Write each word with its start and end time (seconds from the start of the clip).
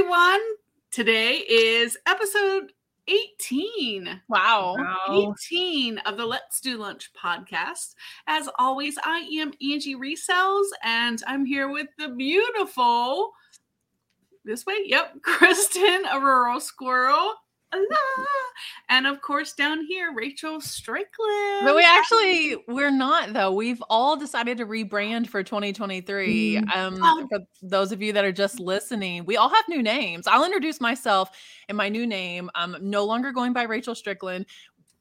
everyone. 0.00 0.40
Today 0.90 1.44
is 1.46 1.98
episode 2.06 2.72
18. 3.06 4.22
Wow. 4.30 4.76
Wow. 4.78 5.34
18 5.42 5.98
of 5.98 6.16
the 6.16 6.24
Let's 6.24 6.62
Do 6.62 6.78
Lunch 6.78 7.10
podcast. 7.12 7.96
As 8.26 8.48
always, 8.58 8.96
I 9.04 9.18
am 9.38 9.52
Angie 9.60 9.96
Resells, 9.96 10.64
and 10.82 11.22
I'm 11.26 11.44
here 11.44 11.68
with 11.70 11.88
the 11.98 12.08
beautiful, 12.08 13.32
this 14.46 14.64
way, 14.64 14.76
yep, 14.86 15.16
Kristen, 15.22 16.06
a 16.10 16.18
rural 16.18 16.60
squirrel. 16.60 17.34
Allah. 17.72 17.86
And 18.90 19.06
of 19.06 19.22
course, 19.22 19.52
down 19.52 19.86
here, 19.86 20.12
Rachel 20.12 20.60
Strickland. 20.60 21.64
But 21.64 21.76
we 21.76 21.84
actually 21.84 22.56
we're 22.66 22.90
not 22.90 23.32
though. 23.32 23.52
We've 23.52 23.82
all 23.88 24.16
decided 24.16 24.58
to 24.58 24.66
rebrand 24.66 25.28
for 25.28 25.42
2023. 25.42 26.58
Um 26.74 26.98
Oh. 27.02 27.26
for 27.30 27.38
those 27.62 27.92
of 27.92 28.02
you 28.02 28.12
that 28.12 28.24
are 28.24 28.32
just 28.32 28.58
listening, 28.58 29.24
we 29.24 29.36
all 29.36 29.48
have 29.48 29.64
new 29.68 29.82
names. 29.82 30.26
I'll 30.26 30.44
introduce 30.44 30.80
myself 30.80 31.30
and 31.68 31.78
my 31.78 31.88
new 31.88 32.04
name. 32.06 32.50
I'm 32.56 32.76
no 32.80 33.04
longer 33.04 33.30
going 33.32 33.52
by 33.52 33.62
Rachel 33.62 33.94
Strickland. 33.94 34.46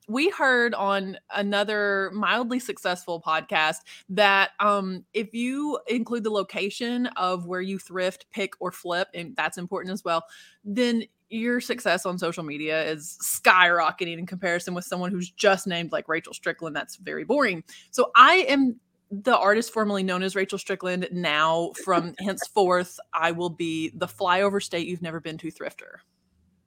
We 0.07 0.29
heard 0.29 0.73
on 0.75 1.17
another 1.35 2.11
mildly 2.13 2.59
successful 2.59 3.21
podcast 3.21 3.77
that 4.09 4.51
um, 4.59 5.03
if 5.13 5.33
you 5.33 5.79
include 5.87 6.23
the 6.23 6.31
location 6.31 7.07
of 7.17 7.45
where 7.45 7.61
you 7.61 7.77
thrift, 7.77 8.25
pick, 8.31 8.53
or 8.59 8.71
flip, 8.71 9.07
and 9.13 9.35
that's 9.35 9.57
important 9.59 9.93
as 9.93 10.03
well, 10.03 10.23
then 10.63 11.03
your 11.29 11.61
success 11.61 12.05
on 12.05 12.17
social 12.17 12.43
media 12.43 12.83
is 12.83 13.17
skyrocketing 13.23 14.17
in 14.17 14.25
comparison 14.25 14.73
with 14.73 14.85
someone 14.85 15.11
who's 15.11 15.29
just 15.29 15.67
named 15.67 15.91
like 15.91 16.07
Rachel 16.07 16.33
Strickland. 16.33 16.75
That's 16.75 16.95
very 16.97 17.23
boring. 17.23 17.63
So 17.91 18.11
I 18.15 18.45
am 18.47 18.79
the 19.11 19.37
artist 19.37 19.73
formerly 19.73 20.03
known 20.03 20.23
as 20.23 20.35
Rachel 20.35 20.57
Strickland. 20.57 21.07
Now, 21.11 21.71
from 21.83 22.13
henceforth, 22.19 22.99
I 23.13 23.31
will 23.31 23.49
be 23.49 23.91
the 23.95 24.07
flyover 24.07 24.61
state 24.61 24.87
you've 24.87 25.01
never 25.01 25.19
been 25.19 25.37
to 25.39 25.51
thrifter. 25.51 25.97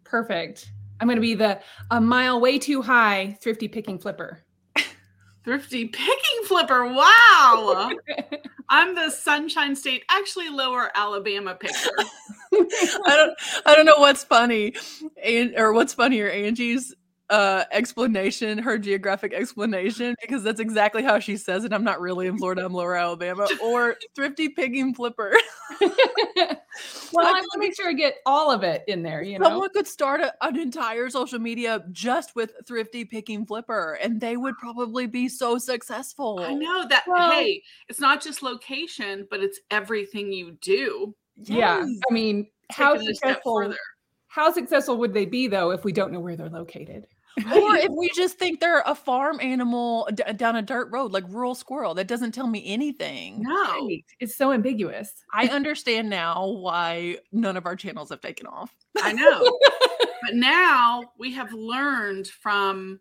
Perfect. 0.05 0.73
I'm 1.01 1.09
going 1.09 1.17
to 1.17 1.23
be 1.23 1.35
the 1.35 1.61
a 1.91 2.01
mile 2.01 2.41
way 2.41 2.59
too 2.59 2.83
high 2.83 3.37
thrifty 3.41 3.69
picking 3.69 3.99
flipper. 3.99 4.45
Thrifty 5.45 5.87
picking 5.87 6.45
flipper. 6.47 6.85
Wow. 6.87 7.91
I'm 8.69 8.95
the 8.95 9.11
Sunshine 9.11 9.75
State, 9.77 10.05
actually 10.09 10.49
lower 10.49 10.91
Alabama 10.95 11.55
picker. 11.55 11.91
I 12.55 13.17
don't 13.17 13.35
I 13.67 13.75
don't 13.75 13.87
know 13.87 13.99
what's 13.99 14.25
funny 14.25 14.75
and 15.23 15.55
or 15.57 15.73
what's 15.73 15.95
funnier, 15.95 16.29
Angie's 16.31 16.95
uh 17.33 17.65
explanation, 17.73 18.59
her 18.59 18.79
geographic 18.79 19.33
explanation, 19.33 20.15
because 20.21 20.43
that's 20.43 20.61
exactly 20.61 21.03
how 21.03 21.19
she 21.19 21.39
says 21.39 21.65
it. 21.65 21.73
I'm 21.73 21.83
not 21.83 22.01
really 22.01 22.27
in 22.27 22.37
Florida, 22.37 22.65
I'm 22.65 22.75
lower 22.75 22.95
Alabama, 22.95 23.49
or 23.63 23.97
thrifty 24.15 24.51
pigging 24.51 24.95
flipper. 24.95 25.35
well, 25.81 27.27
I 27.27 27.33
want 27.33 27.47
to 27.55 27.59
make 27.59 27.75
sure 27.75 27.89
I 27.89 27.95
get 27.95 28.17
all 28.27 28.51
of 28.51 28.63
it 28.63 28.85
in 28.87 29.03
there, 29.03 29.23
you 29.23 29.39
know. 29.39 29.47
Someone 29.47 29.71
could 29.71 29.89
start 29.89 30.21
a, 30.21 30.35
an 30.43 30.59
entire 30.59 31.09
social 31.09 31.39
media 31.39 31.83
just 31.91 32.37
with 32.37 32.53
thrifty 32.67 33.07
picking 33.07 33.47
flipper, 33.47 33.99
and 34.03 34.21
they 34.21 34.37
would 34.37 34.59
probably 34.59 35.07
be 35.07 35.29
so 35.29 35.57
successful. 35.57 36.41
I 36.41 36.53
know 36.53 36.87
that, 36.87 37.05
Well- 37.07 37.33
hey, 37.33 37.63
it's 37.89 38.01
not 38.01 38.23
just 38.23 38.43
location, 38.43 39.27
but 39.31 39.41
it's 39.41 39.59
everything 39.71 40.33
you 40.33 40.59
do. 40.61 41.15
Yeah. 41.37 41.79
Yes. 41.81 41.89
I 42.11 42.13
mean, 42.13 42.49
how 42.71 42.95
a 42.95 42.99
step 42.99 43.15
successful 43.15 43.75
how 44.33 44.51
successful 44.51 44.97
would 44.97 45.13
they 45.13 45.27
be 45.27 45.47
though 45.47 45.73
if 45.73 45.85
we 45.85 45.93
don't 45.93 46.11
know 46.11 46.19
where 46.21 46.37
they're 46.37 46.49
located? 46.49 47.07
Or 47.39 47.77
if 47.77 47.91
we 47.91 48.11
just 48.15 48.39
think 48.39 48.61
they're 48.61 48.83
a 48.87 48.95
farm 48.95 49.41
animal 49.41 50.09
d- 50.15 50.23
down 50.37 50.57
a 50.57 50.63
dirt 50.63 50.91
road, 50.91 51.13
like 51.13 51.25
rural 51.29 51.55
squirrel, 51.55 51.95
that 51.95 52.09
doesn't 52.09 52.33
tell 52.33 52.47
me 52.47 52.63
anything. 52.67 53.43
No. 53.43 53.87
Right. 53.87 54.05
It's 54.21 54.37
so 54.37 54.53
ambiguous. 54.53 55.13
I 55.33 55.49
understand 55.49 56.11
now 56.11 56.47
why 56.47 57.19
none 57.33 57.57
of 57.57 57.67
our 57.67 57.77
channels 57.77 58.11
have 58.11 58.21
taken 58.21 58.47
off. 58.47 58.75
I 58.99 59.13
know. 59.13 59.59
but 60.23 60.35
now 60.35 61.05
we 61.19 61.33
have 61.33 61.53
learned 61.53 62.29
from 62.29 63.01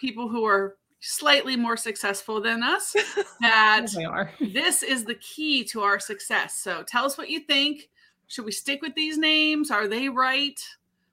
people 0.00 0.28
who 0.28 0.44
are 0.44 0.76
slightly 1.00 1.56
more 1.56 1.76
successful 1.76 2.40
than 2.40 2.62
us 2.62 2.94
that 3.40 3.86
They 3.94 4.04
are. 4.04 4.30
this 4.40 4.82
is 4.82 5.04
the 5.04 5.14
key 5.16 5.64
to 5.64 5.80
our 5.82 5.98
success. 5.98 6.58
So 6.58 6.82
tell 6.86 7.04
us 7.04 7.18
what 7.18 7.30
you 7.30 7.40
think. 7.40 7.88
Should 8.28 8.44
we 8.44 8.52
stick 8.52 8.80
with 8.80 8.94
these 8.94 9.18
names? 9.18 9.70
Are 9.70 9.88
they 9.88 10.08
right? 10.08 10.60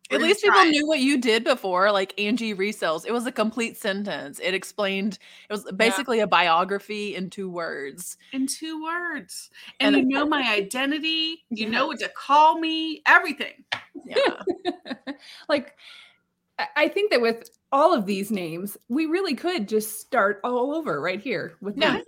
We're 0.09 0.15
At 0.15 0.19
gonna 0.19 0.29
least 0.29 0.43
people 0.43 0.59
it. 0.61 0.69
knew 0.69 0.87
what 0.87 0.99
you 0.99 1.17
did 1.19 1.43
before, 1.43 1.91
like 1.91 2.17
Angie 2.19 2.55
resells. 2.55 3.05
It 3.05 3.11
was 3.11 3.25
a 3.25 3.31
complete 3.31 3.75
sentence. 3.77 4.39
It 4.41 4.53
explained, 4.53 5.19
it 5.49 5.53
was 5.53 5.69
basically 5.75 6.21
a 6.21 6.27
biography 6.27 7.15
in 7.15 7.29
two 7.29 7.49
words. 7.49 8.17
in 8.31 8.47
two 8.47 8.81
words. 8.83 9.49
And, 9.79 9.95
And 9.95 10.09
you 10.09 10.17
know 10.17 10.25
my 10.25 10.49
identity, 10.49 11.43
you 11.49 11.69
know 11.69 11.87
what 11.87 11.99
to 11.99 12.09
call 12.09 12.57
me, 12.59 13.01
everything. 13.05 13.63
Yeah. 14.05 14.41
like 15.49 15.75
I- 16.59 16.67
I 16.75 16.87
think 16.87 17.11
that 17.11 17.21
with 17.21 17.49
all 17.71 17.93
of 17.93 18.05
these 18.05 18.31
names, 18.31 18.77
we 18.89 19.05
really 19.07 19.35
could 19.35 19.67
just 19.67 19.99
start 19.99 20.39
all 20.43 20.73
over 20.73 21.01
right 21.01 21.19
here 21.19 21.53
with 21.61 21.77
Yeah. 21.77 21.93
them. 21.93 22.03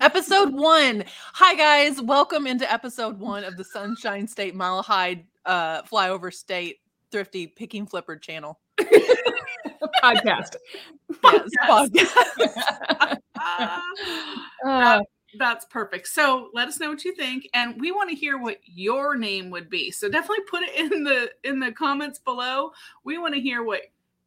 Episode 0.00 0.52
one. 0.54 1.04
Hi, 1.34 1.54
guys. 1.54 2.00
Welcome 2.00 2.46
into 2.46 2.70
episode 2.72 3.18
one 3.18 3.44
of 3.44 3.56
the 3.56 3.64
Sunshine 3.64 4.26
State 4.28 4.54
Mile 4.54 4.82
High 4.82 5.24
uh, 5.44 5.82
Flyover 5.82 6.32
State 6.32 6.78
Thrifty 7.14 7.46
Picking 7.46 7.86
Flipper 7.86 8.16
channel. 8.16 8.58
podcast. 10.02 10.56
Yes, 11.22 11.48
Podcast. 11.68 13.18
Uh, 14.66 15.00
that's 15.38 15.66
perfect. 15.66 16.08
So 16.08 16.48
let 16.54 16.66
us 16.66 16.80
know 16.80 16.88
what 16.88 17.04
you 17.04 17.14
think, 17.14 17.48
and 17.54 17.78
we 17.78 17.92
want 17.92 18.08
to 18.10 18.16
hear 18.16 18.38
what 18.38 18.58
your 18.64 19.14
name 19.14 19.50
would 19.50 19.68
be. 19.70 19.90
So 19.90 20.08
definitely 20.08 20.44
put 20.50 20.62
it 20.62 20.74
in 20.92 21.04
the 21.04 21.30
in 21.44 21.60
the 21.60 21.70
comments 21.70 22.18
below. 22.18 22.70
We 23.04 23.18
want 23.18 23.34
to 23.34 23.40
hear 23.40 23.62
what 23.62 23.82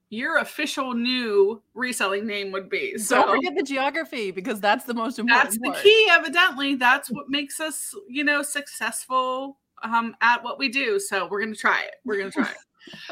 your 0.10 0.38
official 0.38 0.94
new 0.94 1.62
reselling 1.74 2.26
name 2.26 2.52
would 2.52 2.70
be. 2.70 2.98
So 3.00 3.16
Don't 3.16 3.36
forget 3.38 3.56
the 3.58 3.64
geography 3.64 4.32
because 4.32 4.62
that's 4.62 4.86
the 4.86 4.94
most 4.94 5.20
important 5.20 5.44
that's 5.50 5.58
the 5.58 5.72
part. 5.72 5.84
key 5.84 6.08
evidently 6.12 6.76
that's 6.76 7.10
what 7.10 7.26
makes 7.30 7.60
us 7.60 7.94
you 8.08 8.24
know 8.24 8.44
successful 8.44 9.58
um, 9.84 10.16
at 10.22 10.44
what 10.44 10.58
we 10.60 10.70
do 10.70 11.00
so 11.00 11.28
we're 11.28 11.42
gonna 11.42 11.56
try 11.56 11.82
it 11.82 11.96
we're 12.06 12.18
gonna 12.18 12.32
try 12.32 12.50
it 12.50 12.58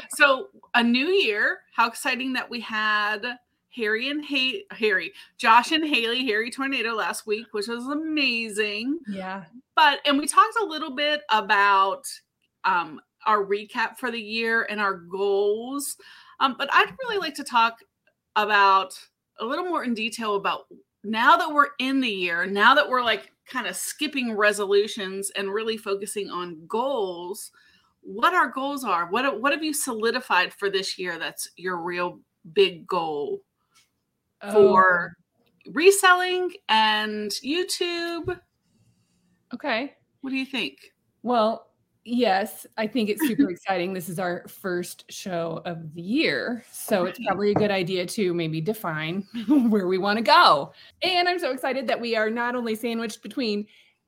so 0.09 0.47
a 0.73 0.83
new 0.83 1.07
year 1.07 1.59
how 1.73 1.87
exciting 1.87 2.33
that 2.33 2.49
we 2.49 2.59
had 2.59 3.21
harry 3.69 4.09
and 4.09 4.23
hay- 4.25 4.63
harry 4.71 5.11
josh 5.37 5.71
and 5.71 5.85
haley 5.85 6.25
hairy 6.25 6.49
tornado 6.49 6.93
last 6.93 7.27
week 7.27 7.47
which 7.51 7.67
was 7.67 7.85
amazing 7.87 8.99
yeah. 9.07 9.43
but 9.75 9.99
and 10.05 10.17
we 10.17 10.27
talked 10.27 10.55
a 10.61 10.65
little 10.65 10.95
bit 10.95 11.21
about 11.29 12.05
um, 12.63 12.99
our 13.25 13.45
recap 13.45 13.97
for 13.97 14.11
the 14.11 14.21
year 14.21 14.65
and 14.69 14.79
our 14.79 14.93
goals 14.93 15.97
um, 16.39 16.55
but 16.57 16.69
i'd 16.73 16.95
really 17.03 17.17
like 17.17 17.35
to 17.35 17.43
talk 17.43 17.79
about 18.35 18.97
a 19.39 19.45
little 19.45 19.65
more 19.65 19.83
in 19.83 19.93
detail 19.93 20.35
about 20.35 20.65
now 21.03 21.37
that 21.37 21.51
we're 21.51 21.69
in 21.79 22.01
the 22.01 22.09
year 22.09 22.45
now 22.45 22.73
that 22.73 22.89
we're 22.89 23.03
like 23.03 23.31
kind 23.45 23.67
of 23.67 23.75
skipping 23.75 24.35
resolutions 24.35 25.31
and 25.35 25.53
really 25.53 25.77
focusing 25.77 26.29
on 26.29 26.65
goals 26.67 27.51
what 28.07 28.35
our 28.35 28.49
goals 28.49 28.83
are 28.83 29.07
what 29.09 29.41
what 29.41 29.51
have 29.51 29.63
you 29.63 29.73
solidified 29.73 30.53
for 30.53 30.69
this 30.69 30.97
year 30.99 31.17
that's 31.17 31.49
your 31.57 31.77
real 31.77 32.19
big 32.53 32.85
goal 32.85 33.41
Oh, 34.41 34.51
for 34.53 35.13
reselling 35.73 36.51
and 36.69 37.31
youtube 37.43 38.39
okay. 39.53 39.93
what 40.21 40.29
do 40.29 40.35
you 40.35 40.45
think 40.45 40.77
Well, 41.23 41.71
yes, 42.03 42.67
I 42.77 42.85
think 42.85 43.09
it's 43.09 43.25
super 43.27 43.49
exciting. 43.49 43.93
This 43.93 44.09
is 44.09 44.19
our 44.19 44.45
first 44.47 45.11
show 45.11 45.61
of 45.65 45.95
the 45.95 46.01
year. 46.03 46.63
So 46.71 47.05
it's 47.05 47.19
probably 47.25 47.49
a 47.49 47.55
good 47.55 47.71
idea 47.71 48.05
to 48.05 48.33
maybe 48.33 48.61
define 48.61 49.25
where 49.47 49.87
we 49.87 49.97
want 49.97 50.17
to 50.17 50.23
go. 50.23 50.71
And 51.01 51.27
I'm 51.27 51.39
so 51.39 51.51
excited 51.51 51.87
that 51.87 51.99
we 51.99 52.15
are 52.15 52.29
not 52.29 52.55
only 52.55 52.75
sandwiched 52.75 53.23
between 53.23 53.65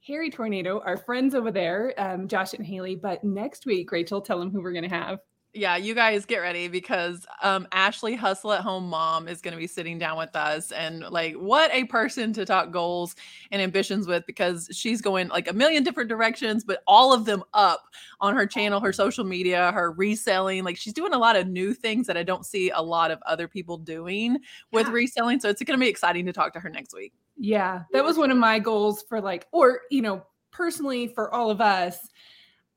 Hairy 0.07 0.29
Tornado, 0.31 0.81
our 0.85 0.97
friends 0.97 1.35
over 1.35 1.51
there, 1.51 1.93
um, 1.97 2.27
Josh 2.27 2.53
and 2.53 2.65
Haley, 2.65 2.95
but 2.95 3.23
next 3.23 3.65
week, 3.65 3.91
Rachel, 3.91 4.21
tell 4.21 4.39
them 4.39 4.49
who 4.51 4.61
we're 4.61 4.71
going 4.71 4.89
to 4.89 4.95
have. 4.95 5.19
yeah, 5.53 5.75
you 5.75 5.95
guys 5.95 6.25
get 6.25 6.37
ready 6.37 6.67
because 6.67 7.25
um 7.41 7.67
Ashley 7.71 8.15
Hustle 8.15 8.53
at 8.53 8.61
Home 8.61 8.87
Mom 8.87 9.27
is 9.27 9.41
going 9.41 9.53
to 9.53 9.57
be 9.57 9.65
sitting 9.65 9.97
down 9.97 10.17
with 10.17 10.35
us 10.35 10.71
and 10.71 11.01
like 11.09 11.33
what 11.35 11.71
a 11.73 11.85
person 11.85 12.31
to 12.33 12.45
talk 12.45 12.69
goals 12.71 13.15
and 13.51 13.59
ambitions 13.61 14.07
with 14.07 14.23
because 14.27 14.69
she's 14.71 15.01
going 15.01 15.29
like 15.29 15.49
a 15.49 15.53
million 15.53 15.83
different 15.83 16.09
directions 16.09 16.63
but 16.63 16.83
all 16.85 17.11
of 17.11 17.25
them 17.25 17.43
up 17.53 17.81
on 18.21 18.35
her 18.35 18.45
channel, 18.45 18.79
her 18.79 18.93
social 18.93 19.23
media, 19.23 19.71
her 19.71 19.91
reselling. 19.93 20.63
Like 20.63 20.77
she's 20.77 20.93
doing 20.93 21.13
a 21.13 21.17
lot 21.17 21.35
of 21.35 21.47
new 21.47 21.73
things 21.73 22.05
that 22.07 22.17
I 22.17 22.23
don't 22.23 22.45
see 22.45 22.69
a 22.69 22.81
lot 22.81 23.09
of 23.09 23.19
other 23.25 23.47
people 23.47 23.77
doing 23.77 24.37
with 24.71 24.87
Yeah. 24.87 24.93
reselling. 24.93 25.39
So 25.39 25.49
it's 25.49 25.63
going 25.63 25.79
to 25.79 25.83
be 25.83 25.89
exciting 25.89 26.25
to 26.27 26.33
talk 26.33 26.53
to 26.53 26.59
her 26.59 26.69
next 26.69 26.93
week. 26.93 27.13
Yeah, 27.37 27.83
that 27.93 28.03
was 28.03 28.17
one 28.17 28.31
of 28.31 28.37
my 28.37 28.59
goals 28.59 29.03
for 29.07 29.21
like, 29.21 29.47
or, 29.51 29.81
you 29.91 30.01
know, 30.01 30.23
personally 30.51 31.07
for 31.07 31.33
all 31.33 31.49
of 31.51 31.61
us. 31.61 32.09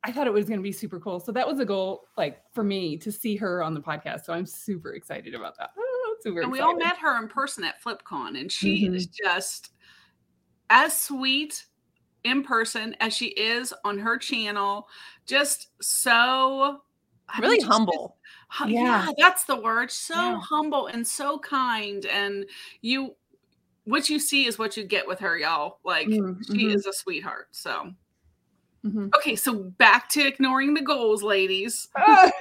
I 0.03 0.13
thought 0.13 0.27
it 0.27 0.33
was 0.33 0.47
going 0.47 0.59
to 0.59 0.63
be 0.63 0.73
super 0.73 0.99
cool. 0.99 1.21
So 1.21 1.31
that 1.33 1.47
was 1.47 1.59
a 1.61 1.65
goal, 1.65 2.05
like 2.17 2.41
for 2.55 2.65
me, 2.65 2.97
to 2.99 3.13
see 3.13 3.37
her 3.37 3.63
on 3.63 3.75
the 3.75 3.81
podcast. 3.81 4.25
So 4.25 4.33
I'm 4.33 4.47
super 4.47 4.93
excited 4.95 5.35
about 5.35 5.59
that. 5.59 5.71
Oh, 5.79 6.17
super 6.23 6.41
and 6.41 6.51
we 6.51 6.59
excited. 6.59 6.73
all 6.73 6.79
met 6.79 6.97
her 6.99 7.19
in 7.23 7.29
person 7.29 7.65
at 7.65 7.83
FlipCon, 7.83 8.41
and 8.41 8.51
she 8.51 8.87
mm-hmm. 8.87 8.95
is 8.95 9.07
just 9.07 9.73
as 10.71 10.99
sweet 10.99 11.67
in 12.25 12.43
person 12.43 12.97
as 13.01 13.15
she 13.15 13.27
is 13.27 13.75
on 13.85 13.99
her 13.99 14.17
channel. 14.17 14.89
Just 15.27 15.69
so 15.83 16.81
I 17.29 17.41
Really 17.41 17.59
mean, 17.59 17.67
humble. 17.67 18.17
Hu- 18.59 18.69
Yeah. 18.69 19.07
yeah, 19.07 19.13
that's 19.19 19.45
the 19.45 19.57
word. 19.57 19.91
So 19.91 20.15
Yeah. 20.15 20.41
humble 20.41 20.87
and 20.87 21.07
so 21.07 21.39
kind. 21.39 22.05
And 22.07 22.47
you, 22.81 23.15
what 23.91 24.09
you 24.09 24.19
see 24.19 24.47
is 24.47 24.59
what 24.59 24.77
you 24.77 24.85
get 24.85 25.07
with 25.07 25.19
her, 25.21 25.37
y'all. 25.37 25.79
Like 25.85 26.07
Mm, 26.09 26.39
she 26.47 26.67
mhm. 26.67 26.75
is 26.75 26.87
a 26.87 26.93
sweetheart. 26.93 27.49
So, 27.51 27.93
Mhm. 28.85 29.11
okay, 29.17 29.37
so 29.37 29.55
back 29.55 30.09
to 30.11 30.27
ignoring 30.27 30.73
the 30.75 30.81
goals, 30.83 31.23
ladies. 31.23 31.89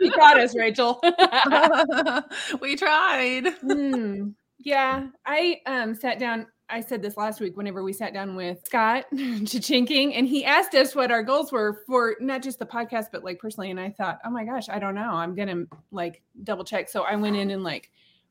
you 0.00 0.10
got 0.16 0.38
us, 0.38 0.54
Rachel. 0.56 1.00
we 2.60 2.76
tried. 2.76 3.48
Hmm. 3.62 4.30
Yeah, 4.58 5.06
I 5.24 5.60
um 5.66 5.94
sat 5.94 6.18
down. 6.18 6.46
I 6.72 6.80
said 6.82 7.02
this 7.02 7.16
last 7.16 7.40
week 7.40 7.56
whenever 7.56 7.82
we 7.82 7.92
sat 7.92 8.12
down 8.14 8.36
with 8.36 8.58
Scott 8.64 9.06
Chichinking, 9.44 10.14
and 10.14 10.28
he 10.28 10.44
asked 10.44 10.74
us 10.76 10.94
what 10.94 11.10
our 11.10 11.22
goals 11.24 11.50
were 11.50 11.82
for 11.86 12.14
not 12.20 12.42
just 12.42 12.60
the 12.60 12.66
podcast, 12.66 13.06
but 13.10 13.24
like 13.24 13.40
personally. 13.40 13.70
And 13.72 13.80
I 13.80 13.90
thought, 13.90 14.18
oh 14.24 14.30
my 14.30 14.44
gosh, 14.44 14.68
I 14.68 14.78
don't 14.78 14.94
know. 14.94 15.10
I'm 15.10 15.34
gonna 15.34 15.64
like 15.90 16.22
double 16.44 16.62
check. 16.64 16.88
So 16.88 17.02
I 17.02 17.16
went 17.16 17.36
in 17.36 17.50
and 17.50 17.64
like 17.64 17.90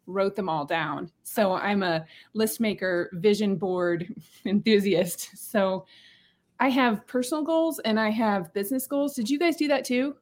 wrote 0.10 0.36
them 0.36 0.50
all 0.50 0.66
down. 0.66 1.12
So 1.24 1.54
I'm 1.54 1.84
a 1.84 2.06
list 2.34 2.60
maker, 2.60 3.10
vision 3.14 3.56
board 3.56 4.14
enthusiast. 4.46 5.30
So 5.52 5.86
I 6.60 6.70
have 6.70 7.08
personal 7.08 7.44
goals 7.44 7.80
and 7.80 8.00
I 8.00 8.10
have 8.10 8.54
business 8.54 8.88
goals. 8.88 9.16
Did 9.16 9.30
you 9.30 9.40
guys 9.40 9.56
do 9.56 9.68
that 9.70 9.86
too? 9.86 10.16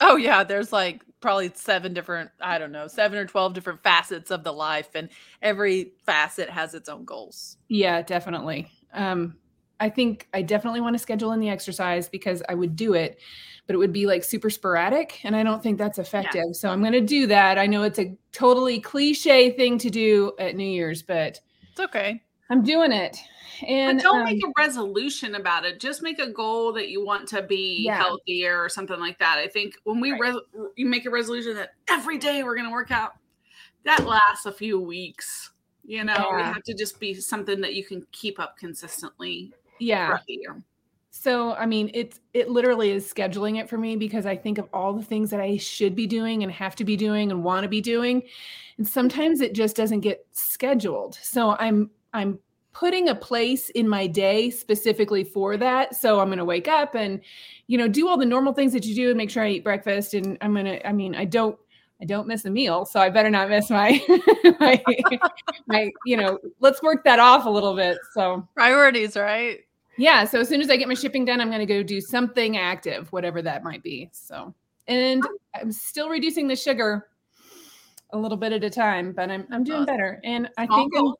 Oh 0.00 0.16
yeah, 0.16 0.44
there's 0.44 0.72
like 0.72 1.02
probably 1.20 1.50
seven 1.54 1.94
different, 1.94 2.30
I 2.40 2.58
don't 2.58 2.72
know, 2.72 2.86
seven 2.86 3.18
or 3.18 3.26
12 3.26 3.54
different 3.54 3.82
facets 3.82 4.30
of 4.30 4.44
the 4.44 4.52
life 4.52 4.90
and 4.94 5.08
every 5.40 5.92
facet 6.04 6.50
has 6.50 6.74
its 6.74 6.88
own 6.88 7.04
goals. 7.04 7.56
Yeah, 7.68 8.02
definitely. 8.02 8.70
Um, 8.92 9.36
I 9.80 9.88
think 9.88 10.28
I 10.32 10.42
definitely 10.42 10.80
want 10.80 10.94
to 10.94 10.98
schedule 10.98 11.32
in 11.32 11.40
the 11.40 11.48
exercise 11.48 12.08
because 12.08 12.42
I 12.48 12.54
would 12.54 12.76
do 12.76 12.94
it, 12.94 13.20
but 13.66 13.74
it 13.74 13.78
would 13.78 13.92
be 13.92 14.06
like 14.06 14.22
super 14.24 14.50
sporadic, 14.50 15.20
and 15.24 15.34
I 15.34 15.42
don't 15.42 15.62
think 15.62 15.78
that's 15.78 15.98
effective. 15.98 16.54
So 16.54 16.68
I'm 16.68 16.80
going 16.80 16.92
to 16.92 17.00
do 17.00 17.26
that. 17.28 17.58
I 17.58 17.66
know 17.66 17.82
it's 17.82 17.98
a 17.98 18.16
totally 18.32 18.80
cliche 18.80 19.50
thing 19.50 19.78
to 19.78 19.90
do 19.90 20.32
at 20.38 20.54
New 20.56 20.68
Year's, 20.68 21.02
but 21.02 21.40
It's 21.70 21.80
okay. 21.80 22.22
I'm 22.50 22.62
doing 22.62 22.92
it. 22.92 23.16
And 23.66 23.98
but 23.98 24.02
don't 24.02 24.18
um, 24.20 24.24
make 24.24 24.42
a 24.44 24.52
resolution 24.58 25.36
about 25.36 25.64
it. 25.64 25.78
Just 25.78 26.02
make 26.02 26.18
a 26.18 26.30
goal 26.30 26.72
that 26.72 26.88
you 26.88 27.04
want 27.04 27.28
to 27.28 27.42
be 27.42 27.84
Yeah. 27.84 27.96
healthier 27.96 28.62
or 28.62 28.68
something 28.68 28.98
like 28.98 29.18
that. 29.20 29.38
I 29.38 29.46
think 29.46 29.74
when 29.84 30.00
we 30.00 30.12
Right. 30.12 30.34
res- 30.34 30.70
you 30.76 30.86
make 30.86 31.06
a 31.06 31.10
resolution 31.10 31.54
that 31.54 31.70
every 31.88 32.18
day 32.18 32.42
we're 32.42 32.54
going 32.56 32.66
to 32.66 32.72
work 32.72 32.90
out, 32.90 33.12
that 33.84 34.04
lasts 34.06 34.46
a 34.46 34.52
few 34.52 34.80
weeks. 34.80 35.52
You 35.84 36.04
know, 36.04 36.12
it 36.14 36.38
Yeah. 36.38 36.52
have 36.52 36.62
to 36.64 36.74
just 36.74 36.98
be 37.00 37.14
something 37.14 37.60
that 37.60 37.74
you 37.74 37.84
can 37.84 38.06
keep 38.12 38.38
up 38.40 38.56
consistently 38.56 39.52
yeah. 39.82 40.18
So 41.10 41.52
I 41.54 41.66
mean, 41.66 41.90
it's 41.92 42.20
it 42.32 42.48
literally 42.48 42.90
is 42.90 43.12
scheduling 43.12 43.60
it 43.60 43.68
for 43.68 43.76
me 43.76 43.96
because 43.96 44.26
I 44.26 44.34
think 44.34 44.58
of 44.58 44.68
all 44.72 44.92
the 44.92 45.02
things 45.02 45.30
that 45.30 45.40
I 45.40 45.56
should 45.58 45.94
be 45.94 46.06
doing 46.06 46.42
and 46.42 46.50
have 46.50 46.74
to 46.76 46.84
be 46.84 46.96
doing 46.96 47.30
and 47.30 47.44
want 47.44 47.64
to 47.64 47.68
be 47.68 47.80
doing, 47.80 48.22
and 48.78 48.88
sometimes 48.88 49.40
it 49.40 49.52
just 49.52 49.76
doesn't 49.76 50.00
get 50.00 50.26
scheduled. 50.32 51.14
So 51.22 51.56
I'm 51.58 51.90
I'm 52.14 52.38
putting 52.72 53.10
a 53.10 53.14
place 53.14 53.68
in 53.70 53.86
my 53.86 54.06
day 54.06 54.48
specifically 54.50 55.22
for 55.22 55.58
that. 55.58 55.94
So 55.94 56.20
I'm 56.20 56.28
going 56.28 56.38
to 56.38 56.44
wake 56.44 56.68
up 56.68 56.94
and 56.94 57.20
you 57.66 57.76
know 57.78 57.88
do 57.88 58.08
all 58.08 58.16
the 58.16 58.26
normal 58.26 58.54
things 58.54 58.72
that 58.72 58.86
you 58.86 58.94
do 58.94 59.08
and 59.10 59.16
make 59.18 59.30
sure 59.30 59.42
I 59.42 59.50
eat 59.50 59.64
breakfast 59.64 60.14
and 60.14 60.38
I'm 60.40 60.54
going 60.54 60.66
to 60.66 60.86
I 60.86 60.92
mean, 60.92 61.14
I 61.14 61.26
don't 61.26 61.58
I 62.00 62.04
don't 62.04 62.26
miss 62.26 62.44
a 62.46 62.50
meal, 62.50 62.84
so 62.84 62.98
I 62.98 63.10
better 63.10 63.30
not 63.30 63.48
miss 63.48 63.70
my 63.70 64.02
my, 64.60 64.82
my 65.66 65.92
you 66.04 66.16
know, 66.16 66.38
let's 66.58 66.82
work 66.82 67.04
that 67.04 67.20
off 67.20 67.44
a 67.44 67.50
little 67.50 67.76
bit. 67.76 67.98
So 68.14 68.48
Priorities, 68.54 69.16
right? 69.16 69.60
Yeah. 69.96 70.24
So 70.24 70.40
as 70.40 70.48
soon 70.48 70.60
as 70.60 70.70
I 70.70 70.76
get 70.76 70.88
my 70.88 70.94
shipping 70.94 71.24
done, 71.24 71.40
I'm 71.40 71.48
going 71.48 71.60
to 71.60 71.66
go 71.66 71.82
do 71.82 72.00
something 72.00 72.56
active, 72.56 73.12
whatever 73.12 73.42
that 73.42 73.62
might 73.64 73.82
be. 73.82 74.08
So, 74.12 74.54
and 74.88 75.22
I'm 75.54 75.72
still 75.72 76.08
reducing 76.08 76.48
the 76.48 76.56
sugar 76.56 77.08
a 78.10 78.18
little 78.18 78.36
bit 78.36 78.52
at 78.52 78.64
a 78.64 78.70
time, 78.70 79.12
but 79.12 79.30
I'm 79.30 79.46
I'm 79.50 79.64
doing 79.64 79.84
better. 79.84 80.20
And 80.24 80.48
I 80.58 80.66
think, 80.66 80.94
I'm- 80.96 81.14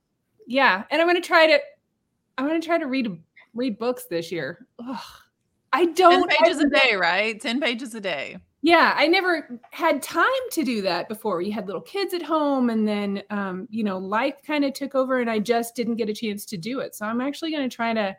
yeah. 0.46 0.84
And 0.90 1.00
I'm 1.00 1.08
going 1.08 1.20
to 1.20 1.26
try 1.26 1.46
to, 1.46 1.58
I'm 2.38 2.46
going 2.46 2.60
to 2.60 2.66
try 2.66 2.78
to 2.78 2.86
read 2.86 3.18
read 3.54 3.78
books 3.78 4.04
this 4.04 4.32
year. 4.32 4.66
Ugh. 4.78 4.98
I 5.72 5.86
don't. 5.86 6.28
pages 6.30 6.58
I- 6.58 6.64
a 6.66 6.68
day, 6.68 6.96
right? 6.96 7.40
10 7.40 7.60
pages 7.60 7.94
a 7.94 8.00
day. 8.00 8.36
yeah, 8.62 8.92
I 8.96 9.06
never 9.06 9.58
had 9.70 10.02
time 10.02 10.26
to 10.52 10.62
do 10.64 10.82
that 10.82 11.08
before. 11.08 11.40
You 11.40 11.52
had 11.52 11.66
little 11.66 11.80
kids 11.80 12.12
at 12.14 12.22
home, 12.22 12.68
and 12.70 12.86
then 12.86 13.22
um, 13.30 13.66
you 13.70 13.84
know, 13.84 13.96
life 13.98 14.34
kind 14.46 14.64
of 14.64 14.72
took 14.74 14.94
over, 14.94 15.20
and 15.20 15.30
I 15.30 15.38
just 15.38 15.74
didn't 15.74 15.96
get 15.96 16.08
a 16.10 16.14
chance 16.14 16.44
to 16.46 16.56
do 16.58 16.80
it. 16.80 16.94
So 16.94 17.06
I'm 17.06 17.20
actually 17.20 17.50
going 17.52 17.68
to 17.68 17.74
try 17.74 17.94
to 17.94 18.14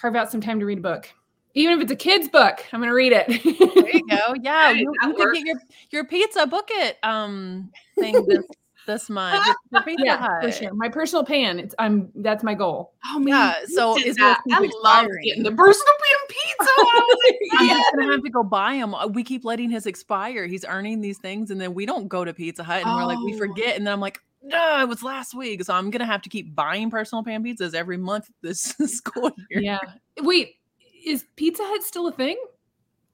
carve 0.00 0.16
out 0.16 0.30
some 0.30 0.40
time 0.40 0.60
to 0.60 0.66
read 0.66 0.78
a 0.78 0.82
book, 0.82 1.08
even 1.54 1.76
if 1.76 1.82
it's 1.82 1.92
a 1.92 1.96
kid's 1.96 2.28
book. 2.28 2.64
I'm 2.72 2.80
going 2.80 2.90
to 2.90 2.94
read 2.94 3.12
it. 3.12 3.26
There 3.28 3.90
you 3.96 4.06
go. 4.08 4.34
Yeah, 4.42 4.70
you, 4.70 4.92
you 5.02 5.14
could 5.14 5.34
get 5.34 5.46
your 5.46 5.56
your 5.90 6.04
pizza 6.04 6.46
book 6.46 6.68
it 6.70 6.98
um 7.02 7.70
thing 7.98 8.24
this 8.26 8.44
this 8.86 9.08
month. 9.08 9.46
Your- 9.46 9.54
your 9.72 9.82
Pizza 9.82 10.04
yeah, 10.04 10.16
Hut. 10.18 10.42
for 10.42 10.52
sure. 10.52 10.74
My 10.74 10.88
personal 10.90 11.24
pan. 11.24 11.58
It's 11.58 11.74
I'm 11.78 12.10
that's 12.16 12.44
my 12.44 12.52
goal. 12.54 12.92
Oh 13.06 13.18
man, 13.18 13.28
Yeah, 13.28 13.54
so 13.68 13.98
is 13.98 14.16
that. 14.16 14.40
I 14.52 14.56
love 14.58 14.64
expiring? 14.64 15.22
getting 15.24 15.42
the 15.42 15.52
personal 15.52 15.94
pan 16.04 16.28
pizza. 16.28 16.70
I 16.76 17.06
was 17.08 17.18
a 17.24 17.56
I'm 17.56 17.68
just 17.68 17.92
gonna 17.96 18.12
have 18.12 18.22
to 18.24 18.30
go 18.30 18.42
buy 18.42 18.74
them. 18.76 18.94
We 19.12 19.22
keep 19.24 19.44
letting 19.44 19.70
his 19.70 19.86
expire. 19.86 20.46
He's 20.46 20.64
earning 20.66 21.00
these 21.00 21.18
things, 21.18 21.50
and 21.50 21.58
then 21.60 21.72
we 21.72 21.86
don't 21.86 22.08
go 22.08 22.24
to 22.26 22.34
Pizza 22.34 22.62
Hut, 22.64 22.82
and 22.84 22.94
we're 22.94 23.04
like, 23.06 23.18
we 23.24 23.34
Oh. 23.34 23.38
forget, 23.38 23.76
and 23.76 23.86
then 23.86 23.92
I'm 23.94 24.00
like, 24.00 24.20
no, 24.44 24.80
it 24.82 24.88
was 24.88 25.02
last 25.02 25.34
week, 25.34 25.64
so 25.64 25.74
I'm 25.74 25.90
gonna 25.90 26.06
have 26.06 26.22
to 26.22 26.28
keep 26.28 26.54
buying 26.54 26.90
personal 26.90 27.24
pan 27.24 27.42
pizzas 27.42 27.74
every 27.74 27.96
month 27.96 28.30
this 28.42 28.74
school 28.84 29.32
year. 29.50 29.60
Yeah. 29.60 29.78
Wait, 30.20 30.56
is 31.04 31.24
Pizza 31.36 31.62
Hut 31.64 31.82
still 31.82 32.06
a 32.06 32.12
thing? 32.12 32.38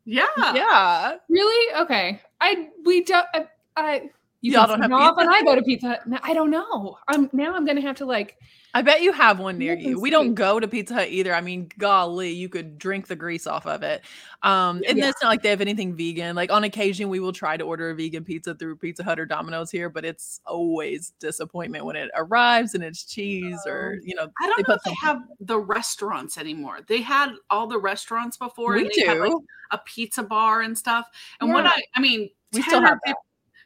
Yeah. 0.04 0.26
yeah. 0.36 1.16
Really? 1.28 1.82
Okay. 1.82 2.20
I 2.40 2.68
we 2.84 3.04
don't. 3.04 3.26
I, 3.34 3.46
I 3.76 4.10
you 4.42 4.52
Y'all 4.52 4.66
don't 4.66 4.80
have 4.80 4.90
how 4.90 5.12
often 5.12 5.26
Pizza 5.28 5.38
I 5.38 5.42
go 5.44 5.54
to 5.54 5.62
Pizza 5.62 5.88
Hut. 5.88 6.06
No, 6.06 6.18
I 6.22 6.32
don't 6.34 6.50
know. 6.50 6.96
I'm 7.08 7.28
now. 7.32 7.54
I'm 7.54 7.66
gonna 7.66 7.80
have 7.82 7.96
to 7.96 8.06
like. 8.06 8.38
I 8.72 8.82
bet 8.82 9.02
you 9.02 9.10
have 9.12 9.40
one 9.40 9.58
near 9.58 9.74
you. 9.76 10.00
We 10.00 10.08
see. 10.08 10.12
don't 10.12 10.34
go 10.34 10.60
to 10.60 10.68
Pizza 10.68 10.94
Hut 10.94 11.08
either. 11.08 11.34
I 11.34 11.40
mean, 11.40 11.68
golly, 11.76 12.30
you 12.30 12.48
could 12.48 12.78
drink 12.78 13.08
the 13.08 13.16
grease 13.16 13.48
off 13.48 13.66
of 13.66 13.82
it. 13.82 14.02
Um, 14.44 14.80
and 14.88 14.96
Yeah. 14.96 15.08
it's 15.08 15.20
not 15.20 15.28
like 15.28 15.42
they 15.42 15.50
have 15.50 15.60
anything 15.60 15.96
vegan. 15.96 16.36
Like 16.36 16.52
on 16.52 16.62
occasion, 16.62 17.08
we 17.08 17.18
will 17.18 17.32
try 17.32 17.56
to 17.56 17.64
order 17.64 17.90
a 17.90 17.94
vegan 17.96 18.22
pizza 18.24 18.54
through 18.54 18.76
Pizza 18.76 19.02
Hut 19.02 19.18
or 19.18 19.26
Domino's 19.26 19.72
here, 19.72 19.90
but 19.90 20.04
it's 20.04 20.40
always 20.46 21.12
disappointment 21.18 21.84
when 21.84 21.96
it 21.96 22.10
arrives 22.14 22.74
and 22.76 22.84
it's 22.84 23.04
cheese 23.04 23.58
or 23.66 23.98
you 24.04 24.14
know. 24.14 24.28
I 24.40 24.46
don't 24.46 24.56
They 24.56 24.62
know 24.62 24.66
put 24.66 24.76
if 24.76 24.82
they 24.84 24.90
something- 24.90 24.96
have 25.02 25.18
the 25.40 25.58
restaurants 25.58 26.38
anymore. 26.38 26.78
They 26.86 27.02
had 27.02 27.32
all 27.50 27.66
the 27.66 27.78
restaurants 27.78 28.36
before. 28.36 28.74
We 28.74 28.82
and 28.82 28.90
they 28.96 29.04
had, 29.04 29.18
like, 29.18 29.30
do. 29.32 29.44
a 29.72 29.78
pizza 29.78 30.22
bar 30.22 30.60
and 30.62 30.78
stuff. 30.78 31.06
And 31.40 31.52
when 31.52 31.66
I, 31.66 31.74
I 31.96 32.00
mean, 32.00 32.30
We 32.52 32.62
still 32.62 32.80
have 32.82 32.98
that. 33.04 33.16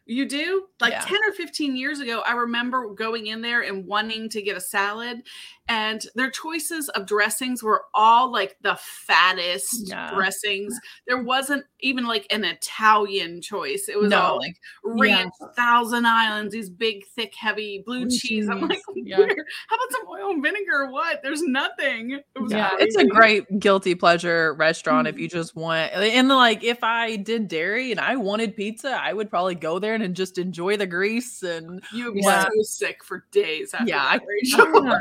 15 0.06 0.16
You 0.16 0.28
do? 0.28 0.66
Like 0.80 0.92
Yeah. 0.92 1.00
10 1.00 1.18
or 1.26 1.32
15 1.32 1.76
years 1.76 2.00
ago, 2.00 2.20
I 2.20 2.32
remember 2.32 2.92
going 2.94 3.26
in 3.26 3.40
there 3.42 3.62
and 3.62 3.86
wanting 3.86 4.28
to 4.30 4.42
get 4.42 4.56
a 4.56 4.60
salad, 4.60 5.22
and 5.68 6.02
their 6.14 6.30
choices 6.30 6.88
of 6.90 7.06
dressings 7.06 7.62
were 7.62 7.84
all 7.94 8.30
like 8.30 8.56
the 8.62 8.76
fattest 8.80 9.88
Yeah. 9.88 10.12
dressings. 10.14 10.78
There 11.06 11.22
wasn't 11.22 11.64
even 11.80 12.04
like 12.06 12.26
an 12.30 12.44
Italian 12.44 13.40
choice. 13.40 13.88
It 13.88 13.98
was 13.98 14.10
No. 14.10 14.20
all 14.20 14.38
like 14.38 14.56
ranch, 14.84 15.32
Thousand 15.56 16.06
Islands, 16.06 16.52
these 16.52 16.68
big, 16.68 17.04
thick, 17.16 17.34
heavy 17.34 17.82
blue 17.84 17.94
Blue 18.06 18.10
cheese. 18.10 18.48
I'm 18.48 18.60
like, 18.60 18.80
yeah. 18.96 19.16
how 19.18 19.22
about 19.24 19.92
some 19.92 20.02
oil 20.10 20.30
and 20.32 20.42
vinegar 20.42 20.90
what? 20.90 21.20
There's 21.22 21.42
nothing. 21.42 22.10
It 22.12 22.24
was 22.40 22.50
Yeah, 22.52 22.72
It's 22.78 22.96
a 22.96 23.04
great 23.06 23.44
guilty 23.60 23.94
pleasure 23.94 24.54
restaurant 24.54 25.06
if 25.08 25.14
Mhm. 25.14 25.20
you 25.20 25.28
just 25.28 25.54
want. 25.54 25.92
And 25.92 26.28
like, 26.28 26.64
if 26.64 26.82
I 26.82 27.16
did 27.16 27.48
dairy 27.48 27.90
and 27.92 28.00
I 28.00 28.16
wanted 28.16 28.56
pizza, 28.56 28.90
I 29.00 29.12
would 29.12 29.30
probably 29.30 29.54
go 29.54 29.78
there 29.78 29.94
and 29.94 30.14
just 30.16 30.38
enjoy 30.38 30.76
the 30.76 30.86
grease. 30.86 31.42
And 31.42 31.82
You 31.92 32.06
would 32.06 32.14
be 32.14 32.20
Yeah. 32.22 32.42
so 32.44 32.62
sick 32.62 33.04
for 33.04 33.24
days 33.30 33.72
after 33.74 33.86
Yeah, 33.88 34.02
I- 34.04 34.18
Rachel. 34.26 34.84
Yeah. 34.84 34.98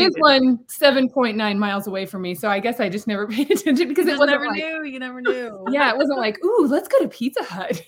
I 0.00 0.04
There 0.04 0.10
can't 0.10 0.10
is 0.10 0.16
even. 0.40 0.48
one 0.56 0.68
seven 0.68 1.08
point 1.08 1.36
nine 1.36 1.58
miles 1.58 1.86
away 1.86 2.06
from 2.06 2.22
me, 2.22 2.34
so 2.34 2.48
I 2.48 2.60
guess 2.60 2.80
I 2.80 2.88
just 2.88 3.06
never 3.06 3.26
paid 3.28 3.50
attention 3.50 3.88
because 3.88 4.06
it 4.06 4.12
You 4.12 4.18
wasn't 4.18 4.40
never 4.40 4.46
like, 4.46 4.56
knew. 4.56 4.84
You 4.84 4.98
never 4.98 5.20
knew. 5.20 5.64
yeah, 5.70 5.90
it 5.90 5.96
wasn't 5.96 6.18
like, 6.18 6.38
ooh, 6.44 6.66
let's 6.68 6.88
go 6.88 6.98
to 7.00 7.08
Pizza 7.08 7.42
Hut. 7.42 7.82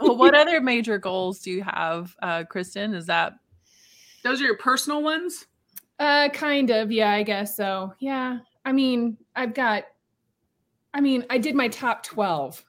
well, 0.00 0.16
what 0.16 0.34
other 0.34 0.60
major 0.60 0.98
goals 0.98 1.40
do 1.40 1.50
you 1.50 1.62
have, 1.62 2.14
uh, 2.22 2.44
Kristen? 2.44 2.94
Is 2.94 3.06
that 3.06 3.34
Those 4.22 4.40
are 4.40 4.44
your 4.44 4.56
personal 4.58 5.02
ones? 5.02 5.46
Uh, 5.98 6.28
kind 6.30 6.70
of, 6.70 6.90
yeah, 6.90 7.10
I 7.12 7.22
guess 7.22 7.56
so. 7.56 7.92
Yeah, 8.00 8.38
I 8.64 8.72
mean, 8.72 9.16
I've 9.36 9.54
got, 9.54 9.84
I 10.94 11.00
mean, 11.00 11.24
I 11.30 11.38
did 11.38 11.54
my 11.54 11.68
top 11.68 12.02
twelve. 12.02 12.64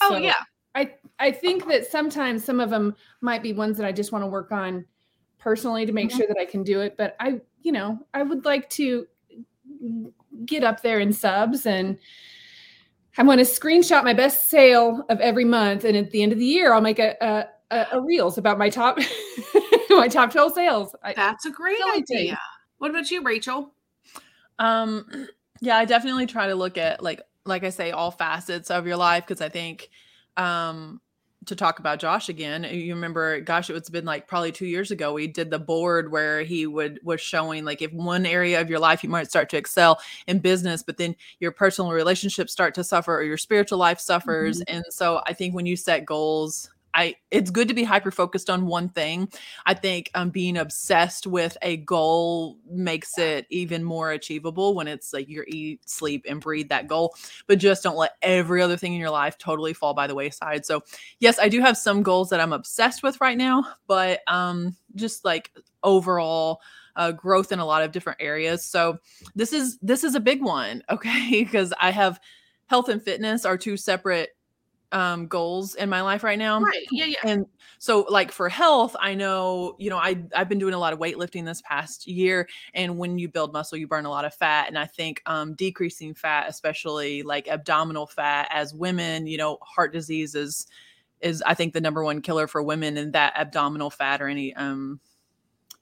Oh, 0.00 0.16
yeah. 0.16 0.34
I 0.74 0.94
I 1.18 1.30
think 1.32 1.66
that 1.68 1.86
sometimes 1.86 2.44
some 2.44 2.58
of 2.60 2.70
them 2.70 2.94
might 3.20 3.42
be 3.42 3.52
ones 3.52 3.76
that 3.76 3.86
I 3.86 3.92
just 3.92 4.10
want 4.12 4.22
to 4.22 4.26
work 4.28 4.52
on 4.52 4.84
personally 5.42 5.84
to 5.86 5.92
make 5.92 6.10
Mhm. 6.10 6.16
sure 6.16 6.26
that 6.28 6.38
I 6.38 6.44
can 6.44 6.62
do 6.62 6.80
it. 6.80 6.96
But 6.96 7.16
I, 7.20 7.40
you 7.62 7.72
know, 7.72 7.98
I 8.14 8.22
would 8.22 8.44
like 8.44 8.70
to 8.70 9.06
get 10.46 10.64
up 10.64 10.82
there 10.82 11.00
in 11.00 11.12
subs 11.12 11.66
and. 11.66 11.98
I 13.18 13.22
want 13.24 13.40
to 13.40 13.44
screenshot 13.44 14.04
my 14.04 14.14
best 14.14 14.48
sale 14.48 15.04
of 15.10 15.20
every 15.20 15.44
month, 15.44 15.84
and 15.84 15.94
at 15.98 16.10
the 16.12 16.22
end 16.22 16.32
of 16.32 16.38
the 16.38 16.46
year, 16.46 16.72
I'll 16.72 16.80
make 16.80 16.98
a 16.98 17.14
a, 17.20 17.46
a, 17.70 17.86
a 17.92 18.00
reels 18.00 18.38
about 18.38 18.56
my 18.56 18.70
top 18.70 18.98
my 19.90 20.08
top 20.08 20.32
twelve 20.32 20.54
sales. 20.54 20.96
That's 21.14 21.44
a 21.44 21.50
great 21.50 21.76
Silly 21.76 22.02
thing. 22.04 22.18
idea. 22.20 22.40
What 22.78 22.90
about 22.90 23.10
you, 23.10 23.22
Rachel? 23.22 23.74
Um, 24.58 25.28
yeah, 25.60 25.76
I 25.76 25.84
definitely 25.84 26.24
try 26.24 26.46
to 26.46 26.54
look 26.54 26.78
at 26.78 27.02
like 27.02 27.20
like 27.44 27.64
I 27.64 27.68
say, 27.68 27.90
all 27.90 28.10
facets 28.10 28.70
of 28.70 28.86
your 28.86 28.96
life 28.96 29.26
because 29.26 29.42
I 29.42 29.50
think 29.50 29.90
um 30.38 31.01
to 31.46 31.56
talk 31.56 31.78
about 31.78 31.98
Josh 31.98 32.28
again, 32.28 32.64
you 32.64 32.94
remember, 32.94 33.40
gosh, 33.40 33.68
it's 33.70 33.90
been 33.90 34.04
like 34.04 34.28
probably 34.28 34.52
two 34.52 34.66
years 34.66 34.90
ago. 34.90 35.12
We 35.12 35.26
did 35.26 35.50
the 35.50 35.58
board 35.58 36.10
where 36.10 36.42
he 36.42 36.66
would 36.66 37.00
was 37.02 37.20
showing 37.20 37.64
like 37.64 37.82
if 37.82 37.92
one 37.92 38.26
area 38.26 38.60
of 38.60 38.70
your 38.70 38.78
life 38.78 39.02
you 39.02 39.10
might 39.10 39.28
start 39.28 39.48
to 39.50 39.56
excel 39.56 40.00
in 40.26 40.38
business, 40.38 40.82
but 40.82 40.96
then 40.96 41.16
your 41.40 41.52
personal 41.52 41.90
relationships 41.92 42.52
start 42.52 42.74
to 42.74 42.84
suffer 42.84 43.16
or 43.16 43.22
your 43.22 43.38
spiritual 43.38 43.78
life 43.78 44.00
suffers. 44.00 44.60
Mm-hmm. 44.60 44.76
And 44.76 44.84
so 44.90 45.22
I 45.26 45.32
think 45.32 45.54
when 45.54 45.66
you 45.66 45.76
set 45.76 46.04
goals 46.04 46.70
I 46.94 47.16
it's 47.30 47.50
good 47.50 47.68
to 47.68 47.74
be 47.74 47.84
hyper 47.84 48.10
focused 48.10 48.50
on 48.50 48.66
one 48.66 48.88
thing. 48.88 49.28
I 49.66 49.74
think 49.74 50.10
um, 50.14 50.30
being 50.30 50.56
obsessed 50.56 51.26
with 51.26 51.56
a 51.62 51.78
goal 51.78 52.58
makes 52.70 53.18
it 53.18 53.46
even 53.50 53.82
more 53.84 54.10
achievable 54.10 54.74
when 54.74 54.88
it's 54.88 55.12
like 55.12 55.28
you 55.28 55.44
eat, 55.48 55.88
sleep, 55.88 56.26
and 56.28 56.40
breathe 56.40 56.68
that 56.68 56.88
goal. 56.88 57.14
But 57.46 57.58
just 57.58 57.82
don't 57.82 57.96
let 57.96 58.16
every 58.22 58.62
other 58.62 58.76
thing 58.76 58.94
in 58.94 59.00
your 59.00 59.10
life 59.10 59.38
totally 59.38 59.72
fall 59.72 59.94
by 59.94 60.06
the 60.06 60.14
wayside. 60.14 60.66
So 60.66 60.82
yes, 61.18 61.38
I 61.38 61.48
do 61.48 61.60
have 61.60 61.76
some 61.76 62.02
goals 62.02 62.30
that 62.30 62.40
I'm 62.40 62.52
obsessed 62.52 63.02
with 63.02 63.20
right 63.20 63.38
now, 63.38 63.64
but 63.86 64.20
um, 64.26 64.76
just 64.94 65.24
like 65.24 65.50
overall 65.82 66.60
uh, 66.96 67.12
growth 67.12 67.52
in 67.52 67.58
a 67.58 67.64
lot 67.64 67.82
of 67.82 67.92
different 67.92 68.20
areas. 68.20 68.64
So 68.64 68.98
this 69.34 69.52
is 69.52 69.78
this 69.80 70.04
is 70.04 70.14
a 70.14 70.20
big 70.20 70.42
one, 70.42 70.82
okay? 70.90 71.42
Because 71.42 71.72
I 71.80 71.90
have 71.90 72.20
health 72.66 72.88
and 72.88 73.02
fitness 73.02 73.44
are 73.44 73.58
two 73.58 73.76
separate 73.76 74.30
um 74.92 75.26
goals 75.26 75.74
in 75.74 75.88
my 75.88 76.02
life 76.02 76.22
right 76.22 76.38
now. 76.38 76.60
Right. 76.60 76.86
Yeah, 76.90 77.06
yeah. 77.06 77.18
And 77.24 77.46
so 77.78 78.06
like 78.08 78.30
for 78.30 78.48
health, 78.48 78.94
I 79.00 79.14
know, 79.14 79.74
you 79.78 79.90
know, 79.90 79.96
I 79.96 80.22
I've 80.34 80.48
been 80.48 80.58
doing 80.58 80.74
a 80.74 80.78
lot 80.78 80.92
of 80.92 80.98
weightlifting 80.98 81.44
this 81.44 81.62
past 81.62 82.06
year 82.06 82.48
and 82.74 82.98
when 82.98 83.18
you 83.18 83.28
build 83.28 83.52
muscle, 83.52 83.78
you 83.78 83.88
burn 83.88 84.06
a 84.06 84.10
lot 84.10 84.24
of 84.24 84.34
fat 84.34 84.68
and 84.68 84.78
I 84.78 84.86
think 84.86 85.22
um 85.26 85.54
decreasing 85.54 86.14
fat, 86.14 86.48
especially 86.48 87.22
like 87.22 87.48
abdominal 87.48 88.06
fat 88.06 88.48
as 88.50 88.74
women, 88.74 89.26
you 89.26 89.38
know, 89.38 89.58
heart 89.62 89.92
disease 89.92 90.34
is 90.34 90.66
is 91.20 91.42
I 91.46 91.54
think 91.54 91.72
the 91.72 91.80
number 91.80 92.04
one 92.04 92.20
killer 92.20 92.46
for 92.46 92.62
women 92.62 92.96
and 92.96 93.12
that 93.14 93.34
abdominal 93.36 93.90
fat 93.90 94.20
or 94.20 94.28
any 94.28 94.54
um 94.54 95.00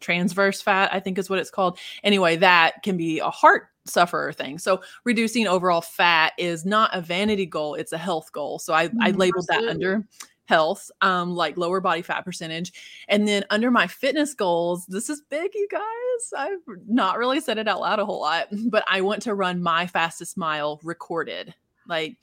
transverse 0.01 0.63
fat, 0.63 0.93
I 0.93 1.01
think 1.01 1.19
is 1.19 1.29
what 1.29 1.39
it's 1.39 1.51
called. 1.51 1.79
Anyway, 2.03 2.37
that 2.37 2.83
can 2.83 2.97
be 2.97 3.19
a 3.19 3.31
heart 3.31 3.69
sufferer 3.91 4.33
thing. 4.33 4.59
So 4.59 4.83
reducing 5.05 5.47
overall 5.47 5.81
fat 5.81 6.33
is 6.39 6.65
not 6.65 6.95
a 6.95 7.01
vanity 7.01 7.47
goal, 7.47 7.75
it's 7.75 7.93
a 7.93 7.99
health 7.99 8.33
goal. 8.33 8.59
So 8.59 8.73
I, 8.73 8.83
I 8.83 8.89
mm-hmm. 8.89 9.19
labeled 9.19 9.47
that 9.49 9.65
under 9.65 10.07
health, 10.51 10.91
um, 11.01 11.37
like 11.37 11.57
lower 11.57 11.81
body 11.81 12.03
fat 12.03 12.25
percentage. 12.25 12.73
And 13.09 13.27
then 13.27 13.45
under 13.51 13.71
my 13.71 13.87
fitness 13.87 14.35
goals, 14.35 14.85
this 14.87 15.09
is 15.09 15.23
big, 15.31 15.55
you 15.55 15.69
guys. 15.71 15.83
I've 16.37 16.59
not 16.89 17.19
really 17.19 17.41
said 17.41 17.57
it 17.57 17.69
out 17.69 17.81
loud 17.81 18.01
a 18.01 18.05
whole 18.05 18.21
lot, 18.21 18.49
but 18.69 18.85
I 18.89 19.01
want 19.01 19.23
to 19.23 19.35
run 19.35 19.63
my 19.63 19.87
fastest 19.87 20.37
mile 20.37 20.81
recorded. 20.83 21.55
Like 21.87 22.19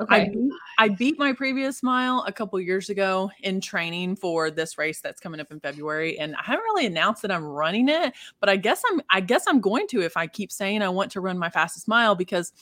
Okay. 0.00 0.14
I 0.14 0.28
beat, 0.28 0.52
I 0.78 0.88
beat 0.88 1.18
my 1.18 1.34
previous 1.34 1.82
mile 1.82 2.24
a 2.26 2.32
couple 2.32 2.58
years 2.58 2.88
ago 2.88 3.30
in 3.42 3.60
training 3.60 4.16
for 4.16 4.50
this 4.50 4.78
race 4.78 5.00
that's 5.00 5.20
coming 5.20 5.40
up 5.40 5.50
in 5.50 5.60
February, 5.60 6.18
and 6.18 6.34
I 6.34 6.42
haven't 6.42 6.64
really 6.64 6.86
announced 6.86 7.20
that 7.22 7.30
I'm 7.30 7.44
running 7.44 7.88
it. 7.90 8.14
But 8.40 8.48
I 8.48 8.56
guess 8.56 8.82
I'm 8.90 9.02
I 9.10 9.20
guess 9.20 9.44
I'm 9.46 9.60
going 9.60 9.86
to 9.88 10.00
if 10.00 10.16
I 10.16 10.26
keep 10.26 10.50
saying 10.50 10.80
I 10.80 10.88
want 10.88 11.12
to 11.12 11.20
run 11.20 11.38
my 11.38 11.50
fastest 11.50 11.86
mile 11.86 12.14
because 12.14 12.52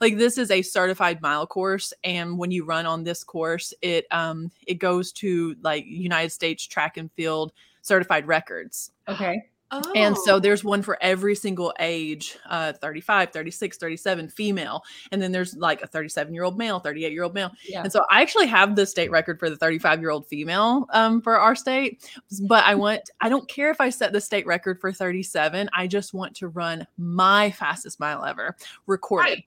like 0.00 0.16
this 0.16 0.38
is 0.38 0.50
a 0.50 0.62
certified 0.62 1.20
mile 1.22 1.46
course 1.46 1.92
and 2.04 2.38
when 2.38 2.50
you 2.50 2.64
run 2.64 2.86
on 2.86 3.04
this 3.04 3.24
course 3.24 3.74
it 3.82 4.06
um 4.10 4.50
it 4.66 4.74
goes 4.74 5.12
to 5.12 5.56
like 5.62 5.84
united 5.86 6.30
states 6.30 6.64
track 6.64 6.96
and 6.96 7.10
field 7.12 7.52
certified 7.82 8.26
records 8.26 8.92
okay 9.08 9.42
Oh. 9.70 9.82
And 9.94 10.16
so 10.16 10.36
oh. 10.36 10.38
there's 10.38 10.64
one 10.64 10.82
for 10.82 10.96
every 11.00 11.34
single 11.34 11.74
age 11.78 12.38
uh, 12.48 12.72
35, 12.74 13.32
36, 13.32 13.76
37 13.76 14.28
female. 14.28 14.82
And 15.12 15.20
then 15.20 15.32
there's 15.32 15.54
like 15.56 15.82
a 15.82 15.86
37 15.86 16.32
year 16.32 16.44
old 16.44 16.56
male, 16.56 16.80
38 16.80 17.12
year 17.12 17.24
old 17.24 17.34
male. 17.34 17.50
Yeah. 17.68 17.82
And 17.82 17.92
so 17.92 18.04
I 18.10 18.22
actually 18.22 18.46
have 18.46 18.76
the 18.76 18.86
state 18.86 19.10
record 19.10 19.38
for 19.38 19.50
the 19.50 19.56
35 19.56 20.00
year 20.00 20.10
old 20.10 20.26
female 20.26 20.86
um, 20.92 21.20
for 21.20 21.38
our 21.38 21.54
state. 21.54 22.08
But 22.46 22.64
I 22.64 22.74
want, 22.74 23.10
I 23.20 23.28
don't 23.28 23.48
care 23.48 23.70
if 23.70 23.80
I 23.80 23.90
set 23.90 24.12
the 24.12 24.20
state 24.20 24.46
record 24.46 24.80
for 24.80 24.92
37. 24.92 25.68
I 25.72 25.86
just 25.86 26.14
want 26.14 26.34
to 26.36 26.48
run 26.48 26.86
my 26.96 27.50
fastest 27.50 28.00
mile 28.00 28.24
ever 28.24 28.56
recorded. 28.86 29.30
Right. 29.30 29.44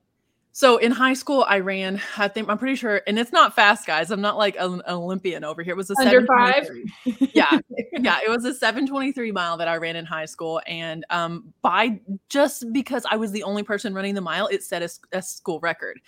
So 0.53 0.77
in 0.77 0.91
high 0.91 1.13
school, 1.13 1.46
I 1.48 1.60
ran. 1.60 2.01
I 2.17 2.27
think 2.27 2.50
I'm 2.50 2.58
pretty 2.58 2.75
sure, 2.75 3.01
and 3.08 3.17
it's 3.17 3.31
not 3.31 3.55
fast, 3.55 3.88
guys. 3.88 4.12
I'm 4.12 4.20
not 4.20 4.38
like 4.38 4.58
an 4.60 4.81
Olympian 4.88 5.46
over 5.46 5.63
here. 5.63 5.74
It 5.74 5.77
was 5.77 5.89
a 5.89 5.96
under 5.98 6.25
five. 6.25 6.70
yeah, 7.34 7.60
yeah. 7.93 8.20
It 8.25 8.29
was 8.29 8.43
a 8.43 8.53
723 8.53 9.31
mile 9.31 9.58
that 9.58 9.70
I 9.70 9.77
ran 9.77 9.96
in 9.96 10.05
high 10.05 10.25
school, 10.25 10.62
and 10.67 11.05
um, 11.10 11.53
by 11.62 12.01
just 12.27 12.65
because 12.74 13.05
I 13.10 13.15
was 13.15 13.31
the 13.31 13.43
only 13.43 13.63
person 13.63 13.93
running 13.93 14.13
the 14.13 14.22
mile, 14.22 14.48
it 14.48 14.62
set 14.63 14.84
a, 14.84 14.89
a 15.17 15.22
school 15.22 15.60
record. 15.62 16.01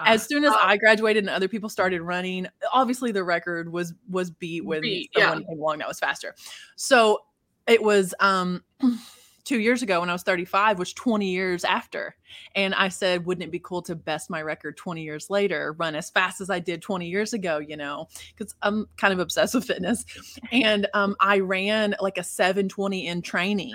As 0.00 0.22
ah. 0.22 0.26
soon 0.28 0.44
as 0.44 0.54
I 0.58 0.78
graduated 0.78 1.24
and 1.24 1.30
other 1.30 1.48
people 1.48 1.68
started 1.68 2.00
running, 2.00 2.46
obviously 2.72 3.12
the 3.12 3.22
record 3.22 3.70
was 3.70 3.92
was 4.08 4.30
beat 4.30 4.64
when 4.64 4.80
beat, 4.80 5.10
someone 5.14 5.42
yeah. 5.42 5.46
came 5.48 5.58
along 5.58 5.78
that 5.78 5.88
was 5.88 5.98
faster. 5.98 6.34
So 6.76 7.20
it 7.66 7.82
was 7.82 8.14
um 8.20 8.64
two 9.44 9.60
years 9.60 9.82
ago 9.82 10.00
when 10.00 10.10
I 10.10 10.12
was 10.12 10.22
35 10.22 10.78
was 10.78 10.92
20 10.92 11.28
years 11.28 11.64
after. 11.64 12.16
And 12.54 12.74
I 12.74 12.88
said, 12.88 13.26
wouldn't 13.26 13.44
it 13.44 13.50
be 13.50 13.60
cool 13.60 13.82
to 13.82 13.94
best 13.94 14.30
my 14.30 14.42
record 14.42 14.76
20 14.76 15.02
years 15.02 15.30
later, 15.30 15.74
run 15.78 15.94
as 15.94 16.10
fast 16.10 16.40
as 16.40 16.50
I 16.50 16.58
did 16.58 16.82
20 16.82 17.06
years 17.06 17.32
ago, 17.32 17.58
you 17.58 17.76
know, 17.76 18.08
because 18.36 18.54
I'm 18.62 18.88
kind 18.96 19.12
of 19.12 19.20
obsessed 19.20 19.54
with 19.54 19.66
fitness. 19.66 20.04
And 20.50 20.88
um, 20.94 21.14
I 21.20 21.40
ran 21.40 21.94
like 22.00 22.18
a 22.18 22.24
720 22.24 23.06
in 23.06 23.22
training. 23.22 23.74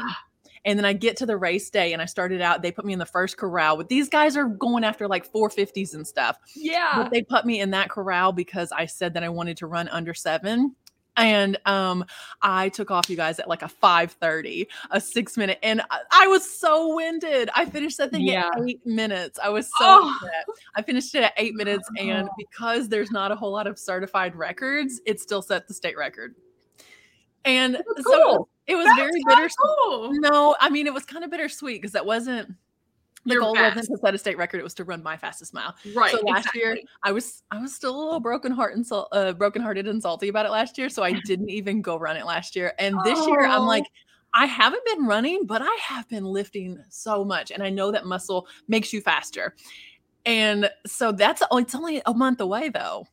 And 0.66 0.78
then 0.78 0.86
I 0.86 0.94
get 0.94 1.16
to 1.18 1.26
the 1.26 1.38
race 1.38 1.70
day 1.70 1.94
and 1.94 2.02
I 2.02 2.06
started 2.06 2.42
out, 2.42 2.62
they 2.62 2.72
put 2.72 2.84
me 2.84 2.92
in 2.92 3.00
the 3.00 3.06
first 3.06 3.38
corral, 3.38 3.78
but 3.78 3.88
these 3.88 4.10
guys 4.10 4.36
are 4.36 4.46
going 4.46 4.84
after 4.84 5.08
like 5.08 5.32
450s 5.32 5.94
and 5.94 6.06
stuff. 6.06 6.38
Yeah. 6.54 6.92
But 6.96 7.12
they 7.12 7.22
put 7.22 7.46
me 7.46 7.62
in 7.62 7.72
that 7.72 7.90
corral 7.90 8.34
because 8.34 8.72
I 8.74 8.86
said 8.86 9.14
that 9.14 9.24
I 9.24 9.30
wanted 9.30 9.56
to 9.58 9.68
run 9.68 9.88
under 9.88 10.14
seven 10.14 10.76
and 11.18 11.58
um 11.66 12.06
i 12.42 12.70
took 12.70 12.92
off 12.92 13.10
you 13.10 13.16
guys 13.16 13.40
at 13.40 13.48
like 13.48 13.62
a 13.62 13.68
5.30 13.68 14.68
a 14.92 15.02
six 15.02 15.38
minute 15.38 15.60
and 15.64 15.82
I, 15.90 16.00
I, 16.12 16.28
was 16.28 16.50
so 16.50 16.96
winded 16.96 17.50
i 17.56 17.66
finished 17.66 17.98
that 17.98 18.12
thing 18.12 18.22
yeah. 18.22 18.50
at 18.56 18.62
eight 18.68 18.86
minutes 18.86 19.40
i 19.44 19.50
was 19.50 19.68
so 19.68 19.86
oh. 19.86 20.20
i 20.76 20.82
finished 20.82 21.14
it 21.16 21.24
at 21.24 21.34
eight 21.38 21.56
minutes 21.56 21.90
and 21.98 22.28
oh. 22.28 22.34
because 22.38 22.90
there's 22.90 23.12
not 23.12 23.32
a 23.32 23.36
whole 23.36 23.52
lot 23.52 23.68
of 23.68 23.78
certified 23.78 24.36
records 24.36 25.02
it 25.06 25.20
still 25.20 25.42
set 25.42 25.68
the 25.68 25.74
state 25.74 25.98
record 25.98 26.36
and 27.46 27.76
That's 27.76 28.12
so 28.12 28.48
it 28.68 28.76
was 28.76 28.86
That's 28.86 29.00
very 29.00 29.24
bittersweet 29.28 29.56
cool. 29.84 30.14
no 30.14 30.56
i 30.60 30.70
mean 30.70 30.88
it 30.88 30.94
was 30.94 31.06
kind 31.06 31.24
of 31.24 31.32
bittersweet 31.32 31.82
because 31.82 31.94
that 31.94 32.06
wasn't 32.06 32.56
the 33.26 33.34
You're 33.34 33.42
goal 33.42 33.56
fast. 33.56 33.76
wasn't 33.76 33.98
to 33.98 34.02
set 34.02 34.16
a 34.16 34.18
state 34.18 34.38
record; 34.38 34.60
it 34.60 34.64
was 34.64 34.74
to 34.76 34.84
run 34.84 35.04
my 35.04 35.18
fastest 35.18 35.54
mile. 35.54 35.76
Right. 35.96 36.12
So 36.12 36.22
last 36.26 36.40
exactly. 36.40 36.62
year, 36.62 36.78
I 37.04 37.12
was 37.12 37.44
I 37.52 37.60
was 37.60 37.74
still 37.74 37.96
a 37.96 38.00
little 38.04 38.20
broken 38.20 38.52
heart 38.52 38.76
and 38.76 38.86
so, 38.86 39.08
uh, 39.12 39.34
broken 39.34 39.62
hearted 39.62 39.88
and 39.88 40.02
salty 40.02 40.28
about 40.28 40.46
it 40.46 40.52
last 40.52 40.78
year, 40.78 40.90
so 40.90 41.04
I 41.04 41.14
didn't 41.26 41.50
even 41.50 41.82
go 41.82 41.98
run 41.98 42.18
it 42.18 42.26
last 42.26 42.56
year. 42.56 42.74
And 42.80 42.96
this 43.04 43.20
oh. 43.20 43.28
year, 43.28 43.46
I'm 43.46 43.66
like, 43.66 43.86
I 44.34 44.46
haven't 44.46 44.86
been 44.86 45.06
running, 45.06 45.46
but 45.46 45.62
I 45.62 45.78
have 45.82 46.08
been 46.10 46.26
lifting 46.26 46.84
so 46.90 47.24
much, 47.26 47.52
and 47.52 47.64
I 47.64 47.70
know 47.70 47.92
that 47.92 48.06
muscle 48.06 48.48
makes 48.68 48.94
you 48.94 49.02
faster. 49.02 49.56
And 50.26 50.70
so 50.86 51.12
that's 51.12 51.42
it's 51.52 51.76
only 51.76 52.02
a 52.06 52.14
month 52.14 52.42
away 52.42 52.70
though. 52.70 53.08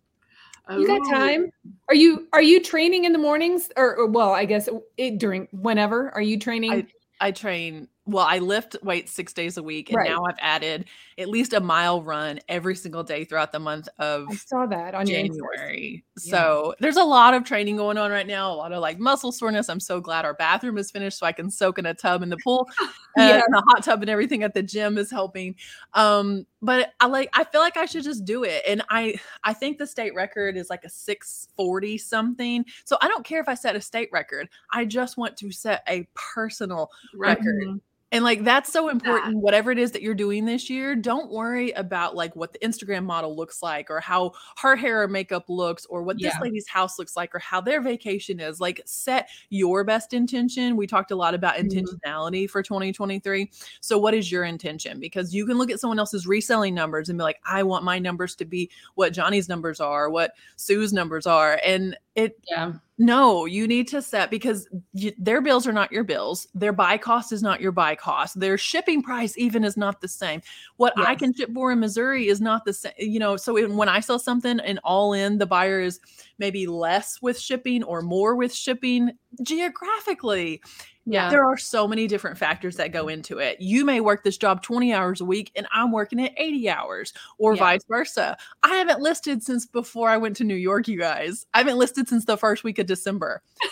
You 0.69 0.87
got 0.87 1.09
time? 1.09 1.51
Are 1.89 1.95
you 1.95 2.27
are 2.33 2.43
you 2.43 2.61
training 2.61 3.05
in 3.05 3.13
the 3.13 3.19
mornings 3.19 3.71
or, 3.77 3.97
or 3.97 4.07
well, 4.07 4.33
I 4.33 4.45
guess 4.45 4.69
it, 4.97 5.19
during 5.19 5.47
whenever 5.53 6.11
are 6.11 6.21
you 6.21 6.39
training? 6.39 6.73
I, 6.73 7.29
I 7.29 7.31
train 7.31 7.89
well, 8.07 8.25
I 8.25 8.39
lift 8.39 8.77
weights 8.83 9.13
six 9.13 9.33
days 9.33 9.57
a 9.57 9.63
week, 9.63 9.91
and 9.91 9.97
right. 9.97 10.09
now 10.09 10.25
I've 10.25 10.39
added 10.39 10.87
at 11.19 11.29
least 11.29 11.53
a 11.53 11.61
mile 11.61 12.03
run 12.03 12.39
every 12.49 12.77
single 12.77 13.03
day 13.03 13.25
throughout 13.25 13.51
the 13.51 13.59
month 13.59 13.89
of 13.99 14.29
I 14.31 14.35
saw 14.37 14.65
that 14.67 14.95
on 14.95 15.07
January. 15.07 16.05
So 16.17 16.75
there's 16.79 16.97
a 16.97 17.05
lot 17.05 17.35
of 17.35 17.43
training 17.43 17.79
going 17.79 17.99
on 17.99 18.13
right 18.13 18.27
now, 18.27 18.53
a 18.53 18.55
lot 18.55 18.73
of 18.73 18.81
like 18.81 19.01
muscle 19.01 19.33
soreness. 19.33 19.69
I'm 19.69 19.81
so 19.81 20.01
glad 20.01 20.25
our 20.25 20.35
bathroom 20.35 20.79
is 20.79 20.91
finished 20.91 21.19
so 21.19 21.27
I 21.27 21.33
can 21.33 21.51
soak 21.51 21.79
in 21.79 21.87
a 21.87 21.95
tub 21.95 22.23
in 22.23 22.29
the 22.29 22.37
pool. 22.45 22.69
yeah. 23.17 23.43
And 23.45 23.55
the 23.55 23.63
hot 23.69 23.83
tub 23.83 24.03
and 24.03 24.11
everything 24.11 24.45
at 24.45 24.55
the 24.55 24.63
gym 24.63 24.99
is 24.99 25.11
helping. 25.11 25.57
Um, 25.95 26.47
but 26.63 26.93
I 27.01 27.07
like 27.07 27.31
I 27.33 27.43
feel 27.43 27.61
like 27.61 27.77
I 27.77 27.87
should 27.87 28.05
just 28.05 28.25
do 28.25 28.45
it. 28.45 28.63
And 28.69 28.83
I 28.89 29.19
I 29.43 29.53
think 29.53 29.79
the 29.79 29.87
state 29.87 30.15
record 30.15 30.57
is 30.57 30.71
like 30.71 30.85
a 30.85 30.91
640 30.91 31.99
something. 31.99 32.65
So 32.85 32.99
I 33.01 33.09
don't 33.09 33.25
care 33.25 33.41
if 33.41 33.49
I 33.49 33.55
set 33.55 33.75
a 33.75 33.81
state 33.81 34.11
record. 34.13 34.49
I 34.73 34.85
just 34.85 35.17
want 35.17 35.37
to 35.39 35.51
set 35.51 35.83
a 35.89 36.07
personal 36.15 36.91
record. 37.15 37.65
Mm-hmm 37.67 37.77
and 38.13 38.23
like 38.23 38.45
that's 38.45 38.73
so 38.73 38.89
important. 38.89 39.35
Yeah. 39.35 39.41
Whatever 39.41 39.73
it 39.73 39.79
is 39.79 39.91
that 39.93 40.03
you're 40.03 40.15
doing 40.15 40.45
this 40.45 40.71
year, 40.71 40.95
don't 40.95 41.31
worry 41.31 41.73
about 41.73 42.15
like 42.15 42.37
what 42.37 42.53
the 42.53 42.59
Instagram 42.61 43.05
model 43.05 43.35
looks 43.35 43.63
like 43.63 43.91
or 43.91 43.99
how 43.99 44.33
her 44.59 44.77
hair 44.77 45.03
or 45.03 45.09
makeup 45.09 45.47
looks 45.49 45.85
or 45.87 46.03
what 46.03 46.21
yeah. 46.21 46.31
this 46.31 46.41
lady's 46.41 46.69
house 46.69 47.01
looks 47.01 47.17
like 47.17 47.35
or 47.35 47.41
how 47.41 47.61
their 47.61 47.81
vacation 47.81 48.39
is. 48.39 48.61
Like 48.61 48.81
set 48.87 49.29
your 49.51 49.83
best 49.83 50.13
intention. 50.13 50.77
We 50.77 50.87
talked 50.87 51.11
a 51.11 51.17
lot 51.17 51.35
about 51.35 51.57
mm-hmm. 51.57 51.79
intentionality 51.79 52.49
for 52.49 52.63
2023. 52.63 53.51
So 53.81 53.99
what 53.99 54.15
is 54.15 54.31
your 54.31 54.45
intention? 54.45 55.01
Because 55.01 55.35
you 55.35 55.45
can 55.45 55.59
look 55.59 55.73
at 55.73 55.81
someone 55.81 55.99
else's 55.99 56.29
reselling 56.29 56.75
numbers 56.75 57.09
and 57.09 57.19
be 57.19 57.25
like, 57.25 57.41
I 57.45 57.65
want 57.65 57.85
my 57.85 57.99
numbers 57.99 58.37
to 58.37 58.45
be 58.45 58.71
what 58.95 59.13
Johnny's 59.13 59.49
numbers 59.49 59.81
are, 59.81 60.11
what 60.11 60.33
Sue's 60.55 60.93
numbers 60.93 61.27
are. 61.27 61.61
And 61.65 61.97
it 62.15 62.39
yeah 62.49 62.75
No, 62.99 63.45
you 63.45 63.69
need 63.69 63.89
to 63.89 64.01
set 64.01 64.31
because 64.31 64.67
you, 64.95 65.13
their 65.19 65.43
bills 65.43 65.67
are 65.67 65.73
not 65.73 65.93
your 65.93 66.03
bills. 66.03 66.47
Their 66.55 66.73
buy 66.73 66.97
cost 66.97 67.31
is 67.31 67.43
not 67.43 67.61
your 67.61 67.73
buy 67.73 67.95
cost. 67.95 68.41
Their 68.41 68.57
shipping 68.57 69.03
price 69.03 69.37
even 69.37 69.65
is 69.65 69.77
not 69.77 70.01
the 70.01 70.09
same. 70.09 70.41
What 70.77 70.95
I 70.97 71.15
can 71.15 71.35
ship 71.35 71.51
for 71.53 71.71
in 71.73 71.81
Missouri 71.81 72.29
is 72.29 72.41
not 72.41 72.65
the 72.65 72.73
same. 72.73 72.95
You 72.99 73.19
know, 73.19 73.37
so 73.37 73.53
when 73.53 73.77
when 73.77 73.91
I 73.91 74.01
sell 74.01 74.19
something 74.19 74.61
and 74.61 74.81
all 74.83 75.13
in, 75.13 75.37
the 75.37 75.45
buyer 75.45 75.81
is 75.81 76.01
maybe 76.39 76.67
less 76.67 77.21
with 77.21 77.39
shipping 77.39 77.83
or 77.83 78.01
more 78.01 78.35
with 78.35 78.55
shipping 78.55 79.11
geographically. 79.43 80.63
Yeah. 81.09 81.31
There 81.31 81.45
are 81.45 81.57
so 81.57 81.87
many 81.87 82.09
different 82.09 82.37
factors 82.37 82.77
that 82.77 82.91
go 82.93 83.07
into 83.09 83.39
it. 83.39 83.61
You 83.61 83.85
may 83.85 84.01
work 84.01 84.25
this 84.25 84.37
job 84.37 84.61
20 84.63 84.93
hours 84.93 85.21
a 85.21 85.25
week 85.25 85.53
and 85.55 85.67
I'm 85.73 85.93
working 85.93 86.19
it 86.19 86.33
80 86.37 86.69
hours 86.69 87.13
or 87.39 87.55
Yeah. 87.55 87.61
vice 87.61 87.85
versa. 87.89 88.37
I 88.65 88.75
haven't 88.77 89.01
listed 89.01 89.43
since 89.43 89.67
before 89.67 90.09
I 90.09 90.17
went 90.17 90.37
to 90.39 90.45
New 90.45 90.57
York, 90.57 90.89
you 90.89 90.99
guys. 90.99 91.47
I 91.55 91.59
haven't 91.59 91.79
listed 91.79 92.09
since 92.09 92.25
the 92.25 92.37
first 92.37 92.65
week 92.65 92.79
of 92.79 92.87
December. 92.87 93.43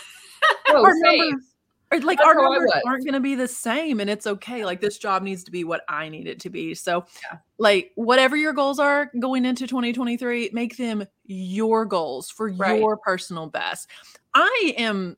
Oh, 0.69 0.83
Our 0.83 0.93
same. 1.03 1.17
numbers- 1.29 1.45
or, 1.91 1.99
like 2.01 2.17
That's 2.17 2.27
our 2.27 2.35
numbers 2.35 2.71
aren't 2.85 3.03
going 3.05 3.13
to 3.13 3.19
be 3.19 3.35
the 3.35 3.47
same 3.47 3.99
and 3.99 4.09
it's 4.09 4.25
okay. 4.27 4.63
Like 4.65 4.79
this 4.81 4.97
job 4.97 5.21
needs 5.23 5.43
to 5.45 5.51
be 5.51 5.63
what 5.63 5.81
I 5.87 6.09
need 6.09 6.27
it 6.27 6.39
to 6.41 6.49
be. 6.49 6.73
So 6.75 7.05
Yeah. 7.31 7.39
like 7.57 7.91
whatever 7.95 8.35
your 8.35 8.53
goals 8.53 8.79
are 8.79 9.11
going 9.19 9.45
into 9.45 9.65
2023, 9.67 10.49
make 10.53 10.77
them 10.77 11.05
your 11.25 11.85
goals 11.85 12.29
for 12.29 12.49
Right. 12.49 12.79
your 12.79 12.97
personal 12.97 13.47
best. 13.47 13.89
I 14.33 14.73
am 14.77 15.17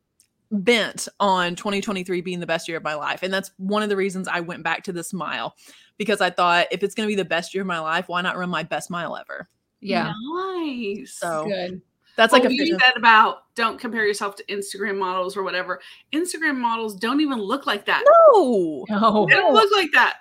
bent 0.51 1.08
on 1.20 1.56
2023 1.56 2.22
being 2.22 2.39
the 2.39 2.48
best 2.48 2.68
year 2.68 2.77
of 2.77 2.84
my 2.84 2.94
life. 2.96 3.24
And 3.24 3.34
that's 3.34 3.51
one 3.58 3.84
of 3.84 3.89
the 3.89 3.96
reasons 3.96 4.27
I 4.27 4.39
went 4.39 4.63
back 4.63 4.84
to 4.84 4.94
the 4.94 5.08
mile 5.13 5.56
because 5.98 6.22
I 6.22 6.30
thought 6.30 6.68
if 6.72 6.84
it's 6.84 6.96
going 6.96 7.08
to 7.08 7.12
be 7.12 7.16
the 7.16 7.25
best 7.25 7.54
year 7.54 7.62
of 7.62 7.68
my 7.68 7.80
life, 7.80 8.08
why 8.08 8.22
not 8.22 8.38
run 8.38 8.50
my 8.50 8.63
best 8.63 8.89
mile 8.89 9.16
ever? 9.18 9.50
Yeah. 9.82 10.13
Nice. 10.34 11.18
So 11.20 11.46
Good. 11.48 11.82
that's 12.16 12.32
Well, 12.34 12.42
like 12.42 12.50
a 12.50 12.54
you 12.54 12.80
said 12.80 12.98
about 12.98 13.54
don't 13.56 13.80
compare 13.80 14.06
yourself 14.06 14.36
to 14.38 14.44
Instagram 14.46 14.98
models 14.98 15.36
or 15.38 15.44
whatever. 15.44 15.82
Instagram 16.13 16.58
models 16.58 16.96
don't 16.96 17.22
even 17.22 17.39
look 17.39 17.68
like 17.68 17.86
that. 17.86 18.04
no. 18.34 18.86
No. 18.89 19.27
They 19.30 19.36
don't 19.36 19.54
look 19.54 19.72
like 19.72 19.92
that. 19.94 20.18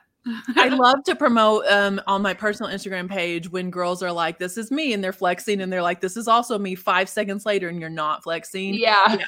I 0.57 0.69
love 0.71 1.05
to 1.05 1.15
promote 1.15 1.67
um, 1.71 2.01
on 2.09 2.21
my 2.21 2.35
personal 2.35 2.71
Instagram 2.73 3.09
page 3.09 3.49
when 3.49 3.71
girls 3.71 4.03
are 4.03 4.11
like, 4.11 4.39
"This 4.39 4.57
is 4.59 4.73
me," 4.73 4.93
and 4.93 5.03
they're 5.03 5.13
flexing, 5.13 5.61
and 5.61 5.73
they're 5.73 5.83
like, 5.83 6.01
"This 6.01 6.17
is 6.17 6.27
also 6.27 6.59
me." 6.59 6.75
Five 6.75 7.09
seconds 7.09 7.47
later, 7.47 7.69
and 7.69 7.81
you're 7.81 7.89
not 7.89 8.25
flexing. 8.25 8.75
Yeah. 8.75 9.19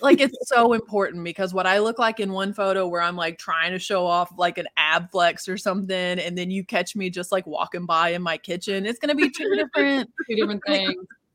Like 0.00 0.20
it's 0.20 0.36
so 0.48 0.72
important 0.74 1.24
because 1.24 1.54
what 1.54 1.66
I 1.66 1.78
look 1.78 1.98
like 1.98 2.20
in 2.20 2.32
one 2.32 2.52
photo 2.52 2.86
where 2.86 3.00
I'm 3.02 3.16
like 3.16 3.38
trying 3.38 3.72
to 3.72 3.78
show 3.78 4.06
off 4.06 4.30
like 4.36 4.58
an 4.58 4.66
ab 4.76 5.10
flex 5.10 5.48
or 5.48 5.56
something, 5.56 5.96
and 6.18 6.36
then 6.36 6.50
you 6.50 6.64
catch 6.64 6.94
me 6.96 7.08
just 7.10 7.32
like 7.32 7.46
walking 7.46 7.86
by 7.86 8.10
in 8.10 8.22
my 8.22 8.36
kitchen, 8.36 8.84
it's 8.86 8.98
gonna 8.98 9.14
be 9.14 9.30
two 9.36 9.54
different 9.56 10.10
Two 10.28 10.36
different 10.36 10.62
things. 10.66 10.94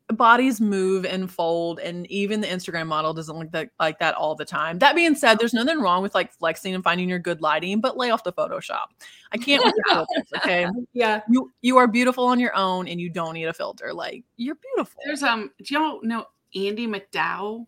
bodies 0.10 0.60
move 0.60 1.06
and 1.06 1.32
fold 1.32 1.80
and 1.80 2.06
even 2.12 2.42
the 2.42 2.48
instagram 2.48 2.86
model 2.86 3.14
doesn't 3.14 3.38
look 3.40 3.50
that, 3.52 3.70
like 3.80 3.98
that 4.00 4.14
all 4.14 4.36
the 4.36 4.44
time 4.44 4.78
that 4.78 4.94
being 4.94 5.16
said 5.16 5.40
there's 5.40 5.54
nothing 5.54 5.80
wrong 5.80 6.04
with 6.04 6.14
like 6.14 6.34
flexing 6.34 6.76
and 6.76 6.84
finding 6.84 7.08
your 7.08 7.18
good 7.18 7.40
lighting 7.42 7.80
but 7.80 7.96
lay 7.96 8.10
off 8.12 8.22
the 8.26 8.34
photoshop 8.34 8.88
i 9.32 9.38
can't 9.38 9.64
with 9.64 9.74
filters, 9.88 10.28
okay 10.36 10.68
Yeah. 10.94 11.22
you 11.30 11.50
you 11.62 11.78
are 11.78 11.88
beautiful 11.88 12.26
on 12.26 12.42
your 12.42 12.54
own 12.58 12.90
and 12.90 13.00
you 13.00 13.10
don't 13.10 13.36
need 13.36 13.46
a 13.46 13.54
filter 13.54 13.94
like 13.94 14.26
you're 14.36 14.56
beautiful 14.56 15.00
There's 15.06 15.24
um, 15.24 15.50
do 15.64 15.74
y'all 15.74 16.02
know 16.04 16.26
Andie 16.54 16.88
MacDowell? 16.88 17.66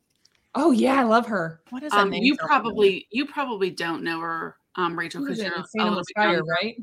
Oh 0.56 0.72
yeah, 0.72 1.00
I 1.00 1.04
love 1.04 1.26
her. 1.28 1.62
what 1.72 1.84
is 1.84 1.92
that 1.92 2.04
Um, 2.04 2.10
name 2.12 2.24
you 2.24 2.36
sound 2.36 2.50
familiar? 2.52 2.64
probably 2.64 3.08
you 3.12 3.26
probably 3.26 3.70
don't 3.72 4.04
know 4.04 4.20
her, 4.20 4.56
um, 4.76 4.98
Rachel, 4.98 5.22
She 5.22 5.26
because 5.26 5.44
you're 5.44 5.54
a 5.56 5.66
little 5.84 5.96
bit 5.96 6.06
Fire, 6.16 6.36
younger. 6.36 6.44
right? 6.62 6.76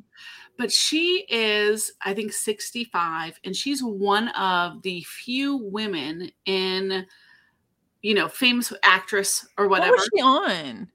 But 0.59 0.71
she 0.73 1.25
is, 1.31 1.93
I 2.05 2.12
think, 2.12 2.33
65, 2.33 3.39
and 3.45 3.55
she's 3.57 3.83
one 3.83 4.29
of 4.29 4.83
the 4.83 5.03
few 5.05 5.57
women 5.57 6.31
in, 6.47 7.07
you 8.03 8.15
know, 8.15 8.29
famous 8.29 8.73
actress 8.83 9.47
or 9.57 9.69
what 9.69 9.81
whatever. 9.81 9.97
was 9.97 10.11
she 10.15 10.21
on 10.23 10.89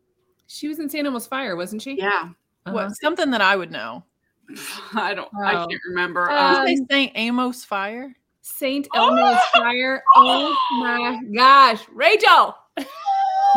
She 0.48 0.68
was 0.68 0.80
in 0.80 0.90
Saint 0.90 1.08
Elmo's 1.08 1.28
Fire, 1.28 1.56
wasn't 1.56 1.82
she? 1.82 1.96
Yeah, 1.98 2.30
Uh-huh. 2.66 2.74
what 2.74 2.96
something 3.02 3.32
that 3.32 3.42
i 3.42 3.56
would 3.56 3.72
know 3.72 4.04
I 4.94 5.14
don't, 5.16 5.30
I 5.46 5.56
Oh. 5.56 5.68
can't 5.68 5.82
remember. 5.90 6.30
Uh, 6.30 6.60
um, 6.60 6.66
Did 6.68 6.86
they 6.90 6.94
say 7.08 7.12
amos 7.16 7.64
fire 7.66 8.16
Saint 8.44 8.88
Elmo's 8.94 9.40
Fire. 9.56 10.04
Oh 10.18 10.56
my 10.80 11.20
gosh, 11.36 11.82
Rachel. 11.92 12.56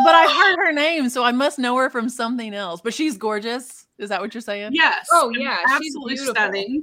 But 0.03 0.15
i 0.15 0.25
heard 0.25 0.57
her 0.65 0.71
name 0.71 1.09
so 1.09 1.23
i 1.23 1.31
must 1.31 1.59
know 1.59 1.75
her 1.77 1.89
from 1.89 2.09
something 2.09 2.53
else 2.53 2.81
but 2.81 2.93
she's 2.93 3.17
gorgeous 3.17 3.85
is 3.97 4.09
that 4.09 4.21
what 4.21 4.33
you're 4.33 4.41
saying 4.41 4.71
yes. 4.73 5.07
Oh, 5.11 5.29
yeah, 5.37 5.57
absolutely 5.69 6.13
beautiful. 6.15 6.33
stunning. 6.35 6.81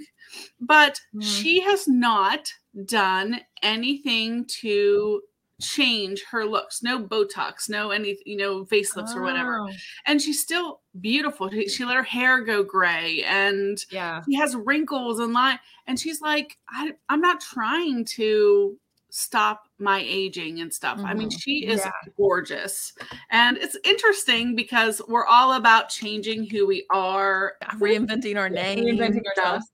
But 0.60 1.00
Mhm. 1.14 1.22
she 1.22 1.60
has 1.60 1.88
not 1.88 2.52
done 2.84 3.40
anything 3.62 4.44
to 4.60 5.22
change 5.62 6.22
her 6.30 6.44
looks. 6.44 6.82
No 6.82 7.02
Botox, 7.02 7.70
no 7.70 7.90
any, 7.90 8.18
you 8.26 8.36
know, 8.36 8.66
facelifts 8.66 9.16
or 9.16 9.22
whatever. 9.22 9.60
Oh, 9.60 9.70
and 10.04 10.20
she's 10.20 10.42
still 10.42 10.80
beautiful. 11.00 11.48
She, 11.50 11.68
she 11.68 11.86
let 11.86 11.96
her 11.96 12.02
hair 12.02 12.42
go 12.42 12.62
gray 12.62 13.22
and 13.22 13.82
Yeah. 13.90 14.22
she 14.28 14.34
has 14.34 14.54
wrinkles 14.54 15.18
and 15.18 15.32
line. 15.32 15.58
And 15.86 15.98
she's 15.98 16.20
like, 16.20 16.58
I, 16.68 16.92
I'm 17.08 17.22
not 17.22 17.40
trying 17.40 18.04
to 18.16 18.78
stop 19.08 19.65
my 19.78 20.02
aging 20.06 20.60
and 20.60 20.72
stuff. 20.72 20.98
I 21.04 21.12
mean, 21.14 21.28
Mhm. 21.28 21.40
she 21.42 21.66
is 21.66 21.80
Yeah. 21.84 21.90
gorgeous. 22.16 22.92
And 23.30 23.56
it's 23.58 23.76
interesting 23.84 24.56
because 24.56 25.02
we're 25.06 25.26
all 25.26 25.52
about 25.54 25.88
changing 25.90 26.48
who 26.48 26.66
we 26.66 26.86
are. 26.90 27.54
reinventing 27.74 28.36
our 28.38 28.48
name 28.48 28.84
Reinventing 28.84 29.26
ourselves. 29.26 29.66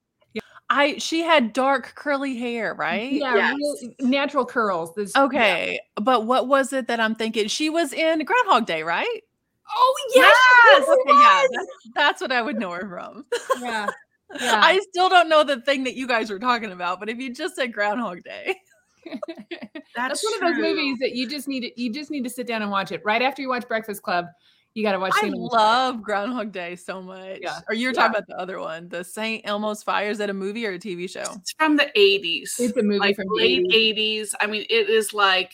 I 0.70 0.96
she 0.96 1.20
had 1.20 1.52
dark 1.52 1.92
curly 1.96 2.34
hair, 2.36 2.72
right? 2.74 3.12
Yeah, 3.12 3.36
Yes. 3.36 3.56
real- 3.56 3.94
natural 4.08 4.46
curls. 4.46 4.94
This, 4.94 5.14
Okay, 5.14 5.78
but 5.96 6.24
what 6.24 6.48
was 6.48 6.72
it 6.72 6.86
that 6.88 6.98
I'm 6.98 7.14
thinking? 7.14 7.46
She 7.48 7.68
was 7.68 7.92
in 7.92 8.24
Groundhog 8.24 8.64
Day, 8.66 8.82
right? 8.82 9.22
Oh 9.74 9.94
Yes! 10.14 10.36
yes, 10.66 10.88
Okay, 10.88 11.20
yeah, 11.20 11.42
that's, 11.52 11.66
that's 11.94 12.20
what 12.22 12.32
I 12.32 12.40
would 12.42 12.56
know 12.58 12.70
her 12.70 12.88
from. 12.88 13.26
yeah, 13.60 13.86
yeah. 14.40 14.60
I 14.64 14.80
still 14.90 15.08
don't 15.10 15.28
know 15.28 15.44
the 15.44 15.60
thing 15.60 15.84
that 15.84 15.94
you 15.94 16.06
guys 16.06 16.30
were 16.30 16.38
talking 16.38 16.72
about, 16.72 16.98
but 17.00 17.08
if 17.10 17.18
you 17.18 17.34
just 17.34 17.54
said 17.56 17.72
Groundhog 17.74 18.22
Day, 18.24 18.56
That's, 19.04 19.84
That's 19.94 20.24
one 20.24 20.34
of 20.34 20.40
those 20.40 20.62
movies 20.62 20.98
that 21.00 21.14
you 21.14 21.28
just 21.28 21.48
need 21.48 21.60
to 21.60 21.80
you 21.80 21.92
just 21.92 22.10
need 22.10 22.24
to 22.24 22.30
sit 22.30 22.46
down 22.46 22.62
and 22.62 22.70
watch 22.70 22.92
it 22.92 23.02
right 23.04 23.22
after 23.22 23.42
you 23.42 23.48
watch 23.48 23.66
Breakfast 23.68 24.02
Club. 24.02 24.26
You 24.74 24.82
got 24.82 24.92
to 24.92 24.98
watch. 24.98 25.12
I 25.16 25.20
Saint 25.20 25.34
Elmo's 25.34 25.50
Fire. 25.52 25.60
love 25.60 26.02
Groundhog 26.02 26.50
Day 26.52 26.76
so 26.76 27.02
much. 27.02 27.40
Yeah. 27.42 27.60
Or 27.68 27.74
you're 27.74 27.90
Yeah. 27.92 27.96
talking 27.96 28.16
about 28.16 28.26
the 28.26 28.38
other 28.38 28.58
one, 28.58 28.88
the 28.88 29.04
St. 29.04 29.42
Elmo's 29.44 29.82
Fire. 29.82 30.08
Is 30.08 30.16
that 30.16 30.30
a 30.30 30.34
movie 30.34 30.66
or 30.66 30.72
a 30.72 30.78
TV 30.78 31.06
show? 31.10 31.24
It's 31.36 31.52
from 31.58 31.76
the 31.76 31.90
80s. 31.94 32.58
It's 32.58 32.74
a 32.78 32.82
movie 32.82 32.98
like 32.98 33.16
from 33.16 33.26
late 33.28 33.66
80s. 33.70 33.98
80s. 34.30 34.34
I 34.40 34.46
mean, 34.46 34.64
it 34.70 34.88
is 34.88 35.12
like, 35.12 35.52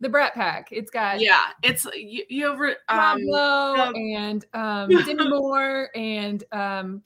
The 0.00 0.08
Brat 0.08 0.34
Pack. 0.34 0.68
It's 0.70 0.88
got 0.90 1.20
yeah, 1.20 1.46
it's 1.64 1.84
you, 1.96 2.22
you 2.28 2.52
ever 2.52 2.68
um 2.88 3.18
Pablo 3.26 3.74
um, 3.88 3.94
and 3.96 4.46
um, 4.54 4.88
Demi 5.04 5.28
Moore 5.28 5.88
and 5.96 6.44
um, 6.52 7.02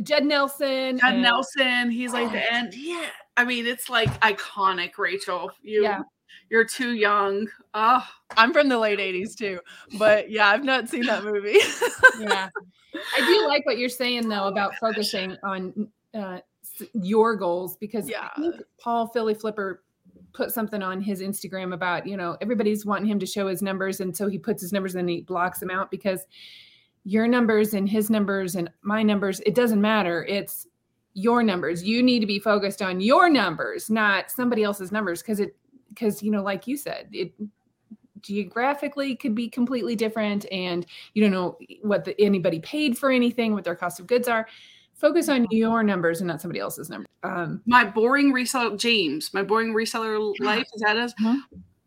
Judd 0.00 0.24
Nelson. 0.24 0.98
Jed 0.98 1.14
and- 1.14 1.22
Nelson. 1.22 1.90
He's 1.90 2.12
like 2.12 2.30
the 2.30 2.38
Oh. 2.40 2.46
end. 2.56 2.72
Yeah. 2.76 3.06
I 3.36 3.44
mean, 3.44 3.66
it's 3.66 3.88
like 3.88 4.08
iconic, 4.20 4.96
Rachel. 4.98 5.50
You 5.62 5.82
Yeah. 5.82 6.02
you're 6.50 6.64
too 6.64 6.92
young. 6.92 7.48
Oh, 7.74 8.04
I'm 8.36 8.52
from 8.52 8.68
the 8.68 8.78
late 8.78 8.98
80s 9.00 9.34
too, 9.36 9.60
but 9.98 10.30
yeah, 10.30 10.48
I've 10.48 10.64
not 10.64 10.88
seen 10.88 11.06
that 11.06 11.24
movie. 11.24 11.58
Yeah, 12.20 12.48
I 12.94 13.26
do 13.26 13.46
like 13.48 13.66
what 13.66 13.76
you're 13.76 13.88
saying 13.88 14.28
though 14.28 14.46
about 14.46 14.76
focusing 14.76 15.36
on 15.42 15.88
uh, 16.14 16.38
your 16.92 17.34
goals 17.34 17.76
because 17.76 18.08
Yeah. 18.08 18.30
Paul 18.80 19.08
Philly 19.08 19.34
Flipper 19.34 19.82
put 20.32 20.52
something 20.52 20.80
on 20.80 21.00
his 21.00 21.20
Instagram 21.20 21.74
about 21.74 22.06
you 22.06 22.16
know 22.16 22.36
everybody's 22.40 22.86
wanting 22.86 23.06
him 23.06 23.18
to 23.18 23.26
show 23.26 23.48
his 23.48 23.62
numbers 23.62 24.00
and 24.00 24.16
so 24.16 24.28
he 24.28 24.38
puts 24.38 24.62
his 24.62 24.72
numbers 24.72 24.94
and 24.94 25.08
he 25.08 25.22
blocks 25.22 25.58
them 25.58 25.70
out 25.70 25.90
because 25.90 26.26
your 27.04 27.26
numbers 27.28 27.74
and 27.74 27.88
his 27.88 28.10
numbers 28.10 28.54
and 28.56 28.70
my 28.82 29.02
numbers 29.02 29.40
it 29.46 29.54
doesn't 29.54 29.80
matter 29.80 30.24
it's 30.24 30.66
your 31.14 31.42
numbers 31.42 31.82
you 31.82 32.02
need 32.02 32.20
to 32.20 32.26
be 32.26 32.38
focused 32.38 32.82
on 32.82 33.00
your 33.00 33.28
numbers 33.30 33.88
not 33.88 34.30
somebody 34.30 34.62
else's 34.62 34.90
numbers 34.92 35.22
because 35.22 35.40
it 35.40 35.56
because 35.90 36.22
you 36.22 36.30
know 36.30 36.42
like 36.42 36.66
you 36.66 36.76
said 36.76 37.08
it 37.12 37.32
geographically 38.20 39.14
could 39.16 39.34
be 39.34 39.48
completely 39.48 39.94
different 39.94 40.46
and 40.50 40.86
you 41.12 41.22
don't 41.22 41.30
know 41.30 41.56
what 41.82 42.04
the, 42.04 42.18
anybody 42.20 42.58
paid 42.60 42.96
for 42.96 43.10
anything 43.10 43.52
what 43.52 43.64
their 43.64 43.74
cost 43.76 44.00
of 44.00 44.06
goods 44.06 44.28
are 44.28 44.46
focus 44.94 45.28
on 45.28 45.46
your 45.50 45.82
numbers 45.82 46.20
and 46.20 46.28
not 46.28 46.40
somebody 46.40 46.58
else's 46.60 46.88
numbers 46.88 47.06
um 47.22 47.60
my 47.66 47.84
boring 47.84 48.32
reseller 48.32 48.78
James, 48.78 49.32
my 49.34 49.42
boring 49.42 49.74
reseller 49.74 50.32
life 50.40 50.66
is 50.74 50.80
that 50.82 50.96
is 50.96 51.14
Mhm. 51.22 51.38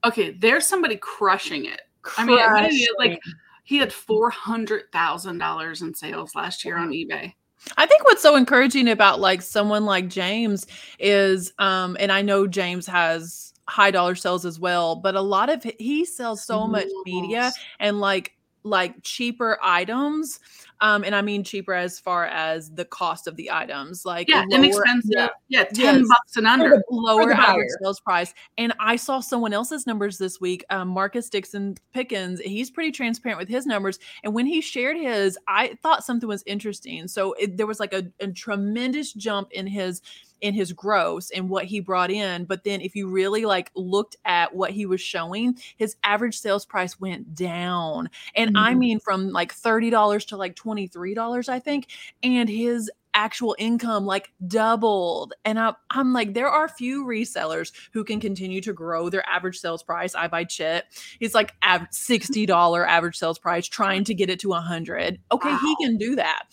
okay. 0.05 0.31
There's 0.31 0.65
somebody 0.65 0.97
crushing 0.97 1.65
it. 1.65 1.81
I 2.17 2.25
mean, 2.25 2.37
what 2.37 2.61
did 2.63 2.71
he- 2.71 2.89
like 2.97 3.19
he 3.63 3.77
had 3.77 3.91
four 3.91 4.29
hundred 4.29 4.83
thousand 4.93 5.37
dollars 5.39 5.81
in 5.81 5.93
sales 5.93 6.33
last 6.35 6.63
year 6.65 6.77
on 6.77 6.89
eBay. 6.91 7.33
I 7.77 7.85
think 7.85 8.03
what's 8.05 8.21
so 8.21 8.35
encouraging 8.35 8.89
about 8.89 9.19
like 9.19 9.41
someone 9.41 9.85
like 9.85 10.07
James 10.07 10.67
is, 10.99 11.53
um, 11.59 11.97
and 11.99 12.11
I 12.11 12.21
know 12.21 12.47
James 12.47 12.87
has 12.87 13.53
high 13.67 13.91
dollar 13.91 14.15
sales 14.15 14.45
as 14.45 14.59
well, 14.59 14.95
but 14.95 15.15
a 15.15 15.21
lot 15.21 15.49
of 15.49 15.63
he 15.77 16.05
sells 16.05 16.43
so 16.43 16.67
much 16.67 16.87
media 17.05 17.51
and 17.79 17.99
like 17.99 18.33
like 18.63 19.01
cheaper 19.01 19.57
items 19.63 20.39
Um, 20.81 21.03
and 21.03 21.15
I 21.15 21.21
mean 21.21 21.43
cheaper 21.43 21.73
as 21.73 21.99
far 21.99 22.25
as 22.25 22.69
the 22.73 22.85
cost 22.85 23.27
of 23.27 23.35
the 23.35 23.49
items, 23.51 24.05
like 24.05 24.27
Yeah, 24.29 24.45
lower- 24.47 24.59
inexpensive. 24.63 25.09
yeah, 25.09 25.27
Yeah, 25.47 25.63
ten 25.63 25.99
Yes. 25.99 26.07
bucks 26.07 26.37
and 26.37 26.45
under. 26.47 26.83
lower 26.91 27.31
average 27.31 27.69
sales 27.81 27.99
price. 27.99 28.33
And 28.57 28.73
I 28.79 28.95
saw 28.95 29.19
someone 29.19 29.53
else's 29.53 29.87
numbers 29.87 30.17
this 30.17 30.39
week. 30.39 30.63
Um, 30.69 30.89
Marcus 30.89 31.29
Dixon 31.29 31.75
Pickens, 31.93 32.39
he's 32.41 32.69
pretty 32.69 32.91
transparent 32.91 33.39
with 33.39 33.49
his 33.49 33.65
numbers. 33.65 33.97
And 34.23 34.33
when 34.33 34.45
he 34.45 34.61
shared 34.61 34.97
his, 34.97 35.37
I 35.47 35.77
thought 35.81 36.03
something 36.03 36.29
was 36.29 36.43
interesting. 36.45 37.07
So 37.07 37.33
it, 37.33 37.57
there 37.57 37.67
was 37.67 37.79
like 37.79 37.93
a, 37.93 38.03
a 38.19 38.27
tremendous 38.27 39.13
jump 39.13 39.51
in 39.51 39.65
his 39.67 40.01
in 40.41 40.53
his 40.53 40.73
gross 40.73 41.29
and 41.31 41.49
what 41.49 41.65
he 41.65 41.79
brought 41.79 42.11
in 42.11 42.45
but 42.45 42.63
then 42.63 42.81
if 42.81 42.95
you 42.95 43.07
really 43.07 43.45
like 43.45 43.71
looked 43.75 44.15
at 44.25 44.55
what 44.55 44.71
he 44.71 44.85
was 44.85 45.01
showing 45.01 45.57
his 45.77 45.95
average 46.03 46.37
sales 46.37 46.65
price 46.65 46.99
went 46.99 47.33
down. 47.35 48.09
And 48.35 48.51
i 48.57 48.73
Mhm. 48.73 48.77
mean 48.77 48.99
from 48.99 49.29
like 49.31 49.53
$30 49.53 50.25
to 50.25 50.37
like 50.37 50.55
$23 50.55 51.49
i 51.49 51.59
think 51.59 51.87
and 52.23 52.49
his 52.49 52.89
actual 53.13 53.55
income 53.57 54.05
like 54.05 54.31
doubled. 54.47 55.33
And 55.43 55.57
I, 55.59 55.73
i'm 55.89 56.13
like 56.13 56.35
there 56.35 56.49
are 56.49 56.67
few 56.69 57.03
resellers 57.03 57.71
who 57.91 58.03
can 58.03 58.19
continue 58.19 58.61
to 58.61 58.73
grow 58.73 59.09
their 59.09 59.27
average 59.27 59.57
sales 59.57 59.81
price. 59.81 60.13
I 60.13 60.27
buy 60.27 60.43
chit 60.43 60.85
he's 61.19 61.33
like 61.33 61.53
av- 61.63 61.87
$60 61.91 62.85
average 62.87 63.15
sales 63.17 63.39
price 63.39 63.67
trying 63.67 64.03
to 64.03 64.13
get 64.13 64.29
it 64.29 64.39
to 64.41 64.49
100 64.49 65.19
okay 65.31 65.55
he 65.57 65.75
can 65.83 65.97
do 65.97 66.15
that 66.15 66.43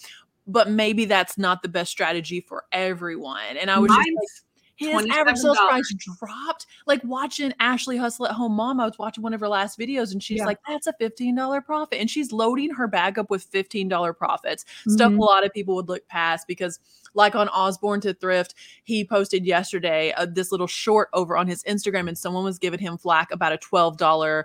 but 0.46 0.68
maybe 0.70 1.04
that's 1.04 1.38
not 1.38 1.62
the 1.62 1.68
best 1.68 1.90
strategy 1.90 2.40
for 2.40 2.64
everyone 2.72 3.56
and 3.58 3.70
i 3.70 3.78
was 3.78 3.88
just 3.88 3.98
like 3.98 4.28
his 4.76 5.06
average 5.12 5.36
sales 5.36 5.56
price 5.56 5.94
dropped. 6.18 6.66
Like 6.84 7.00
watching 7.04 7.52
Ashley 7.60 7.96
hustle 7.96 8.26
at 8.26 8.32
home 8.32 8.54
mom, 8.54 8.80
I 8.80 8.84
was 8.86 8.98
watching 8.98 9.22
one 9.22 9.32
of 9.32 9.38
her 9.38 9.48
last 9.48 9.78
videos 9.78 10.10
and 10.10 10.20
she's 10.20 10.38
Yeah. 10.38 10.46
like, 10.46 10.58
that's 10.66 10.88
a 10.88 10.92
$15 10.94 11.60
profit. 11.60 12.00
And 12.00 12.10
she's 12.10 12.32
loading 12.32 12.70
her 12.74 12.88
bag 12.88 13.16
up 13.16 13.30
with 13.30 13.48
$15 13.52 14.12
profits. 14.12 14.64
Stuff 14.88 15.12
Mhm. 15.12 15.18
a 15.18 15.24
lot 15.24 15.46
of 15.46 15.52
people 15.54 15.76
would 15.76 15.88
look 15.88 16.06
past 16.08 16.48
because, 16.48 16.80
like 17.14 17.36
on 17.36 17.48
Osborne 17.50 18.00
to 18.00 18.12
Thrift, 18.14 18.56
he 18.82 19.04
posted 19.04 19.46
yesterday 19.46 20.12
uh, 20.16 20.26
this 20.26 20.50
little 20.50 20.66
short 20.66 21.08
over 21.12 21.36
on 21.36 21.46
his 21.46 21.62
Instagram 21.62 22.08
and 22.08 22.18
someone 22.18 22.42
was 22.42 22.58
giving 22.58 22.80
him 22.80 22.98
flack 22.98 23.30
about 23.30 23.52
a 23.52 23.58
$12 23.58 24.44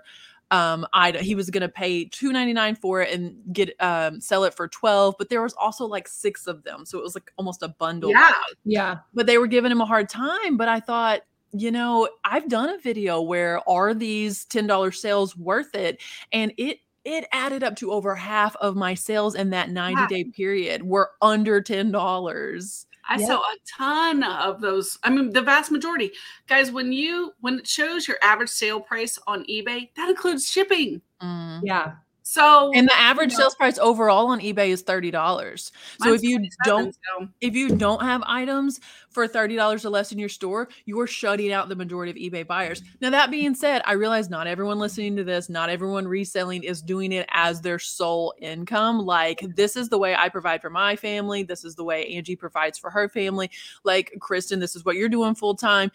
um 0.50 0.86
item 0.92 1.22
he 1.22 1.34
was 1.34 1.50
going 1.50 1.60
to 1.62 1.68
pay 1.68 2.06
2.99 2.08 2.76
for 2.78 3.00
it 3.02 3.12
and 3.12 3.36
get 3.52 3.70
um 3.80 4.20
sell 4.20 4.44
it 4.44 4.54
for 4.54 4.68
12 4.68 5.14
but 5.18 5.28
there 5.28 5.42
was 5.42 5.54
also 5.54 5.86
like 5.86 6.08
six 6.08 6.46
of 6.46 6.64
them 6.64 6.84
so 6.84 6.98
it 6.98 7.02
was 7.02 7.14
like 7.14 7.32
almost 7.36 7.62
a 7.62 7.68
bundle 7.68 8.10
Yeah. 8.10 8.32
Yeah. 8.64 8.96
but 9.14 9.26
they 9.26 9.38
were 9.38 9.46
giving 9.46 9.70
him 9.72 9.80
a 9.80 9.86
hard 9.86 10.08
time. 10.08 10.56
But 10.56 10.68
I 10.68 10.80
thought, 10.80 11.22
you 11.52 11.70
know, 11.72 12.08
I've 12.24 12.48
done 12.48 12.68
a 12.70 12.78
video 12.78 13.20
where 13.22 13.66
are 13.68 13.94
these 13.94 14.44
$10 14.46 14.92
sales 14.96 15.36
worth 15.36 15.74
it? 15.74 16.02
And 16.32 16.52
it 16.58 16.78
it 17.04 17.24
added 17.32 17.62
up 17.64 17.76
to 17.76 17.92
over 17.92 18.14
half 18.14 18.54
of 18.56 18.76
my 18.76 18.94
sales 18.94 19.34
in 19.34 19.50
that 19.50 19.70
90 19.70 20.04
Yeah. 20.04 20.06
day 20.06 20.24
period 20.24 20.82
were 20.84 21.10
under 21.22 21.60
$10. 21.62 22.86
I 23.10 23.18
Yep. 23.18 23.26
saw 23.28 23.38
a 23.40 23.56
ton 23.66 24.22
of 24.22 24.60
those. 24.60 24.96
I 25.02 25.10
mean, 25.10 25.30
the 25.30 25.42
vast 25.42 25.70
majority. 25.72 26.12
Guys, 26.46 26.70
when 26.70 26.92
you 26.92 27.34
when 27.40 27.58
it 27.58 27.66
shows 27.66 28.06
your 28.08 28.16
average 28.22 28.48
sale 28.48 28.80
price 28.80 29.18
on 29.26 29.44
eBay, 29.44 29.90
that 29.96 30.08
includes 30.08 30.48
shipping. 30.50 31.02
Mm. 31.20 31.60
Yeah. 31.64 31.96
So 32.30 32.70
And 32.76 32.86
the 32.86 32.96
average 32.96 33.32
know- 33.32 33.38
sales 33.38 33.56
price 33.56 33.76
overall 33.78 34.28
on 34.28 34.38
eBay 34.38 34.68
is 34.68 34.84
$30. 34.84 35.72
So 36.00 36.14
if 36.14 36.22
you 36.22 36.48
don't 36.64 36.94
so- 36.94 37.28
if 37.40 37.56
you 37.56 37.74
don't 37.74 38.02
have 38.02 38.22
items 38.24 38.78
for 39.08 39.26
$30 39.26 39.84
or 39.84 39.90
less 39.90 40.12
in 40.12 40.18
your 40.20 40.28
store, 40.28 40.68
you're 40.84 41.08
shutting 41.08 41.52
out 41.52 41.68
the 41.68 41.74
majority 41.74 42.12
of 42.12 42.32
eBay 42.32 42.46
buyers. 42.46 42.82
Now, 43.00 43.10
that 43.10 43.32
being 43.32 43.56
said, 43.56 43.82
I 43.84 43.94
realize 43.94 44.30
not 44.30 44.46
everyone 44.46 44.78
listening 44.78 45.16
to 45.16 45.24
this, 45.24 45.48
not 45.48 45.70
everyone 45.70 46.06
reselling 46.06 46.62
is 46.62 46.80
doing 46.80 47.10
it 47.10 47.26
as 47.32 47.60
their 47.60 47.80
sole 47.80 48.32
income. 48.38 49.00
Like, 49.00 49.44
this 49.56 49.74
is 49.74 49.88
the 49.88 49.98
way 49.98 50.14
I 50.14 50.28
provide 50.28 50.62
for 50.62 50.70
my 50.70 50.94
family. 50.94 51.42
This 51.42 51.64
is 51.64 51.74
the 51.74 51.82
way 51.82 52.06
Angie 52.14 52.36
provides 52.36 52.78
for 52.78 52.90
her 52.90 53.08
family. 53.08 53.50
Like, 53.82 54.14
Kristen, 54.20 54.60
this 54.60 54.76
is 54.76 54.84
what 54.84 54.94
you're 54.94 55.08
doing 55.08 55.34
full 55.34 55.56
time. 55.56 55.90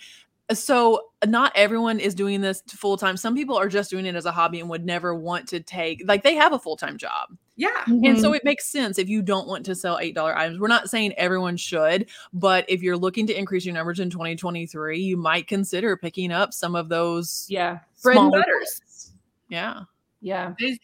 So, 0.53 1.09
not 1.25 1.51
everyone 1.55 1.99
is 1.99 2.13
doing 2.13 2.39
this 2.41 2.61
full 2.67 2.97
time. 2.97 3.17
Some 3.17 3.35
people 3.35 3.57
are 3.57 3.67
just 3.67 3.89
doing 3.89 4.05
it 4.05 4.13
as 4.15 4.25
a 4.25 4.31
hobby 4.31 4.59
and 4.59 4.69
would 4.69 4.85
never 4.85 5.15
want 5.15 5.47
to 5.49 5.59
take, 5.59 6.03
like, 6.05 6.21
they 6.23 6.35
have 6.35 6.53
a 6.53 6.59
full 6.59 6.77
time 6.77 6.97
job. 6.97 7.35
yeah. 7.57 7.85
And 7.87 8.19
so 8.19 8.31
Mhm. 8.31 8.35
it 8.35 8.43
makes 8.43 8.65
sense 8.67 8.99
if 8.99 9.07
you 9.07 9.21
don't 9.21 9.47
want 9.47 9.65
to 9.67 9.75
sell 9.75 9.97
$8 9.97 10.35
items. 10.35 10.59
We're 10.59 10.67
not 10.67 10.89
saying 10.89 11.13
everyone 11.13 11.55
should, 11.55 12.07
but 12.33 12.65
if 12.67 12.81
you're 12.83 12.97
looking 12.97 13.25
to 13.27 13.33
increase 13.37 13.63
your 13.65 13.73
numbers 13.73 14.01
in 14.01 14.09
2023, 14.09 14.99
you 14.99 15.15
might 15.15 15.47
consider 15.47 15.95
picking 15.95 16.33
up 16.33 16.53
some 16.53 16.75
of 16.75 16.89
those 16.89 17.45
yeah. 17.49 17.79
Bread 18.03 18.17
and 18.17 18.29
butters. 18.31 18.45
points. 18.81 19.11
Yeah. 19.47 19.83
Yeah. 20.21 20.53
They- 20.59 20.77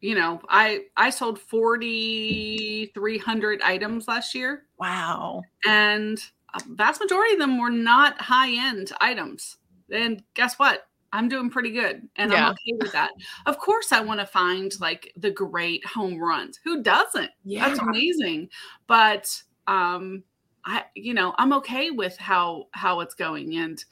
you 0.00 0.14
know, 0.14 0.40
I 0.48 0.84
I 0.96 1.10
sold 1.10 1.40
4300 1.40 3.60
items 3.62 4.06
last 4.06 4.32
year 4.34 4.66
Wow. 4.78 5.42
and 5.66 6.22
a 6.54 6.60
vast 6.74 7.00
majority 7.00 7.34
of 7.34 7.38
them 7.38 7.58
were 7.60 7.70
not 7.70 8.20
high-end 8.20 8.92
items. 9.00 9.58
And 9.90 10.22
guess 10.34 10.58
what? 10.58 10.86
I'm 11.12 11.28
doing 11.28 11.48
pretty 11.48 11.70
good 11.70 12.08
and 12.16 12.32
Yeah. 12.32 12.46
I'm 12.46 12.50
okay 12.52 12.72
with 12.80 12.92
that. 12.92 13.12
Of 13.46 13.58
course 13.58 13.92
I 13.92 14.00
want 14.00 14.18
to 14.18 14.26
find 14.26 14.72
like 14.80 15.12
the 15.16 15.30
great 15.30 15.86
home 15.86 16.18
runs. 16.18 16.58
Who 16.64 16.82
doesn't? 16.82 17.30
Yeah. 17.44 17.68
That's 17.68 17.78
amazing. 17.80 18.48
But 18.88 19.42
um 19.68 20.24
I 20.64 20.84
you 20.96 21.14
know, 21.14 21.32
I'm 21.38 21.52
okay 21.52 21.90
with 21.90 22.16
how 22.16 22.66
how 22.72 22.98
it's 22.98 23.14
going 23.14 23.54
and 23.56 23.84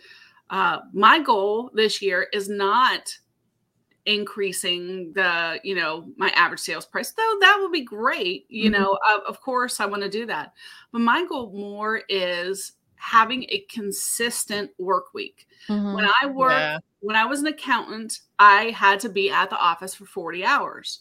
uh 0.51 0.81
my 0.93 1.21
goal 1.21 1.71
this 1.75 2.03
year 2.03 2.27
is 2.33 2.49
not 2.49 3.17
increasing 4.07 5.13
the 5.13 5.61
you 5.63 5.75
know 5.75 6.13
my 6.17 6.29
average 6.31 6.61
sales 6.61 6.85
price 6.87 7.13
though 7.13 7.37
that 7.41 7.59
would 7.61 7.71
be 7.73 7.83
great 7.85 8.47
you 8.49 8.69
Mhm. 8.69 8.71
know 8.71 8.99
of, 9.15 9.21
of 9.23 9.41
course 9.41 9.79
i 9.79 9.87
want 9.87 10.03
to 10.03 10.09
do 10.09 10.27
that 10.27 10.53
but 10.93 10.99
my 11.01 11.25
goal 11.27 11.53
more 11.53 12.03
is 12.09 12.73
having 12.97 13.45
a 13.49 13.61
consistent 13.71 14.71
work 14.79 15.15
week 15.15 15.47
Mhm. 15.69 15.87
when 15.91 16.05
i 16.23 16.27
work 16.27 16.65
Yeah. 16.65 16.79
when 17.05 17.17
I 17.17 17.27
was 17.27 17.41
an 17.41 17.49
accountant, 17.49 18.21
I 18.39 18.71
had 18.71 19.01
to 19.01 19.09
be 19.09 19.29
at 19.29 19.51
the 19.51 19.57
office 19.59 19.93
for 19.93 20.05
40 20.07 20.45
hours. 20.45 21.01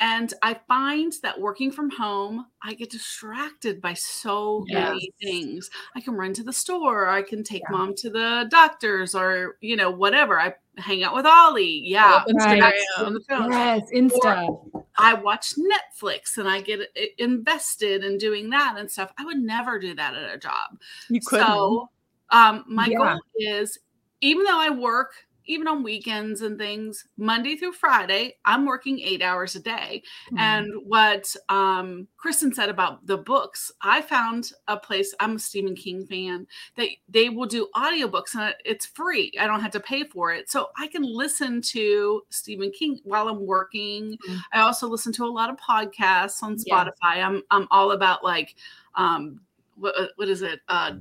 And 0.00 0.32
I 0.42 0.54
find 0.68 1.12
that 1.22 1.40
working 1.40 1.72
from 1.72 1.90
home, 1.90 2.46
I 2.62 2.74
get 2.74 2.90
distracted 2.90 3.80
by 3.80 3.94
so 3.94 4.64
many 4.68 5.10
things. 5.20 5.70
I 5.96 6.00
can 6.00 6.14
run 6.14 6.32
to 6.34 6.44
the 6.44 6.52
store, 6.52 7.08
I 7.08 7.22
can 7.22 7.42
take 7.42 7.62
Yeah. 7.68 7.76
mom 7.76 7.94
to 7.96 8.10
the 8.10 8.46
doctors, 8.50 9.14
or 9.14 9.56
you 9.60 9.74
know, 9.76 9.90
whatever. 9.90 10.40
I 10.40 10.54
hang 10.76 11.02
out 11.02 11.14
with 11.14 11.26
Ollie. 11.26 11.82
Yeah. 11.84 12.20
Pull 12.26 12.36
up 12.36 12.46
Right. 12.46 12.60
That's 12.60 12.76
Instagram. 13.00 13.06
on 13.06 13.14
the 13.14 13.20
phone. 13.28 13.52
Yes. 13.52 13.90
Insta. 13.92 14.84
I 14.96 15.14
watch 15.14 15.54
Netflix 15.56 16.38
and 16.38 16.48
I 16.48 16.60
get 16.60 16.80
invested 17.18 18.04
in 18.04 18.18
doing 18.18 18.50
that 18.50 18.76
and 18.78 18.88
stuff. 18.90 19.12
I 19.18 19.24
would 19.24 19.38
never 19.38 19.78
do 19.80 19.94
that 19.94 20.14
at 20.14 20.32
a 20.34 20.38
job. 20.38 20.78
You 21.08 21.20
couldn't. 21.20 21.46
So, 21.46 21.90
um, 22.30 22.64
my 22.68 22.86
Yeah. 22.86 22.98
goal 22.98 23.20
is 23.36 23.78
even 24.20 24.44
though 24.44 24.58
I 24.60 24.70
work 24.70 25.12
even 25.48 25.66
on 25.66 25.82
weekends 25.82 26.42
and 26.42 26.58
things, 26.58 27.04
Monday 27.16 27.56
through 27.56 27.72
Friday, 27.72 28.36
I'm 28.44 28.66
working 28.66 29.00
eight 29.00 29.22
hours 29.22 29.56
a 29.56 29.60
day. 29.60 30.02
Mm-hmm. 30.26 30.38
And 30.38 30.72
what 30.84 31.34
um, 31.48 32.06
Kristen 32.18 32.52
said 32.54 32.68
about 32.68 33.04
the 33.06 33.16
books, 33.16 33.72
I 33.82 34.02
found 34.02 34.52
a 34.68 34.76
place. 34.76 35.14
I'm 35.18 35.36
a 35.36 35.38
Stephen 35.38 35.74
King 35.74 36.06
fan. 36.06 36.46
They 36.76 37.00
they 37.08 37.30
will 37.30 37.46
do 37.46 37.68
audiobooks 37.74 38.34
and 38.34 38.54
it's 38.64 38.86
free. 38.86 39.32
I 39.40 39.46
don't 39.46 39.60
have 39.60 39.72
to 39.72 39.80
pay 39.80 40.04
for 40.04 40.32
it, 40.32 40.50
so 40.50 40.68
I 40.78 40.86
can 40.86 41.02
listen 41.02 41.62
to 41.62 42.22
Stephen 42.28 42.70
King 42.70 43.00
while 43.04 43.28
I'm 43.28 43.46
working. 43.46 44.18
Mhm. 44.28 44.40
I 44.52 44.60
also 44.60 44.86
listen 44.86 45.12
to 45.14 45.24
a 45.24 45.26
lot 45.26 45.50
of 45.50 45.56
podcasts 45.56 46.42
on 46.42 46.56
Yeah. 46.64 46.84
Spotify. 46.84 47.24
I'm 47.24 47.42
I'm 47.50 47.66
all 47.70 47.92
about 47.92 48.22
like 48.22 48.54
um, 48.94 49.40
what 49.76 49.94
what 50.16 50.28
is 50.28 50.42
it? 50.42 50.60
Uh, 50.68 50.96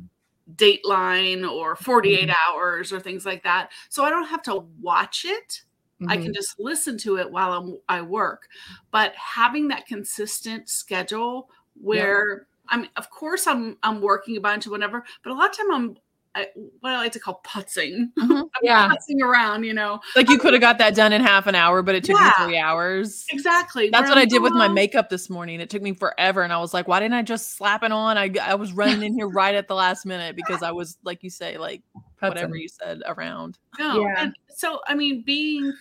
Dateline 0.55 1.49
or 1.49 1.75
48 1.75 2.29
hours 2.47 2.93
or 2.93 2.99
things 2.99 3.25
like 3.25 3.43
that. 3.43 3.71
So 3.89 4.03
I 4.03 4.09
don't 4.09 4.27
have 4.27 4.43
to 4.43 4.57
watch 4.81 5.25
it. 5.25 5.63
I 6.07 6.15
Mhm. 6.15 6.23
can 6.23 6.33
just 6.33 6.55
listen 6.59 6.97
to 6.99 7.17
it 7.17 7.31
while 7.31 7.53
I'm, 7.53 7.77
I 7.89 8.01
work. 8.01 8.47
But 8.91 9.13
having 9.15 9.67
that 9.69 9.87
consistent 9.87 10.69
schedule 10.69 11.49
where 11.75 12.47
I'm, 12.69 12.87
of 12.95 13.09
course 13.09 13.47
I'm 13.47 13.77
I'm 13.83 14.01
working 14.01 14.37
a 14.37 14.41
bunch 14.41 14.67
or 14.67 14.71
whatever, 14.71 15.03
but 15.23 15.31
a 15.31 15.33
lot 15.33 15.49
of 15.51 15.57
time 15.57 15.71
I'm 15.71 15.97
I, 16.37 16.47
what 16.81 16.91
I 16.93 16.97
like 16.97 17.11
to 17.13 17.19
call 17.19 17.41
putzing. 17.43 18.11
Mhm. 18.19 18.41
I'm 18.41 18.49
Yeah. 18.61 18.89
putzing 18.89 19.21
around, 19.21 19.63
you 19.63 19.73
know. 19.73 19.99
Like 20.15 20.29
you 20.29 20.37
could 20.37 20.53
have 20.53 20.61
got 20.61 20.77
that 20.77 20.93
done 20.95 21.11
in 21.13 21.21
half 21.21 21.47
an 21.47 21.55
hour, 21.55 21.81
but 21.81 21.95
it 21.95 22.03
took 22.03 22.15
Yeah. 22.17 22.31
you 22.39 22.45
three 22.45 22.57
hours. 22.59 23.25
Exactly. 23.31 23.89
That's 23.89 24.03
where 24.03 24.09
what 24.11 24.17
I 24.17 24.21
I'm 24.21 24.27
did 24.27 24.41
with 24.43 24.53
my 24.53 24.67
makeup 24.67 25.09
this 25.09 25.29
morning. 25.29 25.59
It 25.59 25.69
took 25.69 25.81
me 25.81 25.93
forever, 25.93 26.43
and 26.43 26.53
I 26.53 26.59
was 26.59 26.73
like, 26.73 26.87
"Why 26.87 26.99
didn't 26.99 27.15
I 27.15 27.23
just 27.23 27.55
slap 27.57 27.83
it 27.83 27.91
on?" 27.91 28.17
I 28.17 28.31
I 28.41 28.55
was 28.55 28.71
running 28.73 29.01
in 29.03 29.15
here 29.15 29.27
right 29.27 29.55
at 29.55 29.67
the 29.67 29.75
last 29.75 30.05
minute 30.05 30.35
because 30.35 30.61
I 30.61 30.71
was, 30.71 30.97
like 31.03 31.23
you 31.23 31.29
say, 31.29 31.57
like 31.57 31.81
whatever 32.19 32.55
you 32.55 32.67
said 32.67 33.01
around. 33.07 33.57
No. 33.79 34.01
Yeah. 34.01 34.15
And 34.17 34.35
so 34.49 34.79
I 34.87 34.95
mean 34.95 35.23
being 35.25 35.73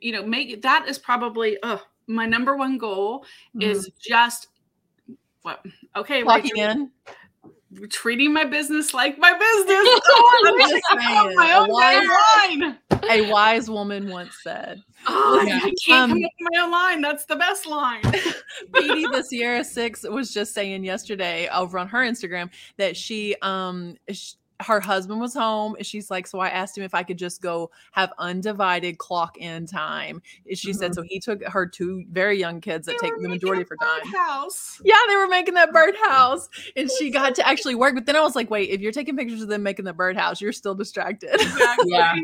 you 0.00 0.12
know, 0.12 0.24
make 0.24 0.62
that 0.62 0.86
is 0.88 0.98
probably 0.98 1.60
uh 1.62 1.78
my 2.06 2.26
number 2.26 2.56
one 2.56 2.78
goal 2.78 3.24
is 3.60 3.90
just 4.00 4.48
what 5.42 5.64
okay, 5.96 6.22
Clocking 6.22 6.52
Rachel, 6.54 6.70
in. 6.70 6.90
Treating 7.90 8.32
my 8.32 8.44
business 8.44 8.92
like 8.94 9.18
my 9.18 9.32
business. 9.32 10.00
Oh, 10.14 10.44
I'm 10.46 10.54
I 10.54 10.58
just 10.70 10.74
I 10.74 10.94
could 10.94 11.02
have 11.02 11.24
saying, 11.24 11.36
my 11.36 11.50
a 11.52 11.58
own 11.60 11.68
wise- 11.70 12.60
line. 12.60 12.78
A 13.10 13.30
wise 13.32 13.70
woman 13.70 14.08
once 14.08 14.34
said. 14.42 14.82
Oh, 15.06 15.42
Yeah. 15.46 15.56
I 15.62 15.72
can't 15.84 15.90
Um, 15.90 16.10
come 16.10 16.24
up 16.24 16.30
with 16.40 16.48
my 16.52 16.60
own 16.62 16.70
line. 16.70 17.00
That's 17.00 17.24
the 17.24 17.36
best 17.36 17.66
line. 17.66 18.02
Petey 18.74 19.06
the 19.10 19.22
Sierra 19.22 19.64
Six 19.64 20.02
was 20.04 20.32
just 20.32 20.54
saying 20.54 20.84
yesterday 20.84 21.48
over 21.52 21.78
on 21.78 21.88
her 21.88 22.00
Instagram 22.00 22.50
that 22.76 22.96
she 22.96 23.34
um 23.42 23.96
sh- 24.10 24.34
her 24.62 24.80
husband 24.80 25.20
was 25.20 25.34
home. 25.34 25.74
and 25.76 25.86
She's 25.86 26.10
like, 26.10 26.26
so 26.26 26.38
I 26.38 26.48
asked 26.48 26.76
him 26.76 26.84
if 26.84 26.94
I 26.94 27.02
could 27.02 27.18
just 27.18 27.42
go 27.42 27.70
have 27.92 28.12
undivided 28.18 28.98
clock 28.98 29.36
in 29.38 29.66
time. 29.66 30.22
And 30.48 30.58
She 30.58 30.72
said 30.72 30.92
mm-hmm. 30.92 31.00
so. 31.00 31.02
He 31.02 31.20
took 31.20 31.44
her 31.44 31.66
two 31.66 32.04
very 32.10 32.38
young 32.38 32.60
kids 32.60 32.86
that 32.86 32.96
They 33.00 33.08
take 33.08 33.20
the 33.20 33.28
majority 33.28 33.62
a 33.62 33.64
of 33.64 33.68
her 33.68 33.76
time. 33.76 34.12
house 34.12 34.80
Yeah, 34.84 34.94
they 35.08 35.16
were 35.16 35.28
making 35.28 35.54
that 35.54 35.72
birdhouse, 35.72 36.48
and 36.76 36.90
she 36.90 37.10
got 37.10 37.34
to 37.36 37.46
actually 37.46 37.74
work. 37.74 37.94
But 37.94 38.06
then 38.06 38.16
I 38.16 38.20
was 38.20 38.36
like, 38.36 38.50
wait, 38.50 38.70
if 38.70 38.80
you're 38.80 38.92
taking 38.92 39.16
pictures 39.16 39.42
of 39.42 39.48
them 39.48 39.62
making 39.62 39.84
the 39.84 39.92
birdhouse, 39.92 40.40
you're 40.40 40.52
still 40.52 40.74
distracted. 40.74 41.34
Exactly. 41.34 41.90
Yeah. 41.90 42.14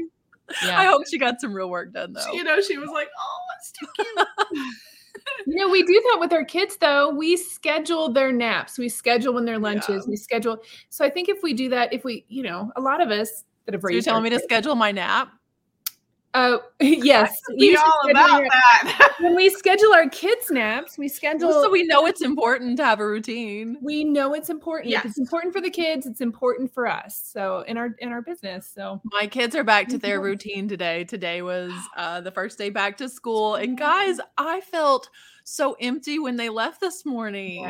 I 0.63 0.87
hope 0.87 1.03
she 1.09 1.19
got 1.19 1.41
some 1.41 1.53
real 1.53 1.69
work 1.69 1.93
done 1.93 2.15
though. 2.15 2.33
You 2.33 2.45
know, 2.45 2.61
she 2.61 2.79
was 2.79 2.89
like, 2.89 3.09
"Oh, 3.19 3.39
it's 3.59 3.73
too 3.73 3.87
cute." 3.97 4.75
You 5.47 5.57
know, 5.57 5.69
we 5.69 5.83
do 5.83 6.03
that 6.11 6.21
with 6.21 6.33
our 6.33 6.45
kids 6.45 6.77
though. 6.77 7.11
We 7.11 7.37
schedule 7.37 8.13
their 8.13 8.33
naps. 8.33 8.79
We 8.79 8.89
schedule 8.89 9.35
when 9.35 9.45
their 9.45 9.59
lunches. 9.59 10.07
We 10.07 10.17
schedule. 10.17 10.59
So 10.91 11.05
I 11.05 11.11
think 11.11 11.29
if 11.29 11.43
we 11.43 11.55
do 11.55 11.69
that, 11.71 11.93
if 11.93 12.05
we, 12.05 12.25
you 12.29 12.43
know, 12.43 12.73
a 12.77 12.81
lot 12.81 13.01
of 13.01 13.11
us 13.11 13.45
that 13.67 13.75
have 13.75 13.83
So 13.83 13.89
you're 13.91 14.03
telling 14.03 14.25
me 14.25 14.31
to 14.31 14.41
schedule 14.41 14.75
my 14.75 14.93
nap? 14.93 15.33
Oh, 16.35 16.61
yes. 16.81 17.35
Should 17.59 17.77
all 17.79 18.11
about 18.11 18.41
your- 18.41 18.49
that. 18.51 19.15
when 19.21 19.35
we 19.35 19.49
schedule 19.51 19.93
our 19.95 20.09
kids' 20.09 20.51
naps, 20.51 20.99
we 20.99 21.09
schedule. 21.09 21.49
Well, 21.49 21.63
so 21.65 21.71
we 21.71 21.85
know 21.85 22.07
it's 22.07 22.23
important 22.23 22.77
to 22.79 22.85
have 22.85 23.01
a 23.01 23.07
routine. 23.07 23.79
we 23.81 24.05
know 24.05 24.35
it's 24.35 24.51
important. 24.51 24.89
If 24.89 24.93
Yes. 24.93 25.05
it's 25.07 25.19
important 25.19 25.55
for 25.55 25.61
the 25.61 25.71
kids, 25.71 26.07
it's 26.07 26.21
important 26.21 26.73
for 26.73 26.87
us. 26.87 27.21
So 27.33 27.61
in 27.67 27.77
our 27.79 27.95
in 28.01 28.11
our 28.11 28.21
business. 28.23 28.71
So 28.73 29.01
My 29.05 29.27
kids 29.27 29.57
are 29.57 29.65
back 29.65 29.89
to 29.89 29.99
their 29.99 30.21
routine 30.21 30.69
today. 30.69 31.05
Today 31.05 31.43
was 31.43 31.73
uh, 31.97 32.21
the 32.21 32.31
first 32.31 32.59
day 32.59 32.71
back 32.71 32.97
to 32.99 33.09
school. 33.09 33.55
And 33.57 33.77
guys, 33.79 34.21
I 34.37 34.61
felt 34.61 35.09
so 35.45 35.77
empty 35.81 36.19
when 36.19 36.37
they 36.37 36.51
left 36.51 36.81
this 36.81 37.07
morning. 37.07 37.65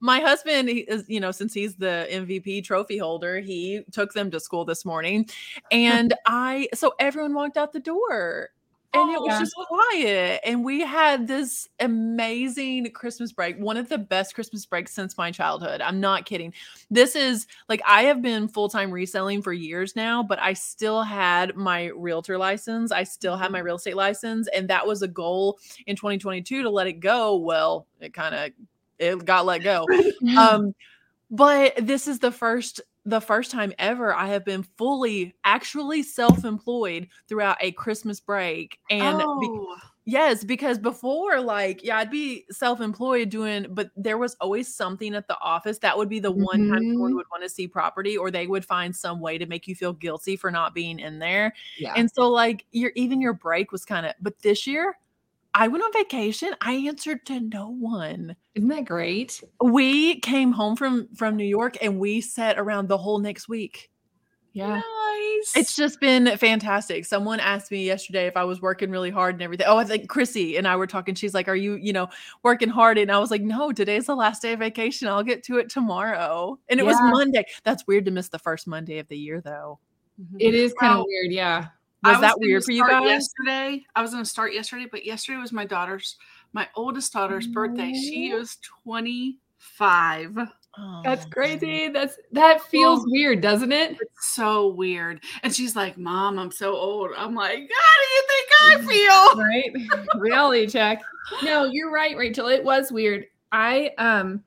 My 0.00 0.20
husband 0.20 0.68
is, 0.68 1.04
you 1.08 1.20
know, 1.20 1.30
since 1.30 1.52
he's 1.52 1.76
the 1.76 2.08
MVP 2.10 2.64
trophy 2.64 2.98
holder, 2.98 3.40
he 3.40 3.82
took 3.92 4.12
them 4.12 4.30
to 4.30 4.40
school 4.40 4.64
this 4.64 4.84
morning. 4.84 5.28
And 5.72 6.14
I, 6.26 6.68
so 6.74 6.94
everyone 6.98 7.34
walked 7.34 7.56
out 7.56 7.72
the 7.72 7.80
door. 7.80 8.50
And 8.92 9.10
it 9.12 9.20
was 9.20 9.38
just 9.38 9.54
quiet. 9.54 10.40
And 10.44 10.64
we 10.64 10.80
had 10.80 11.28
this 11.28 11.68
amazing 11.78 12.90
Christmas 12.90 13.30
break, 13.30 13.56
one 13.56 13.76
of 13.76 13.88
the 13.88 13.98
best 13.98 14.34
Christmas 14.34 14.66
breaks 14.66 14.92
since 14.92 15.16
my 15.16 15.30
childhood. 15.30 15.80
I'm 15.80 16.00
not 16.00 16.24
kidding. 16.24 16.52
This 16.90 17.14
is 17.14 17.46
like 17.68 17.80
I 17.86 18.02
have 18.02 18.20
been 18.20 18.48
full 18.48 18.68
time 18.68 18.90
reselling 18.90 19.42
for 19.42 19.52
years 19.52 19.94
now, 19.94 20.24
but 20.24 20.40
I 20.40 20.54
still 20.54 21.02
had 21.02 21.54
my 21.54 21.86
realtor 21.94 22.36
license. 22.36 22.90
I 22.90 23.04
still 23.04 23.36
had 23.36 23.52
my 23.52 23.58
mm-hmm. 23.58 23.66
real 23.66 23.76
estate 23.76 23.96
license. 23.96 24.48
And 24.48 24.68
that 24.68 24.84
was 24.84 25.02
a 25.02 25.08
goal 25.08 25.60
in 25.86 25.94
2022 25.94 26.62
to 26.62 26.70
let 26.70 26.88
it 26.88 26.94
go. 26.94 27.36
Well, 27.36 27.86
it 28.00 28.12
kind 28.12 28.34
of 28.34 28.50
it 29.00 29.24
got 29.24 29.46
let 29.46 29.64
go. 29.64 29.86
Um, 30.38 30.74
but 31.30 31.74
this 31.78 32.06
is 32.08 32.18
the 32.20 32.32
first 32.32 32.80
the 33.06 33.20
first 33.20 33.50
time 33.50 33.72
ever 33.78 34.14
I 34.14 34.26
have 34.28 34.44
been 34.44 34.62
fully 34.76 35.34
actually 35.44 36.02
self-employed 36.02 37.08
throughout 37.28 37.56
a 37.60 37.72
Christmas 37.72 38.20
break. 38.20 38.78
And 38.90 39.18
be- 39.40 39.50
oh, 39.50 39.76
Yes, 40.06 40.44
because 40.44 40.78
before, 40.78 41.40
like, 41.40 41.84
yeah, 41.84 41.98
I'd 41.98 42.10
be 42.10 42.44
self-employed 42.50 43.28
doing, 43.28 43.66
but 43.70 43.90
there 43.96 44.18
was 44.18 44.34
always 44.40 44.74
something 44.74 45.14
at 45.14 45.28
the 45.28 45.38
office 45.40 45.78
that 45.80 45.96
would 45.96 46.08
be 46.08 46.18
the 46.20 46.32
one 46.32 46.64
time 46.68 46.82
someone 46.92 47.12
Mhm. 47.12 47.16
would 47.16 47.26
want 47.30 47.42
to 47.44 47.48
see 47.48 47.68
property, 47.68 48.16
or 48.16 48.30
they 48.30 48.46
would 48.46 48.64
find 48.64 48.96
some 48.96 49.20
way 49.20 49.38
to 49.38 49.46
make 49.46 49.68
you 49.68 49.74
feel 49.76 49.92
guilty 49.92 50.36
for 50.36 50.50
not 50.50 50.74
being 50.74 50.98
in 50.98 51.18
there. 51.20 51.54
yeah. 51.78 51.92
And 51.96 52.10
so, 52.10 52.28
like, 52.28 52.64
your 52.72 52.92
even 52.96 53.20
your 53.20 53.34
break 53.34 53.72
was 53.72 53.84
kind 53.84 54.06
of. 54.06 54.14
But 54.20 54.38
this 54.40 54.66
year, 54.66 54.96
I 55.54 55.68
went 55.68 55.82
on 55.82 55.92
vacation. 55.92 56.54
I 56.60 56.74
answered 56.74 57.26
to 57.26 57.40
no 57.40 57.70
one. 57.70 58.36
Isn't 58.54 58.68
that 58.68 58.84
great? 58.84 59.42
We 59.62 60.20
came 60.20 60.52
home 60.52 60.76
from 60.76 61.08
from 61.14 61.36
New 61.36 61.44
York, 61.44 61.76
and 61.82 61.98
we 61.98 62.20
sat 62.20 62.58
around 62.58 62.88
the 62.88 62.98
whole 62.98 63.18
next 63.18 63.48
week. 63.48 63.90
Yeah. 64.52 64.80
nice. 64.80 65.56
It's 65.56 65.76
just 65.76 66.00
been 66.00 66.36
fantastic. 66.36 67.04
Someone 67.04 67.38
asked 67.38 67.70
me 67.70 67.86
yesterday 67.86 68.26
if 68.26 68.36
I 68.36 68.44
was 68.44 68.60
working 68.60 68.90
really 68.90 69.10
hard 69.10 69.36
and 69.36 69.42
everything. 69.42 69.66
Oh, 69.68 69.76
I 69.76 69.84
think 69.84 70.08
Chrissy 70.08 70.56
and 70.56 70.66
I 70.66 70.74
were 70.76 70.88
talking. 70.88 71.14
She's 71.14 71.34
like, 71.34 71.48
Are 71.48 71.56
you, 71.56 71.74
you 71.74 71.92
know, 71.92 72.08
working 72.42 72.68
hard? 72.68 72.98
And 72.98 73.12
I 73.12 73.18
was 73.18 73.30
like, 73.30 73.42
No, 73.42 73.70
today's 73.72 74.06
the 74.06 74.16
last 74.16 74.42
day 74.42 74.52
of 74.52 74.58
vacation. 74.58 75.08
I'll 75.08 75.22
get 75.22 75.44
to 75.44 75.58
it 75.58 75.68
tomorrow. 75.70 76.58
And 76.68 76.80
it 76.80 76.86
was 76.86 76.96
Monday. 77.00 77.44
That's 77.64 77.86
weird 77.86 78.04
to 78.06 78.10
miss 78.10 78.28
the 78.28 78.38
first 78.38 78.66
Monday 78.66 78.98
of 78.98 79.08
the 79.08 79.16
year, 79.16 79.40
though. 79.40 79.78
It 80.38 80.54
is 80.54 80.74
kind 80.74 80.92
of 80.92 80.98
Well, 80.98 81.06
weird. 81.06 81.32
Yeah. 81.32 81.68
Was 82.02 82.16
I 82.16 82.20
that 82.22 82.40
weird 82.40 82.64
for 82.64 82.72
you 82.72 82.86
guys? 82.86 83.04
Yesterday, 83.04 83.84
I 83.94 84.02
was 84.02 84.10
going 84.12 84.24
to 84.24 84.28
start 84.30 84.54
yesterday, 84.54 84.86
but 84.90 85.04
yesterday 85.04 85.38
was 85.38 85.52
my 85.52 85.66
daughter's, 85.66 86.16
my 86.54 86.66
oldest 86.74 87.12
daughter's 87.12 87.46
birthday. 87.46 87.92
She 87.92 88.32
Aw. 88.32 88.38
is 88.38 88.56
25. 88.84 90.34
That's 91.04 91.26
Oh. 91.26 91.28
crazy. 91.30 91.88
That's 91.88 92.16
that 92.32 92.62
feels 92.62 93.00
Well, 93.00 93.06
weird, 93.10 93.40
doesn't 93.40 93.72
it? 93.72 93.98
It's 94.00 94.34
so 94.34 94.68
weird. 94.68 95.20
And 95.42 95.52
she's 95.54 95.74
like, 95.76 95.98
Mom, 95.98 96.38
I'm 96.38 96.52
so 96.52 96.74
old. 96.74 97.10
I'm 97.18 97.34
like, 97.34 97.58
How 97.58 97.96
do 97.98 98.06
you 98.14 98.22
think 98.28 98.48
I 98.62 98.92
feel? 98.92 99.42
right 100.06 100.20
reality 100.20 100.66
check 100.66 101.02
no 101.42 101.64
you're 101.64 101.90
right 101.90 102.16
rachel 102.16 102.48
it 102.48 102.62
was 102.62 102.90
weird 102.92 103.26
i 103.52 103.90
um 103.98 104.42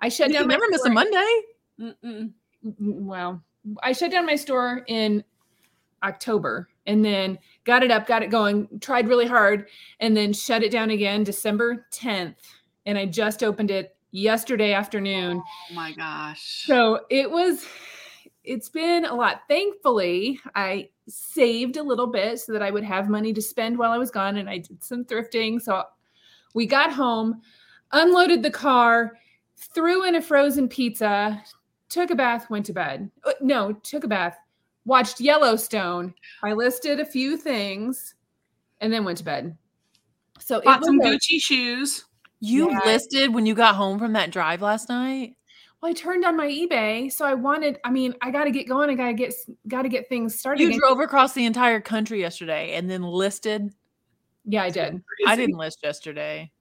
i 0.00 0.08
shut 0.08 0.28
You 0.28 0.34
down 0.34 0.42
can 0.42 0.48
my 0.48 0.54
never 0.54 0.66
miss 0.70 0.84
a 0.84 0.90
Monday. 0.90 1.40
Mm-mm. 1.80 2.32
Mm, 2.66 3.00
well 3.04 3.42
i 3.82 3.92
shut 3.92 4.10
down 4.10 4.26
my 4.26 4.36
store 4.36 4.84
in 4.88 5.24
october 6.02 6.68
and 6.88 7.04
then 7.04 7.38
got 7.64 7.84
it 7.84 7.92
up 7.92 8.06
got 8.06 8.22
it 8.22 8.30
going 8.30 8.66
tried 8.80 9.06
really 9.06 9.26
hard 9.26 9.68
and 10.00 10.16
then 10.16 10.32
shut 10.32 10.64
it 10.64 10.72
down 10.72 10.90
again 10.90 11.22
december 11.22 11.86
10th 11.92 12.34
and 12.86 12.98
i 12.98 13.06
just 13.06 13.44
opened 13.44 13.70
it 13.70 13.94
yesterday 14.10 14.72
afternoon. 14.72 15.42
Oh 15.70 15.74
my 15.74 15.92
gosh. 15.92 16.64
so 16.66 17.00
it 17.10 17.30
was 17.30 17.66
it's 18.44 18.70
been 18.70 19.04
a 19.04 19.14
lot. 19.14 19.42
Thankfully 19.48 20.40
i 20.54 20.88
saved 21.08 21.76
a 21.76 21.82
little 21.82 22.06
bit 22.06 22.38
so 22.40 22.52
that 22.52 22.62
i 22.62 22.70
would 22.70 22.84
have 22.84 23.08
money 23.08 23.32
to 23.32 23.42
spend 23.42 23.78
while 23.78 23.92
i 23.92 23.98
was 23.98 24.10
gone 24.10 24.36
and 24.36 24.48
i 24.48 24.58
did 24.58 24.82
some 24.82 25.04
thrifting. 25.04 25.60
So 25.60 25.84
we 26.54 26.66
got 26.66 26.92
home 26.92 27.40
unloaded 27.92 28.42
the 28.42 28.50
car 28.50 29.12
threw 29.74 30.04
in 30.04 30.14
a 30.14 30.22
frozen 30.22 30.68
pizza 30.68 31.42
took 31.88 32.10
a 32.10 32.14
bath 32.14 32.50
went 32.50 32.66
to 32.66 32.72
bed. 32.72 33.10
Uh, 33.24 33.32
no 33.40 33.72
took 33.72 34.04
a 34.04 34.08
bath 34.08 34.36
watched 34.88 35.20
yellowstone 35.20 36.12
i 36.42 36.52
listed 36.52 36.98
a 36.98 37.04
few 37.04 37.36
things 37.36 38.14
and 38.80 38.92
then 38.92 39.04
went 39.04 39.18
to 39.18 39.24
bed 39.24 39.56
so 40.40 40.58
it 40.58 40.64
Bought 40.64 40.80
was 40.80 40.86
some 40.86 41.00
a- 41.00 41.04
Gucci 41.04 41.40
shoes. 41.40 42.04
You 42.40 42.70
Yeah. 42.70 42.78
listed 42.86 43.34
when 43.34 43.44
you 43.44 43.54
got 43.54 43.74
home 43.74 43.98
from 43.98 44.12
that 44.14 44.30
drive 44.30 44.62
last 44.62 44.88
night. 44.88 45.34
well, 45.82 45.90
I 45.90 45.92
turned 45.92 46.24
on 46.24 46.36
my 46.36 46.46
eBay, 46.46 47.12
so 47.12 47.24
I 47.26 47.34
wanted. 47.34 47.78
I 47.84 47.90
mean, 47.90 48.14
I 48.22 48.30
got 48.30 48.44
to 48.44 48.50
get 48.52 48.68
going. 48.68 48.88
I 48.88 48.94
got 48.94 49.06
to 49.08 49.12
get 49.14 49.34
got 49.66 49.82
to 49.82 49.88
get 49.88 50.08
things 50.08 50.38
started. 50.38 50.60
You 50.62 50.68
again. 50.68 50.78
drove 50.78 51.00
across 51.00 51.32
the 51.34 51.44
entire 51.44 51.80
country 51.80 52.20
yesterday 52.20 52.74
and 52.76 52.88
then 52.88 53.02
listed. 53.02 53.72
Yeah, 54.44 54.62
I 54.62 54.70
did. 54.70 55.02
I 55.26 55.34
didn't 55.36 55.56
list 55.58 55.80
yesterday. 55.82 56.52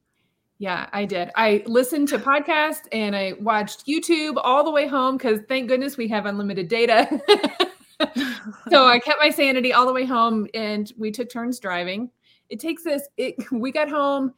Yeah, 0.58 0.90
I 0.92 1.06
did. 1.06 1.30
I 1.36 1.64
listened 1.68 2.08
to 2.10 2.18
podcasts 2.18 2.88
and 2.92 3.16
I 3.16 3.34
watched 3.40 3.86
YouTube 3.86 4.42
all 4.44 4.64
the 4.64 4.72
way 4.72 4.88
home 4.88 5.18
because 5.18 5.40
thank 5.48 5.68
goodness 5.70 5.96
we 5.98 6.08
have 6.08 6.26
unlimited 6.26 6.68
data. 6.68 7.22
so 8.70 8.88
I 8.88 9.00
kept 9.00 9.20
my 9.20 9.30
sanity 9.30 9.74
all 9.74 9.86
the 9.86 9.94
way 9.94 10.06
home 10.06 10.48
and 10.54 10.92
we 10.98 11.12
took 11.12 11.30
turns 11.30 11.60
driving. 11.60 12.10
It 12.50 12.60
takes 12.60 12.86
us 12.86 13.02
it 13.18 13.36
we 13.52 13.72
got 13.72 13.90
home 13.90 14.34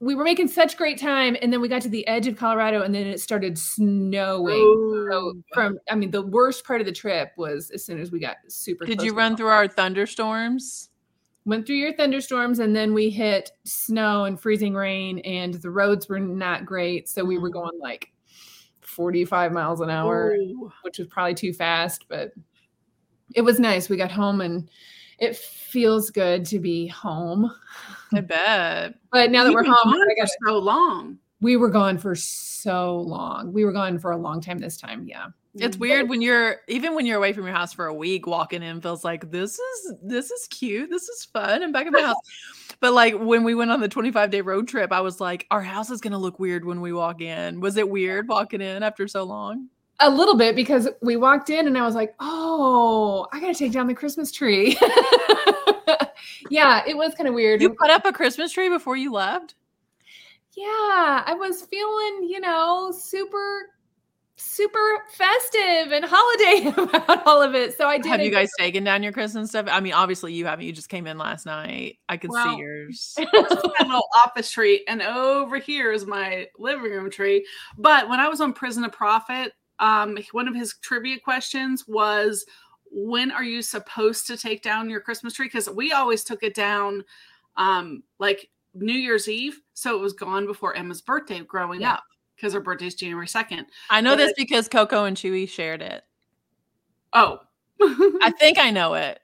we 0.00 0.14
were 0.14 0.24
making 0.24 0.48
such 0.48 0.76
great 0.76 0.98
time 0.98 1.36
and 1.42 1.52
then 1.52 1.60
we 1.60 1.68
got 1.68 1.82
to 1.82 1.88
the 1.88 2.06
edge 2.06 2.26
of 2.26 2.36
Colorado 2.36 2.82
and 2.82 2.94
then 2.94 3.06
it 3.06 3.20
started 3.20 3.58
snowing. 3.58 4.54
So 4.54 5.08
Oh. 5.10 5.34
from 5.54 5.78
I 5.90 5.94
mean 5.94 6.10
the 6.10 6.22
worst 6.22 6.64
part 6.64 6.80
of 6.80 6.86
the 6.86 6.92
trip 6.92 7.32
was 7.36 7.70
as 7.70 7.84
soon 7.84 7.98
as 8.00 8.10
we 8.12 8.18
got 8.20 8.36
super 8.48 8.84
Did 8.84 9.00
you 9.02 9.14
run 9.14 9.36
through 9.36 9.48
our 9.48 9.66
thunderstorms? 9.68 10.90
went 11.44 11.66
through 11.66 11.76
your 11.76 11.94
thunderstorms 11.94 12.58
and 12.58 12.76
then 12.76 12.92
we 12.92 13.08
hit 13.08 13.52
snow 13.64 14.24
and 14.24 14.38
freezing 14.38 14.74
rain 14.74 15.18
and 15.20 15.54
the 15.54 15.70
roads 15.70 16.06
were 16.06 16.20
not 16.20 16.66
great 16.66 17.08
so 17.08 17.24
we 17.24 17.38
were 17.38 17.48
Mm. 17.48 17.54
going 17.54 17.78
like 17.80 18.12
45 18.98 19.52
miles 19.52 19.80
an 19.80 19.90
hour 19.90 20.32
Ooh. 20.32 20.72
which 20.82 20.98
was 20.98 21.06
probably 21.06 21.32
too 21.34 21.52
fast 21.52 22.06
but 22.08 22.32
it 23.36 23.42
was 23.42 23.60
nice 23.60 23.88
we 23.88 23.96
got 23.96 24.10
home 24.10 24.40
and 24.40 24.68
it 25.20 25.36
feels 25.36 26.10
good 26.10 26.44
to 26.46 26.58
be 26.58 26.88
home 26.88 27.48
I 28.12 28.20
bet. 28.22 28.94
but 29.12 29.30
now 29.30 29.44
that 29.44 29.50
You've 29.50 29.54
we're 29.54 29.72
home 29.72 29.94
for 29.94 30.26
so 30.46 30.58
long. 30.58 31.16
we 31.40 31.56
were 31.56 31.68
gone 31.70 31.96
for 31.96 32.16
so 32.16 32.96
long 33.02 33.52
we 33.52 33.64
were 33.64 33.72
gone 33.72 34.00
for 34.00 34.10
a 34.10 34.16
long 34.16 34.40
time 34.40 34.58
this 34.58 34.76
time 34.76 35.06
yeah 35.06 35.26
It's 35.60 35.76
weird 35.76 36.08
when 36.08 36.22
you're 36.22 36.56
even 36.68 36.94
when 36.94 37.06
you're 37.06 37.16
away 37.16 37.32
from 37.32 37.44
your 37.44 37.54
house 37.54 37.72
for 37.72 37.86
a 37.86 37.94
week, 37.94 38.26
walking 38.26 38.62
in 38.62 38.80
feels 38.80 39.04
like 39.04 39.30
this 39.30 39.58
is 39.58 39.94
this 40.02 40.30
is 40.30 40.46
cute, 40.48 40.90
this 40.90 41.08
is 41.08 41.24
fun. 41.24 41.62
I'm 41.62 41.72
back 41.72 41.86
in 41.86 41.92
my 41.92 42.02
house. 42.02 42.16
But 42.80 42.92
like 42.92 43.14
when 43.18 43.42
we 43.42 43.56
went 43.56 43.72
on 43.72 43.80
the 43.80 43.88
25 43.88 44.30
day 44.30 44.40
road 44.40 44.68
trip, 44.68 44.92
I 44.92 45.00
was 45.00 45.20
like, 45.20 45.48
our 45.50 45.62
house 45.62 45.90
is 45.90 46.00
gonna 46.00 46.18
look 46.18 46.38
weird 46.38 46.64
when 46.64 46.80
we 46.80 46.92
walk 46.92 47.20
in. 47.20 47.60
Was 47.60 47.76
it 47.76 47.88
weird 47.88 48.28
walking 48.28 48.60
in 48.60 48.84
after 48.84 49.08
so 49.08 49.24
long? 49.24 49.68
A 49.98 50.08
little 50.08 50.36
bit 50.36 50.54
because 50.54 50.88
we 51.02 51.16
walked 51.16 51.50
in 51.50 51.66
and 51.66 51.76
I 51.76 51.84
was 51.84 51.96
like, 51.96 52.14
oh, 52.20 53.26
I 53.32 53.40
got 53.40 53.48
to 53.48 53.54
take 53.54 53.72
down 53.72 53.88
the 53.88 53.94
Christmas 53.94 54.30
tree. 54.30 54.78
yeah, 56.50 56.84
it 56.86 56.96
was 56.96 57.14
kind 57.14 57.28
of 57.28 57.34
weird. 57.34 57.60
You 57.60 57.70
put 57.70 57.90
up 57.90 58.04
a 58.04 58.12
Christmas 58.12 58.52
tree 58.52 58.68
before 58.68 58.96
you 58.96 59.12
left? 59.12 59.56
Yeah, 60.56 61.22
I 61.26 61.34
was 61.38 61.62
feeling, 61.62 62.28
you 62.28 62.40
know, 62.40 62.92
super 62.96 63.70
super 64.38 65.04
festive 65.12 65.92
and 65.92 66.04
holiday 66.06 66.68
about 66.82 67.26
all 67.26 67.42
of 67.42 67.54
it. 67.54 67.76
So 67.76 67.86
I 67.86 67.98
did. 67.98 68.06
Have 68.10 68.20
you 68.20 68.30
guys 68.30 68.48
taken 68.58 68.84
down 68.84 69.02
your 69.02 69.12
Christmas 69.12 69.50
stuff? 69.50 69.66
I 69.70 69.80
mean, 69.80 69.92
obviously 69.92 70.32
you 70.32 70.46
haven't. 70.46 70.64
You 70.64 70.72
just 70.72 70.88
came 70.88 71.06
in 71.06 71.18
last 71.18 71.44
night. 71.46 71.98
I 72.08 72.16
could 72.16 72.30
Well, 72.30 72.44
see 72.44 72.56
yours. 72.62 73.14
my 73.32 73.86
little 73.86 74.08
office 74.24 74.50
tree, 74.50 74.84
and 74.88 75.02
over 75.02 75.58
here 75.58 75.92
is 75.92 76.06
my 76.06 76.46
living 76.58 76.90
room 76.90 77.10
tree. 77.10 77.46
But 77.76 78.08
when 78.08 78.20
I 78.20 78.28
was 78.28 78.40
on 78.40 78.52
Prison 78.52 78.84
of 78.84 78.92
Profit, 78.92 79.52
um, 79.78 80.18
one 80.32 80.48
of 80.48 80.54
his 80.54 80.74
trivia 80.82 81.18
questions 81.20 81.86
was, 81.86 82.44
"When 82.90 83.30
are 83.30 83.44
you 83.44 83.62
supposed 83.62 84.26
to 84.28 84.36
take 84.36 84.62
down 84.62 84.88
your 84.90 85.00
Christmas 85.00 85.34
tree?" 85.34 85.46
Because 85.46 85.68
we 85.68 85.92
always 85.92 86.24
took 86.24 86.42
it 86.42 86.54
down, 86.54 87.04
um, 87.56 88.02
like 88.18 88.48
New 88.74 88.94
Year's 88.94 89.28
Eve, 89.28 89.60
so 89.74 89.96
it 89.96 90.00
was 90.00 90.12
gone 90.12 90.46
before 90.46 90.74
Emma's 90.74 91.00
birthday 91.02 91.40
growing 91.40 91.80
Yeah. 91.80 91.94
up. 91.94 92.04
Because 92.38 92.54
her 92.54 92.60
birthday's 92.60 92.94
January 92.94 93.26
second. 93.26 93.66
I 93.90 94.00
know 94.00 94.14
this 94.14 94.28
But- 94.30 94.36
because 94.36 94.68
Coco 94.68 95.04
and 95.04 95.16
Chewy 95.16 95.48
shared 95.48 95.82
it. 95.82 96.04
Oh, 97.12 97.40
I 97.80 98.32
think 98.38 98.58
I 98.58 98.70
know 98.70 98.94
it. 98.94 99.20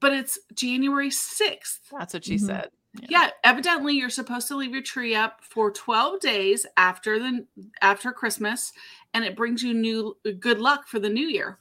but 0.00 0.12
it's 0.14 0.38
January 0.54 1.10
sixth. 1.10 1.80
That's 1.90 2.14
what 2.14 2.24
she 2.24 2.36
Mhm. 2.36 2.46
said. 2.46 2.70
Yeah, 3.08 3.30
evidently 3.44 3.94
you're 3.94 4.10
supposed 4.10 4.48
to 4.48 4.56
leave 4.56 4.72
your 4.72 4.82
tree 4.82 5.14
up 5.14 5.44
for 5.44 5.70
12 5.70 6.20
days 6.20 6.66
after 6.76 7.18
the 7.18 7.46
after 7.82 8.10
Christmas 8.12 8.72
and 9.14 9.24
it 9.24 9.36
brings 9.36 9.62
you 9.62 9.74
new 9.74 10.16
good 10.40 10.58
luck 10.60 10.88
for 10.88 10.98
the 10.98 11.08
new 11.10 11.26
year. 11.28 11.58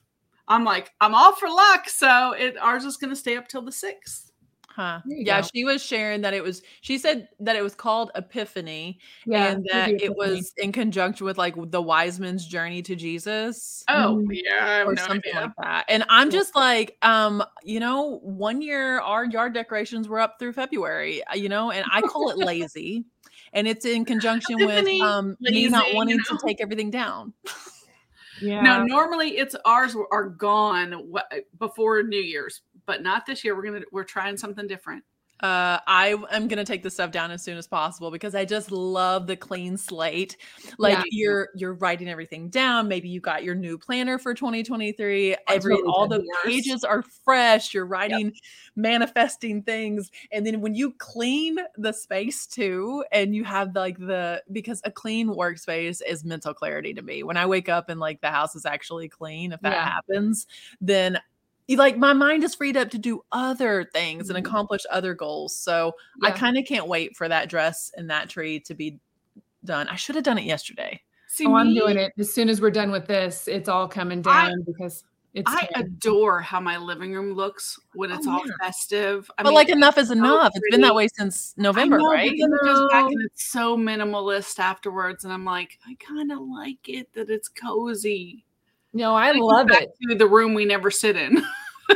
I'm 0.48 0.64
like, 0.64 0.92
I'm 1.02 1.14
all 1.14 1.36
for 1.36 1.48
luck, 1.50 1.88
so 1.90 2.32
it 2.32 2.58
ours 2.58 2.84
is 2.86 2.98
going 2.98 3.12
to 3.12 3.16
stay 3.16 3.36
up 3.38 3.48
till 3.48 3.62
the 3.62 3.72
6th. 3.72 4.29
Huh. 4.76 5.02
Yeah, 5.06 5.42
go. 5.42 5.48
she 5.54 5.64
was 5.66 5.84
sharing 5.84 6.22
that 6.22 6.34
it 6.34 6.44
was 6.44 6.62
she 6.82 6.98
said 6.98 7.28
that 7.40 7.56
it 7.56 7.62
was 7.62 7.76
called 7.76 8.12
Epiphany 8.16 9.00
yeah, 9.26 9.52
and 9.52 9.66
that 9.72 9.90
a 9.90 10.06
it 10.06 10.16
was 10.16 10.54
in 10.58 10.72
conjunction 10.72 11.26
with 11.26 11.38
like 11.38 11.56
the 11.72 11.82
wise 11.82 12.20
man's 12.20 12.46
journey 12.46 12.82
to 12.84 12.96
Jesus. 12.96 13.84
Oh, 13.90 14.22
Mm. 14.24 14.28
yeah, 14.32 14.64
I 14.64 14.68
have 14.78 14.88
or 14.88 14.94
no 14.94 15.02
something 15.02 15.32
idea. 15.34 15.42
like 15.42 15.52
that. 15.58 15.86
And 15.90 16.06
I'm 16.10 16.30
just 16.30 16.56
like, 16.56 16.98
um, 17.02 17.44
you 17.64 17.80
know, 17.80 18.20
one 18.24 18.62
year 18.62 19.00
our 19.00 19.26
yard 19.26 19.54
decorations 19.54 20.08
were 20.08 20.20
up 20.20 20.38
through 20.40 20.54
February, 20.54 21.24
uh, 21.26 21.36
you 21.36 21.50
know, 21.50 21.72
and 21.72 21.86
I 21.92 22.02
call 22.02 22.30
it 22.30 22.38
lazy. 22.38 23.06
And 23.54 23.68
it's 23.68 23.86
in 23.86 24.06
conjunction 24.06 24.58
with 24.58 24.78
Epiphany, 24.78 25.02
um 25.02 25.38
me 25.42 25.68
not 25.68 25.82
lazy, 25.84 25.90
you 25.92 25.96
wanting 25.96 26.18
know. 26.18 26.38
to 26.38 26.48
take 26.48 26.62
everything 26.62 26.92
down. 26.92 27.34
yeah. 28.42 28.62
Now, 28.62 28.84
normally 28.84 29.38
it's 29.38 29.56
ours 29.66 29.96
are 30.12 30.30
gone 30.30 31.12
wh- 31.14 31.38
before 31.58 32.04
New 32.04 32.22
Year's, 32.22 32.62
but 32.90 33.04
not 33.04 33.28
this 33.28 33.44
year. 33.44 33.56
We're 33.56 33.62
going 33.62 33.82
to 33.82 33.88
we're 33.92 34.04
trying 34.04 34.36
something 34.36 34.66
different. 34.66 35.04
Uh, 35.42 35.80
I 35.88 36.18
am 36.32 36.50
gonna 36.50 36.66
take 36.66 36.84
the 36.84 36.90
stuff 36.90 37.12
down 37.12 37.32
as 37.32 37.42
soon 37.42 37.58
as 37.58 37.66
possible 37.66 38.12
because 38.12 38.36
I 38.36 38.44
just 38.44 38.72
love 38.72 39.26
the 39.26 39.38
clean 39.38 39.78
slate. 39.78 40.36
Like 40.78 40.98
Yeah. 40.98 41.04
you're 41.12 41.50
you're 41.56 41.76
writing 41.76 42.10
everything 42.10 42.50
down. 42.50 42.90
Maybe 42.90 43.08
you 43.08 43.22
got 43.22 43.44
your 43.44 43.56
new 43.56 43.78
planner 43.78 44.18
for 44.20 44.34
2023. 44.34 45.38
Every 45.48 45.76
totally 45.76 45.94
all 45.94 46.08
the 46.10 46.26
pages 46.44 46.84
are 46.84 47.04
fresh. 47.24 47.74
You're 47.74 47.86
writing, 47.86 48.34
manifesting 48.76 49.64
things, 49.64 50.12
and 50.34 50.46
then 50.46 50.60
when 50.60 50.76
you 50.76 50.94
clean 50.98 51.58
the 51.78 51.94
space 51.94 52.46
too, 52.46 53.06
and 53.14 53.34
you 53.34 53.46
have 53.46 53.74
like 53.76 53.98
the 53.98 54.44
because 54.52 54.82
a 54.84 54.92
clean 54.92 55.30
workspace 55.30 56.02
is 56.06 56.26
mental 56.26 56.54
clarity 56.54 56.94
to 56.96 57.02
me. 57.02 57.24
When 57.24 57.38
I 57.38 57.46
wake 57.46 57.70
up 57.70 57.88
and 57.88 58.00
like 58.00 58.20
the 58.20 58.32
house 58.32 58.56
is 58.56 58.66
actually 58.66 59.08
clean, 59.08 59.54
if 59.54 59.62
that 59.62 59.72
Yeah. 59.72 59.90
happens, 59.90 60.48
then 60.82 61.20
like 61.78 61.98
my 61.98 62.14
mind 62.14 62.44
is 62.44 62.56
freed 62.56 62.76
up 62.78 62.90
to 62.92 62.98
do 62.98 63.22
other 63.32 63.84
things 63.94 64.30
and 64.30 64.38
Mhm. 64.38 64.48
accomplish 64.48 64.82
other 64.90 65.14
goals. 65.14 65.56
So 65.56 65.94
I 66.24 66.32
kind 66.32 66.58
of 66.58 66.66
can't 66.66 66.88
wait 66.88 67.16
for 67.16 67.28
that 67.28 67.50
dress 67.50 67.92
and 67.96 68.10
that 68.10 68.30
tree 68.30 68.60
to 68.62 68.74
be 68.74 68.98
done. 69.66 69.88
I 69.88 69.96
should 69.96 70.16
have 70.16 70.24
done 70.24 70.38
it 70.38 70.46
yesterday. 70.46 71.02
See, 71.28 71.46
Oh, 71.46 71.54
I'm 71.56 71.74
doing 71.76 71.98
it 71.98 72.12
as 72.18 72.34
soon 72.34 72.50
as 72.50 72.60
we're 72.60 72.72
done 72.72 72.90
with 72.92 73.06
this. 73.06 73.48
It's 73.48 73.70
all 73.70 73.88
coming 73.88 74.24
I- 74.26 74.50
down 74.50 74.64
because 74.64 75.04
it's 75.36 75.52
I 75.54 75.68
time. 75.68 75.84
adore 75.84 76.42
how 76.42 76.60
my 76.60 76.78
living 76.78 77.14
room 77.14 77.34
looks 77.34 77.80
when 77.94 78.12
it's 78.12 78.26
Oh, 78.26 78.32
all 78.32 78.48
yeah. 78.48 78.54
festive. 78.60 79.30
I 79.38 79.44
but 79.44 79.50
mean, 79.50 79.56
like 79.56 79.70
enough 79.70 80.00
is 80.00 80.10
enough. 80.10 80.52
It's 80.56 80.72
been 80.72 80.82
that 80.82 80.96
way 80.96 81.08
since 81.08 81.54
I 81.56 81.62
November, 81.62 82.00
know, 82.00 82.12
right? 82.12 82.32
Then 82.36 82.52
it 82.52 82.62
goes 82.64 82.88
back 82.90 83.06
and 83.12 83.22
it's 83.26 83.52
so 83.52 83.78
minimalist 83.78 84.58
afterwards, 84.58 85.24
and 85.26 85.32
I'm 85.32 85.46
like, 85.46 85.78
I 85.88 85.96
kind 86.00 86.32
of 86.32 86.40
like 86.40 86.90
it 86.90 87.14
that 87.14 87.30
it's 87.30 87.48
cozy. 87.48 88.44
No, 88.94 89.16
I 89.16 89.32
love 89.32 89.68
it. 89.72 89.90
To 90.10 90.16
the 90.16 90.28
room 90.28 90.54
we 90.54 90.66
never 90.66 90.92
sit 90.92 91.16
in. 91.16 91.44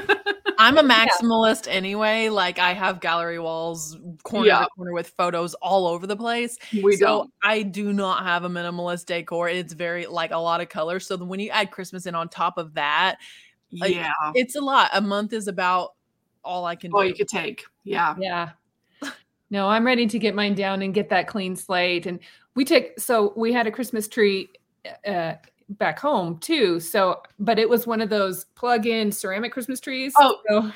I'm 0.60 0.78
a 0.78 0.84
maximalist 0.84 1.68
anyway. 1.70 2.30
Like 2.30 2.60
I 2.60 2.74
have 2.74 3.00
gallery 3.00 3.40
walls 3.40 3.98
corner 4.24 4.48
Yeah. 4.48 4.60
to 4.62 4.68
corner 4.76 4.94
with 4.94 5.10
photos 5.18 5.54
all 5.56 5.88
over 5.88 6.08
the 6.08 6.16
place. 6.16 6.58
we 6.72 6.96
so 6.96 7.06
don't. 7.06 7.34
I 7.44 7.64
do 7.64 7.92
not 7.94 8.24
have 8.24 8.44
a 8.44 8.50
minimalist 8.50 9.06
decor. 9.08 9.50
It's 9.50 9.74
very 9.74 10.06
like 10.06 10.32
a 10.32 10.38
lot 10.38 10.62
of 10.62 10.70
colors. 10.70 11.06
So 11.08 11.18
when 11.18 11.40
you 11.40 11.50
add 11.50 11.72
Christmas 11.72 12.06
in 12.06 12.16
on 12.16 12.30
top 12.30 12.58
of 12.58 12.74
that, 12.76 13.18
like, 13.72 13.96
yeah. 13.96 14.12
it's 14.36 14.56
a 14.56 14.62
lot. 14.62 14.90
A 14.94 15.02
month 15.02 15.34
is 15.34 15.48
about 15.48 15.94
all 16.44 16.66
I 16.66 16.76
can 16.76 16.92
All 16.94 17.02
do. 17.02 17.08
you 17.08 17.14
could 17.16 17.28
take. 17.28 17.64
Yeah. 17.84 18.16
Yeah. 18.20 18.50
No, 19.50 19.68
I'm 19.70 19.86
ready 19.86 20.08
to 20.08 20.18
get 20.18 20.34
mine 20.34 20.56
down 20.56 20.82
and 20.82 20.96
get 20.96 21.10
that 21.10 21.28
clean 21.28 21.56
slate. 21.56 22.08
And 22.08 22.20
we 22.56 22.66
took 22.66 22.86
so 23.00 23.34
we 23.38 23.54
had 23.54 23.68
a 23.68 23.72
Christmas 23.72 24.08
tree 24.08 24.50
uh 25.06 25.34
back 25.69 25.99
home 25.99 26.38
too. 26.39 26.80
So 26.80 27.21
but 27.39 27.60
it 27.60 27.67
was 27.69 27.86
one 27.88 28.02
of 28.02 28.10
those 28.10 28.45
plug-in 28.56 29.12
ceramic 29.12 29.52
Christmas 29.52 29.80
trees. 29.80 30.13
Oh. 30.17 30.39
so 30.49 30.71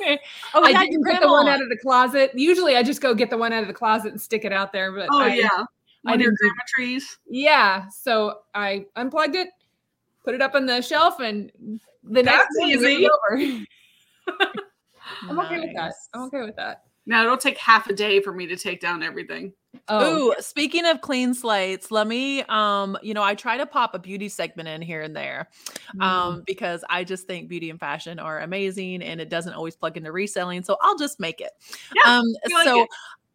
oh, 0.54 0.62
I 0.62 0.72
didn't 0.86 1.02
get 1.04 1.20
the 1.20 1.28
one 1.28 1.48
out 1.48 1.62
of 1.62 1.68
the 1.68 1.78
closet. 1.78 2.32
Usually 2.34 2.76
I 2.76 2.82
just 2.82 3.00
go 3.00 3.14
get 3.14 3.30
the 3.30 3.38
one 3.38 3.52
out 3.52 3.62
of 3.62 3.68
the 3.68 3.74
closet 3.74 4.12
and 4.12 4.20
stick 4.20 4.44
it 4.44 4.52
out 4.52 4.72
there. 4.72 4.92
But 4.92 5.08
Oh 5.10 5.20
I- 5.20 5.34
yeah. 5.34 5.64
I 6.06 6.16
grandma 6.16 6.34
trees. 6.74 7.18
Yeah. 7.26 7.88
So 7.88 8.40
I 8.54 8.86
unplugged 8.96 9.36
it, 9.36 9.48
put 10.22 10.34
it 10.34 10.42
up 10.42 10.54
on 10.54 10.66
the 10.66 10.82
shelf, 10.82 11.20
and 11.20 11.50
the 12.02 12.22
next 12.22 12.26
That's 12.26 12.58
morning 12.58 12.76
it 12.76 12.90
easy. 12.90 13.08
was 13.08 13.66
over. 14.28 14.50
I'm 15.30 15.38
okay 15.40 15.60
with 15.60 15.74
that. 15.74 15.94
I'm 16.12 16.22
okay 16.22 16.42
with 16.42 16.56
that. 16.56 16.82
Now 17.06 17.24
it'll 17.24 17.36
take 17.36 17.58
half 17.58 17.88
a 17.88 17.94
day 17.94 18.20
for 18.20 18.32
me 18.32 18.46
to 18.46 18.56
take 18.56 18.80
down 18.80 19.02
everything. 19.02 19.52
Oh, 19.88 20.30
Ooh, 20.30 20.34
speaking 20.40 20.86
of 20.86 21.00
clean 21.00 21.34
slates, 21.34 21.90
let 21.90 22.06
me 22.06 22.42
um, 22.48 22.96
you 23.02 23.14
know, 23.14 23.22
I 23.22 23.34
try 23.34 23.56
to 23.56 23.66
pop 23.66 23.94
a 23.94 23.98
beauty 23.98 24.28
segment 24.28 24.68
in 24.68 24.82
here 24.82 25.02
and 25.02 25.14
there. 25.14 25.48
mm. 25.94 26.02
Um, 26.02 26.42
because 26.46 26.84
I 26.88 27.04
just 27.04 27.26
think 27.26 27.48
beauty 27.48 27.70
and 27.70 27.78
fashion 27.78 28.18
are 28.18 28.40
amazing 28.40 29.02
and 29.02 29.20
it 29.20 29.28
doesn't 29.28 29.52
always 29.52 29.76
plug 29.76 29.96
into 29.96 30.12
reselling. 30.12 30.62
So 30.62 30.76
I'll 30.80 30.98
just 30.98 31.20
make 31.20 31.40
it. 31.40 31.52
Yeah, 31.94 32.18
um 32.18 32.24
like 32.52 32.64
so 32.64 32.82
it. 32.82 32.88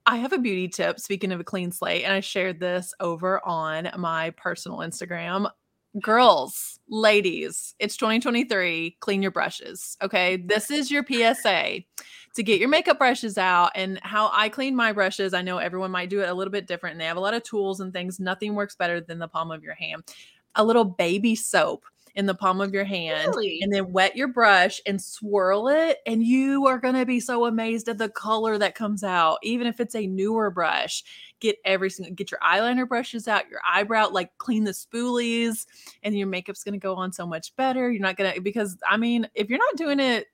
I 0.05 0.17
have 0.17 0.33
a 0.33 0.39
beauty 0.39 0.67
tip, 0.67 0.99
speaking 0.99 1.31
of 1.31 1.39
a 1.39 1.43
clean 1.43 1.71
slate, 1.71 2.03
and 2.03 2.13
I 2.13 2.19
shared 2.19 2.59
this 2.59 2.93
over 2.99 3.45
on 3.45 3.91
my 3.97 4.31
personal 4.31 4.79
Instagram. 4.79 5.51
Girls, 6.01 6.79
ladies, 6.87 7.75
it's 7.79 7.97
2023. 7.97 8.97
Clean 8.99 9.21
your 9.21 9.31
brushes. 9.31 9.97
Okay. 10.01 10.37
This 10.37 10.71
is 10.71 10.91
your 10.91 11.03
PSA 11.03 11.81
to 12.35 12.43
get 12.43 12.59
your 12.59 12.69
makeup 12.69 12.97
brushes 12.99 13.37
out. 13.37 13.71
And 13.75 13.99
how 14.03 14.29
I 14.33 14.49
clean 14.49 14.75
my 14.75 14.91
brushes, 14.91 15.33
I 15.33 15.41
know 15.41 15.57
everyone 15.57 15.91
might 15.91 16.09
do 16.09 16.21
it 16.21 16.29
a 16.29 16.33
little 16.33 16.51
bit 16.51 16.67
different 16.67 16.93
and 16.93 17.01
they 17.01 17.05
have 17.05 17.17
a 17.17 17.21
lot 17.21 17.33
of 17.33 17.43
tools 17.43 17.79
and 17.79 17.91
things. 17.91 18.19
Nothing 18.19 18.55
works 18.55 18.75
better 18.75 19.01
than 19.01 19.19
the 19.19 19.27
palm 19.27 19.51
of 19.51 19.63
your 19.63 19.73
hand. 19.75 20.03
A 20.55 20.63
little 20.63 20.85
baby 20.85 21.35
soap 21.35 21.83
in 22.15 22.25
the 22.25 22.33
palm 22.33 22.59
of 22.59 22.73
your 22.73 22.83
hand 22.83 23.29
Really? 23.29 23.59
and 23.61 23.71
then 23.71 23.91
wet 23.91 24.15
your 24.15 24.27
brush 24.27 24.81
and 24.85 25.01
swirl 25.01 25.67
it 25.67 25.99
and 26.05 26.23
you 26.23 26.65
are 26.67 26.79
going 26.79 26.95
to 26.95 27.05
be 27.05 27.19
so 27.19 27.45
amazed 27.45 27.87
at 27.87 27.97
the 27.97 28.09
color 28.09 28.57
that 28.57 28.75
comes 28.75 29.03
out 29.03 29.37
even 29.43 29.67
if 29.67 29.79
it's 29.79 29.95
a 29.95 30.07
newer 30.07 30.49
brush 30.49 31.03
get 31.39 31.57
every 31.65 31.89
single 31.89 32.13
get 32.15 32.31
your 32.31 32.39
eyeliner 32.41 32.87
brushes 32.87 33.27
out 33.27 33.47
your 33.49 33.61
eyebrow 33.65 34.09
like 34.09 34.35
clean 34.39 34.63
the 34.63 34.71
spoolies 34.71 35.65
and 36.03 36.17
your 36.17 36.27
makeup's 36.27 36.63
going 36.63 36.73
to 36.73 36.79
go 36.79 36.95
on 36.95 37.13
so 37.13 37.27
much 37.27 37.55
better 37.55 37.91
you're 37.91 38.01
not 38.01 38.17
going 38.17 38.33
to 38.33 38.41
because 38.41 38.77
i 38.89 38.97
mean 38.97 39.27
if 39.35 39.49
you're 39.49 39.59
not 39.59 39.75
doing 39.75 39.99
it 39.99 40.25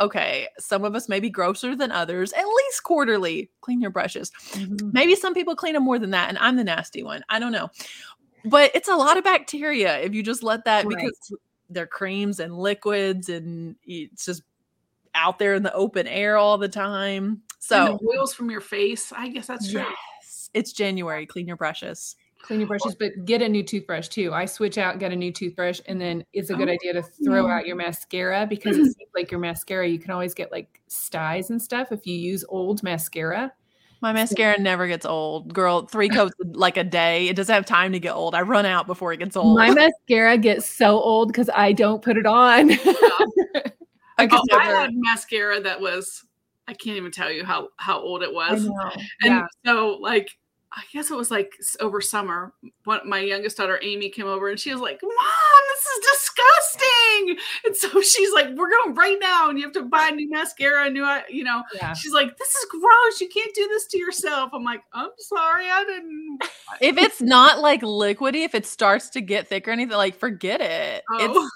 okay 0.00 0.48
some 0.58 0.84
of 0.84 0.94
us 0.94 1.08
may 1.08 1.20
be 1.20 1.28
grosser 1.30 1.74
than 1.74 1.90
others 1.90 2.32
at 2.32 2.44
least 2.46 2.82
quarterly 2.84 3.50
clean 3.60 3.80
your 3.80 3.90
brushes 3.90 4.30
Mhm. 4.52 4.92
maybe 4.92 5.14
some 5.14 5.34
people 5.34 5.56
clean 5.56 5.74
them 5.74 5.84
more 5.84 5.98
than 5.98 6.10
that 6.10 6.28
and 6.28 6.38
i'm 6.38 6.56
the 6.56 6.64
nasty 6.64 7.02
one 7.02 7.22
i 7.28 7.38
don't 7.38 7.52
know 7.52 7.68
but 8.44 8.70
it's 8.74 8.88
a 8.88 8.94
lot 8.94 9.16
of 9.16 9.24
bacteria 9.24 9.98
if 10.00 10.14
you 10.14 10.22
just 10.22 10.42
let 10.42 10.64
that 10.64 10.86
Right. 10.86 10.96
because 10.96 11.32
they're 11.70 11.86
creams 11.86 12.40
and 12.40 12.56
liquids 12.56 13.28
and 13.28 13.76
it's 13.84 14.24
just 14.24 14.42
out 15.14 15.38
there 15.38 15.54
in 15.54 15.62
the 15.62 15.72
open 15.74 16.06
air 16.06 16.36
all 16.36 16.58
the 16.58 16.68
time 16.68 17.24
And 17.24 17.42
so 17.58 17.98
the 18.00 18.08
oils 18.08 18.32
from 18.34 18.50
your 18.50 18.60
face. 18.60 19.12
I 19.14 19.28
guess 19.28 19.46
that's 19.48 19.70
true. 19.70 19.80
yes 19.82 20.50
it's 20.54 20.72
january 20.72 21.26
clean 21.26 21.46
your 21.46 21.56
brushes 21.56 22.14
clean 22.42 22.60
your 22.60 22.68
brushes, 22.68 22.94
but 22.94 23.24
get 23.24 23.42
a 23.42 23.48
new 23.48 23.62
toothbrush 23.62 24.08
too. 24.08 24.32
I 24.32 24.44
switch 24.46 24.78
out, 24.78 24.98
get 24.98 25.12
a 25.12 25.16
new 25.16 25.32
toothbrush, 25.32 25.80
and 25.86 26.00
then 26.00 26.24
it's 26.32 26.50
a 26.50 26.54
good 26.54 26.68
Oh. 26.68 26.72
idea 26.72 26.92
to 26.94 27.02
throw 27.02 27.44
Mm. 27.46 27.50
out 27.58 27.66
your 27.66 27.76
mascara 27.76 28.46
because 28.48 28.76
it 28.76 28.84
seems 28.96 29.10
like 29.14 29.30
your 29.30 29.40
mascara, 29.40 29.86
you 29.88 29.98
can 29.98 30.10
always 30.10 30.34
get 30.34 30.50
like 30.52 30.80
styes 30.88 31.50
and 31.50 31.60
stuff 31.60 31.92
if 31.92 32.06
you 32.06 32.14
use 32.14 32.44
old 32.48 32.82
mascara. 32.82 33.52
My 34.00 34.12
mascara 34.12 34.58
never 34.60 34.86
gets 34.86 35.04
old. 35.04 35.52
Girl, 35.52 35.82
three 35.86 36.08
coats 36.08 36.32
like 36.52 36.76
a 36.76 36.84
day. 36.84 37.26
It 37.28 37.34
doesn't 37.34 37.52
have 37.52 37.66
time 37.66 37.90
to 37.92 37.98
get 37.98 38.14
old. 38.14 38.32
I 38.36 38.42
run 38.42 38.64
out 38.64 38.86
before 38.86 39.12
it 39.12 39.16
gets 39.16 39.36
old. 39.36 39.58
My 39.58 39.70
mascara 39.70 40.38
gets 40.38 40.68
so 40.68 41.00
old 41.00 41.28
because 41.28 41.50
I 41.52 41.72
don't 41.72 42.00
put 42.00 42.16
it 42.16 42.24
on. 42.24 42.70
I 44.18 44.26
could 44.26 44.38
Oh, 44.38 44.56
I 44.56 44.64
had 44.64 44.90
mascara 44.94 45.60
that 45.62 45.80
was 45.80 46.24
I 46.68 46.74
can't 46.74 46.96
even 46.96 47.10
tell 47.10 47.32
you 47.32 47.44
how 47.44 47.70
how 47.78 47.98
old 48.00 48.22
it 48.22 48.32
was. 48.32 48.64
And 48.64 48.72
Yeah. 49.24 49.46
so 49.66 49.98
like 50.00 50.37
I 50.72 50.82
guess 50.92 51.10
it 51.10 51.16
was 51.16 51.30
like 51.30 51.54
over 51.80 52.00
summer. 52.00 52.52
One, 52.84 53.00
my 53.08 53.20
youngest 53.20 53.56
daughter 53.56 53.78
Amy 53.82 54.10
came 54.10 54.26
over 54.26 54.50
and 54.50 54.60
she 54.60 54.70
was 54.70 54.80
like, 54.80 55.00
"Mom, 55.02 55.10
this 55.68 55.86
is 55.86 56.06
disgusting!" 56.12 57.36
And 57.64 57.76
so 57.76 58.00
she's 58.02 58.32
like, 58.32 58.48
"We're 58.54 58.70
going 58.70 58.94
right 58.94 59.16
now, 59.20 59.48
and 59.48 59.58
you 59.58 59.64
have 59.64 59.72
to 59.74 59.82
buy 59.82 60.10
new 60.10 60.28
mascara, 60.30 60.84
and 60.84 60.94
new, 60.94 61.04
eye-" 61.04 61.24
you 61.30 61.42
know." 61.44 61.62
Yeah. 61.74 61.94
She's 61.94 62.12
like, 62.12 62.36
"This 62.36 62.50
is 62.50 62.66
gross. 62.70 63.20
You 63.20 63.28
can't 63.28 63.54
do 63.54 63.66
this 63.68 63.86
to 63.88 63.98
yourself." 63.98 64.50
I'm 64.52 64.64
like, 64.64 64.82
"I'm 64.92 65.10
sorry, 65.18 65.66
I 65.70 65.84
didn't." 65.84 66.38
if 66.80 66.98
it's 66.98 67.22
not 67.22 67.60
like 67.60 67.80
liquidy, 67.80 68.44
if 68.44 68.54
it 68.54 68.66
starts 68.66 69.08
to 69.10 69.20
get 69.20 69.48
thick 69.48 69.66
or 69.66 69.70
anything, 69.70 69.96
like 69.96 70.16
forget 70.16 70.60
it. 70.60 71.02
It's 71.20 71.34
Oh. 71.34 71.48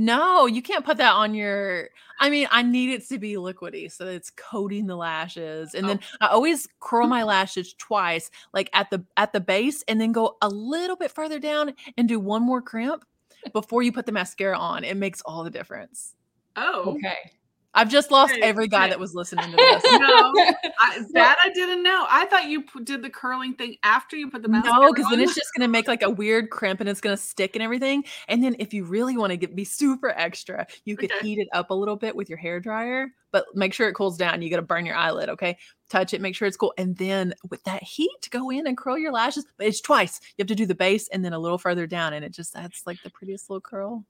No, 0.00 0.46
you 0.46 0.62
can't 0.62 0.82
put 0.82 0.96
that 0.96 1.12
on 1.12 1.34
your. 1.34 1.90
I 2.18 2.30
mean, 2.30 2.48
I 2.50 2.62
need 2.62 2.88
it 2.88 3.06
to 3.10 3.18
be 3.18 3.34
liquidy 3.34 3.92
so 3.92 4.06
that 4.06 4.14
it's 4.14 4.30
coating 4.30 4.86
the 4.86 4.96
lashes, 4.96 5.74
and 5.74 5.84
oh. 5.84 5.88
then 5.88 6.00
I 6.22 6.28
always 6.28 6.66
curl 6.80 7.06
my 7.06 7.22
lashes 7.22 7.74
twice, 7.74 8.30
like 8.54 8.70
at 8.72 8.88
the 8.88 9.04
at 9.18 9.34
the 9.34 9.40
base, 9.40 9.84
and 9.88 10.00
then 10.00 10.12
go 10.12 10.38
a 10.40 10.48
little 10.48 10.96
bit 10.96 11.10
further 11.10 11.38
down 11.38 11.74
and 11.98 12.08
do 12.08 12.18
one 12.18 12.40
more 12.40 12.62
crimp 12.62 13.04
before 13.52 13.82
you 13.82 13.92
put 13.92 14.06
the 14.06 14.12
mascara 14.12 14.56
on. 14.56 14.84
It 14.84 14.96
makes 14.96 15.20
all 15.20 15.44
the 15.44 15.50
difference. 15.50 16.14
Oh, 16.56 16.94
Okay. 16.96 17.32
I've 17.72 17.88
just 17.88 18.10
lost 18.10 18.34
every 18.42 18.66
guy 18.66 18.88
that 18.88 18.98
was 18.98 19.14
listening 19.14 19.50
to 19.52 19.56
this. 19.56 19.84
no, 20.00 20.32
I, 20.80 21.04
that 21.12 21.38
I 21.44 21.50
didn't 21.50 21.82
know. 21.84 22.04
I 22.08 22.24
thought 22.26 22.48
you 22.48 22.62
p- 22.62 22.82
did 22.82 23.02
the 23.02 23.10
curling 23.10 23.54
thing 23.54 23.76
after 23.84 24.16
you 24.16 24.28
put 24.28 24.42
the 24.42 24.48
mascara. 24.48 24.86
No, 24.86 24.92
because 24.92 25.08
then 25.10 25.20
it's 25.20 25.34
just 25.34 25.50
gonna 25.56 25.68
make 25.68 25.86
like 25.86 26.02
a 26.02 26.10
weird 26.10 26.50
crimp 26.50 26.80
and 26.80 26.88
it's 26.88 27.00
gonna 27.00 27.16
stick 27.16 27.54
and 27.54 27.62
everything. 27.62 28.04
And 28.28 28.42
then 28.42 28.56
if 28.58 28.74
you 28.74 28.84
really 28.84 29.16
want 29.16 29.30
to 29.30 29.36
get 29.36 29.54
be 29.54 29.64
super 29.64 30.10
extra, 30.10 30.66
you 30.84 30.96
could 30.96 31.12
Okay. 31.12 31.26
heat 31.26 31.38
it 31.38 31.48
up 31.52 31.70
a 31.70 31.74
little 31.74 31.96
bit 31.96 32.14
with 32.16 32.28
your 32.28 32.38
hair 32.38 32.58
dryer, 32.58 33.08
but 33.30 33.44
make 33.54 33.72
sure 33.72 33.88
it 33.88 33.94
cools 33.94 34.16
down. 34.16 34.42
You 34.42 34.50
gotta 34.50 34.62
burn 34.62 34.84
your 34.84 34.96
eyelid, 34.96 35.28
okay? 35.28 35.56
Touch 35.88 36.12
it, 36.12 36.20
make 36.20 36.34
sure 36.34 36.48
it's 36.48 36.56
cool, 36.56 36.74
and 36.76 36.96
then 36.96 37.34
with 37.50 37.62
that 37.64 37.82
heat, 37.82 38.28
go 38.30 38.50
in 38.50 38.66
and 38.66 38.76
curl 38.76 38.98
your 38.98 39.12
lashes. 39.12 39.46
But 39.56 39.68
it's 39.68 39.80
twice. 39.80 40.20
You 40.36 40.42
have 40.42 40.48
to 40.48 40.54
do 40.56 40.66
the 40.66 40.74
base 40.74 41.08
and 41.08 41.24
then 41.24 41.32
a 41.32 41.38
little 41.38 41.58
further 41.58 41.86
down, 41.86 42.14
and 42.14 42.24
it 42.24 42.32
just 42.32 42.52
that's 42.52 42.84
like 42.86 43.00
the 43.02 43.10
prettiest 43.10 43.48
little 43.48 43.60
curl. 43.60 44.04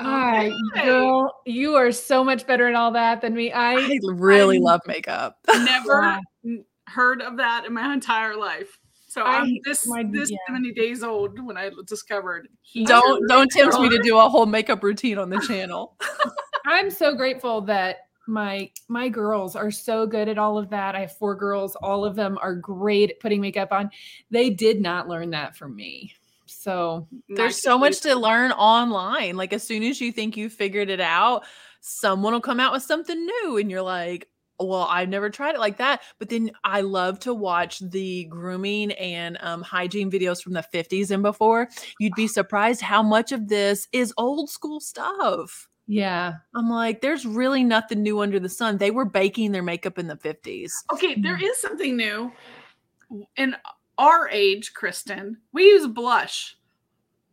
Hi, 0.00 0.50
Okay. 0.74 0.84
girl, 0.86 1.34
you 1.46 1.74
are 1.74 1.92
so 1.92 2.24
much 2.24 2.46
better 2.46 2.66
at 2.68 2.74
all 2.74 2.90
that 2.92 3.20
than 3.20 3.34
me. 3.34 3.52
I 3.52 3.74
I 3.74 3.98
really 4.04 4.56
I'm- 4.56 4.64
love 4.64 4.80
makeup. 4.86 5.38
never 5.48 6.18
Yeah. 6.42 6.56
heard 6.86 7.22
of 7.22 7.36
that 7.36 7.64
in 7.66 7.72
my 7.74 7.92
entire 7.92 8.36
life. 8.36 8.78
So 9.08 9.22
I- 9.22 9.40
I'm 9.40 9.48
this 9.64 9.86
my- 9.86 10.04
this 10.04 10.30
yeah. 10.30 10.38
many 10.50 10.72
days 10.72 11.02
old 11.02 11.38
when 11.44 11.56
I 11.56 11.70
discovered. 11.86 12.48
don't 12.84 13.26
don't 13.28 13.50
tempt 13.50 13.78
me 13.80 13.88
to 13.90 13.98
do 14.02 14.16
a 14.18 14.28
whole 14.28 14.46
makeup 14.46 14.82
routine 14.82 15.18
on 15.18 15.30
the 15.30 15.40
channel. 15.40 15.96
I'm 16.66 16.90
so 16.90 17.14
grateful 17.14 17.60
that 17.62 17.96
my 18.28 18.70
my 18.88 19.08
girls 19.08 19.56
are 19.56 19.70
so 19.72 20.06
good 20.06 20.28
at 20.28 20.38
all 20.38 20.56
of 20.56 20.70
that. 20.70 20.94
I 20.94 21.00
have 21.00 21.16
four 21.16 21.34
girls, 21.34 21.74
all 21.76 22.04
of 22.04 22.14
them 22.14 22.38
are 22.40 22.54
great 22.54 23.10
at 23.10 23.20
putting 23.20 23.40
makeup 23.40 23.72
on. 23.72 23.90
They 24.30 24.50
did 24.50 24.80
not 24.80 25.08
learn 25.08 25.30
that 25.30 25.56
from 25.56 25.74
me. 25.74 26.14
So 26.60 27.08
There's 27.30 27.62
so 27.62 27.78
much 27.78 28.02
to 28.02 28.14
learn 28.14 28.52
online. 28.52 29.34
Like 29.34 29.54
as 29.54 29.62
soon 29.62 29.82
as 29.82 29.98
you 29.98 30.12
think 30.12 30.36
you 30.36 30.50
figured 30.50 30.90
it 30.90 31.00
out, 31.00 31.46
someone 31.80 32.34
will 32.34 32.42
come 32.42 32.60
out 32.60 32.74
with 32.74 32.82
something 32.82 33.16
new 33.24 33.56
and 33.56 33.70
you're 33.70 33.80
like, 33.80 34.28
well, 34.58 34.86
I've 34.90 35.08
never 35.08 35.30
tried 35.30 35.54
it 35.54 35.58
like 35.58 35.78
that. 35.78 36.02
But 36.18 36.28
then 36.28 36.50
I 36.62 36.82
love 36.82 37.18
to 37.20 37.32
watch 37.32 37.78
the 37.78 38.24
grooming 38.24 38.92
and 38.92 39.38
um, 39.40 39.62
hygiene 39.62 40.10
videos 40.10 40.42
from 40.42 40.52
the 40.52 40.64
50s 40.74 41.10
and 41.10 41.22
before. 41.22 41.70
You'd 41.98 42.12
be 42.14 42.28
surprised 42.28 42.82
how 42.82 43.02
much 43.02 43.32
of 43.32 43.48
this 43.48 43.88
is 43.92 44.12
old 44.18 44.50
school 44.50 44.80
stuff. 44.80 45.66
yeah. 45.86 46.34
I'm 46.54 46.68
like, 46.68 47.00
there's 47.00 47.24
really 47.24 47.64
nothing 47.64 48.02
new 48.02 48.20
under 48.20 48.38
the 48.38 48.50
sun. 48.50 48.76
They 48.76 48.90
were 48.90 49.06
baking 49.06 49.52
their 49.52 49.62
makeup 49.62 49.98
in 49.98 50.08
the 50.08 50.16
50s. 50.16 50.72
Okay, 50.92 51.14
there 51.18 51.42
is 51.42 51.58
something 51.58 51.96
new. 51.96 52.30
In 53.38 53.56
our 54.00 54.28
age, 54.30 54.72
Kristen, 54.72 55.36
we 55.52 55.64
use 55.64 55.86
blush. 55.86 56.56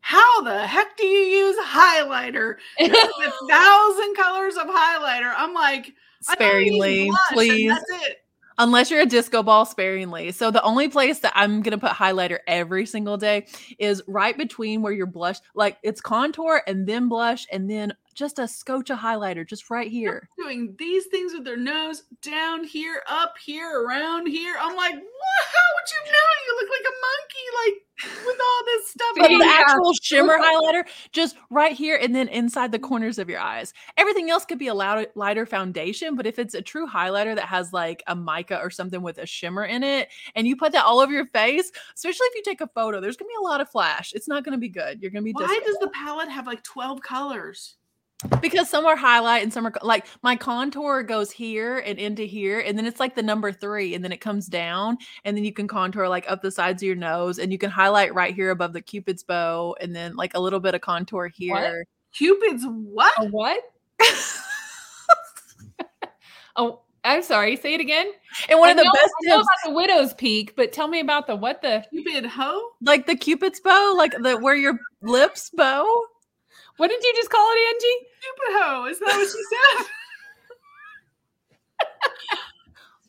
How 0.01 0.41
the 0.43 0.67
heck 0.67 0.95
do 0.97 1.05
you 1.05 1.19
use 1.45 1.57
highlighter? 1.65 2.55
There's 2.77 2.91
a 2.91 3.47
thousand 3.49 4.15
colors 4.15 4.55
of 4.57 4.67
highlighter. 4.67 5.33
I'm 5.35 5.53
like, 5.53 5.93
Sparingly, 6.21 7.05
blush, 7.07 7.19
please. 7.31 7.69
That's 7.69 8.05
it. 8.07 8.17
unless 8.57 8.89
you're 8.89 9.01
a 9.01 9.05
disco 9.05 9.43
ball 9.43 9.65
sparingly. 9.65 10.31
So 10.31 10.49
the 10.51 10.63
only 10.63 10.87
place 10.89 11.19
that 11.19 11.33
I'm 11.35 11.61
gonna 11.61 11.77
put 11.77 11.91
highlighter 11.91 12.39
every 12.47 12.85
single 12.85 13.17
day 13.17 13.47
is 13.79 14.01
right 14.07 14.37
between 14.37 14.81
where 14.81 14.93
your 14.93 15.05
blush, 15.07 15.37
like 15.55 15.77
it's 15.83 16.01
contour 16.01 16.61
and 16.67 16.87
then 16.87 17.07
blush 17.09 17.45
and 17.51 17.69
then 17.69 17.93
just 18.17 18.39
a 18.39 18.47
scotch 18.47 18.89
of 18.89 18.97
highlighter 18.97 19.47
just 19.47 19.69
right 19.69 19.91
here. 19.91 20.27
doing 20.37 20.75
these 20.79 21.05
things 21.05 21.33
with 21.33 21.45
their 21.45 21.55
nose 21.55 22.03
down 22.23 22.63
here, 22.63 23.03
up 23.07 23.35
here, 23.43 23.83
around 23.83 24.25
here. 24.25 24.55
I'm 24.59 24.75
like, 24.75 24.95
what? 24.95 25.43
How 25.53 25.67
would 25.75 25.87
you 25.91 26.11
know? 26.11 26.27
You 26.47 26.55
look 26.59 26.69
like 26.69 26.85
a 26.87 26.95
monkey, 27.05 27.45
like 27.63 27.87
with 28.25 28.39
all 28.41 28.65
this 28.65 28.89
stuff. 28.89 29.07
But 29.17 29.27
the 29.27 29.45
actual 29.45 29.93
shimmer 30.01 30.37
highlighter 30.41 30.85
just 31.11 31.35
right 31.51 31.73
here 31.73 31.99
and 32.01 32.15
then 32.15 32.27
inside 32.29 32.71
the 32.71 32.79
mm-hmm. 32.79 32.87
corners 32.87 33.19
of 33.19 33.29
your 33.29 33.39
eyes. 33.39 33.73
Everything 33.97 34.31
else 34.31 34.45
could 34.45 34.57
be 34.57 34.67
a 34.67 34.73
lighter 34.73 35.45
foundation, 35.45 36.15
but 36.15 36.25
if 36.25 36.39
it's 36.39 36.55
a 36.55 36.61
true 36.61 36.87
highlighter 36.87 37.35
that 37.35 37.45
has 37.45 37.71
like 37.71 38.01
a 38.07 38.15
mica 38.15 38.59
or 38.59 38.71
something 38.71 39.03
with 39.03 39.19
a 39.19 39.27
shimmer 39.27 39.65
in 39.65 39.83
it, 39.83 40.09
and 40.33 40.47
you 40.47 40.55
put 40.55 40.71
that 40.71 40.85
all 40.85 40.99
over 40.99 41.13
your 41.13 41.27
face, 41.27 41.71
especially 41.93 42.25
if 42.27 42.35
you 42.35 42.41
take 42.43 42.61
a 42.61 42.67
photo, 42.67 42.99
there's 42.99 43.15
gonna 43.15 43.29
be 43.29 43.35
a 43.39 43.47
lot 43.47 43.61
of 43.61 43.69
flash. 43.69 44.13
It's 44.13 44.27
not 44.27 44.43
gonna 44.43 44.57
be 44.57 44.69
good. 44.69 45.03
You're 45.03 45.11
gonna 45.11 45.21
be 45.21 45.33
Why 45.33 45.59
does 45.63 45.77
the 45.79 45.91
palette 45.93 46.29
have 46.29 46.47
like 46.47 46.63
12 46.63 47.01
colors? 47.01 47.75
Because 48.41 48.67
some 48.69 48.85
are 48.85 48.95
highlight 48.95 49.43
and 49.43 49.53
some 49.53 49.67
are 49.67 49.73
like 49.83 50.07
my 50.23 50.35
contour 50.35 51.03
goes 51.03 51.29
here 51.29 51.77
and 51.79 51.99
into 51.99 52.23
here 52.23 52.59
and 52.59 52.75
then 52.77 52.85
it's 52.87 52.99
like 52.99 53.15
the 53.15 53.21
number 53.21 53.51
three 53.51 53.93
and 53.93 54.03
then 54.03 54.11
it 54.11 54.19
comes 54.21 54.47
down 54.47 54.97
and 55.23 55.37
then 55.37 55.43
you 55.43 55.53
can 55.53 55.67
contour 55.67 56.07
like 56.07 56.25
up 56.29 56.41
the 56.41 56.49
sides 56.49 56.81
of 56.81 56.87
your 56.87 56.95
nose 56.95 57.37
and 57.37 57.51
you 57.51 57.59
can 57.59 57.69
highlight 57.69 58.13
right 58.15 58.33
here 58.33 58.49
above 58.49 58.73
the 58.73 58.81
cupid's 58.81 59.21
bow 59.21 59.75
and 59.79 59.95
then 59.95 60.15
like 60.15 60.33
a 60.33 60.39
little 60.39 60.59
bit 60.59 60.73
of 60.73 60.81
contour 60.81 61.27
here 61.27 61.85
Cupid's 62.13 62.65
what? 62.65 63.13
A 63.19 63.27
what? 63.29 63.61
Oh, 66.59 66.81
I'm 67.03 67.21
sorry. 67.21 67.55
Say 67.55 67.75
it 67.75 67.79
again. 67.81 68.07
and 68.49 68.57
one 68.59 68.69
I 68.69 68.71
of 68.71 68.77
the 68.77 68.83
know- 68.83 68.91
best 68.93 69.13
I 69.23 69.29
know 69.29 69.37
tips 69.37 69.47
about 69.63 69.69
the 69.69 69.75
widow's 69.75 70.13
peak, 70.15 70.55
but 70.55 70.73
tell 70.73 70.87
me 70.87 70.99
about 70.99 71.27
the 71.27 71.35
what 71.35 71.61
the 71.61 71.85
Cupid 71.91 72.25
hoe? 72.25 72.71
like 72.81 73.05
the 73.05 73.15
cupid's 73.15 73.59
bow 73.59 73.93
like 73.95 74.13
the 74.19 74.37
where 74.39 74.55
your 74.55 74.79
lips 75.03 75.51
bow 75.51 75.85
what 76.77 76.87
did 76.89 77.03
you 77.03 77.13
just 77.15 77.29
call 77.29 77.47
it, 77.51 77.75
Angie? 77.75 78.07
Cupid 78.21 78.61
hoe. 78.61 78.85
Is 78.85 78.99
that 78.99 79.05
what 79.07 79.27
she 79.27 79.77
said? 79.77 79.85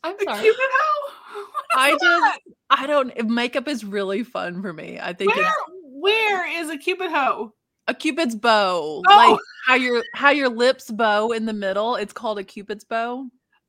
I'm 0.04 0.14
The 0.18 0.24
sorry. 0.24 0.42
Cupid 0.42 0.58
hoe? 0.60 1.44
I 1.76 1.90
that? 1.90 1.98
just 2.00 2.40
i 2.70 2.86
don't 2.86 3.28
makeup 3.28 3.68
is 3.68 3.84
really 3.84 4.22
fun 4.24 4.62
for 4.62 4.72
me 4.72 4.98
i 5.00 5.12
think 5.12 5.34
Where, 5.34 5.52
where 5.84 6.60
is 6.60 6.70
a 6.70 6.78
Cupid 6.78 7.10
hoe? 7.10 7.52
a 7.86 7.94
cupid's 7.94 8.34
bow 8.34 9.02
Oh. 9.06 9.30
like 9.30 9.38
how 9.66 9.74
your 9.74 10.02
how 10.14 10.30
your 10.30 10.48
lips 10.48 10.90
bow 10.90 11.30
in 11.32 11.44
the 11.46 11.52
middle 11.52 11.96
it's 11.96 12.12
called 12.12 12.38
a 12.38 12.44
cupid's 12.44 12.84
bow 12.84 13.26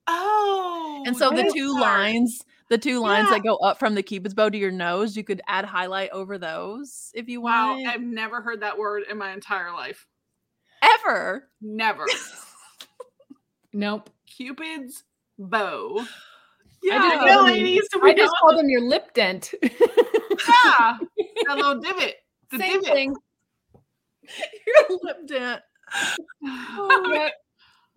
Oh. 0.07 1.03
And 1.05 1.15
so 1.15 1.29
the 1.29 1.51
two 1.55 1.69
smart. 1.71 1.81
lines, 1.99 2.41
the 2.69 2.77
two 2.77 2.99
lines 2.99 3.27
Yeah. 3.29 3.35
that 3.35 3.43
go 3.43 3.55
up 3.57 3.79
from 3.79 3.95
the 3.95 4.03
cupid's 4.03 4.33
bow 4.33 4.49
to 4.49 4.57
your 4.57 4.71
nose, 4.71 5.17
you 5.17 5.23
could 5.23 5.41
add 5.47 5.65
highlight 5.65 6.11
over 6.11 6.37
those 6.37 7.11
if 7.13 7.27
you 7.27 7.41
want 7.41 7.55
Wow, 7.55 7.75
want. 7.75 7.87
I've 7.87 8.01
never 8.01 8.41
heard 8.41 8.61
that 8.61 8.77
word 8.77 9.03
in 9.09 9.17
my 9.17 9.31
entire 9.33 9.71
life. 9.73 10.05
Ever. 10.81 11.49
Never. 11.61 12.05
Nope. 13.71 14.09
Cupid's 14.25 15.03
bow. 15.37 16.03
Yeah. 16.81 16.97
just 16.97 17.05
I 17.07 17.17
call 17.17 17.27
know, 17.27 17.37
them- 17.45 17.53
ladies. 17.53 17.87
do 17.93 18.01
I 18.03 18.13
just 18.13 18.31
know? 18.31 18.37
called 18.41 18.57
them 18.57 18.69
your 18.69 18.81
lip 18.81 19.13
dent. 19.13 19.53
Yeah. 20.47 20.97
that 21.47 21.57
little 21.57 21.79
divot. 21.81 22.15
The 22.51 22.57
Same 22.59 22.79
divot. 22.81 22.95
thing. 22.95 23.15
your 24.67 24.99
lip 25.03 25.27
dent. 25.27 25.61
Oh, 26.43 27.11
yep. 27.13 27.33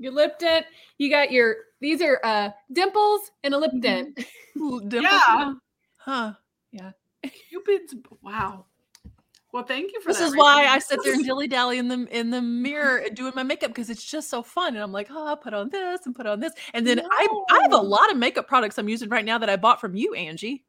Your 0.02 0.12
lip 0.12 0.38
dent. 0.38 0.66
You 0.98 1.08
got 1.10 1.30
your 1.30 1.56
these 1.80 2.02
are 2.02 2.20
uh 2.24 2.50
dimples 2.72 3.30
and 3.44 3.54
a 3.54 3.58
lip 3.58 3.70
dent. 3.80 4.18
Ooh, 4.56 4.80
dimple. 4.88 5.02
Yeah. 5.02 5.54
Huh. 5.96 6.32
Yeah. 6.72 6.90
Cupid's 7.50 7.94
wow. 8.20 8.66
Well, 9.52 9.64
thank 9.64 9.92
you 9.92 10.00
for 10.00 10.08
This 10.08 10.18
that. 10.18 10.28
is 10.28 10.36
why 10.36 10.66
I 10.66 10.78
sit 10.78 10.98
there 11.04 11.12
and 11.12 11.24
dilly 11.24 11.46
dally 11.46 11.78
in 11.78 11.86
the 11.86 12.08
in 12.10 12.30
the 12.30 12.42
mirror 12.42 13.04
doing 13.14 13.32
my 13.36 13.42
makeup 13.44 13.70
because 13.70 13.90
it's 13.90 14.04
just 14.04 14.28
so 14.28 14.42
fun. 14.42 14.74
And 14.74 14.82
I'm 14.82 14.92
like, 14.92 15.08
oh, 15.10 15.26
I'll 15.28 15.36
put 15.36 15.54
on 15.54 15.68
this 15.68 16.00
and 16.04 16.14
put 16.16 16.26
on 16.26 16.40
this. 16.40 16.52
And 16.74 16.84
then 16.86 17.00
I 17.00 17.28
I 17.50 17.60
have 17.62 17.72
a 17.72 17.76
lot 17.76 18.10
of 18.10 18.16
makeup 18.16 18.48
products 18.48 18.78
I'm 18.78 18.88
using 18.88 19.08
right 19.08 19.24
now 19.24 19.38
that 19.38 19.50
I 19.50 19.56
bought 19.56 19.80
from 19.80 19.94
you, 19.94 20.14
Angie. 20.14 20.64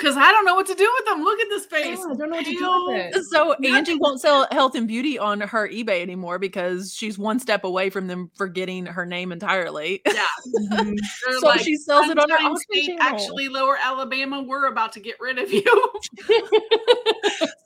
Because 0.00 0.16
I 0.16 0.32
don't 0.32 0.46
know 0.46 0.54
what 0.54 0.66
to 0.66 0.74
do 0.74 0.90
with 0.98 1.04
them. 1.06 1.22
Look 1.22 1.38
at 1.40 1.48
this 1.50 1.66
face. 1.66 1.98
Oh, 2.00 2.12
I 2.12 2.16
don't 2.16 2.30
know 2.30 2.36
what 2.36 2.46
to 2.46 2.52
do 2.52 2.86
with 2.86 3.16
it. 3.16 3.24
So 3.24 3.52
Angie 3.52 3.96
won't 3.96 4.18
sell 4.18 4.46
health 4.50 4.74
and 4.74 4.88
beauty 4.88 5.18
on 5.18 5.42
her 5.42 5.68
eBay 5.68 6.00
anymore 6.00 6.38
because 6.38 6.94
she's 6.94 7.18
one 7.18 7.38
step 7.38 7.64
away 7.64 7.90
from 7.90 8.06
them 8.06 8.30
forgetting 8.34 8.86
her 8.86 9.04
name 9.04 9.30
entirely. 9.30 10.00
Yeah. 10.06 10.26
Mhm. 10.72 10.96
So 11.32 11.46
like, 11.46 11.60
she 11.60 11.76
sells 11.76 12.08
it 12.08 12.18
on 12.18 12.30
her 12.30 12.38
Sunshine 12.38 12.50
own 12.50 12.56
State. 12.56 12.98
Actually, 12.98 13.48
Lower 13.48 13.76
Alabama, 13.82 14.40
we're 14.42 14.68
about 14.68 14.92
to 14.92 15.00
get 15.00 15.16
rid 15.20 15.38
of 15.38 15.52
you. 15.52 15.92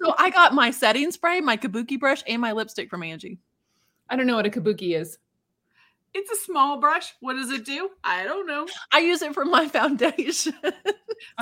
So 0.04 0.14
I 0.18 0.28
got 0.28 0.52
my 0.52 0.70
setting 0.70 1.10
spray, 1.12 1.40
my 1.40 1.56
kabuki 1.56 1.98
brush, 1.98 2.22
and 2.26 2.40
my 2.42 2.52
lipstick 2.52 2.90
from 2.90 3.02
Angie. 3.02 3.38
I 4.10 4.16
don't 4.16 4.26
know 4.26 4.36
what 4.36 4.44
a 4.44 4.50
kabuki 4.50 5.00
is. 5.00 5.16
It's 6.14 6.30
a 6.30 6.36
small 6.44 6.78
brush. 6.78 7.12
What 7.20 7.34
does 7.34 7.50
it 7.50 7.64
do? 7.64 7.90
I 8.04 8.24
don't 8.24 8.46
know. 8.46 8.66
I 8.92 9.00
use 9.00 9.20
it 9.22 9.34
for 9.34 9.44
my 9.44 9.68
foundation. 9.78 10.54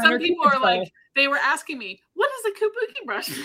Some 0.03 0.19
people 0.19 0.47
are 0.47 0.59
like, 0.61 0.91
they 1.15 1.29
were 1.29 1.39
asking 1.39 1.79
me, 1.79 2.01
what 2.15 2.31
is 2.41 2.53
a 2.53 2.59
kabuki 2.59 3.07
brush? 3.07 3.31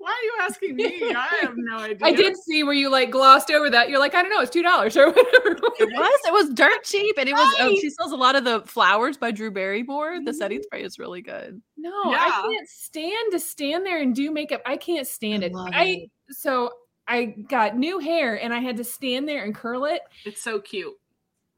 Why 0.00 0.10
are 0.10 0.24
you 0.24 0.32
asking 0.42 0.76
me? 0.76 1.12
I 1.16 1.38
have 1.40 1.54
no 1.56 1.78
idea. 1.78 1.96
I 2.02 2.12
did 2.12 2.36
see 2.36 2.62
where 2.62 2.72
you 2.72 2.88
like 2.88 3.10
glossed 3.10 3.50
over 3.50 3.68
that. 3.68 3.88
You're 3.88 3.98
like, 3.98 4.14
I 4.14 4.22
don't 4.22 4.30
know, 4.30 4.40
it's 4.40 4.50
two 4.50 4.62
dollars 4.62 4.96
or 4.96 5.06
whatever. 5.08 5.56
it 5.80 5.88
was. 5.92 6.20
It 6.24 6.32
was 6.32 6.50
dirt 6.54 6.84
cheap, 6.84 7.16
and 7.18 7.28
it 7.28 7.32
was. 7.32 7.56
Oh, 7.58 7.74
she 7.80 7.90
sells 7.90 8.12
a 8.12 8.16
lot 8.16 8.36
of 8.36 8.44
the 8.44 8.62
flowers 8.64 9.16
by 9.16 9.32
Drew 9.32 9.50
Barrymore. 9.50 10.20
The 10.24 10.32
setting 10.32 10.58
mm-hmm. 10.58 10.64
spray 10.66 10.84
is 10.84 11.00
really 11.00 11.20
good. 11.20 11.60
No, 11.76 11.90
Yeah. 12.12 12.18
I 12.20 12.48
can't 12.48 12.68
stand 12.68 13.32
to 13.32 13.40
stand 13.40 13.84
there 13.84 14.00
and 14.00 14.14
do 14.14 14.30
makeup. 14.30 14.62
I 14.64 14.76
can't 14.76 15.06
stand 15.06 15.42
I 15.42 15.46
it. 15.46 15.52
love 15.52 15.70
I 15.72 16.06
so 16.30 16.70
I 17.08 17.24
got 17.48 17.76
new 17.76 17.98
hair 17.98 18.40
and 18.40 18.52
I 18.52 18.58
had 18.58 18.76
to 18.76 18.84
stand 18.84 19.26
there 19.26 19.44
and 19.44 19.54
curl 19.54 19.86
it. 19.86 20.02
It's 20.24 20.42
so 20.42 20.60
cute. 20.60 20.94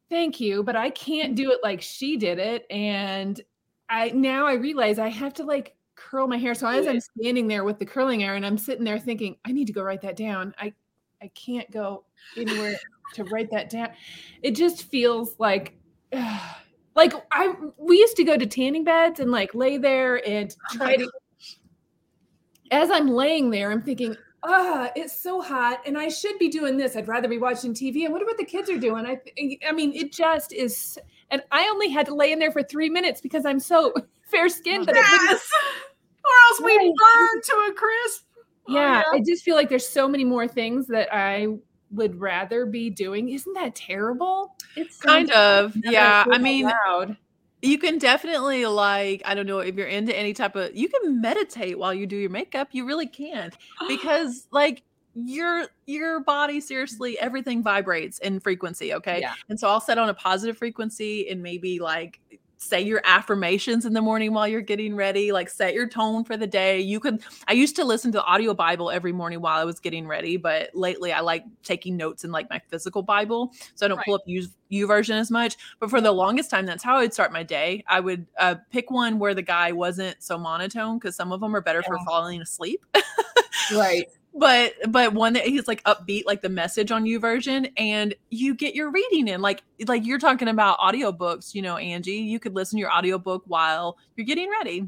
Thank 0.08 0.40
you, 0.40 0.62
but 0.62 0.76
I 0.76 0.90
can't 0.90 1.34
do 1.34 1.50
it 1.50 1.58
like 1.62 1.82
she 1.82 2.16
did 2.16 2.38
it. 2.38 2.66
And 2.70 3.40
I 3.88 4.10
now 4.10 4.46
I 4.46 4.54
realize 4.54 4.98
I 4.98 5.08
have 5.08 5.34
to 5.34 5.44
like 5.44 5.74
curl 5.96 6.28
my 6.28 6.38
hair. 6.38 6.54
So 6.54 6.66
as 6.68 6.86
I'm 6.86 7.00
standing 7.00 7.48
there 7.48 7.64
with 7.64 7.78
the 7.78 7.86
curling 7.86 8.24
iron, 8.24 8.44
I'm 8.44 8.58
sitting 8.58 8.84
there 8.84 8.98
thinking, 8.98 9.36
I 9.44 9.52
need 9.52 9.66
to 9.66 9.72
go 9.72 9.82
write 9.82 10.02
that 10.02 10.16
down. 10.16 10.54
I 10.58 10.72
I 11.22 11.28
can't 11.34 11.70
go 11.70 12.04
anywhere 12.36 12.78
to 13.14 13.24
write 13.24 13.50
that 13.50 13.70
down. 13.70 13.88
It 14.42 14.52
just 14.52 14.84
feels 14.84 15.34
like 15.38 15.76
like 16.94 17.12
I 17.32 17.54
we 17.76 17.98
used 17.98 18.16
to 18.16 18.24
go 18.24 18.36
to 18.36 18.46
tanning 18.46 18.84
beds 18.84 19.20
and 19.20 19.30
like 19.30 19.54
lay 19.54 19.78
there 19.78 20.26
and 20.26 20.54
try 20.72 20.96
to 20.96 21.10
as 22.70 22.90
I'm 22.90 23.08
laying 23.08 23.50
there, 23.50 23.70
I'm 23.70 23.82
thinking, 23.82 24.16
ah, 24.42 24.90
it's 24.96 25.20
so 25.20 25.40
hot, 25.40 25.80
and 25.86 25.96
I 25.98 26.08
should 26.08 26.38
be 26.38 26.48
doing 26.48 26.76
this. 26.76 26.96
I'd 26.96 27.08
rather 27.08 27.28
be 27.28 27.38
watching 27.38 27.74
TV. 27.74 28.04
And 28.04 28.12
what 28.12 28.22
about 28.22 28.38
the 28.38 28.44
kids 28.44 28.68
are 28.70 28.78
doing? 28.78 29.06
I, 29.06 29.18
I 29.68 29.72
mean, 29.72 29.92
it 29.92 30.12
just 30.12 30.52
is. 30.52 30.98
And 31.30 31.42
I 31.52 31.68
only 31.68 31.88
had 31.88 32.06
to 32.06 32.14
lay 32.14 32.32
in 32.32 32.38
there 32.38 32.50
for 32.50 32.62
three 32.62 32.88
minutes 32.90 33.20
because 33.20 33.44
I'm 33.46 33.60
so 33.60 33.94
fair 34.22 34.48
skinned 34.48 34.86
that. 34.86 34.94
Yes. 34.96 35.48
Or 36.22 36.30
else 36.50 36.60
we 36.60 36.76
Right. 36.76 36.92
burn 37.32 37.42
to 37.42 37.52
a 37.70 37.74
crisp. 37.74 38.24
Oh, 38.68 38.74
Yeah, 38.74 39.02
I 39.10 39.22
just 39.26 39.42
feel 39.42 39.56
like 39.56 39.68
there's 39.70 39.88
so 39.88 40.06
many 40.06 40.22
more 40.22 40.46
things 40.46 40.86
that 40.88 41.08
I 41.12 41.46
would 41.90 42.20
rather 42.20 42.66
be 42.66 42.90
doing. 42.90 43.30
Isn't 43.30 43.54
that 43.54 43.74
terrible? 43.74 44.54
It's 44.76 44.98
Kind 44.98 45.30
of. 45.32 45.74
Yeah. 45.82 46.24
I 46.30 46.34
I 46.34 46.38
mean, 46.38 46.66
loud. 46.66 47.16
You 47.62 47.78
can 47.78 47.98
definitely 47.98 48.66
like. 48.66 49.22
I 49.24 49.34
don't 49.34 49.46
know 49.46 49.58
if 49.58 49.74
you're 49.74 49.86
into 49.86 50.16
any 50.16 50.32
type 50.32 50.56
of. 50.56 50.74
You 50.74 50.88
can 50.88 51.20
meditate 51.20 51.78
while 51.78 51.92
you 51.94 52.06
do 52.06 52.16
your 52.16 52.30
makeup. 52.30 52.68
You 52.72 52.86
really 52.86 53.06
can 53.06 53.52
because 53.88 54.46
like 54.50 54.82
your 55.14 55.66
your 55.86 56.20
body 56.20 56.60
seriously 56.60 57.18
everything 57.18 57.64
vibrates 57.64 58.20
in 58.20 58.38
frequency 58.38 58.94
okay 58.94 59.18
Yeah. 59.20 59.34
and 59.48 59.58
so 59.58 59.68
i'll 59.68 59.80
set 59.80 59.98
on 59.98 60.08
a 60.08 60.14
positive 60.14 60.56
frequency 60.56 61.28
and 61.28 61.42
maybe 61.42 61.80
like 61.80 62.20
say 62.60 62.80
your 62.80 63.00
affirmations 63.04 63.86
in 63.86 63.94
the 63.94 64.02
morning 64.02 64.34
while 64.34 64.46
you're 64.46 64.60
getting 64.60 64.94
ready 64.94 65.32
like 65.32 65.48
set 65.48 65.72
your 65.72 65.88
tone 65.88 66.24
for 66.24 66.36
the 66.36 66.46
day. 66.46 66.80
You 66.80 67.00
could 67.00 67.22
i 67.48 67.52
used 67.52 67.74
to 67.76 67.84
listen 67.84 68.12
to 68.12 68.18
the 68.18 68.24
audio 68.24 68.54
bible 68.54 68.90
every 68.90 69.12
morning 69.12 69.40
while 69.40 69.58
i 69.58 69.64
was 69.64 69.80
getting 69.80 70.06
ready 70.06 70.36
but 70.36 70.70
lately 70.74 71.12
i 71.12 71.20
like 71.20 71.44
taking 71.62 71.96
notes 71.96 72.24
in 72.24 72.30
like 72.30 72.48
my 72.50 72.60
physical 72.68 73.02
bible 73.02 73.52
so 73.74 73.86
i 73.86 73.88
don't 73.88 74.00
pull 74.04 74.14
up 74.14 74.22
you 74.26 74.46
YouVersion 74.70 75.18
as 75.18 75.30
much. 75.30 75.56
But 75.80 75.90
for 75.90 76.00
the 76.00 76.12
longest 76.12 76.50
time 76.50 76.66
that's 76.66 76.84
how 76.84 76.96
i 76.96 77.00
would 77.00 77.12
start 77.12 77.32
my 77.32 77.42
day. 77.42 77.82
I 77.88 78.00
would 78.00 78.26
uh, 78.38 78.56
pick 78.70 78.90
one 78.90 79.18
where 79.18 79.34
the 79.34 79.42
guy 79.42 79.72
wasn't 79.72 80.22
so 80.22 80.38
monotone 80.38 80.98
because 80.98 81.16
some 81.16 81.32
of 81.32 81.40
them 81.40 81.56
are 81.56 81.60
better 81.60 81.82
for 81.82 81.98
falling 82.04 82.40
asleep. 82.40 82.84
Right. 83.74 84.08
But 84.32 84.74
but 84.88 85.12
one 85.12 85.32
that 85.32 85.44
he's 85.44 85.66
like 85.66 85.82
upbeat 85.84 86.22
like 86.24 86.40
the 86.40 86.48
message 86.48 86.92
on 86.92 87.04
YouVersion 87.04 87.72
and 87.76 88.14
you 88.30 88.54
get 88.54 88.74
your 88.74 88.90
reading 88.90 89.26
in 89.26 89.42
like 89.42 89.62
like 89.88 90.06
you're 90.06 90.20
talking 90.20 90.46
about 90.46 90.78
audiobooks 90.78 91.52
you 91.52 91.62
know 91.62 91.76
angie 91.76 92.12
you 92.12 92.38
could 92.38 92.54
listen 92.54 92.76
to 92.76 92.80
your 92.80 92.92
audiobook 92.92 93.42
while 93.46 93.98
you're 94.16 94.24
getting 94.24 94.48
ready 94.48 94.86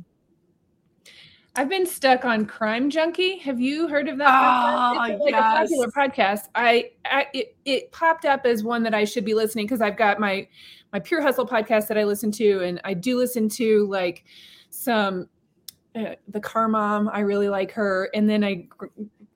I've 1.55 1.69
been 1.69 1.85
stuck 1.85 2.25
on 2.25 2.47
Crime 2.47 2.89
Junkie. 2.89 3.37
Have 3.39 3.61
you 3.61 3.87
heard 3.87 4.09
of 4.09 4.17
that? 4.19 4.27
Oh, 4.27 4.99
podcast? 4.99 5.11
It's 5.11 5.21
like 5.21 5.33
yes. 5.33 5.41
a 5.41 5.61
popular 5.61 5.89
podcast. 5.89 6.49
I, 6.55 6.91
I 7.05 7.27
it, 7.35 7.57
it 7.67 7.93
popped 7.93 8.25
up 8.25 8.47
as 8.47 8.65
one 8.65 8.83
that 8.85 8.95
I 8.95 9.05
should 9.05 9.27
be 9.27 9.35
listening 9.35 9.67
because 9.67 9.83
I've 9.83 9.99
got 9.99 10.19
my 10.19 10.49
my 10.95 10.99
Pure 10.99 11.21
Hustle 11.21 11.47
podcast 11.47 11.89
that 11.89 11.99
I 11.99 12.05
listen 12.05 12.33
to, 12.33 12.61
and 12.61 12.81
I 12.85 12.95
do 12.95 13.19
listen 13.19 13.51
to 13.51 13.87
like 13.89 14.25
some 14.71 15.29
uh, 15.95 16.15
the 16.27 16.41
Car 16.41 16.69
Mom. 16.69 17.11
I 17.13 17.21
really 17.21 17.51
like 17.51 17.73
her, 17.73 18.09
and 18.15 18.31
then 18.31 18.43
I 18.45 18.67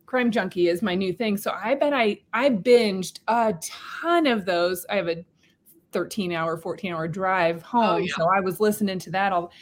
Crime 0.07 0.31
Junkie 0.31 0.69
is 0.69 0.83
my 0.83 0.95
new 0.95 1.13
thing. 1.13 1.37
So 1.37 1.53
I 1.53 1.75
bet 1.75 1.93
I 1.93 2.21
I 2.33 2.51
binged 2.51 3.21
a 3.29 3.55
ton 3.61 4.27
of 4.27 4.45
those. 4.45 4.87
I 4.89 4.97
have 4.97 5.09
a 5.09 5.25
13 5.93 6.33
hour, 6.33 6.57
14 6.57 6.93
hour 6.93 7.09
drive 7.09 7.63
oh, 7.73 7.81
home, 7.81 8.03
yeah. 8.03 8.15
so 8.17 8.29
I 8.29 8.41
was 8.41 8.61
listening 8.61 8.99
to 9.01 9.11
that 9.11 9.33
all. 9.33 9.53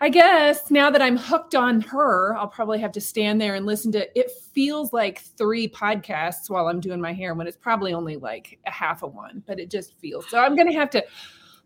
I 0.00 0.08
guess 0.08 0.70
now 0.70 0.90
that 0.90 1.00
I'm 1.00 1.16
hooked 1.16 1.54
on 1.54 1.80
her, 1.82 2.36
I'll 2.36 2.48
probably 2.48 2.78
have 2.80 2.92
to 2.92 3.00
stand 3.00 3.40
there 3.40 3.54
and 3.54 3.64
listen 3.64 3.92
to 3.92 4.18
it 4.18 4.30
feels 4.52 4.92
like 4.92 5.20
three 5.20 5.68
podcasts 5.68 6.50
while 6.50 6.66
I'm 6.68 6.80
doing 6.80 7.00
my 7.00 7.12
hair 7.12 7.34
when 7.34 7.46
it's 7.46 7.56
probably 7.56 7.92
only 7.92 8.16
like 8.16 8.58
a 8.66 8.70
half 8.70 9.02
of 9.02 9.14
one, 9.14 9.42
but 9.46 9.60
it 9.60 9.70
just 9.70 9.98
feels 9.98 10.28
so 10.28 10.38
I'm 10.38 10.56
gonna 10.56 10.74
have 10.74 10.90
to 10.90 11.04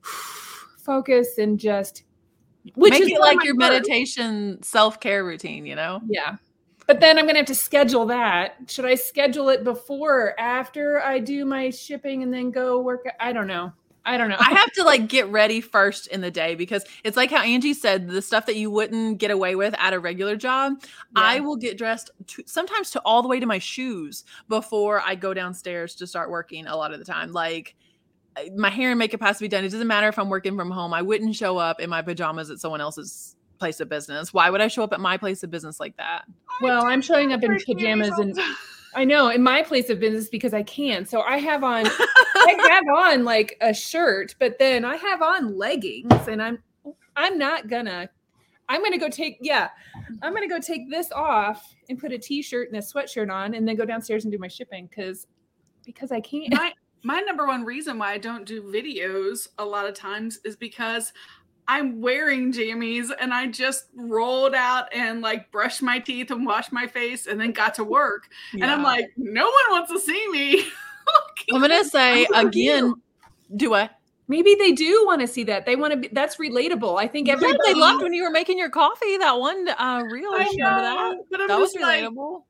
focus 0.83 1.39
and 1.39 1.59
just 1.59 2.05
which 2.75 2.93
make 2.93 3.03
is 3.03 3.09
it 3.09 3.21
like 3.21 3.43
your 3.45 3.55
meditation 3.55 4.63
self-care 4.63 5.25
routine 5.25 5.65
you 5.65 5.75
know 5.75 6.01
Yeah. 6.07 6.37
But 6.89 7.01
then 7.01 7.19
I'm 7.19 7.27
gonna 7.27 7.39
have 7.39 7.47
to 7.47 7.55
schedule 7.55 8.07
that. 8.07 8.57
Should 8.67 8.87
I 8.87 8.95
schedule 8.95 9.51
it 9.51 9.63
before 9.63 10.21
or 10.21 10.41
after 10.41 11.01
I 11.01 11.19
do 11.19 11.45
my 11.45 11.69
shipping 11.69 12.23
and 12.23 12.33
then 12.33 12.51
go 12.51 12.81
work? 12.81 13.05
I 13.21 13.35
don't 13.35 13.47
know. 13.47 13.73
I 14.07 14.17
don't 14.17 14.31
know. 14.31 14.39
I 14.39 14.55
have 14.55 14.73
to 14.73 14.85
like 14.85 15.07
get 15.07 15.29
ready 15.29 15.61
first 15.61 16.07
in 16.07 16.23
the 16.23 16.31
day 16.31 16.55
because 16.55 16.83
it's 17.05 17.15
like 17.15 17.31
how 17.31 17.43
Angie 17.43 17.75
said 17.75 18.09
the 18.09 18.23
stuff 18.23 18.47
that 18.47 18.57
you 18.57 18.71
wouldn't 18.71 19.19
get 19.19 19.31
away 19.31 19.55
with 19.55 19.75
at 19.79 19.93
a 19.93 20.01
regular 20.01 20.35
job. 20.35 20.83
I 21.15 21.41
will 21.41 21.57
get 21.57 21.77
dressed 21.77 22.11
to, 22.29 22.43
sometimes 22.47 22.91
to 22.93 23.01
all 23.01 23.21
the 23.21 23.29
way 23.29 23.39
to 23.39 23.45
my 23.45 23.59
shoes 23.59 24.25
before 24.49 25.03
I 25.03 25.15
go 25.15 25.35
downstairs 25.35 25.95
to 25.97 26.07
start 26.07 26.31
working 26.31 26.67
a 26.67 26.75
lot 26.75 26.95
of 26.95 27.01
the 27.01 27.05
time. 27.05 27.33
Like 27.33 27.75
my 28.57 28.71
hair 28.71 28.89
and 28.89 28.99
makeup 28.99 29.21
has 29.21 29.37
to 29.37 29.45
be 29.45 29.49
done. 29.49 29.63
It 29.63 29.73
doesn't 29.73 29.87
matter 29.87 30.09
if 30.09 30.19
I'm 30.19 30.31
working 30.31 30.57
from 30.57 30.71
home. 30.71 30.95
I 30.95 31.03
wouldn't 31.03 31.37
show 31.37 31.59
up 31.59 31.79
in 31.79 31.91
my 31.91 32.01
pajamas 32.01 32.49
at 32.49 32.61
someone 32.61 32.81
else's 32.81 33.37
place 33.59 33.81
of 33.81 33.89
business. 33.89 34.33
Why 34.33 34.51
would 34.51 34.61
I 34.61 34.69
show 34.69 34.83
up 34.83 34.93
at 34.93 35.01
my 35.01 35.17
place 35.17 35.43
of 35.43 35.51
business 35.51 35.81
like 35.81 35.97
that? 35.97 36.25
well, 36.61 36.85
I'm 36.85 37.03
showing 37.03 37.33
up 37.33 37.43
in 37.43 37.59
pajamas 37.67 38.19
and 38.19 38.39
I 38.95 39.05
know 39.05 39.29
in 39.29 39.43
my 39.43 39.63
place 39.63 39.91
of 39.91 40.01
business 40.01 40.29
because 40.29 40.55
I 40.55 40.63
can. 40.63 41.05
So 41.07 41.21
I 41.21 41.39
have 41.39 41.63
on 41.63 41.87
I 41.89 42.57
have 42.71 42.85
on 42.97 43.25
like 43.25 43.57
a 43.61 43.75
shirt, 43.75 44.35
but 44.39 44.59
then 44.59 44.85
I 44.85 44.97
have 44.97 45.23
on 45.23 45.57
leggings 45.57 46.29
and 46.29 46.43
I'm 46.43 46.59
I'm 47.17 47.39
not 47.39 47.69
gonna 47.69 48.09
I'm 48.69 48.83
gonna 48.83 48.99
go 48.99 49.09
take 49.09 49.39
yeah, 49.41 49.69
I'm 50.23 50.35
gonna 50.35 50.49
go 50.49 50.59
take 50.59 50.91
this 50.91 51.13
off 51.13 51.75
and 51.89 51.99
put 51.99 52.13
a 52.13 52.19
t-shirt 52.19 52.69
and 52.69 52.79
a 52.79 52.81
sweatshirt 52.81 53.33
on 53.33 53.55
and 53.55 53.67
then 53.67 53.77
go 53.77 53.85
downstairs 53.85 54.25
and 54.25 54.33
do 54.33 54.39
my 54.39 54.49
shipping 54.49 54.87
because 54.87 55.27
because 55.85 56.13
I 56.13 56.21
can't. 56.21 56.53
my 56.53 56.73
my 57.05 57.21
number 57.21 57.47
one 57.47 57.65
reason 57.65 57.99
why 57.99 58.13
I 58.13 58.19
don't 58.19 58.45
do 58.45 58.63
videos 58.63 59.49
a 59.59 59.65
lot 59.65 59.87
of 59.87 59.95
times 59.95 60.41
is 60.45 60.57
because 60.57 61.13
I'm 61.69 62.01
wearing 62.01 62.51
jammies 62.51 63.11
and 63.21 63.33
I 63.33 63.47
just 63.47 63.89
rolled 63.95 64.55
out 64.55 64.93
and 64.93 65.21
like 65.21 65.53
brushed 65.53 65.83
my 65.83 65.99
teeth 65.99 66.31
and 66.31 66.47
washed 66.47 66.73
my 66.73 66.87
face 66.87 67.27
and 67.27 67.39
then 67.39 67.53
got 67.53 67.75
to 67.75 67.85
work. 67.85 68.25
And 68.55 68.65
I'm 68.65 68.83
like, 68.83 69.13
no 69.19 69.45
one 69.45 69.53
wants 69.71 69.93
to 69.93 70.01
see 70.01 70.29
me. 70.31 70.65
I'm 71.53 71.61
gonna 71.61 71.85
say 71.85 72.27
again, 72.35 72.95
do 73.55 73.75
I? 73.75 73.91
Maybe 74.31 74.55
they 74.57 74.73
do 74.73 75.05
want 75.07 75.23
to 75.23 75.27
see 75.27 75.43
that. 75.45 75.65
They 75.65 75.75
want 75.75 75.93
to 75.93 75.97
be 75.97 76.09
that's 76.13 76.37
relatable. 76.37 76.99
I 77.01 77.09
think 77.09 77.29
Yeah, 77.29 77.35
everybody 77.35 77.59
they 77.67 77.75
loved 77.75 78.03
when 78.03 78.13
you 78.13 78.23
were 78.23 78.31
making 78.31 78.59
your 78.59 78.69
coffee. 78.69 79.17
That 79.17 79.39
one 79.39 79.67
uh 79.69 80.03
reel. 80.11 80.31
I 80.35 80.49
Remember 80.55 80.83
that? 81.31 81.49
That 81.49 81.59
was 81.59 81.73
just 81.73 81.83
like, 81.83 82.05
relatable. 82.05 82.43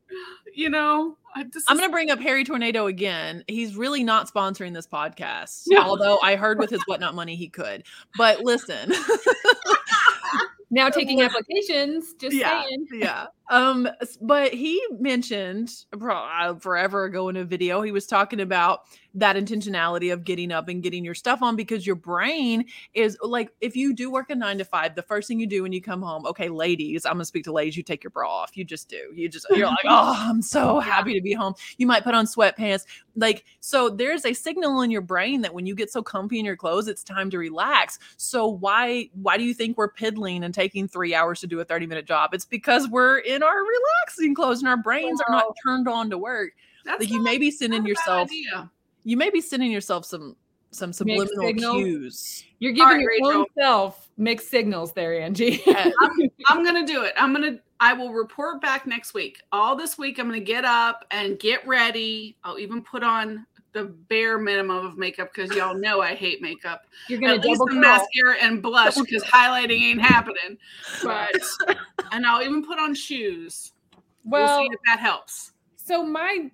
you 0.54 0.70
know, 0.70 1.16
I 1.36 1.44
just 1.44 1.70
I'm 1.70 1.76
going 1.76 1.88
to 1.88 1.92
bring 1.92 2.10
up 2.10 2.18
Hairy 2.18 2.42
Tornado 2.42 2.86
again. 2.88 3.44
He's 3.46 3.76
really 3.76 4.02
not 4.02 4.28
sponsoring 4.32 4.74
this 4.74 4.88
podcast, 4.88 5.62
No. 5.68 5.82
although 5.82 6.18
I 6.20 6.34
heard 6.34 6.58
with 6.58 6.70
his 6.70 6.82
whatnot 6.86 7.14
money 7.14 7.36
he 7.36 7.48
could. 7.48 7.84
But 8.16 8.40
listen, 8.40 8.92
now 10.70 10.88
taking 10.88 11.22
applications. 11.22 12.14
Just 12.14 12.34
Yeah. 12.36 12.62
saying. 12.64 12.86
yeah. 12.92 13.26
Um, 13.50 13.88
but 14.20 14.52
he 14.52 14.82
mentioned 14.98 15.72
uh, 16.00 16.54
forever 16.56 17.04
ago 17.04 17.28
in 17.28 17.36
a 17.36 17.44
video, 17.44 17.82
he 17.82 17.92
was 17.92 18.06
talking 18.06 18.40
about 18.40 18.82
that 19.14 19.36
intentionality 19.36 20.12
of 20.12 20.24
getting 20.24 20.52
up 20.52 20.68
and 20.68 20.82
getting 20.82 21.04
your 21.04 21.14
stuff 21.14 21.42
on 21.42 21.56
because 21.56 21.86
your 21.86 21.96
brain 21.96 22.64
is 22.94 23.16
like, 23.22 23.50
if 23.60 23.74
you 23.74 23.94
do 23.94 24.10
work 24.10 24.30
a 24.30 24.34
nine 24.34 24.58
to 24.58 24.64
five, 24.64 24.94
the 24.94 25.02
first 25.02 25.28
thing 25.28 25.40
you 25.40 25.46
do 25.46 25.62
when 25.62 25.72
you 25.72 25.80
come 25.80 26.02
home, 26.02 26.26
okay, 26.26 26.48
ladies, 26.48 27.06
I'm 27.06 27.14
gonna 27.14 27.24
speak 27.24 27.44
to 27.44 27.52
ladies, 27.52 27.76
you 27.76 27.82
take 27.82 28.04
your 28.04 28.10
bra 28.10 28.28
off. 28.28 28.56
You 28.56 28.64
just 28.64 28.88
do. 28.88 29.10
You 29.14 29.28
just, 29.28 29.46
you're 29.50 29.66
like, 29.66 29.78
oh, 29.84 30.14
I'm 30.16 30.42
so 30.42 30.78
happy 30.80 31.14
to 31.14 31.20
be 31.20 31.32
home. 31.32 31.54
You 31.78 31.86
might 31.86 32.04
put 32.04 32.14
on 32.14 32.26
sweatpants. 32.26 32.84
Like, 33.16 33.44
so 33.60 33.88
there's 33.88 34.24
a 34.24 34.32
signal 34.32 34.82
in 34.82 34.90
your 34.90 35.00
brain 35.00 35.40
that 35.40 35.54
when 35.54 35.66
you 35.66 35.74
get 35.74 35.90
so 35.90 36.02
comfy 36.02 36.38
in 36.38 36.44
your 36.44 36.56
clothes, 36.56 36.86
it's 36.86 37.02
time 37.02 37.30
to 37.30 37.38
relax. 37.38 37.98
So 38.16 38.46
why, 38.46 39.10
why 39.14 39.36
do 39.36 39.44
you 39.44 39.54
think 39.54 39.76
we're 39.76 39.90
piddling 39.90 40.44
and 40.44 40.54
taking 40.54 40.86
three 40.86 41.14
hours 41.14 41.40
to 41.40 41.46
do 41.46 41.58
a 41.60 41.64
30 41.64 41.86
minute 41.86 42.06
job? 42.06 42.34
It's 42.34 42.44
because 42.44 42.88
we're 42.88 43.18
in 43.18 43.37
our 43.42 43.58
relaxing 43.58 44.34
clothes 44.34 44.60
and 44.60 44.68
our 44.68 44.76
brains 44.76 45.20
are 45.20 45.32
not 45.32 45.56
turned 45.64 45.88
on 45.88 46.10
to 46.10 46.18
work. 46.18 46.52
That's 46.84 47.00
Like 47.00 47.10
you 47.10 47.22
may 47.22 47.38
be 47.38 47.50
sending 47.50 47.86
yourself, 47.86 48.30
you 49.04 49.16
may 49.16 49.30
be 49.30 49.40
sending 49.40 49.70
yourself 49.70 50.04
some 50.04 50.36
some 50.70 50.92
subliminal 50.92 51.52
cues. 51.54 52.44
You're 52.58 52.72
giving 52.72 53.06
right, 53.06 53.18
your 53.18 53.34
own 53.34 53.46
self 53.58 54.10
mixed 54.16 54.50
signals 54.50 54.92
there, 54.92 55.20
Angie. 55.20 55.62
Yeah. 55.66 55.90
I'm 56.46 56.64
gonna 56.64 56.86
do 56.86 57.02
it. 57.02 57.14
I'm 57.16 57.32
gonna. 57.32 57.58
I 57.80 57.92
will 57.92 58.12
report 58.12 58.60
back 58.60 58.86
next 58.86 59.14
week. 59.14 59.40
All 59.52 59.76
this 59.76 59.98
week, 59.98 60.18
I'm 60.18 60.26
gonna 60.26 60.40
get 60.40 60.64
up 60.64 61.04
and 61.10 61.38
get 61.38 61.66
ready. 61.66 62.36
I'll 62.44 62.58
even 62.58 62.82
put 62.82 63.02
on 63.02 63.46
the 63.72 63.84
bare 63.84 64.38
minimum 64.38 64.84
of 64.86 64.96
makeup 64.96 65.30
because 65.34 65.54
y'all 65.54 65.74
know 65.76 66.00
I 66.00 66.14
hate 66.14 66.40
makeup. 66.40 66.82
You're 67.08 67.20
gonna 67.20 67.34
At 67.34 67.44
least 67.44 67.62
the 67.66 67.74
mascara 67.74 68.36
and 68.40 68.62
blush 68.62 68.94
because 68.96 69.22
highlighting 69.24 69.80
ain't 69.82 70.00
happening. 70.00 70.56
But 71.04 71.30
and 72.12 72.26
I'll 72.26 72.42
even 72.42 72.64
put 72.64 72.78
on 72.78 72.94
shoes. 72.94 73.72
We'll, 74.24 74.42
Well, 74.42 74.58
see 74.58 74.68
if 74.72 74.80
that 74.86 74.98
helps. 75.00 75.52
so 75.76 76.02
my, 76.04 76.50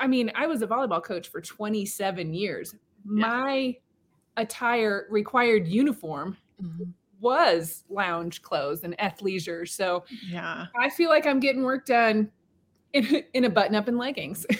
I 0.00 0.06
mean, 0.06 0.30
I 0.34 0.46
was 0.46 0.62
a 0.62 0.66
volleyball 0.66 1.02
coach 1.02 1.28
for 1.28 1.40
27 1.40 2.32
years. 2.34 2.74
My 3.04 3.76
attire 4.36 5.06
required 5.10 5.66
uniform 5.66 6.36
Mhm. 6.62 6.92
was 7.20 7.84
lounge 7.88 8.42
clothes 8.42 8.84
and 8.84 8.96
athleisure. 8.98 9.68
So 9.68 10.04
Yeah. 10.26 10.66
I 10.78 10.88
feel 10.90 11.08
like 11.10 11.26
I'm 11.26 11.40
getting 11.40 11.62
work 11.64 11.86
done 11.86 12.30
in, 12.98 13.24
in 13.34 13.44
a 13.44 13.50
button 13.50 13.74
up 13.74 13.88
and 13.88 13.98
leggings. 13.98 14.44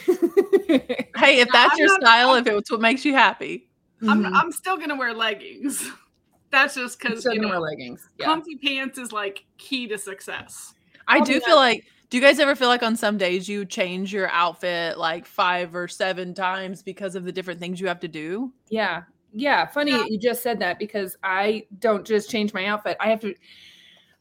Hey, 1.17 1.41
if 1.41 1.49
that's 1.51 1.73
I'm 1.73 1.79
your 1.79 1.89
not- 1.89 2.01
style, 2.03 2.35
if 2.37 2.47
it's 2.47 2.71
what 2.71 2.81
makes 2.81 3.05
you 3.05 3.15
happy. 3.15 3.69
I'm, 4.07 4.23
Mhm. 4.23 4.31
I'm 4.35 4.53
still 4.53 4.77
gonna 4.77 4.95
wear 4.97 5.13
leggings. 5.15 5.91
That's 6.51 6.75
just 6.77 6.99
because 7.01 7.21
still 7.21 7.35
you 7.35 7.41
know 7.41 7.49
wear 7.49 7.61
leggings. 7.61 8.09
Yeah. 8.19 8.27
comfy 8.27 8.57
pants 8.57 8.99
is 8.99 9.11
like 9.13 9.45
key 9.59 9.87
to 9.89 9.99
success. 9.99 10.75
I 11.09 11.21
do 11.21 11.41
feel 11.41 11.57
like 11.57 11.85
do 12.11 12.17
you 12.17 12.23
guys 12.23 12.39
ever 12.39 12.55
feel 12.55 12.69
like 12.69 12.83
on 12.83 12.97
some 12.97 13.19
days 13.19 13.49
you 13.49 13.65
change 13.65 14.13
your 14.13 14.29
outfit 14.29 14.97
like 14.99 15.27
five 15.27 15.75
or 15.75 15.89
seven 15.89 16.33
times 16.35 16.83
because 16.83 17.15
of 17.17 17.25
the 17.25 17.33
different 17.33 17.59
things 17.61 17.81
you 17.81 17.89
have 17.89 18.01
to 18.01 18.09
do? 18.09 18.53
Yeah. 18.69 19.03
Yeah. 19.33 19.67
Funny 19.67 19.91
Yeah. 19.93 20.05
you 20.09 20.19
just 20.19 20.43
said 20.43 20.59
that 20.61 20.79
because 20.79 21.17
I 21.23 21.67
don't 21.81 22.07
just 22.07 22.31
change 22.31 22.55
my 22.55 22.67
outfit. 22.67 22.97
I 23.01 23.09
have 23.11 23.21
to, 23.21 23.35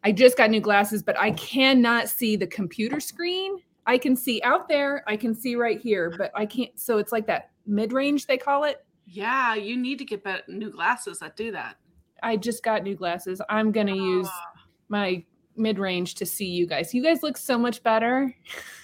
I 0.03 0.11
just 0.11 0.36
got 0.38 0.49
new 0.49 0.59
glasses, 0.61 1.03
but 1.03 1.18
I 1.20 1.32
cannot 1.32 2.09
see 2.09 2.36
the 2.36 2.47
computer 2.47 2.99
screen. 2.99 3.57
I 3.88 3.98
can 3.98 4.16
see 4.16 4.42
out 4.44 4.68
there, 4.68 5.04
I 5.08 5.18
can 5.18 5.34
see 5.34 5.56
right 5.56 5.80
here, 5.80 6.14
but 6.18 6.32
I 6.36 6.46
can't. 6.46 6.78
So 6.80 6.98
it's 7.00 7.12
like 7.12 7.26
that 7.28 7.50
mid 7.66 7.94
range, 7.94 8.28
they 8.28 8.38
call 8.38 8.64
it. 8.66 8.86
Yeah, 9.06 9.56
you 9.56 9.78
need 9.78 9.98
to 10.00 10.06
get 10.06 10.24
better, 10.24 10.44
new 10.48 10.70
glasses 10.70 11.20
that 11.20 11.36
do 11.38 11.52
that. 11.54 11.78
I 12.22 12.36
just 12.36 12.62
got 12.64 12.84
new 12.84 12.96
glasses. 12.96 13.42
I'm 13.50 13.72
going 13.72 13.88
to 13.88 13.96
use 13.96 14.28
Ah. 14.30 14.52
my 14.90 15.24
mid 15.56 15.80
range 15.80 16.16
to 16.16 16.26
see 16.26 16.46
you 16.48 16.68
guys. 16.68 16.94
You 16.94 17.02
guys 17.02 17.24
look 17.24 17.38
so 17.38 17.58
much 17.58 17.82
better. 17.84 18.36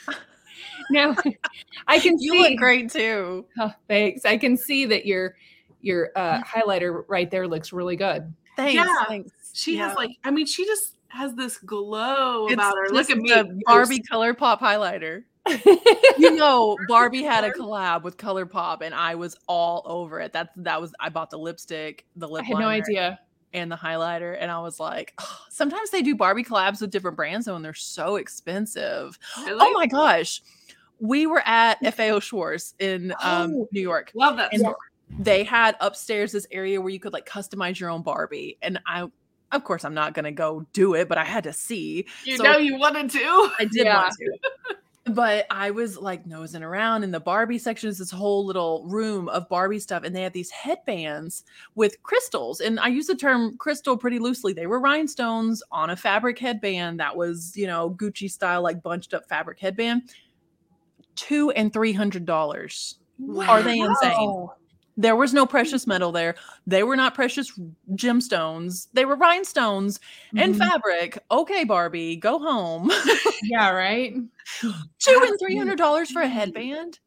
now 0.92 1.16
I 1.88 2.00
can 2.00 2.16
You 2.20 2.32
see. 2.32 2.40
look 2.50 2.58
great 2.58 2.92
too. 2.92 3.46
Oh, 3.60 3.72
thanks. 3.88 4.26
I 4.26 4.38
can 4.38 4.56
see 4.58 4.86
that 4.86 5.06
your 5.06 5.36
your 5.82 6.12
uh, 6.16 6.42
highlighter 6.44 7.04
right 7.10 7.30
there 7.30 7.48
looks 7.48 7.74
really 7.74 7.98
good. 7.98 8.34
Thanks. 8.56 8.76
Yeah. 8.76 9.04
thanks. 9.08 9.32
She 9.54 9.76
Yeah. 9.76 9.90
has 9.90 9.98
like, 9.98 10.12
I 10.24 10.32
mean, 10.32 10.46
she 10.46 10.66
just 10.66 10.96
has 11.14 11.36
this 11.36 11.58
glow 11.58 12.46
It's 12.48 12.54
about 12.56 12.76
her. 12.78 12.90
Look 12.90 13.10
at 13.10 13.18
me, 13.18 13.30
the 13.30 13.60
Barbie 13.66 14.02
ColourPop 14.12 14.60
highlighter. 14.60 15.24
You 16.18 16.36
know, 16.36 16.78
Barbie 16.88 17.24
had 17.24 17.44
a 17.44 17.52
collab 17.52 18.04
with 18.04 18.18
ColourPop, 18.18 18.82
and 18.82 18.94
I 18.96 19.16
was 19.16 19.36
all 19.48 19.82
over 19.86 20.20
it. 20.20 20.34
That's 20.34 20.50
that 20.58 20.80
was 20.82 20.94
I 21.00 21.10
bought 21.10 21.30
the 21.30 21.38
lipstick, 21.38 22.06
the 22.16 22.28
lip 22.28 22.44
I 22.44 22.48
had 22.48 22.58
no 22.58 22.68
idea. 22.68 23.20
and 23.54 23.72
the 23.72 23.76
highlighter, 23.76 24.36
and 24.40 24.50
I 24.50 24.60
was 24.62 24.80
like, 24.80 25.14
"Oh, 25.20 25.38
sometimes 25.50 25.90
they 25.92 26.02
do 26.02 26.16
Barbie 26.16 26.44
collabs 26.44 26.82
with 26.82 26.92
different 26.92 27.18
brands, 27.18 27.46
though, 27.46 27.56
and 27.56 27.64
they're 27.64 27.74
so 27.74 28.16
expensive. 28.16 29.18
Really? 29.40 29.60
Oh 29.62 29.72
my 29.74 29.86
gosh. 29.86 30.42
We 31.00 31.28
were 31.28 31.44
at 31.46 31.80
FAO 31.96 32.20
Schwarz 32.22 32.76
in 32.80 33.12
um, 33.22 33.54
Oh. 33.54 33.68
New 33.72 33.82
York. 33.82 34.12
Love 34.16 34.38
that 34.38 34.54
And 34.54 34.62
store. 34.62 34.78
They 35.20 35.44
had 35.44 35.76
upstairs 35.82 36.32
this 36.32 36.48
area 36.50 36.80
where 36.80 36.90
you 36.92 37.00
could 37.00 37.12
like 37.14 37.28
customize 37.28 37.78
your 37.80 37.90
own 37.90 38.04
Barbie. 38.04 38.58
And 38.62 38.80
I, 38.88 39.08
of 39.54 39.64
course, 39.64 39.86
I'm 39.86 39.94
not 39.94 40.14
going 40.14 40.26
to 40.26 40.32
go 40.32 40.66
do 40.74 40.94
it, 40.96 41.08
but 41.08 41.18
I 41.18 41.24
had 41.24 41.44
to 41.46 41.54
see. 41.54 42.06
You 42.26 42.38
so- 42.38 42.44
know 42.44 42.58
you 42.58 42.78
wanted 42.78 43.10
to. 43.12 43.20
I 43.60 43.66
did 43.72 43.86
Yeah. 43.86 44.02
want 44.04 44.14
to. 44.20 44.76
But 45.06 45.46
I 45.50 45.72
was 45.72 45.98
like 45.98 46.26
nosing 46.26 46.64
around 46.64 47.04
in 47.04 47.12
the 47.12 47.20
Barbie 47.20 47.58
section 47.58 47.90
is 47.90 47.98
this 47.98 48.10
whole 48.10 48.46
little 48.46 48.86
room 48.88 49.28
of 49.28 49.50
Barbie 49.50 49.80
stuff, 49.80 50.04
and 50.04 50.16
they 50.16 50.22
had 50.22 50.32
these 50.32 50.50
headbands 50.50 51.44
with 51.76 52.02
crystals. 52.04 52.62
And 52.62 52.80
I 52.80 52.88
use 52.88 53.08
the 53.08 53.16
term 53.16 53.58
crystal 53.58 53.98
pretty 53.98 54.18
loosely. 54.18 54.54
They 54.54 54.66
were 54.66 54.80
rhinestones 54.80 55.62
on 55.74 55.90
a 55.90 55.98
fabric 55.98 56.40
headband 56.40 57.02
that 57.02 57.18
was, 57.18 57.52
you 57.58 57.68
know, 57.68 57.90
Gucci 57.90 58.32
style, 58.32 58.62
like 58.64 58.82
bunched 58.82 59.14
up 59.14 59.28
fabric 59.28 59.60
headband. 59.60 60.04
Two 61.16 61.52
and 61.52 61.72
three 61.74 61.92
hundred 61.94 62.26
dollars. 62.26 62.96
Are 63.40 63.62
they 63.62 63.80
insane? 63.80 64.48
Wow. 64.96 65.02
There 65.02 65.16
was 65.16 65.34
no 65.34 65.46
precious 65.46 65.88
metal 65.88 66.12
there. 66.12 66.36
They 66.68 66.84
were 66.84 66.96
not 66.96 67.16
precious 67.16 67.52
gemstones. 67.92 68.88
They 68.94 69.06
were 69.06 69.16
rhinestones 69.16 70.00
and 70.36 70.54
Mhm. 70.56 70.58
fabric. 70.60 71.18
Okay, 71.32 71.64
Barbie, 71.64 72.16
go 72.16 72.40
home. 72.40 72.90
Yeah, 73.46 73.72
right. 73.72 74.14
Two 74.62 74.74
and 75.22 75.38
three 75.40 75.58
hundred 75.58 75.78
dollars 75.78 76.10
for 76.12 76.22
a 76.22 76.28
headband. 76.28 77.00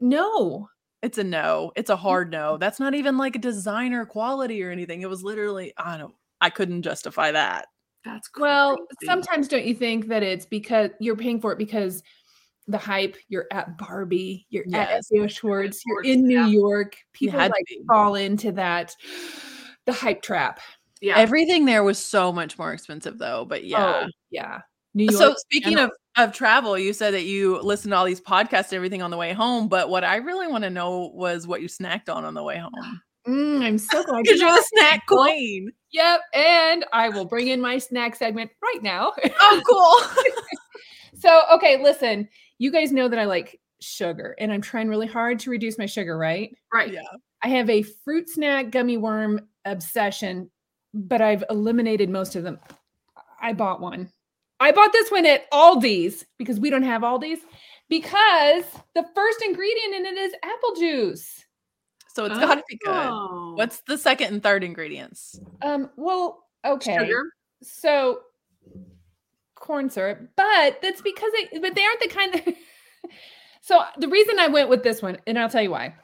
No. 0.00 0.68
It's 1.02 1.16
a 1.18 1.24
no. 1.24 1.72
It's 1.76 1.90
a 1.90 1.96
hard 1.96 2.30
no. 2.30 2.56
That's 2.58 2.80
not 2.80 2.94
even 2.94 3.16
like 3.16 3.36
a 3.36 3.38
designer 3.38 4.04
quality 4.04 4.62
or 4.62 4.70
anything. 4.70 5.00
It 5.02 5.08
was 5.08 5.22
literally, 5.22 5.72
I 5.78 5.96
don't 5.96 6.14
I 6.40 6.50
couldn't 6.50 6.82
justify 6.82 7.30
that. 7.32 7.68
That's 8.04 8.28
crazy. 8.28 8.42
Well, 8.42 8.76
sometimes 9.04 9.48
don't 9.48 9.64
you 9.64 9.74
think 9.74 10.06
that 10.08 10.22
it's 10.22 10.44
because 10.46 10.90
you're 11.00 11.16
paying 11.16 11.40
for 11.40 11.52
it 11.52 11.58
because 11.58 12.02
the 12.68 12.78
hype, 12.78 13.16
you're 13.28 13.46
at 13.50 13.76
Barbie, 13.78 14.46
you're 14.50 14.64
Yes. 14.66 15.10
at 15.10 15.18
FAO 15.18 15.26
Schwarz, 15.26 15.80
you're 15.86 16.04
in 16.04 16.26
New 16.26 16.38
yeah. 16.38 16.46
York. 16.46 16.96
People 17.12 17.40
had 17.40 17.50
like 17.50 17.64
fall 17.88 18.14
into 18.14 18.52
that 18.52 18.94
the 19.86 19.92
hype 19.92 20.22
trap. 20.22 20.60
yeah. 21.00 21.16
Everything 21.16 21.64
there 21.64 21.82
was 21.82 21.98
so 21.98 22.30
much 22.32 22.58
more 22.58 22.72
expensive 22.72 23.18
though. 23.18 23.44
But 23.48 23.64
yeah. 23.64 24.02
Oh, 24.04 24.10
yeah. 24.30 24.60
New 24.94 25.04
York. 25.04 25.16
So 25.16 25.34
speaking 25.38 25.78
of 25.78 25.90
of 26.16 26.32
travel, 26.32 26.76
you 26.78 26.92
said 26.92 27.14
that 27.14 27.24
you 27.24 27.60
listened 27.62 27.92
to 27.92 27.96
all 27.96 28.04
these 28.04 28.20
podcasts 28.20 28.64
and 28.64 28.74
everything 28.74 29.02
on 29.02 29.10
the 29.10 29.16
way 29.16 29.32
home. 29.32 29.68
But 29.68 29.88
what 29.88 30.04
I 30.04 30.16
really 30.16 30.46
want 30.48 30.64
to 30.64 30.70
know 30.70 31.10
was 31.14 31.46
what 31.46 31.62
you 31.62 31.68
snacked 31.68 32.12
on 32.14 32.24
on 32.24 32.34
the 32.34 32.42
way 32.42 32.58
home. 32.58 33.00
Mm, 33.26 33.62
I'm 33.62 33.78
so 33.78 34.02
glad 34.02 34.24
Because 34.24 34.40
you 34.40 34.46
you're 34.46 34.56
the 34.56 34.64
snack 34.76 35.06
queen. 35.06 35.70
Yep. 35.92 36.20
And 36.34 36.84
I 36.92 37.08
will 37.08 37.24
bring 37.24 37.48
in 37.48 37.60
my 37.60 37.78
snack 37.78 38.16
segment 38.16 38.50
right 38.62 38.82
now. 38.82 39.12
Oh, 39.40 39.62
cool. 39.68 40.24
so, 41.20 41.42
okay, 41.52 41.80
listen, 41.82 42.28
you 42.58 42.70
guys 42.70 42.92
know 42.92 43.08
that 43.08 43.18
I 43.18 43.24
like 43.24 43.60
sugar 43.80 44.34
and 44.38 44.52
I'm 44.52 44.60
trying 44.60 44.88
really 44.88 45.06
hard 45.06 45.38
to 45.40 45.50
reduce 45.50 45.78
my 45.78 45.86
sugar, 45.86 46.18
right? 46.18 46.54
right. 46.72 46.92
yeah. 46.92 47.02
I 47.42 47.48
have 47.48 47.70
a 47.70 47.82
fruit 47.82 48.28
snack 48.28 48.70
gummy 48.70 48.96
worm 48.96 49.48
obsession, 49.64 50.50
but 50.92 51.20
I've 51.20 51.44
eliminated 51.50 52.10
most 52.10 52.36
of 52.36 52.42
them. 52.42 52.58
I 53.40 53.52
bought 53.52 53.80
one. 53.80 54.10
I 54.60 54.72
bought 54.72 54.92
this 54.92 55.10
one 55.10 55.24
at 55.24 55.48
Aldi's 55.52 56.24
because 56.36 56.58
we 56.58 56.70
don't 56.70 56.82
have 56.82 57.02
Aldi's 57.02 57.40
because 57.88 58.64
the 58.94 59.06
first 59.14 59.42
ingredient 59.42 59.94
in 59.94 60.06
it 60.06 60.18
is 60.18 60.34
apple 60.42 60.74
juice. 60.74 61.44
So 62.12 62.24
it's 62.24 62.38
got 62.38 62.56
to 62.56 62.64
be 62.68 62.76
good. 62.84 62.90
Oh. 62.92 63.52
What's 63.54 63.82
the 63.82 63.96
second 63.96 64.32
and 64.32 64.42
third 64.42 64.64
ingredients? 64.64 65.38
Um, 65.62 65.90
well, 65.96 66.44
okay. 66.66 66.98
sugar? 66.98 67.22
So 67.62 68.20
corn 69.68 69.90
syrup, 69.90 70.30
but 70.34 70.80
that's 70.80 71.02
because 71.02 71.30
they 71.32 71.58
but 71.58 71.74
they 71.74 71.84
aren't 71.84 72.00
the 72.00 72.08
kind 72.08 72.32
that 72.34 72.56
so 73.60 73.82
the 73.98 74.08
reason 74.08 74.38
I 74.38 74.48
went 74.48 74.70
with 74.70 74.82
this 74.82 75.02
one, 75.02 75.18
and 75.26 75.38
I'll 75.38 75.50
tell 75.50 75.62
you 75.62 75.70
why. 75.70 75.94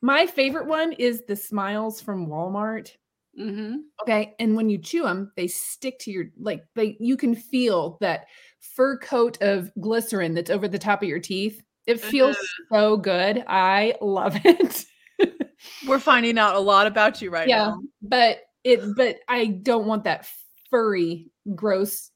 My 0.00 0.26
favorite 0.26 0.66
one 0.66 0.92
is 0.92 1.22
the 1.28 1.36
smiles 1.36 2.00
from 2.00 2.26
Walmart. 2.26 2.90
Mm-hmm. 3.38 3.76
Okay. 4.02 4.34
And 4.40 4.56
when 4.56 4.68
you 4.68 4.78
chew 4.78 5.02
them, 5.02 5.30
they 5.36 5.46
stick 5.46 5.98
to 6.00 6.10
your 6.10 6.26
like 6.40 6.64
they 6.74 6.96
you 6.98 7.16
can 7.18 7.34
feel 7.34 7.98
that 8.00 8.26
fur 8.60 8.96
coat 8.98 9.40
of 9.42 9.70
glycerin 9.78 10.34
that's 10.34 10.50
over 10.50 10.66
the 10.66 10.78
top 10.78 11.02
of 11.02 11.08
your 11.08 11.20
teeth. 11.20 11.62
It 11.86 12.00
feels 12.00 12.36
so 12.72 12.96
good. 12.96 13.44
I 13.46 13.94
love 14.00 14.36
it. 14.44 14.86
We're 15.86 15.98
finding 15.98 16.38
out 16.38 16.56
a 16.56 16.60
lot 16.60 16.86
about 16.86 17.20
you 17.20 17.30
right 17.30 17.48
yeah. 17.48 17.58
now. 17.58 17.82
But 18.00 18.38
it 18.64 18.80
but 18.96 19.18
I 19.28 19.46
don't 19.46 19.86
want 19.86 20.04
that 20.04 20.26
furry, 20.70 21.30
gross 21.54 22.10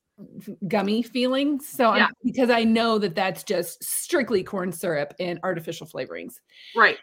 gummy 0.69 1.03
feeling. 1.03 1.61
So 1.61 1.95
Yeah. 1.95 2.07
I'm, 2.07 2.13
because 2.25 2.51
I 2.51 2.65
know 2.65 2.99
that 2.99 3.15
that's 3.15 3.43
just 3.43 3.83
strictly 3.83 4.43
corn 4.43 4.73
syrup 4.73 5.15
and 5.21 5.39
artificial 5.43 5.87
flavorings. 5.87 6.35
Right. 6.75 6.99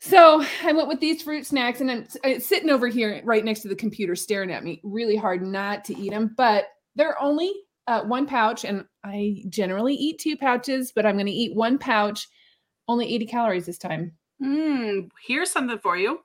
So 0.00 0.44
I 0.64 0.72
went 0.72 0.88
with 0.88 1.00
these 1.00 1.22
fruit 1.22 1.46
snacks, 1.46 1.80
and 1.80 1.90
I'm, 1.90 2.08
i 2.24 2.38
sitting 2.38 2.70
over 2.70 2.88
here 2.88 3.20
right 3.24 3.44
next 3.44 3.60
to 3.60 3.68
the 3.68 3.76
computer, 3.76 4.16
staring 4.16 4.50
at 4.50 4.64
me, 4.64 4.80
really 4.82 5.14
hard 5.16 5.42
not 5.42 5.84
to 5.84 5.96
eat 5.96 6.10
them. 6.10 6.34
But 6.36 6.66
they're 6.96 7.20
only 7.22 7.52
uh, 7.86 8.02
one 8.02 8.26
pouch, 8.26 8.64
and 8.64 8.84
I 9.04 9.44
generally 9.48 9.94
eat 9.94 10.18
two 10.18 10.36
pouches, 10.36 10.92
but 10.92 11.06
I'm 11.06 11.14
going 11.14 11.26
to 11.26 11.32
eat 11.32 11.54
one 11.54 11.78
pouch, 11.78 12.26
only 12.88 13.14
80 13.14 13.26
calories 13.26 13.66
this 13.66 13.78
time. 13.78 14.12
Mm, 14.42 15.08
here's 15.24 15.52
something 15.52 15.78
for 15.78 15.96
you. 15.96 16.18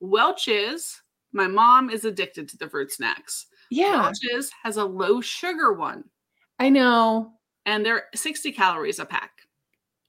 Welch's. 0.00 1.00
My 1.32 1.46
mom 1.46 1.88
is 1.88 2.04
addicted 2.04 2.50
to 2.50 2.58
the 2.58 2.68
fruit 2.68 2.92
snacks. 2.92 3.46
Yeah, 3.72 4.02
Welch's 4.02 4.50
has 4.62 4.76
a 4.76 4.84
low 4.84 5.20
sugar 5.20 5.72
one, 5.72 6.04
I 6.58 6.68
know, 6.68 7.32
and 7.64 7.84
they're 7.84 8.04
60 8.14 8.52
calories 8.52 8.98
a 8.98 9.06
pack. 9.06 9.30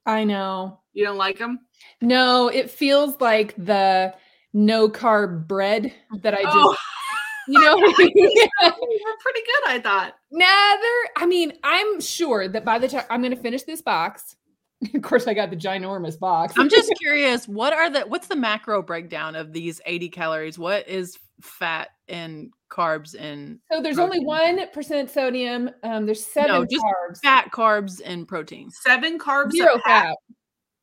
I 0.06 0.24
know. 0.24 0.80
You 0.92 1.04
don't 1.04 1.16
like 1.16 1.38
them? 1.38 1.60
No, 2.02 2.48
it 2.48 2.70
feels 2.70 3.18
like 3.20 3.54
the 3.56 4.14
no 4.52 4.88
carb 4.88 5.48
bread 5.48 5.94
that 6.20 6.34
I 6.34 6.42
just, 6.42 6.54
Oh, 6.54 6.76
you 7.48 7.60
know. 7.60 7.76
you 7.98 8.50
were 8.62 9.16
pretty 9.20 9.40
good, 9.40 9.66
I 9.66 9.80
thought. 9.82 10.14
Neither. 10.30 11.10
I 11.16 11.26
mean, 11.26 11.54
I'm 11.64 12.02
sure 12.02 12.46
that 12.48 12.66
by 12.66 12.78
the 12.78 12.88
time 12.88 13.04
I'm 13.08 13.22
going 13.22 13.34
to 13.34 13.40
finish 13.40 13.62
this 13.62 13.80
box, 13.80 14.36
of 14.94 15.00
course, 15.00 15.26
I 15.26 15.32
got 15.32 15.48
the 15.48 15.56
ginormous 15.56 16.18
box. 16.18 16.52
I'm 16.58 16.68
just 16.68 16.92
curious, 17.00 17.48
what 17.48 17.72
are 17.72 17.88
the 17.88 18.02
what's 18.02 18.26
the 18.26 18.36
macro 18.36 18.82
breakdown 18.82 19.36
of 19.36 19.54
these 19.54 19.80
80 19.86 20.10
calories? 20.10 20.58
What 20.58 20.86
is 20.86 21.18
fat 21.40 21.88
and 22.08 22.50
carbs 22.70 23.14
and 23.18 23.60
so 23.70 23.80
there's 23.80 23.98
only 23.98 24.20
one 24.20 24.68
percent 24.72 25.10
sodium. 25.10 25.70
Um, 25.82 26.06
there's 26.06 26.24
seven 26.24 26.50
no, 26.50 26.64
just 26.64 26.84
carbs, 26.84 27.20
fat, 27.22 27.50
carbs, 27.52 28.00
and 28.04 28.26
protein? 28.26 28.70
Seven 28.70 29.18
carbs. 29.18 29.48
a 29.48 29.52
zero 29.52 29.74
pack. 29.84 30.06
fat. 30.06 30.16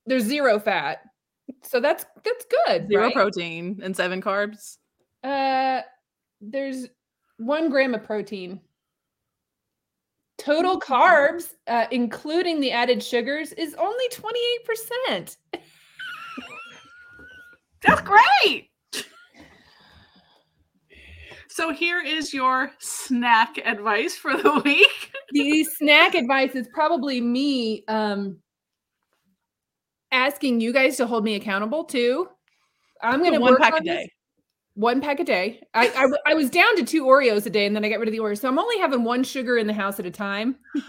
There's 0.05 0.23
zero 0.23 0.59
fat. 0.59 1.01
So 1.63 1.79
that's 1.79 2.05
that's 2.23 2.45
good. 2.65 2.87
Zero 2.87 3.05
right? 3.05 3.13
protein 3.13 3.79
and 3.83 3.95
seven 3.95 4.21
carbs. 4.21 4.77
Uh, 5.23 5.81
there's 6.39 6.87
one 7.37 7.69
gram 7.69 7.93
of 7.93 8.03
protein. 8.03 8.59
Total 10.37 10.79
carbs, 10.79 11.53
uh, 11.67 11.85
including 11.91 12.59
the 12.59 12.71
added 12.71 13.03
sugars, 13.03 13.51
is 13.53 13.75
only 13.75 14.05
28%. 14.09 15.37
That's 17.83 18.01
great. 18.01 18.70
So 21.53 21.73
here 21.73 21.99
is 22.01 22.33
your 22.33 22.71
snack 22.79 23.57
advice 23.65 24.15
for 24.15 24.35
the 24.37 24.59
week. 24.65 25.11
the 25.31 25.63
snack 25.65 26.15
advice 26.15 26.55
is 26.55 26.67
probably 26.73 27.19
me 27.19 27.83
um 27.87 28.37
asking 30.11 30.59
you 30.61 30.71
guys 30.73 30.97
to 30.97 31.07
hold 31.07 31.23
me 31.23 31.35
accountable 31.35 31.83
too. 31.83 32.27
I'm 33.01 33.23
gonna 33.23 33.39
one 33.39 33.51
work 33.51 33.61
pack 33.61 33.73
a 33.73 33.77
on 33.77 33.83
this- 33.83 33.95
day. 33.95 34.11
One 34.81 34.99
pack 34.99 35.19
a 35.19 35.23
day. 35.23 35.61
I 35.75 36.09
I 36.25 36.33
was 36.33 36.49
down 36.49 36.75
to 36.77 36.83
two 36.83 37.05
Oreos 37.05 37.45
a 37.45 37.51
day, 37.51 37.67
and 37.67 37.75
then 37.75 37.85
I 37.85 37.89
got 37.89 37.99
rid 37.99 38.07
of 38.07 38.13
the 38.13 38.17
Oreos. 38.19 38.39
So 38.39 38.47
I'm 38.49 38.57
only 38.57 38.79
having 38.79 39.03
one 39.03 39.23
sugar 39.23 39.55
in 39.57 39.67
the 39.67 39.73
house 39.73 39.99
at 39.99 40.05
a 40.07 40.11
time. 40.11 40.55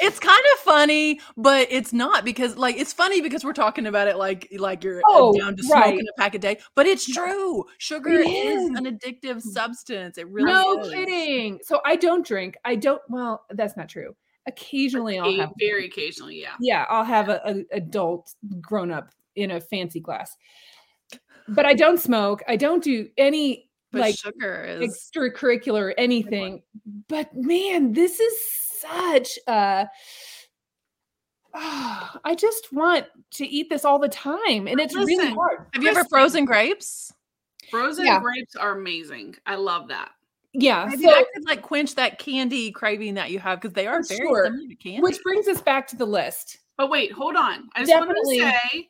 It's 0.00 0.20
kind 0.20 0.44
of 0.54 0.58
funny, 0.60 1.20
but 1.36 1.66
it's 1.70 1.92
not 1.92 2.24
because 2.24 2.56
like 2.56 2.76
it's 2.76 2.92
funny 2.92 3.20
because 3.20 3.44
we're 3.44 3.52
talking 3.54 3.86
about 3.86 4.06
it 4.06 4.16
like 4.16 4.46
like 4.58 4.84
you're 4.84 4.98
uh, 5.00 5.02
Oh, 5.08 5.36
down 5.38 5.56
to 5.56 5.62
right. 5.72 5.86
smoking 5.88 6.06
a 6.08 6.20
pack 6.20 6.34
a 6.34 6.38
day. 6.38 6.58
But 6.74 6.86
it's 6.86 7.06
true. 7.06 7.64
Sugar 7.78 8.10
It 8.10 8.28
is 8.28 8.62
is. 8.70 8.78
an 8.78 8.84
addictive 8.84 9.40
substance. 9.42 10.16
It 10.18 10.28
really 10.28 10.52
is 10.52 10.64
no 10.64 10.80
is. 10.82 10.90
kidding. 10.92 11.60
So 11.64 11.80
I 11.84 11.96
don't 11.96 12.24
drink. 12.26 12.56
I 12.64 12.76
don't. 12.76 13.00
Well, 13.08 13.44
that's 13.50 13.76
not 13.76 13.88
true. 13.88 14.14
Occasionally, 14.46 15.18
I'll 15.18 15.34
have. 15.34 15.50
Very 15.58 15.86
occasionally, 15.86 16.40
yeah. 16.40 16.54
Yeah, 16.60 16.84
I'll 16.88 17.04
have 17.04 17.28
a, 17.28 17.40
a 17.44 17.64
adult 17.76 18.34
grown 18.60 18.90
up 18.92 19.10
in 19.34 19.50
a 19.50 19.60
fancy 19.60 20.00
glass. 20.00 20.36
But 21.48 21.66
I 21.66 21.74
don't 21.74 21.98
smoke. 21.98 22.42
I 22.48 22.56
don't 22.56 22.82
do 22.82 23.08
any 23.16 23.70
But 23.92 24.00
like 24.02 24.16
sugar 24.18 24.64
is 24.64 24.80
extracurricular 25.14 25.92
anything. 25.98 26.62
But 27.08 27.34
man, 27.34 27.92
this 27.92 28.20
is 28.20 28.34
such 28.80 29.38
a 29.46 29.88
Ah, 31.54 32.20
I 32.24 32.34
just 32.34 32.72
want 32.72 33.06
to 33.32 33.46
eat 33.46 33.68
this 33.70 33.84
all 33.84 33.98
the 33.98 34.08
time, 34.08 34.66
and 34.68 34.78
it's 34.80 34.94
really 34.94 35.30
hard. 35.34 35.66
Have 35.74 35.82
you 35.82 35.90
ever 35.90 36.04
frozen 36.04 36.44
grapes? 36.44 37.12
Frozen 37.70 38.06
Yeah. 38.06 38.20
grapes 38.20 38.56
are 38.56 38.72
amazing. 38.78 39.36
I 39.46 39.56
love 39.56 39.88
that. 39.88 40.10
Yeah. 40.54 40.86
Maybe 40.88 41.02
So, 41.04 41.10
that 41.10 41.26
could 41.34 41.44
like 41.46 41.62
quench 41.62 41.94
that 41.96 42.18
candy 42.18 42.70
craving 42.70 43.14
that 43.14 43.30
you 43.30 43.38
have 43.38 43.60
because 43.60 43.74
they 43.74 43.86
are 43.86 44.02
very 44.02 44.20
sure. 44.26 44.44
similar 44.44 44.66
to 44.68 44.74
candy. 44.76 45.00
which 45.02 45.22
brings 45.22 45.46
us 45.48 45.60
back 45.60 45.86
to 45.88 45.96
the 45.96 46.06
list. 46.06 46.58
But 46.78 46.88
wait, 46.90 47.12
hold 47.12 47.36
on. 47.36 47.68
I 47.74 47.80
just 47.80 47.90
Definitely. 47.90 48.38
to 48.38 48.50
say 48.72 48.88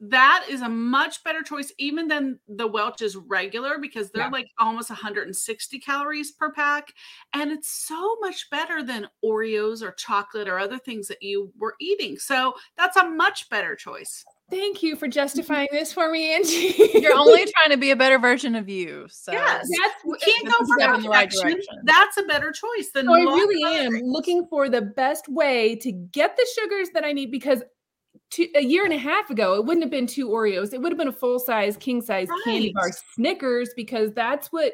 that 0.00 0.46
is 0.48 0.60
a 0.60 0.68
much 0.68 1.22
better 1.24 1.42
choice 1.42 1.72
even 1.78 2.08
than 2.08 2.38
the 2.48 2.66
Welch's 2.66 3.16
regular 3.16 3.78
because 3.78 4.10
they're 4.10 4.24
Yeah. 4.24 4.30
like 4.30 4.48
almost 4.58 4.90
160 4.90 5.78
calories 5.78 6.32
per 6.32 6.50
pack. 6.50 6.92
And 7.32 7.52
it's 7.52 7.68
so 7.68 8.16
much 8.20 8.50
better 8.50 8.82
than 8.82 9.08
Oreos 9.24 9.82
or 9.82 9.92
chocolate 9.92 10.48
or 10.48 10.58
other 10.58 10.78
things 10.78 11.08
that 11.08 11.22
you 11.22 11.52
were 11.56 11.76
eating. 11.80 12.18
So 12.18 12.54
that's 12.76 12.96
a 12.96 13.08
much 13.08 13.48
better 13.48 13.76
choice. 13.76 14.24
Thank 14.50 14.82
you 14.82 14.94
for 14.94 15.06
mm-hmm. 15.06 15.12
justifying 15.12 15.68
this 15.72 15.92
for 15.92 16.10
me, 16.10 16.34
Angie. 16.34 16.74
You're 16.94 17.16
only 17.16 17.46
trying 17.56 17.70
to 17.70 17.76
be 17.76 17.90
a 17.90 17.96
better 17.96 18.18
version 18.18 18.54
of 18.54 18.68
you. 18.68 19.06
So 19.08 19.32
Yes. 19.32 19.66
That's 19.82 19.94
You 20.04 20.16
can't 20.20 20.46
go 20.46 20.66
for 20.66 20.78
step 20.78 20.94
in 20.96 21.02
the 21.02 21.08
right 21.08 21.30
direction. 21.30 21.78
That's 21.84 22.16
a 22.18 22.24
better 22.24 22.52
choice 22.52 22.90
than 22.90 23.06
So 23.06 23.14
I 23.14 23.20
really 23.20 23.86
am 23.86 23.92
looking 24.02 24.46
for 24.48 24.68
the 24.68 24.82
best 24.82 25.28
way 25.28 25.76
to 25.76 25.92
get 25.92 26.36
the 26.36 26.46
sugars 26.60 26.88
that 26.94 27.04
I 27.04 27.12
need 27.12 27.30
because 27.30 27.62
two, 28.34 28.48
a 28.54 28.60
year 28.62 28.84
and 28.84 28.92
a 28.92 28.98
half 28.98 29.30
ago, 29.30 29.54
it 29.54 29.64
wouldn't 29.64 29.84
have 29.84 29.90
been 29.90 30.06
two 30.06 30.28
Oreos. 30.28 30.72
It 30.72 30.80
would 30.80 30.90
have 30.92 30.98
been 30.98 31.08
a 31.08 31.12
full 31.12 31.38
size, 31.38 31.76
king 31.76 32.02
size 32.02 32.28
candy 32.44 32.72
bar 32.72 32.90
Snickers 33.14 33.70
because 33.76 34.12
that's 34.12 34.48
what 34.48 34.72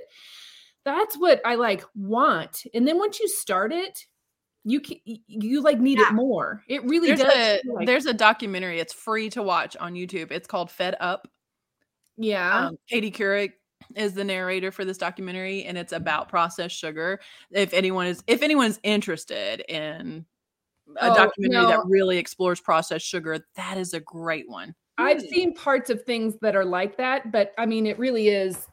that's 0.85 1.17
what 1.19 1.41
I 1.45 1.57
like 1.57 1.85
want. 1.95 2.65
And 2.75 2.89
then 2.89 2.99
once 2.99 3.21
you 3.21 3.29
start 3.29 3.73
it, 3.73 4.07
you 4.65 4.81
can, 4.81 4.97
you 5.05 5.63
like 5.63 5.79
need 5.79 5.99
Yeah. 5.99 6.09
it 6.09 6.15
more. 6.15 6.63
It 6.69 6.83
really 6.85 7.09
there's 7.09 7.21
does. 7.21 7.35
a 7.35 7.61
like- 7.67 7.87
there's 7.87 8.07
a 8.07 8.15
documentary. 8.15 8.81
It's 8.81 8.93
free 8.93 9.29
to 9.31 9.43
watch 9.43 9.77
on 9.77 9.95
YouTube. 9.95 10.31
It's 10.33 10.47
called 10.49 10.71
Fed 10.71 10.97
Up. 11.01 11.29
yeah. 12.17 12.67
Um, 12.69 12.79
Katie 12.89 13.11
Couric 13.11 13.53
is 13.97 14.13
the 14.15 14.25
narrator 14.25 14.71
for 14.71 14.85
this 14.85 14.99
documentary, 14.99 15.65
and 15.65 15.77
it's 15.79 15.93
about 15.93 16.29
processed 16.29 16.77
sugar. 16.77 17.21
If 17.51 17.73
anyone 17.75 18.07
is 18.07 18.23
if 18.27 18.43
anyone 18.43 18.67
is 18.67 18.79
interested 18.83 19.61
in 19.69 20.25
a 20.97 21.11
Oh, 21.11 21.15
documentary 21.15 21.67
that 21.67 21.83
really 21.87 22.19
explores 22.19 22.61
processed 22.61 23.07
sugar, 23.07 23.39
that 23.57 23.79
is 23.79 23.95
a 23.95 24.01
great 24.01 24.49
one. 24.49 24.75
I've 24.99 25.21
Hmm. 25.21 25.27
seen 25.29 25.55
parts 25.55 25.91
of 25.91 26.03
things 26.05 26.37
that 26.43 26.55
are 26.57 26.65
like 26.65 26.97
that, 26.99 27.33
but 27.33 27.53
I 27.57 27.67
mean, 27.67 27.87
it 27.87 27.99
really 27.99 28.29
is. 28.29 28.67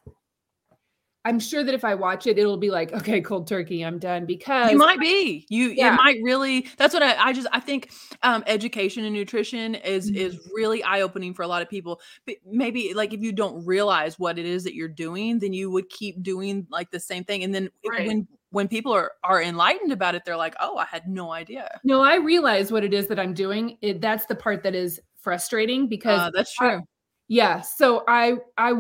I'm 1.26 1.40
sure 1.40 1.64
that 1.64 1.74
if 1.74 1.84
I 1.84 1.96
watch 1.96 2.26
it, 2.26 2.38
it'll 2.38 2.58
be 2.58 2.70
like, 2.72 2.94
okay, 2.94 3.20
cold 3.22 3.48
turkey, 3.48 3.84
I'm 3.84 4.00
done 4.00 4.26
because 4.26 4.72
You 4.72 4.78
might 4.78 5.00
be. 5.00 5.46
You 5.50 5.70
Yeah. 5.72 5.90
it 5.90 5.94
might 5.94 6.18
really 6.24 6.68
that's 6.78 6.94
what 6.94 7.04
I, 7.04 7.16
I 7.16 7.34
just 7.34 7.48
I 7.52 7.60
think 7.60 7.92
um 8.24 8.44
education 8.48 9.06
and 9.06 9.14
nutrition 9.14 9.76
is 9.76 10.10
is 10.10 10.36
Mm-hmm. 10.36 10.50
really 10.56 10.84
eye-opening 10.84 11.34
for 11.34 11.44
a 11.44 11.48
lot 11.48 11.62
of 11.62 11.70
people. 11.70 12.02
But 12.26 12.38
maybe 12.46 12.94
like 12.94 13.14
if 13.14 13.22
you 13.22 13.32
don't 13.32 13.66
realize 13.66 14.18
what 14.18 14.40
it 14.40 14.46
is 14.46 14.64
that 14.64 14.74
you're 14.74 14.88
doing, 14.88 15.40
then 15.40 15.54
you 15.54 15.70
would 15.72 15.90
keep 15.90 16.22
doing 16.24 16.66
like 16.72 16.92
the 16.92 17.00
same 17.00 17.24
thing. 17.24 17.44
And 17.44 17.54
then 17.54 17.70
Right. 17.86 18.06
when 18.08 18.28
when 18.58 18.68
people 18.68 18.92
are 18.92 19.12
are 19.24 19.42
enlightened 19.42 19.92
about 19.92 20.16
it, 20.16 20.24
they're 20.26 20.36
like, 20.46 20.56
oh, 20.60 20.78
I 20.78 20.86
had 20.86 21.08
no 21.08 21.32
idea. 21.32 21.70
no, 21.84 22.02
I 22.04 22.16
realize 22.16 22.72
what 22.72 22.84
it 22.84 22.94
is 22.94 23.08
that 23.08 23.20
I'm 23.20 23.34
doing. 23.34 23.78
It, 23.82 24.02
that's 24.02 24.26
the 24.26 24.36
part 24.36 24.64
that 24.64 24.74
is 24.76 25.00
frustrating 25.16 25.88
because 25.88 26.20
Uh, 26.20 26.32
that's 26.34 26.54
I- 26.60 26.70
true. 26.70 26.82
yeah. 27.28 27.62
So 27.62 28.04
I 28.08 28.38
I 28.58 28.74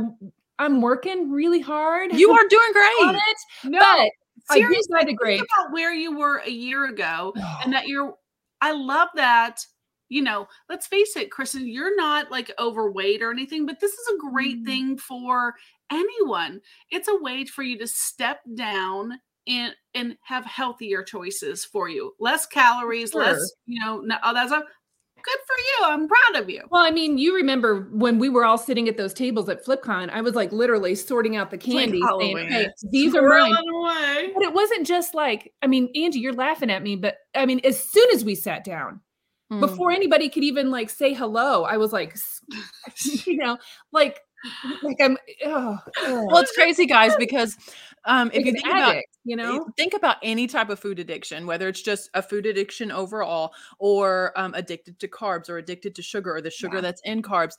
I'm 0.59 0.82
working 0.82 1.30
really 1.32 1.61
hard. 1.61 2.13
You 2.13 2.32
are 2.32 2.47
doing 2.49 2.71
great. 2.73 3.25
No, 3.65 3.80
but 3.80 4.09
seriously, 4.55 4.99
to 5.01 5.05
think 5.05 5.19
grade. 5.19 5.41
about 5.41 5.71
where 5.71 5.93
you 5.93 6.17
were 6.17 6.38
a 6.45 6.49
year 6.49 6.86
ago 6.88 7.34
and 7.63 7.71
that 7.73 7.88
you're 7.88 8.15
I 8.61 8.71
love 8.71 9.09
that. 9.15 9.59
You 10.09 10.21
know, 10.23 10.47
let's 10.69 10.88
face 10.88 11.17
it, 11.17 11.32
Kristen, 11.32 11.67
you're 11.67 11.95
not 11.97 12.32
like 12.32 12.49
overweight 12.57 13.21
or 13.21 13.30
anything, 13.30 13.65
but 13.65 13.80
this 13.82 13.91
is 13.91 14.07
a 14.07 14.17
great 14.32 14.59
Mm. 14.63 14.65
thing 14.65 14.97
for 14.97 15.53
anyone. 15.91 16.61
It's 16.89 17.09
a 17.09 17.17
way 17.21 17.43
for 17.45 17.61
you 17.61 17.78
to 17.80 17.88
step 17.88 18.39
down 18.55 19.19
and 19.47 19.73
and 19.93 20.17
have 20.23 20.45
healthier 20.45 21.03
choices 21.03 21.65
for 21.65 21.89
you. 21.89 22.13
Less 22.19 22.45
calories, 22.45 23.11
Sure. 23.11 23.21
less, 23.23 23.51
you 23.65 23.79
know, 23.83 23.99
no, 24.01 24.17
all 24.23 24.33
that 24.33 24.47
stuff. 24.47 24.63
Good 25.23 25.39
for 25.47 25.57
you. 25.57 25.93
I'm 25.93 26.07
proud 26.07 26.41
of 26.41 26.49
you. 26.49 26.63
Well, 26.69 26.83
I 26.83 26.91
mean, 26.91 27.17
you 27.17 27.35
remember 27.35 27.89
when 27.91 28.19
we 28.19 28.29
were 28.29 28.45
all 28.45 28.57
sitting 28.57 28.87
at 28.87 28.95
those 28.97 29.13
tables 29.13 29.49
at 29.49 29.65
FlipCon, 29.65 30.09
I 30.11 30.21
was 30.21 30.35
like 30.35 30.51
literally 30.51 30.93
sorting 30.95 31.35
out 31.35 31.49
the 31.49 31.57
like 31.57 31.65
candy, 31.65 32.01
saying, 32.19 32.37
"Hey, 32.49 32.69
these 32.91 33.15
are 33.15 33.27
mine." 33.27 33.51
Away. 33.51 34.31
But 34.33 34.43
it 34.43 34.53
wasn't 34.53 34.85
just 34.85 35.15
like, 35.15 35.51
I 35.61 35.67
mean, 35.67 35.89
Angie, 35.95 36.19
you're 36.19 36.33
laughing 36.33 36.69
at 36.69 36.83
me, 36.83 36.95
but 36.95 37.17
I 37.35 37.45
mean, 37.45 37.59
as 37.63 37.83
soon 37.83 38.07
as 38.13 38.23
we 38.23 38.35
sat 38.35 38.63
down, 38.63 39.01
Mm. 39.51 39.61
before 39.61 39.91
anybody 39.91 40.27
could 40.27 40.43
even 40.43 40.71
like 40.71 40.89
say 40.89 41.13
hello, 41.13 41.63
I 41.63 41.77
was 41.77 41.93
like, 41.93 42.17
you 43.25 43.37
know, 43.37 43.57
like, 43.93 44.19
like 44.83 44.97
I'm. 45.01 45.17
Oh, 45.45 45.79
well 46.27 46.37
it's 46.39 46.51
crazy 46.53 46.85
guys 46.85 47.15
because 47.15 47.55
um, 48.08 48.32
if 48.34 48.43
you 48.45 48.51
think 48.51 48.72
about 48.72 48.97
you 49.26 49.36
know, 49.36 49.70
think 49.78 49.93
about 49.93 50.18
any 50.24 50.47
type 50.47 50.70
of 50.70 50.80
food 50.80 50.99
addiction, 50.99 51.45
whether 51.47 51.68
it's 51.68 51.82
just 51.82 52.10
a 52.14 52.22
food 52.24 52.45
addiction 52.45 52.91
overall, 52.91 53.53
or 53.80 54.32
um, 54.38 54.53
addicted 54.55 54.99
to 54.99 55.08
carbs, 55.10 55.49
or 55.49 55.58
addicted 55.58 55.95
to 55.95 56.01
sugar, 56.01 56.36
or 56.36 56.41
the 56.41 56.51
sugar 56.51 56.80
Yeah. 56.80 56.82
that's 56.82 57.01
in 57.03 57.22
carbs. 57.22 57.55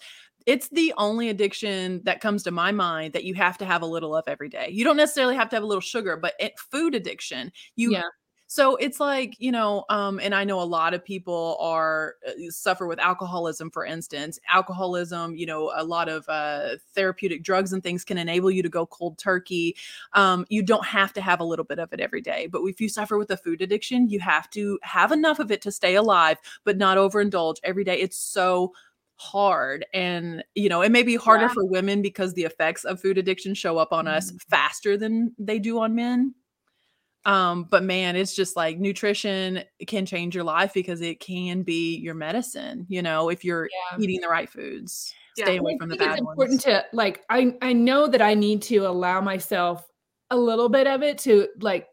It's 0.47 0.69
the 0.71 0.95
only 0.97 1.29
addiction 1.29 2.03
that 2.05 2.21
comes 2.23 2.43
to 2.45 2.51
my 2.51 2.73
mind 2.73 3.13
that 3.13 3.25
you 3.25 3.35
have 3.35 3.59
to 3.59 3.67
have 3.67 3.83
a 3.83 3.87
little 3.87 4.17
of 4.17 4.25
every 4.27 4.49
day. 4.49 4.71
You 4.73 4.85
don't 4.85 4.97
necessarily 4.97 5.37
have 5.37 5.51
to 5.51 5.57
have 5.57 5.63
a 5.63 5.67
little 5.67 5.83
sugar, 5.83 6.17
but 6.17 6.35
it, 6.41 6.59
food 6.59 6.95
addiction, 6.95 7.53
you 7.77 7.93
Yeah. 7.93 8.09
So 8.51 8.77
it's 8.77 8.99
like, 8.99 9.37
you 9.39 9.53
know, 9.53 9.85
um, 9.91 10.19
and 10.23 10.35
I 10.35 10.43
know 10.43 10.59
a 10.59 10.65
lot 10.65 10.95
of 10.95 11.05
people 11.05 11.59
are 11.61 12.15
uh, 12.27 12.33
suffer 12.49 12.87
with 12.87 12.99
alcoholism, 12.99 13.71
for 13.71 13.85
instance. 13.85 14.39
Alcoholism, 14.51 15.37
you 15.37 15.45
know, 15.45 15.71
a 15.77 15.85
lot 15.85 16.09
of 16.09 16.27
uh, 16.31 16.77
therapeutic 16.95 17.43
drugs 17.43 17.75
and 17.75 17.83
things 17.83 18.05
can 18.05 18.17
enable 18.17 18.51
you 18.51 18.63
to 18.63 18.71
go 18.71 18.87
cold 18.87 19.19
turkey. 19.19 19.77
Um, 20.15 20.47
you 20.49 20.63
don't 20.63 20.87
have 20.87 21.13
to 21.13 21.21
have 21.21 21.41
a 21.41 21.45
little 21.45 21.65
bit 21.67 21.79
of 21.79 21.93
it 21.93 22.01
every 22.01 22.23
day. 22.23 22.47
But 22.47 22.63
if 22.65 22.81
you 22.81 22.89
suffer 22.89 23.19
with 23.19 23.31
a 23.31 23.37
food 23.37 23.61
addiction, 23.61 24.09
you 24.09 24.19
have 24.21 24.49
to 24.51 24.79
have 24.83 25.13
enough 25.13 25.41
of 25.41 25.51
it 25.51 25.61
to 25.63 25.71
stay 25.71 25.97
alive, 25.97 26.39
but 26.65 26.79
not 26.79 26.97
overindulge 26.97 27.57
every 27.65 27.85
day. 27.85 28.01
It's 28.01 28.17
so 28.17 28.73
hard 29.21 29.85
and 29.93 30.45
you 30.55 30.69
know 30.69 30.81
it 30.81 30.93
may 30.93 31.03
be 31.03 31.17
harder 31.17 31.47
Yeah. 31.47 31.53
for 31.55 31.65
women 31.65 32.03
because 32.03 32.35
the 32.35 32.45
effects 32.45 32.85
of 32.85 33.01
food 33.01 33.19
addiction 33.19 33.53
show 33.53 33.77
up 33.77 33.93
on 33.93 34.07
us 34.07 34.31
Mhm. 34.31 34.41
faster 34.43 34.97
than 34.97 35.35
they 35.41 35.59
do 35.59 35.81
on 35.81 35.93
men 35.93 36.35
um 37.25 37.65
but 37.65 37.83
man 37.83 38.15
it's 38.17 38.35
just 38.35 38.57
like 38.57 38.79
nutrition 38.79 39.63
can 39.87 40.07
change 40.07 40.35
your 40.35 40.45
life 40.45 40.73
because 40.73 41.01
it 41.01 41.21
can 41.21 41.63
be 41.63 41.97
your 41.97 42.15
medicine 42.15 42.87
you 42.89 43.03
know 43.03 43.29
if 43.29 43.45
you're 43.45 43.69
Yeah. 43.93 43.99
eating 43.99 44.21
the 44.21 44.29
right 44.29 44.49
foods 44.49 45.13
Yeah. 45.37 45.45
stay 45.47 45.57
away 45.57 45.75
I 45.75 45.79
from 45.79 45.89
the 45.89 45.97
bad 45.97 46.11
it's 46.13 46.21
important 46.21 46.51
ones 46.51 46.65
to 46.65 46.85
like 46.93 47.25
I 47.29 47.55
I 47.61 47.73
know 47.73 48.07
that 48.07 48.23
I 48.23 48.35
need 48.35 48.63
to 48.63 48.79
allow 48.79 49.21
myself 49.21 49.87
a 50.31 50.37
little 50.37 50.69
bit 50.69 50.87
of 50.87 51.03
it 51.03 51.19
to 51.19 51.49
like 51.61 51.89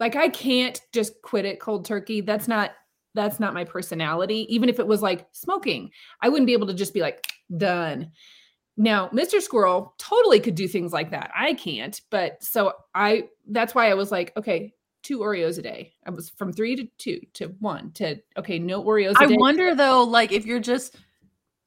like 0.00 0.16
I 0.16 0.28
can't 0.28 0.80
just 0.92 1.20
quit 1.22 1.44
it 1.44 1.60
cold 1.60 1.84
turkey. 1.84 2.20
That's 2.20 2.48
not 2.48 2.72
that's 3.14 3.38
not 3.38 3.54
my 3.54 3.64
personality. 3.64 4.46
Even 4.52 4.68
if 4.68 4.78
it 4.78 4.86
was 4.86 5.02
like 5.02 5.26
smoking, 5.32 5.90
I 6.20 6.28
wouldn't 6.28 6.46
be 6.46 6.54
able 6.54 6.66
to 6.68 6.74
just 6.74 6.94
be 6.94 7.00
like 7.00 7.22
done. 7.56 8.10
Now, 8.76 9.08
Mr. 9.08 9.40
Squirrel 9.40 9.94
totally 9.98 10.40
could 10.40 10.54
do 10.54 10.66
things 10.66 10.92
like 10.92 11.10
that. 11.10 11.30
I 11.36 11.54
can't, 11.54 12.00
but 12.10 12.42
so 12.42 12.72
I 12.94 13.28
that's 13.48 13.74
why 13.74 13.90
I 13.90 13.94
was 13.94 14.10
like, 14.10 14.32
okay, 14.36 14.72
two 15.02 15.18
Oreos 15.18 15.58
a 15.58 15.62
day. 15.62 15.94
I 16.06 16.10
was 16.10 16.30
from 16.30 16.52
3 16.52 16.76
to 16.76 16.86
2 16.98 17.20
to 17.34 17.46
1 17.60 17.92
to 17.92 18.16
okay, 18.38 18.58
no 18.58 18.82
Oreos 18.82 19.14
a 19.14 19.24
i 19.24 19.26
wonder 19.26 19.74
though 19.74 20.04
like 20.04 20.32
if 20.32 20.46
you're 20.46 20.60
just 20.60 20.96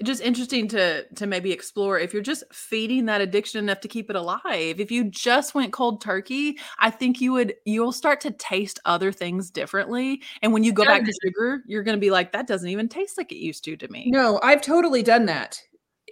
just 0.03 0.21
interesting 0.21 0.67
to 0.67 1.05
to 1.15 1.25
maybe 1.25 1.53
explore 1.53 1.97
if 1.97 2.11
you're 2.13 2.21
just 2.21 2.43
feeding 2.51 3.05
that 3.05 3.21
addiction 3.21 3.59
enough 3.59 3.79
to 3.79 3.87
keep 3.87 4.09
it 4.09 4.15
alive 4.17 4.79
if 4.79 4.91
you 4.91 5.05
just 5.05 5.55
went 5.55 5.71
cold 5.71 6.01
turkey 6.01 6.57
i 6.79 6.89
think 6.89 7.21
you 7.21 7.31
would 7.31 7.53
you'll 7.63 7.93
start 7.93 8.19
to 8.19 8.29
taste 8.31 8.77
other 8.83 9.09
things 9.13 9.49
differently 9.49 10.21
and 10.41 10.51
when 10.51 10.65
you 10.65 10.73
go 10.73 10.83
back 10.83 11.05
to 11.05 11.13
sugar 11.23 11.63
you're 11.65 11.81
going 11.81 11.95
to 11.95 12.01
be 12.01 12.11
like 12.11 12.33
that 12.33 12.45
doesn't 12.45 12.67
even 12.67 12.89
taste 12.89 13.17
like 13.17 13.31
it 13.31 13.37
used 13.37 13.63
to 13.63 13.77
to 13.77 13.87
me 13.87 14.03
No, 14.07 14.37
I've 14.43 14.61
totally 14.61 15.01
done 15.01 15.25
that. 15.27 15.61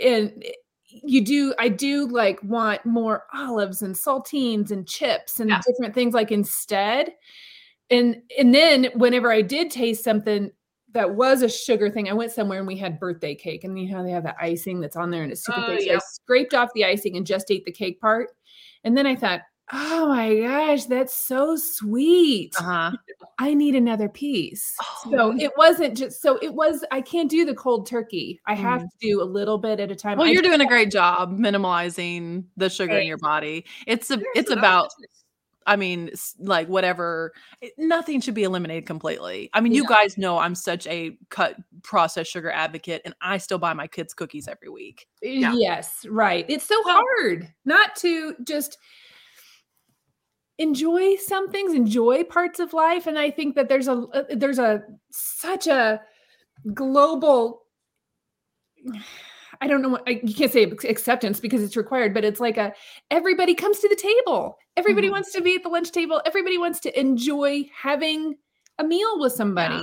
And 0.04 0.44
you 1.04 1.24
do, 1.24 1.54
I 1.58 1.70
do 1.70 2.08
like 2.08 2.42
want 2.44 2.86
more 2.86 3.26
olives 3.34 3.82
and 3.82 3.96
saltines 3.96 4.72
and 4.72 4.88
chips 4.88 5.40
and 5.40 5.50
Yeah. 5.50 5.62
different 5.66 5.96
things 5.96 6.14
like 6.14 6.32
instead. 6.32 7.14
And 7.90 8.22
and 8.38 8.54
then 8.54 8.86
whenever 8.96 9.32
I 9.32 9.42
did 9.42 9.70
taste 9.72 10.04
something 10.04 10.52
that 10.92 11.16
was 11.16 11.42
a 11.42 11.50
sugar 11.50 11.90
thing, 11.90 12.10
I 12.10 12.14
went 12.14 12.32
somewhere 12.32 12.60
and 12.60 12.68
we 12.68 12.78
had 12.78 13.00
birthday 13.00 13.36
cake. 13.36 13.64
And 13.64 13.80
you 13.80 13.92
know, 13.92 14.04
they 14.04 14.12
have 14.12 14.24
the 14.24 14.36
icing 14.42 14.80
that's 14.80 14.96
on 14.96 15.10
there 15.10 15.24
and 15.24 15.32
it's 15.32 15.44
super 15.44 15.62
Oh, 15.62 15.76
thick. 15.78 15.82
So 15.88 15.96
I 15.96 16.00
scraped 16.00 16.54
off 16.54 16.70
the 16.76 16.86
icing 16.86 17.18
and 17.18 17.26
just 17.26 17.50
ate 17.52 17.66
the 17.66 17.72
cake 17.72 18.00
part. 18.00 18.30
And 18.84 18.96
then 18.96 19.08
I 19.08 19.16
thought, 19.16 19.42
oh 19.72 20.08
my 20.10 20.36
gosh, 20.40 20.86
that's 20.86 21.14
so 21.16 21.56
sweet. 21.56 22.54
uh-huh 22.60 22.92
I 23.40 23.54
need 23.56 23.76
another 23.76 24.10
piece. 24.10 24.76
Oh. 24.82 25.12
So 25.12 25.38
it 25.40 25.52
wasn't 25.58 25.98
just 25.98 26.22
so 26.22 26.38
it 26.42 26.54
was 26.54 26.84
I 26.92 27.02
can't 27.02 27.30
do 27.30 27.46
the 27.46 27.56
cold 27.56 27.88
turkey. 27.88 28.40
I 28.46 28.54
have 28.54 28.82
Mhm. 28.82 28.90
to 28.92 28.98
do 29.02 29.22
a 29.22 29.26
little 29.26 29.58
bit 29.58 29.80
at 29.80 29.90
a 29.92 29.96
time. 29.96 30.18
well 30.18 30.28
I 30.28 30.32
you're 30.32 30.42
do 30.42 30.50
doing 30.50 30.62
a 30.62 30.68
great 30.68 30.92
job 30.92 31.38
minimalizing 31.40 32.44
the 32.58 32.70
sugar 32.70 32.98
in 32.98 33.08
your 33.08 33.18
body 33.18 33.66
it's 33.88 34.12
a 34.12 34.22
it's 34.36 34.52
about. 34.52 34.90
I 35.66 35.78
mean, 35.78 36.12
like 36.40 36.68
whatever, 36.68 37.32
it- 37.62 37.72
nothing 37.78 38.20
should 38.20 38.34
be 38.34 38.44
eliminated 38.44 38.86
completely. 38.86 39.50
I 39.54 39.62
mean, 39.62 39.72
you 39.72 39.84
Yeah. 39.84 39.96
guys 39.96 40.18
know 40.18 40.38
I'm 40.38 40.56
such 40.56 40.86
a 40.88 41.18
cut 41.30 41.56
processed 41.84 42.30
sugar 42.30 42.52
advocate, 42.52 43.02
and 43.06 43.14
I 43.22 43.38
still 43.38 43.60
buy 43.60 43.72
my 43.72 43.88
kids 43.88 44.14
cookies 44.14 44.50
every 44.50 44.68
week. 44.68 45.08
Yeah. 45.22 45.54
Yes, 45.56 46.06
right. 46.10 46.46
It's 46.50 46.66
so 46.66 46.76
hard 46.86 47.48
not 47.64 47.96
to 47.98 48.36
just 48.44 48.78
enjoy 50.64 51.16
some 51.18 51.50
things, 51.52 51.74
enjoy 51.74 52.24
parts 52.24 52.60
of 52.60 52.74
life 52.74 53.06
and 53.08 53.20
I 53.20 53.30
think 53.30 53.56
that 53.56 53.68
there's 53.70 53.88
a 53.88 53.98
uh, 54.14 54.24
there's 54.36 54.60
a 54.60 54.82
such 55.12 55.68
a 55.68 56.02
global 56.74 57.64
I 59.62 59.68
don't 59.68 59.82
know 59.82 59.90
what 59.90 60.04
I, 60.08 60.20
you 60.24 60.34
can't 60.34 60.52
say 60.52 60.64
acceptance 60.64 61.40
because 61.40 61.64
it's 61.64 61.78
required, 61.78 62.14
but 62.14 62.26
it's 62.26 62.40
like 62.40 62.58
a 62.58 62.74
everybody 63.12 63.54
comes 63.56 63.80
to 63.80 63.88
the 63.90 63.96
table. 63.96 64.58
Everybody 64.76 65.08
Mhm. 65.08 65.12
wants 65.12 65.32
to 65.34 65.42
be 65.42 65.56
at 65.56 65.64
the 65.64 65.70
lunch 65.70 65.92
table. 65.92 66.22
Everybody 66.26 66.58
wants 66.58 66.80
to 66.82 67.00
enjoy 67.00 67.70
having 67.74 68.36
a 68.80 68.84
meal 68.84 69.20
with 69.20 69.34
somebody. 69.34 69.80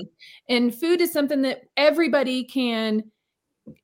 And 0.49 0.75
food 0.75 1.01
is 1.01 1.13
something 1.13 1.43
that 1.43 1.63
everybody 1.77 2.45
can 2.45 3.05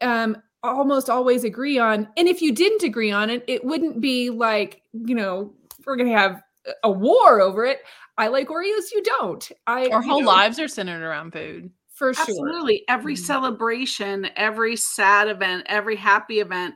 um 0.01 0.37
almost 0.63 1.09
always 1.09 1.45
agree 1.45 1.79
on. 1.79 2.09
And 2.17 2.29
if 2.29 2.43
you 2.43 2.53
didn't 2.53 2.83
agree 2.83 3.13
on 3.13 3.31
it, 3.31 3.45
it 3.47 3.65
wouldn't 3.65 4.01
be 4.01 4.31
like, 4.31 4.83
you 4.93 5.15
know, 5.15 5.55
we're 5.87 5.97
going 5.97 6.11
to 6.11 6.19
have 6.19 6.43
a- 6.67 6.73
a 6.85 6.91
war 6.91 7.41
over 7.41 7.65
it. 7.65 7.81
I 8.19 8.29
like 8.29 8.49
Oreos, 8.49 8.93
you 8.93 9.03
don't. 9.03 9.47
I 9.67 9.89
Our 9.89 10.03
whole 10.03 10.21
know, 10.23 10.27
lives 10.29 10.59
are 10.59 10.69
centered 10.69 11.03
around 11.03 11.33
food. 11.33 11.71
for 11.93 12.13
sure. 12.13 12.23
Absolutely. 12.23 12.85
Every 12.89 13.15
Mhm. 13.15 13.19
celebration, 13.19 14.29
every 14.37 14.77
sad 14.77 15.29
event, 15.29 15.65
every 15.67 15.97
happy 15.97 16.41
event, 16.41 16.75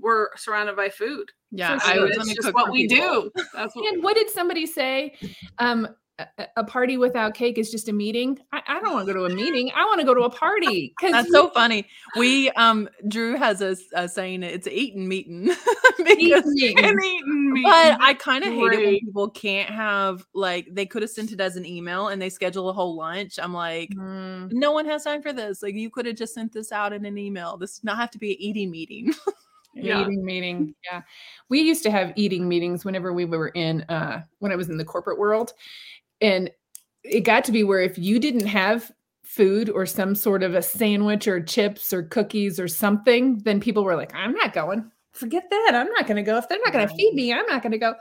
we're 0.00 0.28
surrounded 0.36 0.76
by 0.76 0.88
food. 0.88 1.30
Yeah, 1.50 1.78
For 1.78 1.84
I 1.86 1.92
sure. 1.94 2.02
always 2.02 2.16
It's 2.16 2.34
just 2.34 2.46
cook 2.46 2.54
what 2.56 2.72
we 2.72 2.88
people. 2.88 3.30
do. 3.36 3.42
That's 3.54 3.74
what 3.76 3.92
And 3.92 4.02
what 4.02 4.16
did 4.16 4.30
somebody 4.30 4.66
say? 4.66 5.14
Um, 5.58 5.88
a, 6.18 6.26
a- 6.38 6.46
a 6.58 6.64
party 6.64 6.96
without 6.98 7.34
cake 7.34 7.56
is 7.58 7.70
just 7.70 7.88
a 7.88 7.92
meeting. 7.92 8.38
I, 8.52 8.62
I 8.66 8.80
don't 8.80 8.92
want 8.92 9.06
to 9.08 9.12
go 9.14 9.26
to 9.26 9.32
a 9.32 9.34
meeting. 9.36 9.70
I 9.74 9.84
want 9.84 10.00
to 10.00 10.06
go 10.06 10.12
to 10.14 10.20
a 10.22 10.30
party. 10.30 10.94
That's 11.00 11.30
so 11.30 11.48
funny. 11.50 11.86
We 12.16 12.50
um 12.50 12.88
Drew 13.08 13.36
has 13.36 13.60
a 13.62 14.08
saying 14.08 14.42
it's 14.42 14.66
eating 14.68 15.08
meeting 15.08 15.50
eating 16.18 16.42
meat. 16.54 17.64
but 17.64 18.00
I 18.00 18.14
kind 18.18 18.44
of 18.44 18.52
hate 18.52 18.72
it 18.72 18.84
when 18.84 18.98
people 19.00 19.30
can't 19.30 19.70
have 19.70 20.26
like 20.34 20.68
they 20.70 20.86
could 20.86 21.02
have 21.02 21.10
sent 21.10 21.32
it 21.32 21.40
as 21.40 21.56
an 21.56 21.64
email 21.64 22.08
and 22.08 22.20
they 22.20 22.28
schedule 22.28 22.68
a 22.68 22.72
whole 22.72 22.96
lunch. 22.96 23.38
I'm 23.42 23.54
like, 23.54 23.90
Mm, 23.90 24.52
no 24.52 24.72
one 24.72 24.86
has 24.86 25.04
time 25.04 25.22
for 25.22 25.32
this. 25.32 25.62
Like 25.62 25.74
you 25.74 25.88
could 25.90 26.06
have 26.06 26.16
just 26.16 26.34
sent 26.34 26.52
this 26.52 26.72
out 26.72 26.92
in 26.92 27.04
an 27.04 27.16
email. 27.18 27.56
This 27.56 27.72
does 27.76 27.84
not 27.84 27.96
have 27.98 28.10
to 28.12 28.18
be 28.18 28.32
an 28.32 28.36
eating 28.40 28.70
meeting. 28.70 29.12
Yeah. 29.74 30.02
eating 30.02 30.22
meeting. 30.22 30.74
Yeah. 30.84 31.00
We 31.48 31.62
used 31.62 31.82
to 31.84 31.90
have 31.90 32.12
eating 32.14 32.46
meetings 32.46 32.84
whenever 32.84 33.10
we 33.14 33.24
were 33.24 33.48
in 33.48 33.80
uh 33.88 34.20
when 34.38 34.52
I 34.52 34.56
was 34.56 34.68
in 34.68 34.76
the 34.76 34.84
corporate 34.84 35.18
world. 35.18 35.54
And 36.22 36.50
it 37.04 37.20
got 37.20 37.44
to 37.44 37.52
be 37.52 37.64
where 37.64 37.80
if 37.80 37.98
you 37.98 38.18
didn't 38.18 38.46
have 38.46 38.90
food 39.24 39.68
or 39.68 39.86
some 39.86 40.14
sort 40.14 40.42
of 40.42 40.54
a 40.54 40.62
sandwich 40.62 41.26
or 41.26 41.42
chips 41.42 41.92
or 41.92 42.02
cookies 42.04 42.60
or 42.60 42.68
something, 42.68 43.38
then 43.38 43.60
people 43.60 43.84
were 43.84 43.96
like, 43.96 44.14
I'm 44.14 44.32
not 44.32 44.52
going. 44.52 44.90
Forget 45.12 45.44
that. 45.50 45.72
I'm 45.74 45.90
not 45.92 46.06
going 46.06 46.16
to 46.16 46.22
go. 46.22 46.38
If 46.38 46.48
they're 46.48 46.58
not 46.64 46.72
going 46.72 46.88
to 46.88 46.94
feed 46.94 47.12
me, 47.12 47.32
I'm 47.32 47.46
not 47.46 47.62
going 47.62 47.72
to 47.72 47.78
go. 47.78 47.94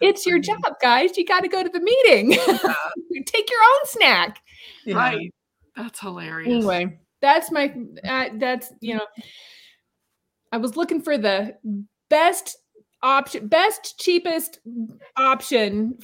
It's 0.00 0.24
your 0.24 0.38
job, 0.38 0.60
guys. 0.80 1.16
You 1.18 1.26
got 1.26 1.40
to 1.40 1.48
go 1.48 1.62
to 1.62 1.68
the 1.68 1.80
meeting. 1.80 2.30
Take 3.26 3.50
your 3.50 3.60
own 3.60 3.86
snack. 3.86 4.40
Right. 4.86 5.32
That's 5.76 6.00
hilarious. 6.00 6.52
Anyway, 6.52 6.98
that's 7.20 7.52
my 7.52 7.74
uh, 8.02 8.30
that's 8.34 8.72
you 8.80 8.94
know 8.94 9.06
I 10.50 10.56
was 10.56 10.76
looking 10.76 11.00
for 11.00 11.18
the 11.18 11.56
best 12.08 12.56
option, 13.02 13.46
best 13.46 13.98
cheapest 13.98 14.58
option 15.16 15.98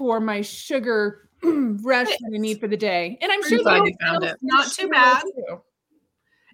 for 0.00 0.18
my 0.18 0.40
sugar 0.40 1.28
rush 1.42 2.08
that 2.08 2.32
I 2.34 2.38
need 2.38 2.58
for 2.58 2.68
the 2.68 2.76
day. 2.76 3.18
And 3.20 3.30
I'm 3.30 3.42
Pretty 3.42 3.56
sure 3.56 3.64
glad 3.64 3.84
you 3.84 3.94
found 4.00 4.24
it. 4.24 4.38
Not 4.40 4.72
too 4.72 4.88
bad. 4.88 5.20
too. 5.20 5.60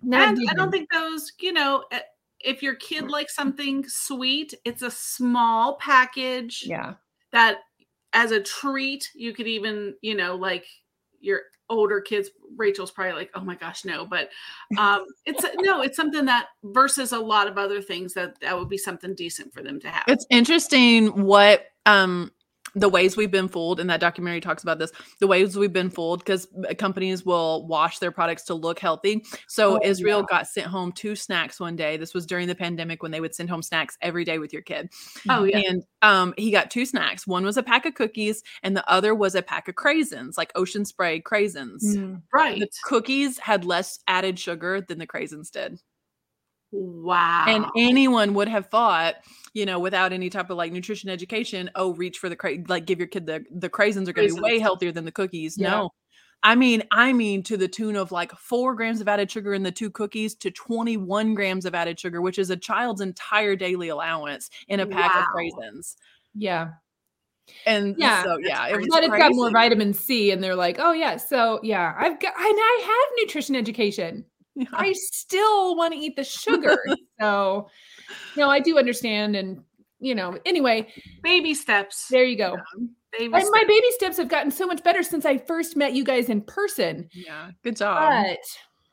Not 0.02 0.30
and 0.30 0.50
I 0.50 0.54
don't 0.54 0.72
think 0.72 0.88
those, 0.92 1.32
you 1.38 1.52
know, 1.52 1.84
eh, 1.92 2.00
if 2.40 2.60
your 2.60 2.74
kid 2.74 3.08
likes 3.08 3.36
something 3.36 3.84
sweet, 3.86 4.52
it's 4.64 4.82
a 4.82 4.90
small 4.90 5.76
package 5.76 6.64
yeah. 6.66 6.94
that 7.30 7.58
as 8.12 8.32
a 8.32 8.42
treat, 8.42 9.12
you 9.14 9.32
could 9.32 9.46
even, 9.46 9.94
you 10.02 10.16
know, 10.16 10.34
like 10.34 10.66
your 11.20 11.42
older 11.70 12.00
kids, 12.00 12.30
Rachel's 12.56 12.90
probably 12.90 13.14
like, 13.14 13.30
oh 13.36 13.42
my 13.42 13.54
gosh, 13.54 13.84
no. 13.84 14.06
But 14.06 14.30
um 14.76 15.04
it's 15.24 15.44
no, 15.60 15.82
it's 15.82 15.96
something 15.96 16.24
that 16.24 16.48
versus 16.64 17.12
a 17.12 17.20
lot 17.20 17.46
of 17.46 17.58
other 17.58 17.80
things 17.80 18.12
that 18.14 18.40
that 18.40 18.58
would 18.58 18.68
be 18.68 18.78
something 18.78 19.14
decent 19.14 19.54
for 19.54 19.62
them 19.62 19.78
to 19.82 19.88
have. 19.88 20.04
It's 20.08 20.26
interesting 20.30 21.22
what 21.22 21.66
um 21.86 22.32
the 22.76 22.88
ways 22.88 23.16
we've 23.16 23.30
been 23.30 23.48
fooled 23.48 23.80
and 23.80 23.88
that 23.90 23.98
documentary 24.00 24.40
talks 24.40 24.62
about 24.62 24.78
this 24.78 24.92
the 25.20 25.26
ways 25.26 25.56
we've 25.56 25.72
been 25.72 25.88
fooled 25.90 26.20
because 26.20 26.46
companies 26.78 27.24
will 27.24 27.66
wash 27.66 27.98
their 27.98 28.12
products 28.12 28.44
to 28.44 28.54
look 28.54 28.78
healthy 28.78 29.24
so 29.48 29.76
Oh, 29.76 29.80
israel 29.82 30.20
yeah. 30.20 30.36
got 30.38 30.46
sent 30.46 30.66
home 30.66 30.92
two 30.92 31.16
snacks 31.16 31.58
one 31.58 31.74
day 31.74 31.96
this 31.96 32.12
was 32.14 32.26
during 32.26 32.46
the 32.48 32.54
pandemic 32.54 33.02
when 33.02 33.10
they 33.12 33.20
would 33.20 33.34
send 33.34 33.48
home 33.50 33.62
snacks 33.62 33.96
every 34.02 34.24
day 34.24 34.38
with 34.38 34.52
your 34.52 34.62
kid 34.62 34.90
Oh 35.28 35.44
yeah. 35.44 35.58
and 35.66 35.82
um 36.02 36.34
he 36.36 36.50
got 36.50 36.70
two 36.70 36.84
snacks 36.84 37.26
one 37.26 37.44
was 37.44 37.56
a 37.56 37.62
pack 37.62 37.86
of 37.86 37.94
cookies 37.94 38.42
and 38.62 38.76
the 38.76 38.88
other 38.88 39.14
was 39.14 39.34
a 39.34 39.42
pack 39.42 39.68
of 39.68 39.74
craisins 39.74 40.36
like 40.36 40.52
ocean 40.54 40.84
spray 40.84 41.20
craisins 41.20 41.82
Mm. 41.96 42.20
right. 42.32 42.60
the 42.60 42.68
cookies 42.84 43.38
had 43.38 43.64
less 43.64 43.98
added 44.06 44.38
sugar 44.38 44.80
than 44.86 44.98
the 44.98 45.06
craisins 45.06 45.50
did 45.50 45.80
Wow. 46.78 47.44
and 47.48 47.64
anyone 47.76 48.34
would 48.34 48.48
have 48.48 48.66
thought 48.66 49.14
you 49.54 49.64
know 49.64 49.78
without 49.78 50.12
any 50.12 50.28
type 50.28 50.50
of 50.50 50.56
like 50.56 50.72
nutrition 50.72 51.08
education 51.08 51.70
oh 51.74 51.94
reach 51.94 52.18
for 52.18 52.28
the 52.28 52.36
cra- 52.36 52.58
like 52.68 52.84
give 52.84 52.98
your 52.98 53.08
kid 53.08 53.26
the 53.26 53.44
the 53.50 53.70
craisins 53.70 54.08
are 54.08 54.12
going 54.12 54.28
to 54.28 54.34
be 54.34 54.40
way 54.40 54.58
healthier 54.58 54.92
than 54.92 55.04
the 55.04 55.12
cookies 55.12 55.56
Yeah. 55.56 55.70
no 55.70 55.90
i 56.42 56.54
mean 56.54 56.82
i 56.90 57.12
mean 57.12 57.42
to 57.44 57.56
the 57.56 57.66
tune 57.68 57.96
of 57.96 58.12
like 58.12 58.30
four 58.32 58.74
grams 58.74 59.00
of 59.00 59.08
added 59.08 59.30
sugar 59.30 59.54
in 59.54 59.62
the 59.62 59.72
two 59.72 59.88
cookies 59.90 60.34
to 60.36 60.50
21 60.50 61.34
grams 61.34 61.64
of 61.64 61.74
added 61.74 61.98
sugar 61.98 62.20
which 62.20 62.38
is 62.38 62.50
a 62.50 62.56
child's 62.56 63.00
entire 63.00 63.56
daily 63.56 63.88
allowance 63.88 64.50
in 64.68 64.80
a 64.80 64.86
pack 64.86 65.14
of 65.14 65.22
Wow. 65.22 65.26
craisins 65.34 65.96
Yeah. 66.34 66.72
and 67.64 67.94
Yeah, 67.96 68.22
so 68.24 68.36
yeah 68.42 68.66
it 68.66 68.86
But 68.90 69.04
it's 69.04 69.16
got 69.16 69.32
more 69.34 69.50
vitamin 69.50 69.94
C, 69.94 70.30
and 70.32 70.42
they're 70.42 70.56
like, 70.56 70.76
oh 70.80 70.92
yeah, 70.92 71.16
so 71.16 71.60
yeah, 71.62 71.94
I've 71.96 72.18
got 72.20 72.34
and 72.36 72.58
I 72.58 72.82
have 72.84 73.24
nutrition 73.24 73.54
education. 73.56 74.24
Yeah. 74.56 74.66
I 74.72 74.92
still 74.94 75.76
want 75.76 75.92
to 75.92 75.98
eat 76.00 76.16
the 76.16 76.24
sugar. 76.24 76.78
so 77.20 77.68
no, 78.36 78.48
I 78.48 78.58
do 78.60 78.78
understand, 78.78 79.36
and 79.36 79.62
you 80.00 80.14
know, 80.14 80.38
anyway, 80.46 80.88
baby 81.22 81.52
steps. 81.54 82.08
there 82.08 82.24
you 82.24 82.36
go. 82.38 82.56
Baby 83.12 83.26
And 83.34 83.42
steps. 83.42 83.50
my 83.52 83.64
baby 83.68 83.86
steps 83.90 84.16
have 84.16 84.28
gotten 84.28 84.50
so 84.50 84.66
much 84.66 84.82
better 84.82 85.02
since 85.02 85.24
I 85.26 85.38
first 85.38 85.76
met 85.76 85.92
you 85.94 86.04
guys 86.04 86.28
in 86.28 86.40
person. 86.42 87.08
yeah 87.12 87.50
good 87.62 87.76
job 87.76 88.10
But 88.12 88.38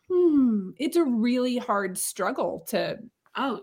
hmm, 0.10 0.72
it's 0.78 0.96
a 0.98 1.04
really 1.04 1.58
hard 1.58 1.98
struggle 1.98 2.64
to 2.70 2.98
oh, 3.36 3.62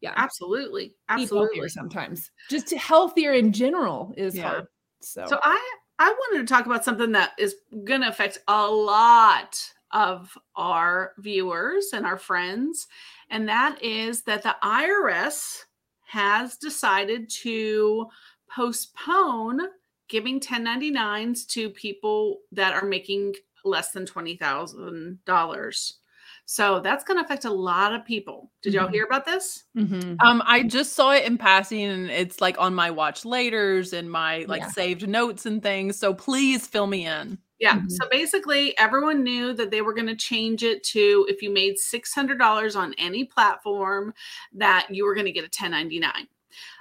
yeah 0.00 0.12
absolutely. 0.16 0.94
Absolutely. 1.08 1.68
sometimes. 1.68 2.30
Just 2.50 2.72
healthier 2.74 3.32
in 3.32 3.52
general 3.52 4.12
is 4.16 4.34
Yeah. 4.36 4.48
hard. 4.48 4.66
So, 5.00 5.24
So 5.28 5.38
I 5.42 5.74
I 5.98 6.10
wanted 6.10 6.46
to 6.46 6.52
talk 6.54 6.66
about 6.66 6.84
something 6.84 7.12
that 7.12 7.32
is 7.38 7.56
going 7.84 8.00
to 8.02 8.08
affect 8.08 8.38
a 8.48 8.66
lot 8.70 9.58
of 9.92 10.36
our 10.56 11.14
viewers 11.18 11.88
and 11.92 12.06
our 12.06 12.18
friends 12.18 12.86
and 13.30 13.48
that 13.48 13.82
is 13.82 14.22
that 14.24 14.42
the 14.42 14.56
IRS 14.62 15.64
has 16.06 16.56
decided 16.56 17.28
to 17.30 18.06
postpone 18.50 19.60
giving 20.08 20.40
1099s 20.40 21.46
to 21.46 21.70
people 21.70 22.40
that 22.52 22.74
are 22.74 22.86
making 22.86 23.34
less 23.64 23.92
than 23.92 24.06
$20,000. 24.06 25.98
So 26.46 26.80
that's 26.80 27.04
going 27.04 27.18
to 27.18 27.24
affect 27.24 27.44
a 27.44 27.50
lot 27.50 27.94
of 27.94 28.04
people. 28.06 28.52
Did 28.62 28.72
y'all 28.74 28.88
Mhm. 28.88 28.92
hear 28.92 29.04
about 29.04 29.26
this? 29.26 29.64
Mhm. 29.76 30.22
Um, 30.24 30.42
I 30.46 30.64
just 30.64 30.94
saw 30.94 31.12
it 31.12 31.24
in 31.26 31.38
passing, 31.38 31.84
and 31.84 32.10
it's 32.10 32.40
like 32.40 32.58
on 32.58 32.74
my 32.74 32.90
watch 32.90 33.22
laters 33.22 33.92
and 33.92 34.10
my 34.10 34.44
like 34.48 34.64
Yeah. 34.64 34.70
saved 34.70 35.08
notes 35.08 35.46
and 35.46 35.62
things. 35.62 35.98
So 35.98 36.14
please 36.14 36.66
fill 36.66 36.86
me 36.88 37.06
in. 37.06 37.38
Yeah. 37.60 37.80
Mhm. 37.80 37.90
So 37.90 38.08
basically, 38.10 38.76
everyone 38.78 39.22
knew 39.24 39.52
that 39.54 39.70
they 39.70 39.82
were 39.82 39.94
going 39.94 40.06
to 40.06 40.14
change 40.16 40.62
it 40.62 40.82
to 40.84 41.26
if 41.28 41.42
you 41.42 41.50
made 41.50 41.78
$600 41.78 42.76
on 42.76 42.94
any 42.98 43.24
platform, 43.24 44.14
that 44.52 44.86
you 44.90 45.04
were 45.04 45.14
going 45.14 45.26
to 45.26 45.32
get 45.32 45.44
a 45.44 45.48
1099. 45.48 46.28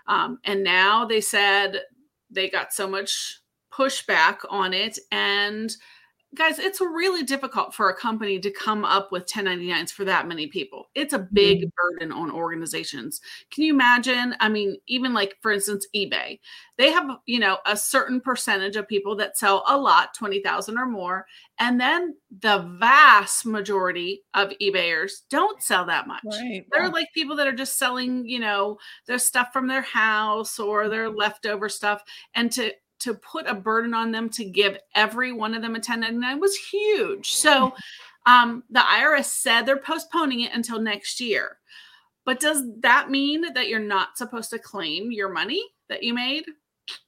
Um, 0.08 0.40
and 0.44 0.64
now 0.64 1.06
they 1.06 1.22
said 1.22 1.82
they 2.30 2.50
got 2.50 2.74
so 2.74 2.88
much 2.88 3.42
pushback 3.74 4.38
on 4.50 4.74
it. 4.74 5.00
And 5.12 5.76
guys, 6.36 6.60
it's 6.60 6.82
really 6.82 7.24
difficult 7.24 7.74
for 7.74 7.90
a 7.90 7.96
company 7.96 8.40
to 8.40 8.52
come 8.52 8.86
up 8.86 9.12
with 9.12 9.26
1099s 9.26 9.92
for 9.92 10.06
that 10.06 10.28
many 10.28 10.48
people. 10.48 10.90
It's 10.96 11.14
a 11.14 11.20
mm-hmm. 11.20 11.34
big 11.34 11.72
burden 11.76 12.12
on 12.12 12.32
organizations. 12.32 13.22
Can 13.52 13.64
you 13.64 13.74
imagine? 13.74 14.36
I 14.40 14.50
mean, 14.50 14.78
even 14.88 15.14
like, 15.14 15.38
for 15.42 15.52
instance, 15.52 15.88
eBay 15.96 16.40
they 16.78 16.92
have 16.92 17.10
you 17.26 17.40
know 17.40 17.58
a 17.66 17.76
certain 17.76 18.22
percentage 18.22 18.76
of 18.76 18.88
people 18.88 19.16
that 19.16 19.38
sell 19.38 19.64
a 19.68 19.78
lot 19.78 20.14
20,000 20.14 20.78
or 20.78 20.86
more 20.86 21.26
and 21.60 21.80
then 21.80 22.16
the 22.42 22.60
vast 22.80 23.46
majority 23.46 24.22
of 24.34 24.52
ebayers 24.62 25.22
don't 25.30 25.62
sell 25.62 25.86
that 25.86 26.08
much 26.08 26.24
Right. 26.26 26.66
they're 26.72 26.90
like 26.90 27.08
people 27.14 27.36
that 27.38 27.48
are 27.48 27.56
just 27.56 27.78
selling 27.78 28.28
you 28.28 28.40
know 28.40 28.78
their 29.08 29.20
stuff 29.20 29.50
from 29.52 29.68
their 29.68 29.82
house 29.82 30.60
or 30.60 30.88
their 30.90 31.10
leftover 31.10 31.70
stuff 31.70 32.04
and 32.36 32.52
to 32.54 32.72
to 33.00 33.14
put 33.14 33.48
a 33.48 33.54
burden 33.54 33.94
on 33.94 34.12
them 34.12 34.30
to 34.30 34.46
give 34.46 34.78
every 34.96 35.32
one 35.32 35.54
of 35.54 35.62
them 35.62 35.72
a 35.72 35.80
1099 35.80 36.40
was 36.40 36.56
huge. 36.56 37.32
So 37.34 37.74
um, 38.26 38.64
the 38.70 38.80
irs 38.80 39.26
said 39.26 39.62
they're 39.62 39.78
postponing 39.78 40.42
it 40.42 40.54
until 40.54 40.80
next 40.80 41.20
year. 41.20 41.58
But 42.26 42.40
does 42.40 42.64
that 42.82 43.10
mean 43.10 43.54
that 43.54 43.70
you're 43.70 43.80
not 43.80 44.18
supposed 44.18 44.50
to 44.50 44.60
claim 44.60 45.12
your 45.12 45.30
money 45.30 45.64
that 45.90 46.04
you 46.04 46.14
made? 46.14 46.46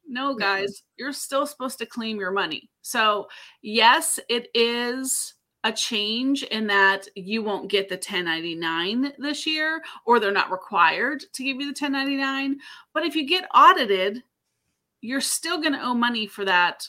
No 0.08 0.36
guys 0.36 0.84
you're 0.98 1.14
still 1.14 1.46
supposed 1.46 1.78
to 1.80 1.86
claim 1.86 2.20
your 2.20 2.32
money. 2.32 2.70
So 2.82 3.28
yes 3.62 4.20
it 4.30 4.48
is 4.54 5.34
a 5.64 5.72
change 5.72 6.44
in 6.44 6.68
that 6.68 7.08
you 7.16 7.44
won't 7.44 7.70
get 7.70 7.90
the 7.90 7.96
1099 7.96 9.14
this 9.20 9.46
year 9.46 9.82
or 10.06 10.20
they're 10.20 10.32
not 10.32 10.52
required 10.52 11.24
to 11.34 11.44
give 11.44 11.58
you 11.58 11.74
the 11.74 11.86
1099 11.86 12.58
but 12.94 13.04
if 13.04 13.14
you 13.14 13.28
get 13.28 13.50
audited 13.54 14.24
you're 15.02 15.22
still 15.22 15.60
going 15.60 15.74
to 15.74 15.84
owe 15.84 15.93
money 15.93 16.28
for 16.28 16.45
that 16.45 16.88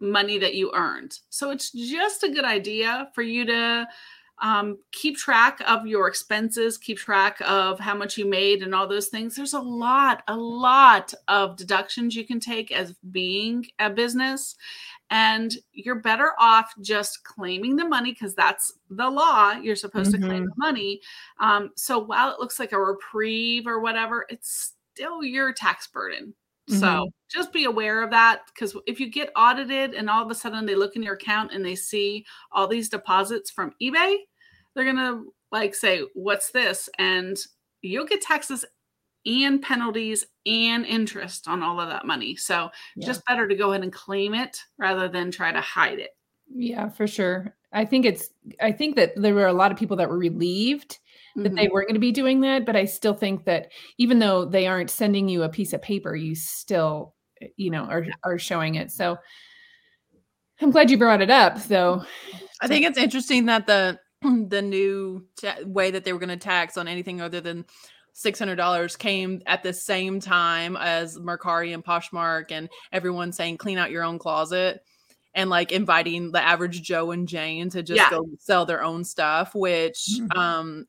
money 0.00 0.38
that 0.38 0.54
you 0.54 0.72
earned. 0.74 1.18
So 1.28 1.50
it's 1.50 1.70
just 1.70 2.22
a 2.22 2.30
good 2.30 2.44
idea 2.44 3.08
for 3.14 3.22
you 3.22 3.44
to 3.46 3.86
um, 4.40 4.78
keep 4.92 5.16
track 5.16 5.60
of 5.66 5.86
your 5.86 6.08
expenses 6.08 6.78
keep 6.78 6.98
track 6.98 7.40
of 7.44 7.78
how 7.78 7.94
much 7.94 8.16
you 8.16 8.24
made 8.24 8.62
and 8.62 8.74
all 8.74 8.88
those 8.88 9.08
things. 9.08 9.36
There's 9.36 9.52
a 9.52 9.60
lot 9.60 10.22
a 10.28 10.36
lot 10.36 11.12
of 11.28 11.56
deductions 11.56 12.16
you 12.16 12.26
can 12.26 12.40
take 12.40 12.72
as 12.72 12.94
being 13.10 13.66
a 13.78 13.90
business 13.90 14.56
and 15.10 15.54
you're 15.72 15.96
better 15.96 16.32
off 16.38 16.72
just 16.80 17.24
claiming 17.24 17.76
the 17.76 17.84
money 17.84 18.12
because 18.12 18.34
that's 18.34 18.72
the 18.88 19.10
law. 19.10 19.52
You're 19.52 19.76
supposed 19.76 20.12
to 20.12 20.18
claim 20.18 20.44
the 20.44 20.52
money. 20.56 21.00
Um, 21.38 21.70
so 21.76 21.98
while 21.98 22.32
it 22.32 22.38
looks 22.38 22.58
like 22.58 22.72
a 22.72 22.80
reprieve 22.80 23.66
or 23.66 23.80
whatever 23.80 24.24
it's 24.30 24.72
still 24.94 25.22
your 25.22 25.52
tax 25.52 25.86
burden 25.86 26.34
so 26.70 26.96
Mhm. 27.00 27.12
just 27.30 27.52
be 27.52 27.64
aware 27.64 28.02
of 28.02 28.10
that 28.10 28.42
because 28.46 28.76
if 28.86 29.00
you 29.00 29.10
get 29.10 29.30
audited 29.36 29.94
and 29.94 30.10
all 30.10 30.22
of 30.24 30.30
a 30.30 30.34
sudden 30.34 30.66
they 30.66 30.74
look 30.76 30.96
in 30.96 31.02
your 31.02 31.14
account 31.14 31.52
and 31.52 31.64
they 31.64 31.76
see 31.76 32.24
all 32.52 32.66
these 32.68 32.88
deposits 32.88 33.50
from 33.50 33.74
eBay, 33.82 34.16
they're 34.74 34.84
gonna 34.84 35.22
like 35.52 35.74
say, 35.74 36.02
"What's 36.14 36.50
this?" 36.52 36.88
and 36.98 37.36
you'll 37.82 38.06
get 38.06 38.20
taxes 38.22 38.64
and 39.26 39.62
penalties 39.62 40.26
and 40.46 40.86
interest 40.86 41.48
on 41.48 41.62
all 41.62 41.80
of 41.80 41.88
that 41.90 42.06
money. 42.06 42.36
So 42.36 42.70
Yeah. 42.94 43.06
just 43.06 43.24
better 43.26 43.48
to 43.48 43.54
go 43.56 43.70
ahead 43.72 43.82
and 43.84 43.92
claim 43.92 44.34
it 44.34 44.58
rather 44.78 45.08
than 45.08 45.30
try 45.30 45.52
to 45.52 45.60
hide 45.60 45.98
it. 46.00 46.12
Yeah, 46.52 46.88
for 46.88 47.06
sure. 47.06 47.56
I 47.72 47.84
think 47.84 48.04
it's 48.04 48.30
I 48.60 48.72
think 48.72 48.96
that 48.96 49.12
there 49.16 49.34
were 49.34 49.46
a 49.46 49.52
lot 49.52 49.70
of 49.70 49.78
people 49.78 49.96
that 49.96 50.08
were 50.08 50.18
relieved 50.18 50.98
that 51.36 51.54
they 51.54 51.66
Mhm. 51.66 51.70
weren't 51.70 51.88
going 51.88 51.94
to 51.94 52.00
be 52.00 52.12
doing 52.12 52.40
that, 52.40 52.66
but 52.66 52.76
I 52.76 52.84
still 52.84 53.14
think 53.14 53.44
that 53.44 53.70
even 53.98 54.18
though 54.18 54.44
they 54.44 54.66
aren't 54.66 54.90
sending 54.90 55.28
you 55.28 55.42
a 55.42 55.48
piece 55.48 55.72
of 55.72 55.80
paper, 55.82 56.14
you 56.16 56.34
still 56.34 57.14
eh, 57.40 57.48
you 57.56 57.70
know 57.70 57.84
are 57.84 58.06
are 58.24 58.38
showing 58.38 58.74
it. 58.76 58.90
So 58.90 59.16
I'm 60.60 60.70
glad 60.70 60.90
you 60.90 60.98
brought 60.98 61.22
it 61.22 61.30
up 61.30 61.62
though. 61.64 62.04
I 62.60 62.68
think 62.68 62.84
it's 62.84 62.98
interesting 62.98 63.46
that 63.46 63.66
the 63.66 63.98
the 64.48 64.60
new 64.62 65.26
ta- 65.40 65.56
way 65.64 65.90
that 65.90 66.04
they 66.04 66.12
were 66.12 66.18
going 66.18 66.28
to 66.28 66.36
tax 66.36 66.76
on 66.76 66.86
anything 66.88 67.20
other 67.20 67.40
than 67.40 67.64
six 68.12 68.38
hundred 68.38 68.56
dollars 68.56 68.96
came 68.96 69.40
at 69.46 69.62
the 69.62 69.72
same 69.72 70.20
time 70.20 70.76
as 70.76 71.16
Mercari 71.18 71.72
and 71.72 71.84
Poshmark 71.84 72.50
and 72.50 72.68
everyone 72.92 73.32
saying 73.32 73.56
clean 73.56 73.78
out 73.78 73.90
your 73.90 74.02
own 74.04 74.18
closet 74.18 74.82
and 75.34 75.48
like 75.48 75.70
inviting 75.72 76.32
the 76.32 76.42
average 76.44 76.82
Joe 76.82 77.12
and 77.12 77.26
Jane 77.26 77.70
to 77.70 77.82
just 77.82 77.96
Yeah. 77.96 78.10
go 78.10 78.26
sell 78.38 78.66
their 78.66 78.82
own 78.82 79.04
stuff, 79.04 79.54
which 79.54 80.08
Mhm. 80.18 80.36
um 80.36 80.86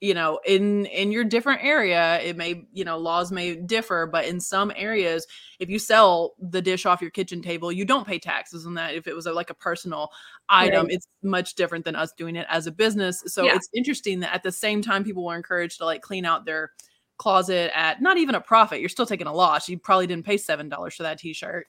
you 0.00 0.14
know 0.14 0.38
in 0.46 0.86
in 0.86 1.10
your 1.10 1.24
different 1.24 1.62
area 1.64 2.20
it 2.20 2.36
may 2.36 2.64
you 2.72 2.84
know 2.84 2.96
laws 2.96 3.32
may 3.32 3.56
differ 3.56 4.06
but 4.06 4.24
in 4.26 4.38
some 4.38 4.72
areas 4.76 5.26
if 5.58 5.68
you 5.68 5.78
sell 5.78 6.34
the 6.38 6.62
dish 6.62 6.86
off 6.86 7.00
your 7.02 7.10
kitchen 7.10 7.42
table 7.42 7.72
you 7.72 7.84
don't 7.84 8.06
pay 8.06 8.18
taxes 8.18 8.64
on 8.64 8.74
that 8.74 8.94
if 8.94 9.06
it 9.08 9.14
was 9.16 9.26
a, 9.26 9.32
like 9.32 9.50
a 9.50 9.54
personal 9.54 10.10
item 10.48 10.86
Right. 10.86 10.94
it's 10.94 11.08
much 11.22 11.54
different 11.54 11.84
than 11.84 11.96
us 11.96 12.12
doing 12.12 12.36
it 12.36 12.46
as 12.48 12.66
a 12.66 12.72
business 12.72 13.22
so 13.26 13.44
Yeah. 13.44 13.56
it's 13.56 13.68
interesting 13.74 14.20
that 14.20 14.32
at 14.32 14.42
the 14.44 14.52
same 14.52 14.82
time 14.82 15.02
people 15.02 15.24
were 15.24 15.36
encouraged 15.36 15.78
to 15.78 15.84
like 15.84 16.00
clean 16.02 16.24
out 16.24 16.44
their 16.44 16.70
closet 17.16 17.72
at 17.76 18.00
not 18.00 18.16
even 18.18 18.36
a 18.36 18.40
profit 18.40 18.78
you're 18.78 18.88
still 18.88 19.04
taking 19.06 19.26
a 19.26 19.32
loss 19.34 19.68
you 19.68 19.76
probably 19.76 20.06
didn't 20.06 20.24
pay 20.24 20.36
seven 20.36 20.68
dollars 20.68 20.94
for 20.94 21.02
that 21.02 21.18
t-shirt 21.18 21.66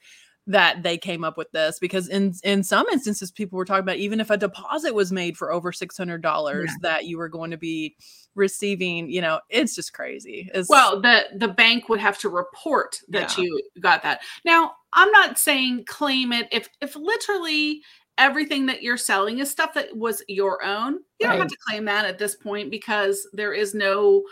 that 0.50 0.82
they 0.82 0.98
came 0.98 1.24
up 1.24 1.38
with 1.38 1.52
this 1.52 1.78
because 1.80 2.10
in 2.10 2.34
in 2.44 2.64
some 2.64 2.88
instances 2.92 3.32
people 3.32 3.56
were 3.56 3.66
talking 3.66 3.84
about 3.84 3.98
even 3.98 4.20
if 4.20 4.32
a 4.32 4.38
deposit 4.38 4.94
was 4.96 5.12
made 5.12 5.38
for 5.38 5.54
over 5.54 5.72
$600 5.72 6.66
Yeah. 6.66 6.74
that 6.82 7.06
you 7.06 7.18
were 7.20 7.30
going 7.30 7.52
to 7.52 7.58
be 7.58 7.96
receiving, 8.34 9.10
you 9.12 9.22
know, 9.22 9.40
it's 9.50 9.76
just 9.76 9.94
crazy. 9.94 10.50
It's, 10.54 10.68
Well, 10.68 11.00
the 11.02 11.26
the 11.38 11.48
bank 11.50 11.88
would 11.88 12.00
have 12.00 12.18
to 12.20 12.30
report 12.30 13.00
that 13.10 13.38
Yeah. 13.38 13.44
you 13.44 13.62
got 13.80 14.02
that. 14.04 14.22
Now, 14.44 14.74
I'm 14.94 15.12
not 15.12 15.38
saying 15.38 15.86
claim 15.86 16.34
it 16.34 16.48
if 16.52 16.68
if 16.82 16.96
literally 16.96 17.82
everything 18.18 18.66
that 18.66 18.82
you're 18.82 18.98
selling 18.98 19.40
is 19.40 19.52
stuff 19.52 19.74
that 19.76 19.96
was 19.96 20.24
your 20.28 20.64
own. 20.66 20.94
You 21.20 21.28
don't 21.28 21.38
have 21.38 21.48
to 21.48 21.58
claim 21.68 21.86
that 21.86 22.06
at 22.06 22.18
this 22.18 22.36
point 22.36 22.72
because 22.72 23.26
there 23.34 23.54
is 23.54 23.74
no 23.76 24.24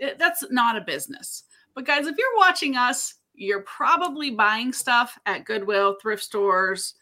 eh, 0.00 0.14
that's 0.18 0.44
not 0.50 0.76
a 0.76 0.80
business. 0.82 1.42
But 1.74 1.84
guys, 1.84 2.06
if 2.06 2.14
you're 2.16 2.36
watching 2.36 2.76
us, 2.76 3.14
you're 3.34 3.62
probably 3.62 4.30
buying 4.30 4.72
stuff 4.72 5.18
at 5.26 5.44
Goodwill, 5.44 5.96
thrift 6.00 6.22
stores, 6.22 6.94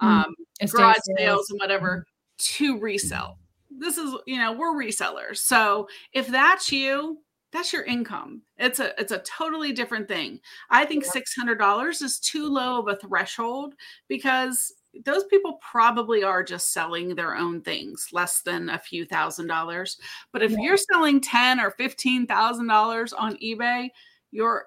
Mm. 0.00 0.06
um, 0.06 0.34
garage 0.70 0.96
sales. 1.04 1.18
sales 1.18 1.50
and 1.50 1.60
whatever 1.60 2.06
to 2.38 2.78
resell. 2.78 3.38
This 3.70 3.98
is, 3.98 4.14
you 4.26 4.38
know, 4.38 4.52
we're 4.52 4.72
resellers. 4.74 5.38
So 5.38 5.88
if 6.12 6.26
that's 6.28 6.72
you, 6.72 7.18
that's 7.52 7.72
your 7.72 7.84
income. 7.84 8.42
It's 8.56 8.78
a 8.78 8.98
it's 9.00 9.12
a 9.12 9.18
totally 9.18 9.72
different 9.72 10.08
thing. 10.08 10.40
I 10.70 10.84
think 10.86 11.04
six 11.04 11.34
hundred 11.34 11.56
dollars 11.58 12.00
is 12.00 12.18
too 12.18 12.46
low 12.48 12.78
of 12.78 12.88
a 12.88 12.96
threshold 12.96 13.74
because 14.08 14.72
those 15.04 15.24
people 15.24 15.58
probably 15.60 16.22
are 16.22 16.42
just 16.42 16.72
selling 16.72 17.14
their 17.14 17.36
own 17.36 17.60
things, 17.60 18.08
less 18.12 18.40
than 18.42 18.70
a 18.70 18.78
few 18.78 19.04
thousand 19.04 19.48
dollars. 19.48 19.98
But 20.32 20.42
if 20.42 20.52
Yeah. 20.52 20.58
you're 20.60 20.76
selling 20.76 21.20
ten 21.20 21.60
or 21.60 21.72
fifteen 21.72 22.26
thousand 22.26 22.68
dollars 22.68 23.12
on 23.12 23.36
eBay, 23.38 23.90
you're 24.30 24.66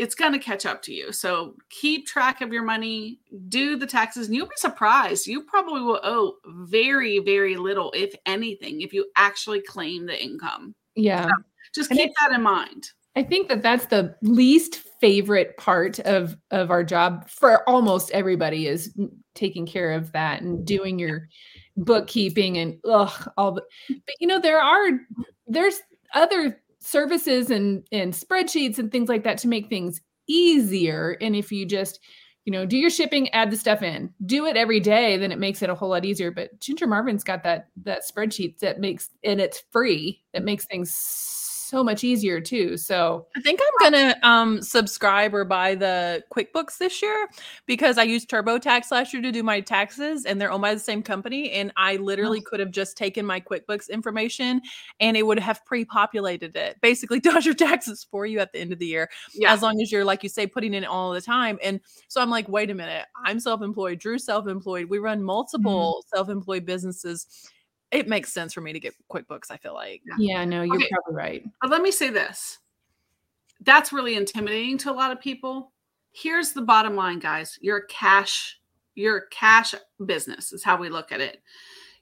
it's 0.00 0.14
going 0.14 0.32
to 0.32 0.38
catch 0.38 0.64
up 0.64 0.80
to 0.80 0.94
you. 0.94 1.12
So 1.12 1.54
keep 1.68 2.06
track 2.06 2.40
of 2.40 2.54
your 2.54 2.62
money, 2.62 3.20
do 3.48 3.76
the 3.76 3.86
taxes, 3.86 4.28
and 4.28 4.34
you'll 4.34 4.46
be 4.46 4.52
surprised. 4.56 5.26
You 5.26 5.42
probably 5.42 5.82
will 5.82 6.00
owe 6.02 6.36
very, 6.46 7.18
very 7.18 7.56
little, 7.56 7.92
if 7.94 8.14
anything, 8.24 8.80
if 8.80 8.94
you 8.94 9.04
actually 9.16 9.60
claim 9.60 10.06
the 10.06 10.20
income. 10.20 10.74
Yeah. 10.96 11.28
Just 11.74 11.90
And 11.90 12.00
keep 12.00 12.12
that 12.18 12.32
in 12.32 12.42
mind. 12.42 12.88
I 13.14 13.22
think 13.22 13.48
that 13.48 13.62
that's 13.62 13.86
the 13.86 14.16
least 14.22 14.76
favorite 15.00 15.56
part 15.58 15.98
of 16.00 16.36
of 16.50 16.70
our 16.70 16.84
job 16.84 17.28
for 17.28 17.68
almost 17.68 18.10
everybody 18.12 18.66
is 18.66 18.96
taking 19.34 19.66
care 19.66 19.92
of 19.92 20.12
that 20.12 20.40
and 20.42 20.64
doing 20.66 20.98
your 20.98 21.28
bookkeeping 21.76 22.58
and 22.58 22.78
ugh 22.88 23.30
all 23.36 23.52
the 23.52 23.62
but 23.88 24.14
you 24.20 24.26
know 24.26 24.38
there 24.38 24.60
are 24.60 24.90
there's 25.46 25.80
other 26.14 26.60
services 26.80 27.50
and 27.50 27.86
and 27.92 28.12
spreadsheets 28.12 28.78
and 28.78 28.90
things 28.90 29.08
like 29.08 29.24
that 29.24 29.38
to 29.38 29.48
make 29.48 29.68
things 29.68 30.00
easier. 30.28 31.16
And 31.20 31.36
if 31.36 31.52
you 31.52 31.66
just 31.66 32.00
you 32.44 32.52
know 32.52 32.64
do 32.66 32.76
your 32.76 32.90
shipping 32.90 33.28
add 33.30 33.50
the 33.50 33.56
stuff 33.56 33.82
in. 33.82 34.12
Do 34.24 34.46
it 34.46 34.56
every 34.56 34.80
day 34.80 35.16
then 35.16 35.32
it 35.32 35.38
makes 35.38 35.62
it 35.62 35.70
a 35.70 35.74
whole 35.74 35.90
lot 35.90 36.04
easier. 36.04 36.30
But 36.30 36.58
ginger 36.60 36.86
marvin's 36.86 37.24
got 37.24 37.42
that 37.44 37.68
that 37.84 38.02
spreadsheet 38.10 38.58
that 38.60 38.80
makes 38.80 39.10
and 39.24 39.40
it's 39.40 39.62
free. 39.70 40.22
That 40.32 40.44
makes 40.44 40.64
things 40.66 40.92
so 40.92 41.39
much 41.72 42.04
easier 42.04 42.40
too 42.40 42.76
so 42.76 43.26
I 43.36 43.40
think 43.40 43.60
I'm 43.62 43.92
gonna 43.92 44.16
um 44.22 44.62
subscribe 44.62 45.34
or 45.34 45.44
buy 45.44 45.74
the 45.74 46.22
QuickBooks 46.34 46.78
this 46.78 47.02
year 47.02 47.28
because 47.66 47.98
I 47.98 48.04
used 48.04 48.30
TurboTax 48.30 48.90
last 48.90 49.12
year 49.12 49.22
to 49.22 49.32
do 49.32 49.42
my 49.42 49.60
taxes 49.60 50.24
and 50.24 50.40
they're 50.40 50.50
owned 50.50 50.62
by 50.62 50.74
the 50.74 50.80
same 50.80 51.02
company. 51.02 51.50
And 51.52 51.72
I 51.76 51.96
literally 51.96 52.40
could 52.40 52.60
have 52.60 52.70
just 52.70 52.96
taken 52.96 53.26
my 53.26 53.40
QuickBooks 53.40 53.90
information 53.90 54.60
and 55.00 55.16
it 55.16 55.26
would 55.26 55.38
have 55.38 55.64
pre-populated 55.64 56.56
it. 56.56 56.80
Basically 56.80 57.20
does 57.30 57.44
your 57.44 57.54
taxes 57.54 58.06
for 58.10 58.26
you 58.26 58.38
at 58.40 58.52
the 58.52 58.60
end 58.60 58.72
of 58.72 58.78
the 58.78 58.86
year. 58.86 59.10
Yeah. 59.34 59.52
As 59.52 59.62
long 59.62 59.80
as 59.80 59.90
you're 59.92 60.04
like 60.04 60.22
you 60.22 60.28
say, 60.28 60.46
putting 60.46 60.74
in 60.74 60.84
all 60.84 61.12
the 61.12 61.20
time. 61.20 61.58
And 61.62 61.80
so 62.08 62.20
I'm 62.20 62.30
like, 62.30 62.48
wait 62.48 62.70
a 62.70 62.74
minute, 62.74 63.06
I'm 63.24 63.40
self-employed, 63.40 63.98
Drew 63.98 64.18
self-employed. 64.18 64.88
We 64.88 64.98
run 64.98 65.22
multiple 65.22 66.04
self-employed 66.14 66.64
businesses. 66.64 67.50
It 67.90 68.08
makes 68.08 68.32
sense 68.32 68.52
for 68.52 68.60
me 68.60 68.72
to 68.72 68.80
get 68.80 68.94
QuickBooks, 69.10 69.50
I 69.50 69.56
feel 69.56 69.74
like. 69.74 70.02
Yeah, 70.18 70.44
no, 70.44 70.62
you're 70.62 70.76
Okay. 70.76 70.88
probably 70.92 71.14
right. 71.14 71.44
But 71.60 71.70
let 71.70 71.82
me 71.82 71.90
say 71.90 72.10
this 72.10 72.58
that's 73.62 73.92
really 73.92 74.14
intimidating 74.14 74.78
to 74.78 74.90
a 74.90 74.94
lot 74.94 75.10
of 75.12 75.20
people. 75.20 75.72
Here's 76.12 76.52
the 76.52 76.62
bottom 76.62 76.96
line, 76.96 77.18
guys. 77.18 77.58
You're 77.60 77.76
a 77.78 77.86
cash, 77.88 78.58
you're 78.94 79.18
a 79.18 79.28
cash 79.28 79.74
business, 80.06 80.52
is 80.52 80.64
how 80.64 80.76
we 80.78 80.88
look 80.88 81.12
at 81.12 81.20
it. 81.20 81.42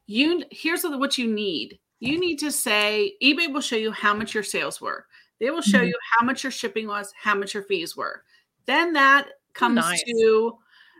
You 0.06 0.44
here's 0.50 0.84
what 0.84 1.18
you 1.18 1.26
need. 1.26 1.78
You 2.00 2.20
need 2.20 2.36
to 2.38 2.52
say 2.52 3.14
eBay 3.22 3.52
will 3.52 3.60
show 3.60 3.76
you 3.76 3.90
how 3.90 4.14
much 4.14 4.34
your 4.34 4.44
sales 4.44 4.80
were. 4.80 5.06
They 5.40 5.50
will 5.50 5.62
show 5.62 5.80
Mhm. 5.80 5.88
you 5.88 5.98
how 6.16 6.24
much 6.24 6.44
your 6.44 6.52
shipping 6.52 6.86
was, 6.86 7.12
how 7.20 7.34
much 7.34 7.54
your 7.54 7.64
fees 7.64 7.96
were. 7.96 8.24
Then 8.66 8.92
that 8.92 9.28
comes 9.52 9.76
nice. 9.76 10.02
to 10.04 10.58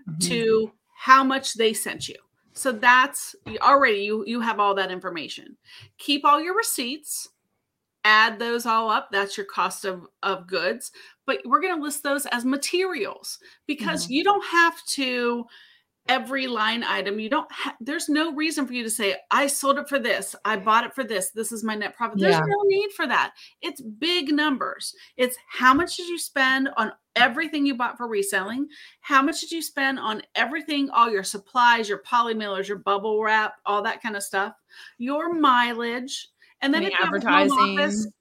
Mhm. 0.09 0.20
to 0.28 0.72
how 0.97 1.22
much 1.22 1.55
they 1.55 1.72
sent 1.72 2.09
you. 2.09 2.16
So 2.59 2.72
that's 2.72 3.36
already 3.61 4.00
you 4.00 4.24
you 4.26 4.40
have 4.40 4.59
all 4.59 4.74
that 4.74 4.90
information. 4.90 5.56
Keep 5.98 6.24
all 6.24 6.42
your 6.42 6.56
receipts, 6.56 7.28
add 8.04 8.38
those 8.38 8.66
all 8.66 8.90
up. 8.90 9.11
That's 9.12 9.36
your 9.36 9.46
cost 9.46 9.84
of 9.84 10.06
of 10.22 10.46
goods. 10.48 10.90
But 11.24 11.38
we're 11.44 11.61
going 11.61 11.76
to 11.76 11.82
list 11.82 12.02
those 12.02 12.26
as 12.26 12.44
materials 12.44 13.38
because 13.66 14.04
mm-hmm. 14.04 14.14
you 14.14 14.24
don't 14.24 14.44
have 14.46 14.84
to 14.86 15.44
every 16.09 16.46
line 16.46 16.82
item 16.84 17.20
you 17.20 17.28
don't 17.28 17.50
ha- 17.52 17.76
there's 17.80 18.09
no 18.09 18.32
reason 18.34 18.66
for 18.66 18.72
you 18.72 18.82
to 18.82 18.90
say 18.90 19.14
i 19.30 19.46
sold 19.46 19.78
it 19.78 19.88
for 19.88 19.98
this 19.98 20.34
i 20.44 20.56
bought 20.56 20.84
it 20.84 20.94
for 20.94 21.04
this 21.04 21.30
this 21.30 21.52
is 21.52 21.62
my 21.62 21.74
net 21.74 21.94
profit. 21.96 22.18
There's 22.18 22.34
Yeah. 22.34 22.40
no 22.46 22.62
need 22.64 22.90
for 22.92 23.06
that. 23.06 23.34
It's 23.62 23.80
big 23.80 24.32
numbers. 24.32 24.94
It's 25.16 25.36
how 25.48 25.74
much 25.74 25.96
did 25.96 26.09
you 26.09 26.18
spend 26.18 26.70
on 26.76 26.92
everything 27.16 27.66
you 27.66 27.74
bought 27.74 27.96
for 27.96 28.06
reselling? 28.09 28.68
How 29.00 29.20
much 29.22 29.40
did 29.40 29.50
you 29.52 29.61
spend 29.62 29.98
on 29.98 30.22
everything 30.34 30.88
all 30.90 31.11
your 31.11 31.24
supplies 31.24 31.88
your 31.88 32.02
polymailers 32.02 32.68
your 32.68 32.78
bubble 32.78 33.22
wrap 33.22 33.54
all 33.66 33.82
that 33.82 34.02
kind 34.02 34.16
of 34.16 34.22
stuff? 34.22 34.54
Your 34.98 35.32
mileage. 35.34 36.28
And 36.62 36.72
then 36.72 36.82
Any 36.84 36.92
if 36.94 36.98
you 36.98 37.04
have 37.04 37.14
a 37.14 37.20
home 37.20 37.50
office- 37.50 37.61
advertising? 37.70 38.12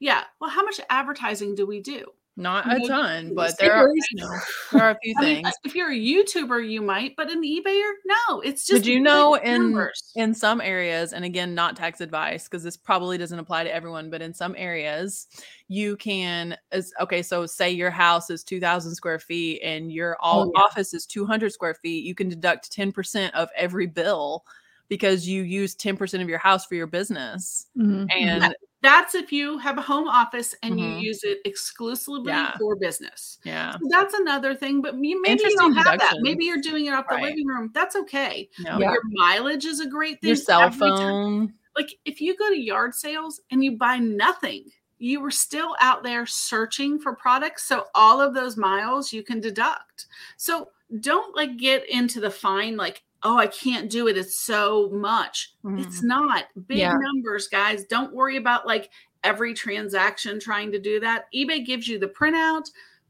yeah 0.00 0.24
well 0.40 0.50
how 0.50 0.62
much 0.64 0.80
advertising 0.90 1.54
do 1.54 1.66
we 1.66 1.80
do 1.80 2.06
Not 2.34 2.64
a 2.64 2.78
mean, 2.78 2.88
ton, 2.88 3.34
but 3.34 3.58
there 3.58 3.74
are, 3.74 3.88
you 3.94 4.02
know, 4.14 4.30
there 4.72 4.82
are 4.84 4.90
a 4.92 4.98
few 5.02 5.14
I 5.18 5.20
mean, 5.20 5.42
things. 5.44 5.54
if 5.64 5.74
you're 5.74 5.90
a 5.90 5.94
YouTuber, 5.94 6.66
you 6.66 6.80
might, 6.80 7.14
but 7.14 7.30
an 7.30 7.42
eBayer, 7.42 7.90
no. 8.06 8.40
It's 8.40 8.64
just 8.66 8.84
Did 8.84 8.90
you 8.90 9.00
know 9.00 9.34
in 9.34 9.60
numbers. 9.64 10.12
in 10.16 10.32
some 10.32 10.62
areas, 10.62 11.12
and 11.12 11.26
again, 11.26 11.54
not 11.54 11.76
tax 11.76 12.00
advice 12.00 12.44
because 12.44 12.62
this 12.62 12.74
probably 12.78 13.18
doesn't 13.18 13.38
apply 13.38 13.64
to 13.64 13.74
everyone, 13.74 14.08
but 14.08 14.22
in 14.22 14.32
some 14.32 14.54
areas, 14.56 15.26
you 15.68 15.94
can 15.98 16.56
as 16.70 16.90
okay. 17.02 17.20
So 17.22 17.44
say 17.44 17.70
your 17.70 17.90
house 17.90 18.30
is 18.30 18.42
two 18.42 18.60
thousand 18.60 18.94
square 18.94 19.18
feet 19.18 19.60
and 19.62 19.92
your 19.92 20.16
all 20.20 20.50
yeah. 20.54 20.62
office 20.62 20.94
is 20.94 21.04
two 21.04 21.26
hundred 21.26 21.52
square 21.52 21.74
feet, 21.74 22.02
you 22.02 22.14
can 22.14 22.30
deduct 22.30 22.72
ten 22.72 22.92
percent 22.92 23.34
of 23.34 23.50
every 23.54 23.86
bill 23.86 24.44
because 24.88 25.28
you 25.28 25.42
use 25.42 25.74
ten 25.74 25.98
percent 25.98 26.22
of 26.22 26.30
your 26.30 26.38
house 26.38 26.64
for 26.64 26.76
your 26.76 26.86
business, 26.86 27.66
Mhm. 27.76 28.06
and 28.10 28.54
That's 28.82 29.14
if 29.14 29.32
you 29.32 29.58
have 29.58 29.78
a 29.78 29.80
home 29.82 30.08
office 30.08 30.54
and 30.62 30.74
Mhm. 30.74 30.78
you 31.00 31.06
use 31.08 31.22
it 31.24 31.38
exclusively 31.44 32.32
Yeah. 32.32 32.56
for 32.58 32.74
business. 32.76 33.38
yeah, 33.44 33.72
So 33.74 33.86
that's 33.88 34.12
another 34.14 34.54
thing, 34.54 34.82
but 34.82 34.94
you, 35.02 35.22
maybe 35.22 35.42
you 35.44 35.56
don't 35.56 35.72
have 35.74 35.98
that. 36.00 36.16
Maybe 36.20 36.44
you're 36.44 36.60
doing 36.60 36.86
it 36.86 36.90
off 36.94 37.06
the 37.08 37.14
Right. 37.14 37.24
living 37.24 37.46
room. 37.46 37.70
That's 37.72 37.94
okay. 37.96 38.50
no, 38.58 38.78
Yeah. 38.78 38.90
your 38.92 39.02
mileage 39.12 39.64
is 39.64 39.80
a 39.80 39.86
great 39.86 40.20
thing. 40.20 40.28
your 40.28 40.36
cell 40.36 40.62
Every 40.62 40.88
time- 40.88 40.98
phone. 40.98 41.54
like 41.76 41.94
if 42.04 42.20
you 42.20 42.36
go 42.36 42.48
to 42.50 42.58
yard 42.60 42.94
sales 42.94 43.40
and 43.50 43.62
you 43.64 43.72
buy 43.72 43.98
nothing, 43.98 44.70
you 44.98 45.20
were 45.20 45.30
still 45.30 45.74
out 45.80 46.02
there 46.02 46.26
searching 46.26 46.98
for 46.98 47.14
products. 47.14 47.64
So 47.64 47.86
all 47.94 48.20
of 48.20 48.34
those 48.34 48.56
miles 48.56 49.12
you 49.12 49.22
can 49.22 49.40
deduct. 49.40 50.06
So 50.36 50.68
don't 51.00 51.34
like 51.34 51.56
get 51.56 51.88
into 51.88 52.20
the 52.20 52.30
fine, 52.30 52.76
like, 52.76 53.02
oh, 53.24 53.38
I 53.38 53.46
can't 53.46 53.88
do 53.90 54.08
it. 54.08 54.16
It's 54.16 54.36
so 54.36 54.90
much. 54.92 55.54
It's 55.78 56.02
not 56.02 56.44
big 56.66 56.78
Yeah. 56.78 56.94
numbers, 56.98 57.48
guys. 57.48 57.84
Don't 57.84 58.12
worry 58.14 58.36
about 58.36 58.66
like 58.66 58.90
every 59.24 59.54
transaction 59.54 60.40
trying 60.40 60.72
to 60.72 60.78
do 60.80 60.98
that. 61.00 61.26
eBay 61.34 61.64
gives 61.64 61.86
you 61.86 61.98
the 61.98 62.08
printout. 62.08 62.64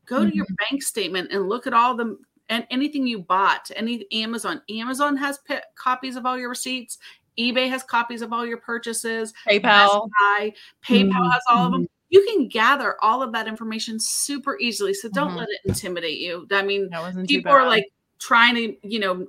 Go 0.05 0.25
to 0.25 0.35
your 0.35 0.47
bank 0.69 0.83
statement 0.83 1.31
and 1.33 1.49
look 1.49 1.67
at 1.67 1.73
all 1.75 1.95
the 1.95 2.19
and 2.49 2.67
anything 2.71 3.07
you 3.07 3.21
bought. 3.21 3.71
Any 3.77 4.05
Amazon. 4.13 4.61
Amazon 4.69 5.17
has 5.17 5.39
p- 5.39 5.57
copies 5.77 6.17
of 6.17 6.27
all 6.27 6.37
your 6.39 6.51
receipts. 6.51 6.99
eBay 7.39 7.71
has 7.71 7.83
copies 7.83 8.21
of 8.21 8.31
all 8.33 8.45
your 8.45 8.59
purchases. 8.59 9.33
PayPal. 9.49 10.11
Buy, 10.21 10.53
PayPal 10.85 11.13
Mhm, 11.13 11.33
has 11.33 11.43
all 11.49 11.65
of 11.67 11.73
them. 11.73 11.87
You 12.11 12.27
can 12.27 12.47
gather 12.49 13.03
all 13.03 13.23
of 13.23 13.33
that 13.33 13.49
information 13.49 13.99
super 13.99 14.59
easily. 14.59 14.93
So 14.93 15.09
don't 15.09 15.31
Mhm. 15.31 15.37
let 15.37 15.49
it 15.49 15.61
intimidate 15.65 16.19
you. 16.19 16.47
I 16.51 16.61
mean, 16.63 16.91
That 16.91 17.01
wasn't 17.01 17.27
too 17.31 17.37
people 17.37 17.53
are 17.53 17.67
like 17.67 17.87
trying 18.19 18.55
to, 18.57 18.77
you 18.87 18.99
know, 18.99 19.27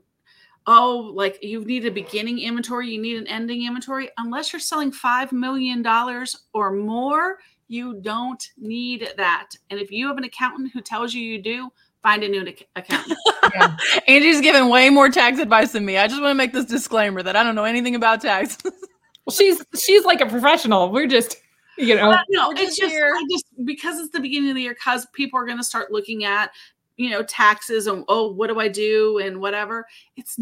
oh, 0.68 1.12
like 1.16 1.40
you 1.42 1.64
need 1.66 1.86
a 1.86 1.92
beginning 1.92 2.40
inventory, 2.40 2.90
you 2.90 3.02
need 3.02 3.18
an 3.18 3.28
ending 3.28 3.66
inventory. 3.66 4.10
Unless 4.18 4.54
you're 4.54 4.60
selling 4.60 4.92
$5 4.92 5.32
million 5.32 5.86
or 6.54 6.72
more, 6.72 7.38
you 7.68 8.00
don't 8.02 8.44
need 8.58 9.10
that. 9.18 9.50
And 9.70 9.80
if 9.80 9.92
you 9.92 10.08
have 10.08 10.18
an 10.18 10.24
accountant 10.24 10.72
who 10.74 10.82
tells 10.82 11.14
you 11.14 11.22
you 11.22 11.42
do, 11.42 11.70
find 12.02 12.24
a 12.24 12.30
new 12.30 12.46
accountant. 12.76 13.18
Yeah. 13.54 13.76
Angie's 14.08 14.42
giving 14.42 14.70
way 14.70 14.90
more 14.90 15.10
tax 15.10 15.38
advice 15.38 15.74
than 15.74 15.86
me. 15.86 15.98
I 15.98 16.08
just 16.08 16.20
want 16.20 16.32
to 16.32 16.36
make 16.36 16.54
this 16.54 16.66
disclaimer 16.66 17.22
that 17.22 17.36
I 17.36 17.44
don't 17.44 17.54
know 17.54 17.66
anything 17.66 17.94
about 17.94 18.22
tax. 18.22 18.58
Well, 19.26 19.34
she's 19.34 19.64
she's 19.80 20.04
like 20.04 20.20
a 20.20 20.26
professional. 20.26 20.92
We're 20.92 21.08
just, 21.08 21.38
you 21.78 21.96
know, 21.96 22.12
But 22.12 22.26
no, 22.30 22.52
it's 22.52 22.62
just 22.62 22.78
just, 22.78 22.92
here. 22.92 23.14
I 23.16 23.24
just 23.32 23.46
because 23.64 23.98
it's 24.00 24.12
the 24.12 24.20
beginning 24.20 24.50
of 24.50 24.56
the 24.56 24.64
year, 24.64 24.74
because 24.74 25.08
people 25.14 25.40
are 25.40 25.46
going 25.46 25.60
to 25.60 25.64
start 25.64 25.92
looking 25.94 26.26
at, 26.26 26.52
you 26.98 27.10
know, 27.10 27.24
taxes 27.24 27.88
and 27.88 28.04
oh, 28.08 28.32
what 28.32 28.48
do 28.48 28.60
I 28.60 28.68
do 28.68 29.20
and 29.20 29.40
whatever. 29.40 29.86
It's 30.16 30.40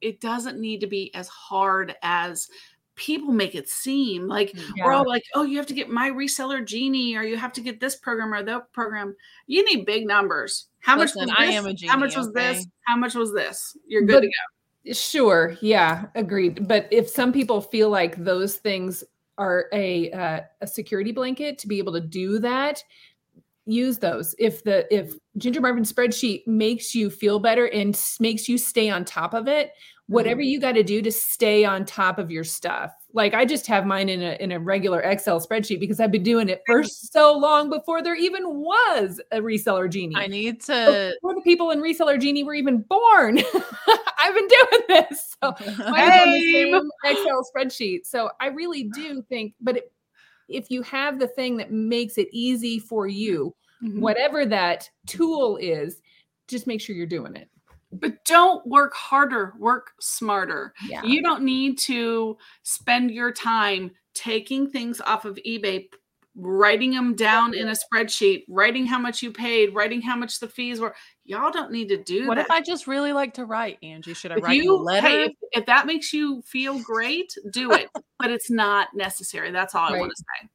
it 0.00 0.20
doesn't 0.20 0.58
need 0.60 0.80
to 0.80 0.86
be 0.86 1.14
as 1.14 1.28
hard 1.28 1.94
as 2.02 2.48
people 2.94 3.32
make 3.32 3.54
it 3.54 3.68
seem 3.68 4.28
like 4.28 4.52
Yeah. 4.76 4.84
we're 4.84 4.92
all 4.92 5.06
like, 5.08 5.22
oh, 5.34 5.44
you 5.44 5.56
have 5.56 5.66
to 5.68 5.74
get 5.74 5.88
my 5.88 6.10
reseller 6.10 6.64
genie, 6.66 7.16
or 7.16 7.22
you 7.22 7.36
have 7.36 7.52
to 7.54 7.60
get 7.60 7.80
this 7.80 7.96
program 7.96 8.34
or 8.34 8.42
that 8.42 8.72
program. 8.72 9.16
You 9.46 9.64
need 9.64 9.86
big 9.86 10.06
numbers. 10.06 10.66
How 10.80 10.98
Listen, 10.98 11.26
much? 11.26 11.28
Was 11.28 11.36
I 11.38 11.46
this? 11.46 11.56
am 11.56 11.66
a 11.66 11.92
How 11.92 11.96
much 11.98 12.16
was 12.16 12.28
okay? 12.28 12.54
this? 12.54 12.66
How 12.86 12.96
much 12.96 13.14
was 13.14 13.32
this? 13.32 13.76
You're 13.86 14.02
good 14.02 14.14
But- 14.14 14.20
to 14.22 14.26
go. 14.26 14.92
Sure. 14.92 15.56
Yeah. 15.60 16.06
Agreed. 16.16 16.66
But 16.66 16.88
if 16.90 17.08
some 17.08 17.32
people 17.32 17.60
feel 17.60 17.88
like 17.88 18.16
those 18.16 18.56
things 18.56 19.04
are 19.38 19.66
a 19.72 20.10
uh, 20.10 20.40
a 20.60 20.66
security 20.66 21.12
blanket 21.12 21.56
to 21.58 21.68
be 21.68 21.78
able 21.78 21.92
to 21.92 22.00
do 22.00 22.40
that, 22.40 22.82
use 23.66 23.98
those. 23.98 24.34
If 24.38 24.64
the 24.64 24.92
if 24.94 25.14
Ginger 25.36 25.60
Marvin 25.60 25.84
spreadsheet 25.84 26.46
makes 26.46 26.94
you 26.94 27.10
feel 27.10 27.38
better 27.38 27.66
and 27.66 27.98
makes 28.20 28.48
you 28.48 28.58
stay 28.58 28.90
on 28.90 29.04
top 29.04 29.34
of 29.34 29.48
it, 29.48 29.72
whatever 30.06 30.40
mm-hmm. 30.40 30.48
you 30.48 30.60
got 30.60 30.72
to 30.72 30.82
do 30.82 31.00
to 31.02 31.12
stay 31.12 31.64
on 31.64 31.84
top 31.84 32.18
of 32.18 32.30
your 32.30 32.44
stuff. 32.44 32.92
Like 33.14 33.34
I 33.34 33.44
just 33.44 33.66
have 33.66 33.86
mine 33.86 34.08
in 34.08 34.22
a 34.22 34.36
in 34.40 34.52
a 34.52 34.58
regular 34.58 35.00
Excel 35.00 35.40
spreadsheet 35.40 35.80
because 35.80 36.00
I've 36.00 36.10
been 36.10 36.22
doing 36.22 36.48
it 36.48 36.62
for 36.66 36.82
so 36.84 37.36
long 37.36 37.70
before 37.70 38.02
there 38.02 38.14
even 38.14 38.42
was 38.60 39.20
a 39.30 39.38
reseller 39.38 39.90
genie 39.90 40.16
I 40.16 40.26
need 40.26 40.60
to. 40.62 41.14
before 41.14 41.34
the 41.34 41.42
people 41.42 41.70
in 41.70 41.80
reseller 41.80 42.20
genie 42.20 42.44
were 42.44 42.54
even 42.54 42.78
born 42.88 43.38
i've 44.18 44.34
been 44.34 44.48
doing 44.48 44.82
this 44.88 45.36
so 45.42 45.54
mine's 45.60 46.22
on 46.22 46.32
the 46.32 46.52
Same. 46.52 46.72
same 46.72 46.90
excel 47.04 47.46
spreadsheet 47.54 48.06
so 48.06 48.30
i 48.40 48.46
really 48.46 48.84
do 48.94 49.22
think 49.28 49.54
but 49.60 49.78
it, 49.78 49.92
if 50.48 50.70
you 50.70 50.82
have 50.82 51.18
the 51.18 51.28
thing 51.28 51.56
that 51.56 51.70
makes 51.70 52.18
it 52.18 52.28
easy 52.32 52.78
for 52.78 53.06
you 53.06 53.54
Mhm. 53.82 54.00
whatever 54.00 54.46
that 54.46 54.88
tool 55.06 55.56
is 55.56 56.00
just 56.48 56.66
make 56.66 56.80
sure 56.80 56.94
you're 56.96 57.06
doing 57.06 57.34
it 57.36 57.48
But 57.92 58.24
don't 58.24 58.64
work 58.66 58.94
harder, 58.94 59.54
work 59.58 59.92
smarter. 60.00 60.72
yeah 60.88 61.02
You 61.04 61.22
don't 61.22 61.42
need 61.42 61.78
to 61.80 62.38
spend 62.62 63.10
your 63.10 63.32
time 63.32 63.90
taking 64.14 64.70
things 64.70 65.00
off 65.02 65.24
of 65.24 65.36
eBay, 65.46 65.88
writing 66.34 66.92
them 66.92 67.14
down 67.14 67.52
in 67.54 67.68
a 67.68 67.72
spreadsheet, 67.72 68.44
writing 68.48 68.86
how 68.86 68.98
much 68.98 69.22
you 69.22 69.30
paid, 69.32 69.74
writing 69.74 70.00
how 70.00 70.16
much 70.16 70.40
the 70.40 70.48
fees 70.48 70.80
were. 70.80 70.94
Y'all 71.24 71.50
don't 71.52 71.70
need 71.70 71.88
to 71.88 71.96
do 72.02 72.26
What 72.26 72.36
that. 72.36 72.46
if 72.46 72.50
I 72.50 72.60
just 72.60 72.86
really 72.86 73.12
like 73.12 73.34
to 73.34 73.44
write, 73.44 73.78
Angie? 73.82 74.14
Should 74.14 74.32
I 74.32 74.36
If 74.36 74.42
write 74.42 74.56
you 74.56 74.74
a 74.74 74.82
letter? 74.82 75.06
hey, 75.06 75.22
if, 75.24 75.32
if 75.52 75.66
that 75.66 75.86
makes 75.86 76.12
you 76.12 76.42
feel 76.42 76.78
great, 76.80 77.32
do 77.52 77.72
it. 77.72 77.90
but 78.18 78.30
it's 78.30 78.50
not 78.50 78.88
necessary. 78.94 79.50
That's 79.50 79.74
all 79.74 79.84
I 79.84 79.98
want 79.98 80.12
to 80.16 80.24
say. 80.24 80.48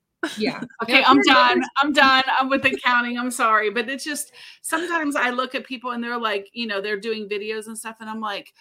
yeah 0.44 0.62
Okay, 0.84 1.04
I'm 1.04 1.22
done. 1.22 1.62
I'm 1.82 1.94
done. 1.94 2.24
I'm 2.40 2.50
with 2.50 2.66
accounting. 2.66 3.18
I'm 3.18 3.32
sorry, 3.32 3.70
but 3.70 3.90
it's 3.90 4.04
just 4.04 4.32
sometimes 4.62 5.16
I 5.16 5.30
look 5.30 5.56
at 5.56 5.66
people 5.66 5.92
and 5.92 6.04
they're 6.04 6.20
like, 6.20 6.50
you 6.54 6.68
know, 6.68 6.82
they're 6.82 7.00
doing 7.00 7.30
videos 7.30 7.68
and 7.68 7.78
stuff, 7.78 7.98
and 8.00 8.10
I'm 8.10 8.20
like, 8.22 8.54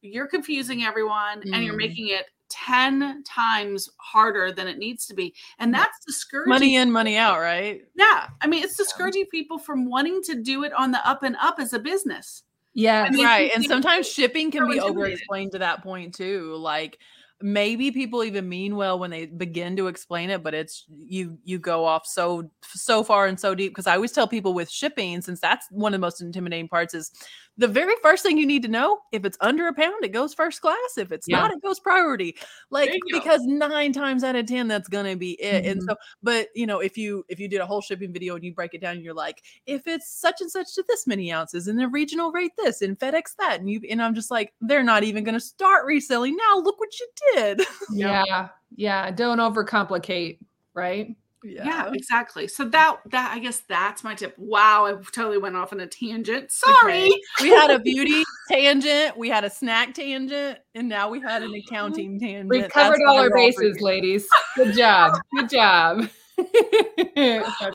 you're 0.00 0.28
confusing 0.28 0.84
everyone 0.84 1.42
and 1.52 1.64
you're 1.64 1.74
Mm. 1.74 1.78
making 1.78 2.08
it 2.08 2.26
10 2.50 3.22
times 3.24 3.88
harder 3.98 4.52
than 4.52 4.68
it 4.68 4.78
needs 4.78 5.06
to 5.06 5.14
be. 5.14 5.34
And 5.58 5.72
that's 5.72 6.04
discouraging. 6.06 6.50
Money 6.50 6.76
in, 6.76 6.90
money 6.90 7.16
out, 7.16 7.40
right? 7.40 7.82
Yeah. 7.94 8.28
I 8.40 8.46
mean, 8.46 8.62
it's 8.64 8.76
discouraging 8.76 9.26
people 9.26 9.58
from 9.58 9.88
wanting 9.88 10.22
to 10.22 10.34
do 10.42 10.64
it 10.64 10.72
on 10.72 10.90
the 10.92 11.06
up 11.08 11.22
and 11.22 11.36
up 11.40 11.56
as 11.58 11.72
a 11.72 11.78
business. 11.78 12.42
yeah 12.74 13.02
I 13.02 13.10
mean, 13.10 13.24
right 13.24 13.50
and 13.54 13.64
sometimes 13.64 14.08
shipping 14.08 14.50
can 14.50 14.68
be 14.70 14.78
over 14.78 15.06
explained 15.06 15.52
to 15.52 15.58
that 15.58 15.82
point 15.82 16.14
too 16.14 16.54
like 16.56 16.98
maybe 17.40 17.90
people 17.90 18.24
even 18.24 18.48
mean 18.48 18.76
well 18.76 18.98
when 18.98 19.10
they 19.10 19.26
begin 19.26 19.76
to 19.76 19.86
explain 19.86 20.28
it 20.30 20.42
but 20.42 20.54
it's 20.54 20.84
you 20.88 21.38
you 21.44 21.58
go 21.58 21.84
off 21.84 22.06
so 22.06 22.50
so 22.62 23.02
far 23.02 23.26
and 23.26 23.38
so 23.38 23.54
deep 23.54 23.72
because 23.72 23.86
i 23.86 23.94
always 23.94 24.12
tell 24.12 24.26
people 24.28 24.54
with 24.54 24.70
shipping 24.70 25.20
since 25.22 25.40
that's 25.40 25.66
one 25.70 25.94
of 25.94 26.00
the 26.00 26.04
most 26.04 26.20
intimidating 26.20 26.68
parts 26.68 26.94
is 26.94 27.12
the 27.58 27.68
very 27.68 27.94
first 28.02 28.22
thing 28.22 28.38
you 28.38 28.46
need 28.46 28.62
to 28.62 28.68
know 28.68 29.00
if 29.12 29.24
it's 29.24 29.36
under 29.40 29.66
a 29.68 29.74
pound 29.74 30.04
it 30.04 30.08
goes 30.12 30.32
first 30.32 30.60
class. 30.62 30.76
If 30.96 31.12
it's 31.12 31.26
Yeah. 31.28 31.40
not 31.40 31.50
it 31.50 31.60
goes 31.60 31.78
priority. 31.80 32.36
Like 32.70 32.88
There 32.90 32.98
go. 33.12 33.18
because 33.18 33.40
nine 33.44 33.92
times 33.92 34.24
out 34.24 34.36
of 34.36 34.46
ten 34.46 34.68
that's 34.68 34.88
gonna 34.88 35.16
be 35.16 35.32
it. 35.42 35.66
And 35.66 35.80
Mhm. 35.82 35.86
so 35.88 35.96
but 36.22 36.48
you 36.54 36.66
know 36.66 36.78
if 36.80 36.96
you 36.96 37.24
if 37.28 37.38
you 37.40 37.48
did 37.48 37.60
a 37.60 37.66
whole 37.66 37.80
shipping 37.80 38.12
video 38.12 38.36
and 38.36 38.44
you 38.44 38.54
break 38.54 38.74
it 38.74 38.80
down 38.80 38.94
and 38.96 39.04
you're 39.04 39.12
like 39.12 39.42
if 39.66 39.86
it's 39.86 40.08
such 40.10 40.40
and 40.40 40.50
such 40.50 40.72
to 40.76 40.84
this 40.88 41.06
many 41.06 41.32
ounces 41.32 41.68
and 41.68 41.78
the 41.78 41.88
regional 41.88 42.30
rate 42.32 42.52
this 42.56 42.80
and 42.80 42.98
fedex 42.98 43.34
that 43.38 43.58
and 43.60 43.68
you 43.68 43.80
and 43.90 44.00
i'm 44.00 44.14
just 44.14 44.30
like 44.30 44.54
they're 44.60 44.82
not 44.84 45.02
even 45.02 45.24
going 45.24 45.34
to 45.34 45.40
start 45.40 45.84
reselling 45.84 46.36
now. 46.36 46.58
Look 46.60 46.78
what 46.80 46.90
you 47.00 47.08
did. 47.34 47.62
Yeah. 47.92 48.48
Yeah. 48.76 49.10
Don't 49.10 49.38
overcomplicate 49.38 50.38
right 50.74 51.16
Yeah. 51.44 51.64
yeah. 51.64 51.92
exactly. 51.92 52.48
So 52.48 52.64
that 52.66 52.98
that 53.10 53.32
I 53.34 53.38
guess 53.38 53.60
that's 53.60 54.04
my 54.04 54.14
tip. 54.14 54.34
Wow, 54.38 54.86
I 54.86 54.92
totally 55.12 55.38
went 55.38 55.56
off 55.56 55.72
on 55.72 55.80
a 55.80 55.86
tangent. 55.86 56.50
Sorry. 56.50 57.06
Okay. 57.06 57.20
we 57.42 57.48
had 57.50 57.70
a 57.70 57.78
beauty 57.88 58.24
tangent 58.48 59.16
we 59.16 59.28
had 59.28 59.44
a 59.44 59.50
snack 59.50 59.94
tangent 59.94 60.58
and 60.74 60.88
now 60.88 61.08
we 61.08 61.20
had 61.20 61.42
an 61.42 61.54
accounting 61.54 62.18
tangent 62.18 62.48
we've 62.48 62.62
That's 62.62 62.72
covered 62.72 63.00
all 63.06 63.18
our 63.18 63.30
bases 63.30 63.80
ladies 63.80 64.26
good 64.56 64.74
job 64.74 65.20
good 65.36 65.50
job 65.50 66.08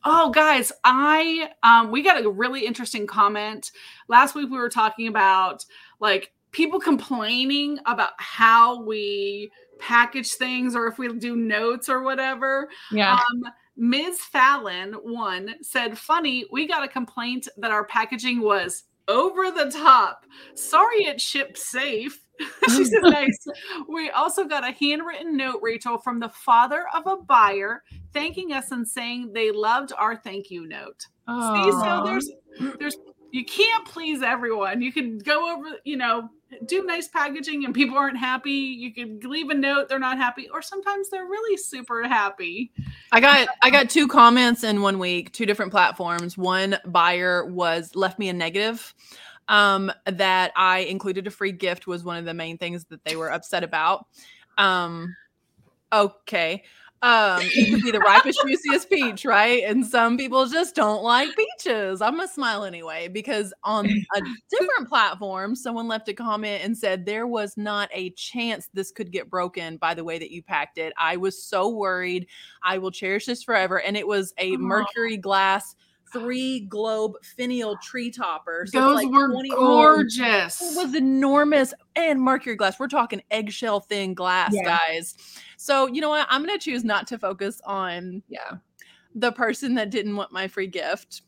Oh, 0.06 0.31
guys, 0.34 0.72
I 0.85 1.49
um 1.64 1.91
we 1.91 2.02
got 2.02 2.23
a 2.23 2.30
really 2.30 2.65
interesting 2.65 3.06
comment. 3.06 3.72
Last 4.07 4.35
week 4.35 4.49
we 4.49 4.57
were 4.57 4.69
talking 4.69 5.07
about 5.07 5.65
like 5.99 6.31
people 6.52 6.80
complaining 6.80 7.80
about 7.85 8.11
how 8.18 8.81
we 8.84 9.52
package 9.79 10.33
things 10.33 10.75
or 10.75 10.87
if 10.87 10.97
we 10.97 11.11
do 11.17 11.35
notes 11.35 11.89
or 11.89 12.01
whatever. 12.03 12.69
yeah 12.91 13.13
Um 13.13 13.43
Ms. 13.75 14.19
Fallon 14.19 14.93
one 15.01 15.55
said, 15.61 15.97
funny, 15.97 16.45
we 16.51 16.67
got 16.67 16.83
a 16.83 16.87
complaint 16.87 17.47
that 17.57 17.71
our 17.71 17.85
packaging 17.85 18.41
was 18.41 18.83
over 19.07 19.51
the 19.51 19.71
top. 19.71 20.25
Sorry 20.55 21.05
it 21.05 21.19
shipped 21.19 21.57
safe. 21.57 22.19
she 22.69 22.85
said, 22.85 23.03
nice. 23.03 23.47
We 23.87 24.09
also 24.09 24.45
got 24.45 24.67
a 24.67 24.71
handwritten 24.71 25.37
note, 25.37 25.59
Rachel, 25.61 25.97
from 25.97 26.19
the 26.19 26.29
father 26.29 26.85
of 26.93 27.05
a 27.07 27.17
buyer 27.17 27.83
thanking 28.13 28.53
us 28.53 28.71
and 28.71 28.87
saying 28.87 29.33
they 29.33 29.51
loved 29.51 29.93
our 29.97 30.15
thank 30.15 30.49
you 30.49 30.67
note. 30.67 31.07
See, 31.27 31.71
so 31.71 32.03
there's 32.05 32.29
there's 32.79 32.97
you 33.31 33.45
can't 33.45 33.85
please 33.85 34.21
everyone. 34.21 34.81
You 34.81 34.91
can 34.91 35.17
go 35.17 35.55
over, 35.55 35.77
you 35.85 35.97
know, 35.97 36.29
do 36.65 36.84
nice 36.84 37.07
packaging 37.07 37.65
and 37.65 37.73
people 37.73 37.97
aren't 37.97 38.17
happy. 38.17 38.51
You 38.51 38.93
could 38.93 39.23
leave 39.25 39.49
a 39.49 39.53
note, 39.53 39.89
they're 39.89 39.99
not 39.99 40.17
happy, 40.17 40.49
or 40.49 40.61
sometimes 40.61 41.09
they're 41.09 41.25
really 41.25 41.57
super 41.57 42.07
happy. 42.07 42.71
I 43.11 43.19
got 43.19 43.47
I 43.61 43.69
got 43.69 43.89
two 43.89 44.07
comments 44.07 44.63
in 44.63 44.81
one 44.81 44.99
week, 44.99 45.31
two 45.31 45.45
different 45.45 45.71
platforms. 45.71 46.38
One 46.38 46.77
buyer 46.85 47.45
was 47.45 47.95
left 47.95 48.19
me 48.19 48.30
a 48.30 48.34
negative 48.34 48.93
um 49.49 49.91
that 50.05 50.53
I 50.55 50.80
included 50.80 51.27
a 51.27 51.31
free 51.31 51.51
gift 51.51 51.85
was 51.85 52.03
one 52.03 52.17
of 52.17 52.25
the 52.25 52.34
main 52.34 52.57
things 52.57 52.85
that 52.85 53.03
they 53.03 53.15
were 53.15 53.31
upset 53.31 53.63
about. 53.63 54.07
Um 54.57 55.15
okay. 55.91 56.63
Um 57.03 57.41
you 57.53 57.65
could 57.69 57.84
be 57.84 57.91
the 57.91 57.99
ripest 57.99 58.39
juiciest 58.41 58.89
peach, 58.89 59.25
right? 59.25 59.63
And 59.65 59.85
some 59.85 60.17
people 60.17 60.45
just 60.47 60.73
don't 60.73 61.03
like 61.03 61.30
peaches. 61.35 62.01
I'm 62.01 62.15
gonna 62.15 62.27
smile 62.27 62.63
anyway 62.63 63.09
because 63.09 63.53
on 63.63 63.85
a 63.85 64.21
different 64.49 64.88
platform 64.88 65.55
someone 65.55 65.88
left 65.88 66.07
a 66.07 66.13
comment 66.13 66.63
and 66.63 66.77
said 66.77 67.05
there 67.05 67.27
was 67.27 67.57
not 67.57 67.89
a 67.93 68.11
chance 68.11 68.69
this 68.73 68.89
could 68.91 69.11
get 69.11 69.30
broken 69.30 69.77
by 69.77 69.93
the 69.93 70.03
way 70.03 70.17
that 70.17 70.31
you 70.31 70.41
packed 70.41 70.77
it. 70.77 70.93
I 70.97 71.17
was 71.17 71.43
so 71.43 71.67
worried 71.69 72.27
I 72.63 72.77
will 72.77 72.91
cherish 72.91 73.25
this 73.25 73.43
forever. 73.43 73.81
And 73.81 73.97
it 73.97 74.07
was 74.07 74.34
a 74.38 74.55
mercury 74.57 75.17
glass 75.17 75.75
three 76.13 76.61
globe 76.61 77.13
finial 77.23 77.75
tree 77.81 78.11
topper. 78.11 78.65
So 78.67 78.80
Those 78.80 78.95
like 78.95 79.09
were 79.09 79.30
20 79.30 79.49
gorgeous. 79.49 80.61
It 80.61 80.77
was 80.77 80.93
enormous 80.93 81.73
and 81.95 82.21
mercury 82.21 82.55
glass. 82.55 82.80
We're 82.80 82.88
talking 82.88 83.21
eggshell 83.31 83.81
thin 83.81 84.13
glass, 84.13 84.53
Yeah. 84.53 84.63
guys. 84.63 85.17
So 85.57 85.88
you 85.88 86.01
know 86.01 86.09
what? 86.09 86.27
I'm 86.30 86.45
gonna 86.45 86.59
choose 86.59 86.84
not 86.84 87.07
to 87.07 87.17
focus 87.17 87.61
on 87.65 88.23
yeah 88.30 88.57
the 89.15 89.31
person 89.31 89.75
that 89.75 89.89
didn't 89.89 90.15
want 90.15 90.31
my 90.31 90.47
free 90.47 90.67
gift. 90.67 91.21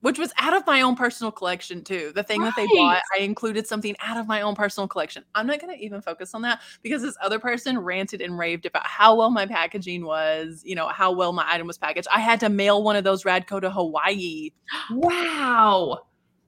Which 0.00 0.18
was 0.18 0.34
out 0.36 0.54
of 0.54 0.66
my 0.66 0.82
own 0.82 0.96
personal 0.96 1.32
collection 1.32 1.82
too. 1.82 2.12
The 2.14 2.22
thing 2.22 2.42
that 2.42 2.52
they 2.56 2.66
bought, 2.66 3.00
I 3.16 3.20
included 3.20 3.66
something 3.66 3.96
out 4.00 4.18
of 4.18 4.26
my 4.28 4.42
own 4.42 4.54
personal 4.54 4.86
collection. 4.86 5.24
I'm 5.34 5.46
not 5.46 5.62
going 5.62 5.74
to 5.74 5.82
even 5.82 6.02
focus 6.02 6.34
on 6.34 6.42
that 6.42 6.60
because 6.82 7.00
this 7.00 7.16
other 7.22 7.38
person 7.38 7.78
ranted 7.78 8.20
and 8.20 8.36
raved 8.38 8.66
about 8.66 8.86
how 8.86 9.14
well 9.14 9.30
my 9.30 9.46
packaging 9.46 10.04
was, 10.04 10.60
you 10.62 10.74
know, 10.74 10.88
how 10.88 11.10
well 11.10 11.32
my 11.32 11.46
item 11.50 11.66
was 11.66 11.78
packaged. 11.78 12.06
I 12.14 12.20
had 12.20 12.38
to 12.40 12.50
mail 12.50 12.82
one 12.82 12.96
of 12.96 13.04
those 13.04 13.22
Radko 13.24 13.62
to 13.62 13.70
Hawaii. 13.70 14.50
wow 14.90 16.00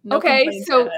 No 0.04 0.18
Okay, 0.18 0.62
so 0.66 0.90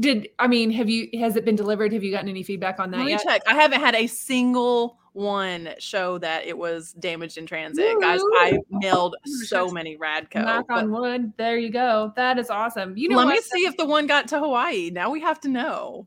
did 0.00 0.28
i 0.40 0.48
mean 0.48 0.70
have 0.72 0.88
you 0.88 1.08
has 1.20 1.36
it 1.36 1.44
been 1.44 1.54
delivered 1.54 1.92
have 1.92 2.02
you 2.02 2.10
gotten 2.10 2.28
any 2.28 2.42
feedback 2.42 2.80
on 2.80 2.90
that 2.90 2.96
Let 2.96 3.04
me 3.04 3.12
yet 3.12 3.22
check. 3.22 3.42
I 3.46 3.54
haven't 3.54 3.78
had 3.78 3.94
a 3.94 4.08
single 4.08 4.98
one 5.16 5.70
show 5.78 6.18
that 6.18 6.44
it 6.46 6.56
was 6.56 6.92
damaged 6.92 7.38
in 7.38 7.46
transit. 7.46 7.98
Guys, 8.00 8.20
I 8.34 8.58
Ooh. 8.58 8.78
mailed 8.78 9.16
Oh, 9.26 9.30
so 9.44 9.70
many 9.70 9.96
Radko. 9.96 10.44
knock 10.44 10.66
but 10.68 10.76
on 10.78 10.92
wood 10.92 11.32
there 11.38 11.56
you 11.56 11.70
go 11.70 12.12
that 12.16 12.38
is 12.38 12.50
awesome 12.50 12.96
you 12.96 13.08
know 13.08 13.16
let 13.16 13.28
me 13.28 13.40
see 13.40 13.60
if 13.66 13.76
the 13.78 13.86
one 13.86 14.06
got 14.06 14.28
to 14.28 14.38
Hawaii. 14.38 14.90
Now 14.90 15.10
we 15.10 15.20
have 15.22 15.40
to 15.40 15.48
know. 15.48 16.06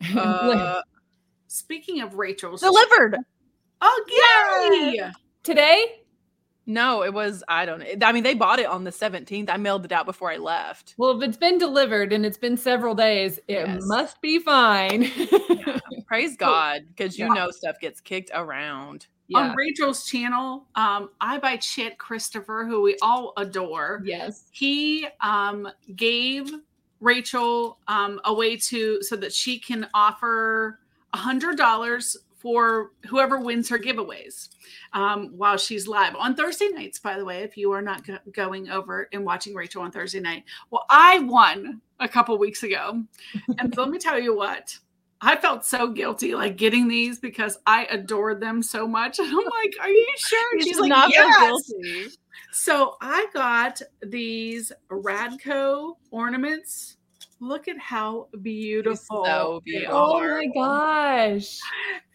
Uh, 0.16 0.82
Speaking 1.48 2.00
of 2.00 2.14
Rachel's 2.14 2.60
delivered. 2.60 3.18
Oh, 3.80 4.04
yay! 4.98 5.10
today 5.42 6.00
No, 6.66 7.02
it 7.04 7.14
was 7.14 7.44
I 7.48 7.64
don't. 7.64 7.82
I 8.02 8.10
mean, 8.12 8.24
they 8.24 8.34
bought 8.34 8.58
it 8.58 8.66
on 8.66 8.82
the 8.84 8.90
17th. 8.90 9.48
I 9.48 9.56
mailed 9.56 9.84
it 9.84 9.92
out 9.92 10.04
before 10.04 10.30
I 10.32 10.36
left. 10.36 10.94
Well, 10.98 11.16
if 11.20 11.28
it's 11.28 11.36
been 11.36 11.58
delivered 11.58 12.12
and 12.12 12.26
it's 12.26 12.38
been 12.38 12.56
several 12.56 12.94
days, 12.94 13.38
it 13.46 13.66
Yes. 13.66 13.82
must 13.86 14.20
be 14.20 14.38
fine. 14.40 15.08
Praise 16.08 16.36
God, 16.38 16.82
because 16.88 17.18
you 17.18 17.26
Yeah. 17.26 17.34
know 17.34 17.50
stuff 17.50 17.76
gets 17.80 18.00
kicked 18.00 18.30
around. 18.34 19.06
yeah. 19.28 19.38
On 19.50 19.56
Rachel's 19.56 20.04
channel, 20.06 20.66
um, 20.74 21.10
I 21.20 21.38
by 21.38 21.56
Chit 21.56 21.98
Christopher, 21.98 22.64
who 22.68 22.82
we 22.82 22.96
all 23.00 23.32
adore. 23.36 24.02
Yes. 24.04 24.44
he 24.50 25.06
um 25.20 25.68
gave 25.94 26.50
rachel 27.00 27.78
um 27.88 28.18
a 28.24 28.32
way 28.32 28.56
to 28.56 29.02
so 29.02 29.14
that 29.16 29.30
she 29.32 29.58
can 29.58 29.86
offer 29.92 30.80
a 31.12 31.16
hundred 31.18 31.56
dollars 31.58 32.16
for 32.46 32.92
whoever 33.08 33.40
wins 33.40 33.68
her 33.68 33.76
giveaways 33.76 34.50
um 34.92 35.32
while 35.36 35.56
she's 35.56 35.88
live 35.88 36.14
on 36.14 36.32
thursday 36.36 36.68
nights 36.68 37.00
by 37.00 37.18
the 37.18 37.24
way 37.24 37.42
if 37.42 37.56
you 37.56 37.72
are 37.72 37.82
not 37.82 38.06
go- 38.06 38.18
going 38.30 38.70
over 38.70 39.08
and 39.12 39.24
watching 39.24 39.52
rachel 39.52 39.82
on 39.82 39.90
thursday 39.90 40.20
night 40.20 40.44
well 40.70 40.84
i 40.88 41.18
won 41.18 41.80
a 41.98 42.06
couple 42.06 42.38
weeks 42.38 42.62
ago 42.62 43.02
and 43.58 43.76
let 43.76 43.88
me 43.90 43.98
tell 43.98 44.16
you 44.16 44.32
what 44.32 44.78
I 45.22 45.34
felt 45.34 45.64
so 45.64 45.88
guilty 45.88 46.34
like 46.34 46.56
getting 46.56 46.88
these 46.88 47.18
because 47.18 47.58
I 47.66 47.86
adored 47.86 48.38
them 48.38 48.62
so 48.62 48.86
much. 48.86 49.18
And 49.18 49.28
I'm 49.28 49.36
like, 49.36 49.74
Are 49.80 49.88
you 49.88 50.14
sure? 50.18 50.52
And 50.52 50.62
She's 50.62 50.74
should 50.74 50.82
like, 50.82 50.88
not 50.90 51.10
yes. 51.10 51.40
guilty. 51.72 52.08
So 52.52 52.96
I 53.00 53.26
got 53.32 53.80
these 54.02 54.72
Radko 54.90 55.94
ornaments. 56.10 56.95
Look 57.38 57.68
at 57.68 57.78
how 57.78 58.28
beautiful. 58.42 59.24
so 59.26 59.62
they 59.66 59.72
beautiful. 59.72 59.96
Oh 59.96 60.20
my 60.20 60.46
gosh. 60.54 61.58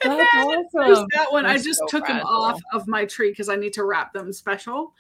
And 0.04 0.20
That's 0.20 0.32
then 0.34 0.48
awesome. 0.88 1.08
that 1.14 1.32
one. 1.32 1.46
I 1.46 1.50
They're 1.58 1.64
just 1.64 1.80
so 1.82 1.86
took 1.88 2.08
them 2.08 2.22
off 2.26 2.60
of 2.74 2.88
my 2.88 3.06
tree 3.06 3.30
because 3.30 3.50
I 3.50 3.56
need 3.56 3.72
to 3.74 3.84
wrap 3.86 4.14
them 4.14 4.34
special. 4.34 4.96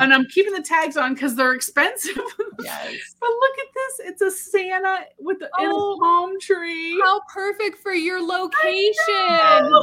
And 0.00 0.14
I'm 0.14 0.24
keeping 0.32 0.54
the 0.54 0.62
tags 0.62 0.96
on 0.96 1.12
because 1.12 1.36
they're 1.36 1.52
expensive. 1.54 2.16
Yes. 2.64 2.94
but 3.20 3.28
look 3.28 3.58
at 3.58 3.66
this. 3.74 4.00
It's 4.08 4.22
a 4.22 4.30
Santa 4.30 5.00
with 5.18 5.40
the, 5.40 5.50
in 5.60 5.66
a 5.68 5.74
Oh. 5.74 5.98
palm 6.00 6.40
tree. 6.40 6.98
How 7.04 7.20
perfect 7.34 7.76
for 7.82 7.92
your 7.92 8.18
location. 8.26 8.94
know. 9.08 9.80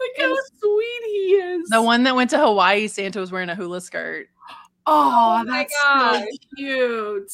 Look 0.00 0.10
how 0.18 0.36
sweet 0.60 1.02
he 1.06 1.18
is. 1.34 1.68
The 1.70 1.82
one 1.82 2.04
that 2.04 2.14
went 2.14 2.30
to 2.30 2.38
Hawaii, 2.38 2.86
Santa 2.86 3.18
was 3.18 3.32
wearing 3.32 3.48
a 3.50 3.56
hula 3.56 3.80
skirt. 3.80 4.28
Oh, 4.86 5.40
Oh 5.40 5.44
my 5.44 5.66
that's 5.66 5.74
so 5.82 6.26
cute. 6.56 7.32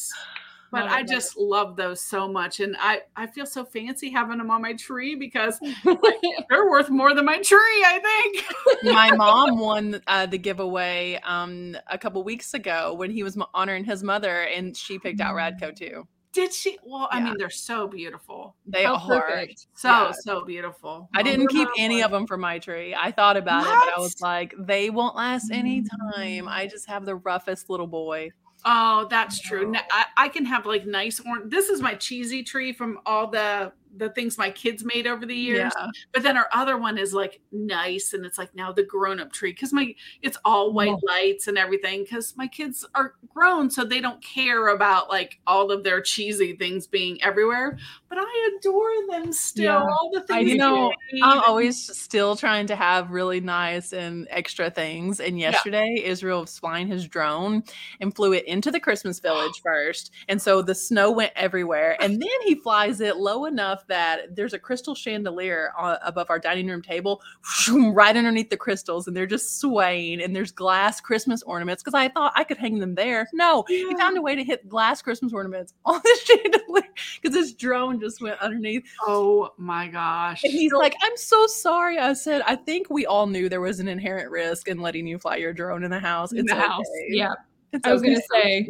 But 0.71 0.85
it, 0.85 0.91
I 0.91 0.99
love 0.99 1.07
just 1.07 1.37
love 1.37 1.75
those 1.75 1.99
so 2.01 2.27
much. 2.29 2.61
And 2.61 2.77
I, 2.79 3.01
I 3.15 3.27
feel 3.27 3.45
so 3.45 3.65
fancy 3.65 4.09
having 4.09 4.37
them 4.37 4.49
on 4.49 4.61
my 4.61 4.73
tree 4.73 5.15
because 5.15 5.59
it. 5.61 6.45
they're 6.49 6.69
worth 6.69 6.89
more 6.89 7.13
than 7.13 7.25
my 7.25 7.39
tree, 7.41 7.57
I 7.85 7.99
think. 8.01 8.93
My 8.95 9.11
mom 9.15 9.59
won 9.59 10.01
uh, 10.07 10.27
the 10.27 10.37
giveaway 10.37 11.19
um, 11.23 11.75
a 11.87 11.97
couple 11.97 12.23
weeks 12.23 12.53
ago 12.53 12.93
when 12.93 13.11
he 13.11 13.21
was 13.21 13.37
honoring 13.53 13.83
his 13.83 14.01
mother, 14.01 14.43
and 14.43 14.75
she 14.75 14.97
picked 14.97 15.19
out 15.19 15.35
Radko 15.35 15.75
too. 15.75 16.07
Did 16.33 16.53
she? 16.53 16.77
Well, 16.85 17.09
I 17.11 17.19
mean, 17.19 17.35
they're 17.37 17.49
so 17.49 17.87
beautiful. 17.87 18.55
They 18.65 18.85
How 18.85 18.95
are. 18.95 19.21
perfect. 19.21 19.67
So, 19.73 19.89
Yeah. 19.89 20.11
so 20.11 20.45
beautiful. 20.45 21.09
I 21.13 21.23
didn't 21.23 21.47
keep 21.47 21.67
any 21.77 22.01
of 22.03 22.11
them 22.11 22.25
for 22.25 22.37
my 22.37 22.57
tree. 22.57 22.95
I 22.97 23.11
thought 23.11 23.35
about 23.35 23.63
it, 23.63 23.65
but 23.69 23.97
I 23.97 23.99
was 23.99 24.21
like, 24.21 24.53
they 24.57 24.89
won't 24.89 25.17
last 25.17 25.51
any 25.51 25.83
time. 26.13 26.47
I 26.47 26.67
just 26.67 26.87
have 26.87 27.05
the 27.05 27.15
roughest 27.15 27.69
little 27.69 27.87
boy. 27.87 28.31
Oh, 28.63 29.07
that's 29.09 29.39
true. 29.39 29.73
Oh. 29.75 30.03
I 30.17 30.29
can 30.29 30.45
have 30.45 30.65
like 30.65 30.85
nice 30.85 31.19
orange. 31.19 31.51
This 31.51 31.69
is 31.69 31.81
my 31.81 31.95
cheesy 31.95 32.43
tree 32.43 32.73
from 32.73 32.99
all 33.05 33.27
the 33.27 33.71
the 33.97 34.09
things 34.09 34.37
my 34.37 34.49
kids 34.49 34.83
made 34.85 35.07
over 35.07 35.25
the 35.25 35.35
years. 35.35 35.71
Yeah. 35.77 35.87
But 36.13 36.23
then 36.23 36.37
our 36.37 36.47
other 36.53 36.77
one 36.77 36.97
is 36.97 37.13
like 37.13 37.41
nice, 37.51 38.13
and 38.13 38.25
it's 38.25 38.37
like 38.37 38.55
now 38.55 38.71
the 38.71 38.83
grown 38.83 39.19
up 39.19 39.31
tree 39.31 39.51
because 39.51 39.73
my 39.73 39.93
it's 40.21 40.37
all 40.45 40.73
white 40.73 40.89
Oh. 40.91 40.99
lights 41.07 41.47
and 41.47 41.57
everything 41.57 42.03
because 42.03 42.35
my 42.37 42.47
kids 42.47 42.85
are 42.95 43.15
grown, 43.33 43.69
so 43.69 43.83
they 43.83 44.01
don't 44.01 44.23
care 44.23 44.69
about 44.69 45.09
like 45.09 45.39
all 45.47 45.71
of 45.71 45.83
their 45.83 46.01
cheesy 46.01 46.55
things 46.55 46.87
being 46.87 47.21
everywhere. 47.23 47.77
But 48.09 48.17
I 48.21 48.57
adore 48.59 48.91
them 49.09 49.31
still. 49.31 49.63
Yeah. 49.65 49.83
All 49.83 50.09
the 50.13 50.21
I 50.33 50.37
things 50.39 50.51
You 50.51 50.57
know. 50.57 50.93
I'm 51.23 51.39
always 51.39 51.95
still 51.97 52.35
trying 52.35 52.67
to 52.67 52.75
have 52.75 53.11
really 53.11 53.39
nice 53.39 53.93
and 53.93 54.27
extra 54.29 54.69
things. 54.69 55.19
And 55.19 55.39
yesterday, 55.39 56.01
Israel 56.03 56.41
was 56.41 56.57
flying 56.59 56.87
his 56.87 57.07
drone 57.07 57.63
and 57.99 58.13
flew 58.15 58.33
it 58.33 58.45
into 58.45 58.71
the 58.71 58.79
Christmas 58.79 59.19
village 59.21 59.61
first. 59.63 60.11
And 60.27 60.41
so 60.41 60.61
the 60.61 60.75
snow 60.75 61.11
went 61.11 61.31
everywhere. 61.35 61.97
And 62.01 62.21
then 62.21 62.29
he 62.45 62.55
flies 62.55 62.99
it 63.01 63.17
low 63.17 63.45
enough 63.45 63.80
that 63.87 64.35
there's 64.35 64.53
a 64.53 64.59
crystal 64.59 64.95
chandelier 64.95 65.71
uh, 65.77 65.97
above 66.03 66.29
our 66.29 66.39
dining 66.39 66.67
room 66.67 66.81
table, 66.81 67.21
right 67.69 68.15
underneath 68.15 68.49
the 68.49 68.57
crystals. 68.57 69.07
And 69.07 69.15
they're 69.15 69.25
just 69.27 69.59
swaying. 69.59 70.21
And 70.21 70.35
there's 70.35 70.51
glass 70.51 71.01
Christmas 71.01 71.43
ornaments 71.43 71.83
because 71.83 71.93
I 71.93 72.07
thought 72.09 72.33
I 72.35 72.43
could 72.43 72.57
hang 72.57 72.79
them 72.79 72.95
there. 72.95 73.27
No, 73.33 73.63
he 73.67 73.95
found 73.95 74.17
a 74.17 74.21
way 74.21 74.35
to 74.35 74.43
hit 74.43 74.67
glass 74.69 75.01
Christmas 75.01 75.33
ornaments 75.33 75.73
on 75.85 76.01
the 76.03 76.19
chandelier 76.23 76.89
because 77.21 77.35
this 77.35 77.53
drone 77.53 77.99
just 77.99 78.21
went 78.21 78.39
underneath. 78.39 78.83
Oh 79.07 79.53
my 79.57 79.87
gosh. 79.87 80.43
And 80.43 80.53
he's 80.53 80.73
like, 80.73 80.95
I'm 81.01 81.17
so 81.17 81.47
sorry. 81.47 81.97
I 81.97 82.13
said, 82.13 82.41
I 82.45 82.55
think 82.55 82.89
we 82.89 83.05
all 83.05 83.27
knew 83.27 83.49
there 83.49 83.61
was 83.61 83.79
an 83.79 83.87
inherent 83.87 84.29
risk 84.31 84.67
in 84.67 84.79
letting 84.79 85.07
you 85.07 85.17
fly 85.17 85.37
your 85.37 85.53
drone 85.53 85.83
in 85.83 85.91
the 85.91 85.99
house. 85.99 86.31
in 86.31 86.39
It's 86.39 86.49
the 86.49 86.59
house. 86.59 86.85
Yeah. 87.09 87.33
It's 87.73 87.87
I 87.87 87.93
was 87.93 88.01
gonna 88.01 88.21
say, 88.31 88.69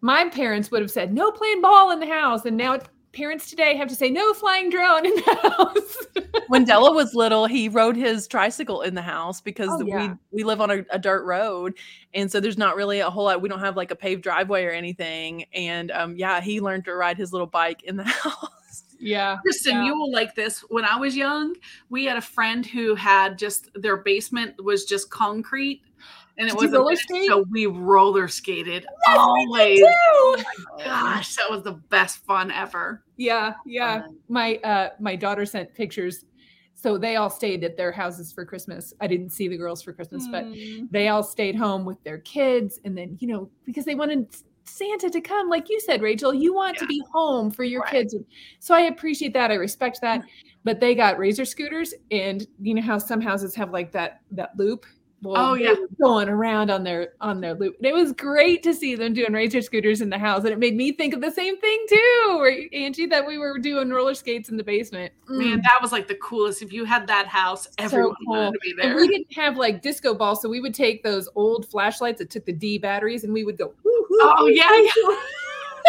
my 0.00 0.28
parents 0.28 0.70
would 0.70 0.82
have 0.82 0.90
said 0.90 1.12
no 1.12 1.30
playing 1.30 1.62
ball 1.62 1.90
in 1.90 2.00
the 2.00 2.06
house, 2.06 2.44
and 2.44 2.56
now 2.56 2.78
parents 3.16 3.48
today 3.50 3.74
have 3.76 3.88
to 3.88 3.94
say 3.94 4.10
no 4.10 4.32
flying 4.34 4.70
drone 4.70 5.06
in 5.06 5.14
the 5.14 5.38
house. 5.42 6.32
when 6.48 6.64
Della 6.64 6.92
was 6.92 7.14
little, 7.14 7.46
he 7.46 7.68
rode 7.68 7.96
his 7.96 8.26
tricycle 8.28 8.82
in 8.82 8.94
the 8.94 9.02
house 9.02 9.40
because 9.40 9.68
Oh, 9.72 9.80
yeah. 9.84 10.14
we 10.32 10.38
we 10.38 10.44
live 10.44 10.60
on 10.60 10.70
a, 10.70 10.84
a 10.90 10.98
dirt 10.98 11.24
road, 11.24 11.74
and 12.14 12.30
so 12.30 12.38
there's 12.40 12.58
not 12.58 12.76
really 12.76 13.00
a 13.00 13.10
whole 13.10 13.24
lot. 13.24 13.40
We 13.40 13.48
don't 13.48 13.60
have 13.60 13.76
like 13.76 13.90
a 13.90 13.96
paved 13.96 14.22
driveway 14.22 14.64
or 14.64 14.70
anything. 14.70 15.44
And 15.54 15.90
um, 15.92 16.16
yeah, 16.16 16.40
he 16.40 16.60
learned 16.60 16.84
to 16.84 16.94
ride 16.94 17.16
his 17.16 17.32
little 17.32 17.46
bike 17.46 17.82
in 17.84 17.96
the 17.96 18.04
house. 18.22 18.84
yeah. 19.00 19.38
Kristen, 19.42 19.74
Yeah. 19.76 19.84
you 19.86 19.94
will 19.98 20.12
like 20.12 20.34
this. 20.34 20.60
When 20.68 20.84
I 20.84 20.96
was 20.98 21.16
young, 21.16 21.54
we 21.88 22.04
had 22.04 22.16
a 22.18 22.22
friend 22.22 22.64
who 22.66 22.94
had 22.94 23.38
just 23.38 23.68
their 23.74 23.96
basement 23.96 24.62
was 24.62 24.84
just 24.84 25.10
concrete, 25.10 25.82
and 26.38 26.48
it 26.48 26.54
was 26.54 26.72
a 26.72 26.78
roller 26.78 26.96
skate? 26.96 27.28
so 27.28 27.44
we 27.50 27.66
roller 27.66 28.28
skated 28.28 28.86
always. 29.06 29.80
Woo! 29.80 30.36
Gosh, 30.84 31.34
that 31.36 31.50
was 31.50 31.62
the 31.62 31.80
best 31.90 32.24
fun 32.24 32.50
ever. 32.50 33.02
Yeah, 33.16 33.54
yeah. 33.64 34.02
Fun. 34.02 34.16
My 34.28 34.56
uh 34.56 34.90
my 35.00 35.16
daughter 35.16 35.46
sent 35.46 35.74
pictures. 35.74 36.24
So 36.74 36.98
they 36.98 37.16
all 37.16 37.30
stayed 37.30 37.64
at 37.64 37.78
their 37.78 37.90
houses 37.90 38.32
for 38.32 38.44
Christmas. 38.44 38.92
I 39.00 39.06
didn't 39.06 39.30
see 39.30 39.48
the 39.48 39.56
girls 39.56 39.82
for 39.82 39.94
Christmas, 39.94 40.28
but 40.30 40.44
Mm. 40.44 40.90
they 40.90 41.08
all 41.08 41.22
stayed 41.22 41.56
home 41.56 41.86
with 41.86 42.02
their 42.04 42.18
kids 42.18 42.78
and 42.84 42.96
then, 42.96 43.16
you 43.18 43.28
know, 43.28 43.50
because 43.64 43.86
they 43.86 43.94
wanted 43.94 44.26
Santa 44.64 45.08
to 45.08 45.20
come 45.22 45.48
like 45.48 45.70
you 45.70 45.80
said, 45.80 46.02
Rachel, 46.02 46.34
you 46.34 46.52
want 46.52 46.76
to 46.76 46.86
be 46.86 47.02
home 47.12 47.50
for 47.50 47.64
your 47.64 47.80
Right. 47.82 47.92
kids. 47.92 48.14
So 48.58 48.74
I 48.74 48.82
appreciate 48.82 49.32
that. 49.32 49.50
I 49.50 49.54
respect 49.54 50.00
that. 50.02 50.22
But 50.64 50.80
they 50.80 50.94
got 50.94 51.16
razor 51.18 51.46
scooters 51.46 51.94
and 52.10 52.46
you 52.60 52.74
know 52.74 52.82
how 52.82 52.98
some 52.98 53.22
houses 53.22 53.54
have 53.54 53.70
like 53.70 53.90
that 53.92 54.20
that 54.32 54.50
loop 54.58 54.84
Well, 55.22 55.34
Oh, 55.38 55.54
yeah. 55.54 55.74
going 56.00 56.28
around 56.28 56.70
on 56.70 56.84
their 56.84 57.14
on 57.20 57.40
their 57.40 57.54
loop. 57.54 57.76
And 57.78 57.86
it 57.86 57.94
was 57.94 58.12
great 58.12 58.62
to 58.64 58.74
see 58.74 58.94
them 58.94 59.14
doing 59.14 59.32
razor 59.32 59.62
scooters 59.62 60.00
in 60.02 60.10
the 60.10 60.18
house, 60.18 60.40
and 60.44 60.48
it 60.52 60.58
made 60.58 60.76
me 60.76 60.92
think 60.92 61.14
of 61.14 61.20
the 61.22 61.30
same 61.30 61.58
thing 61.58 61.86
too, 61.88 62.38
right, 62.42 62.68
Angie, 62.72 63.06
that 63.06 63.26
we 63.26 63.38
were 63.38 63.58
doing 63.58 63.88
roller 63.90 64.14
skates 64.14 64.50
in 64.50 64.56
the 64.56 64.62
basement. 64.64 65.12
Man, 65.28 65.58
Mm. 65.58 65.62
that 65.62 65.78
was 65.80 65.90
like 65.90 66.06
the 66.06 66.16
coolest. 66.16 66.60
If 66.62 66.72
you 66.72 66.84
had 66.84 67.06
that 67.06 67.26
house, 67.26 67.66
everyone 67.78 68.14
wanted 68.26 68.44
cool. 68.44 68.52
to 68.52 68.58
be 68.62 68.74
there 68.76 68.90
And 68.90 68.96
we 69.00 69.08
didn't 69.08 69.32
have 69.34 69.56
like 69.56 69.80
disco 69.82 70.14
balls, 70.14 70.42
so 70.42 70.48
we 70.48 70.60
would 70.60 70.74
take 70.74 71.02
those 71.02 71.28
old 71.34 71.66
flashlights 71.66 72.18
that 72.18 72.28
took 72.30 72.44
the 72.44 72.52
D 72.52 72.76
batteries, 72.78 73.24
and 73.24 73.32
we 73.32 73.42
would 73.44 73.56
go. 73.56 73.72
"Woo, 73.84 74.06
woo, 74.10 74.18
Oh 74.20 74.46
yeah, 74.48 74.70
woo." 74.70 74.82
yeah. 74.84 75.16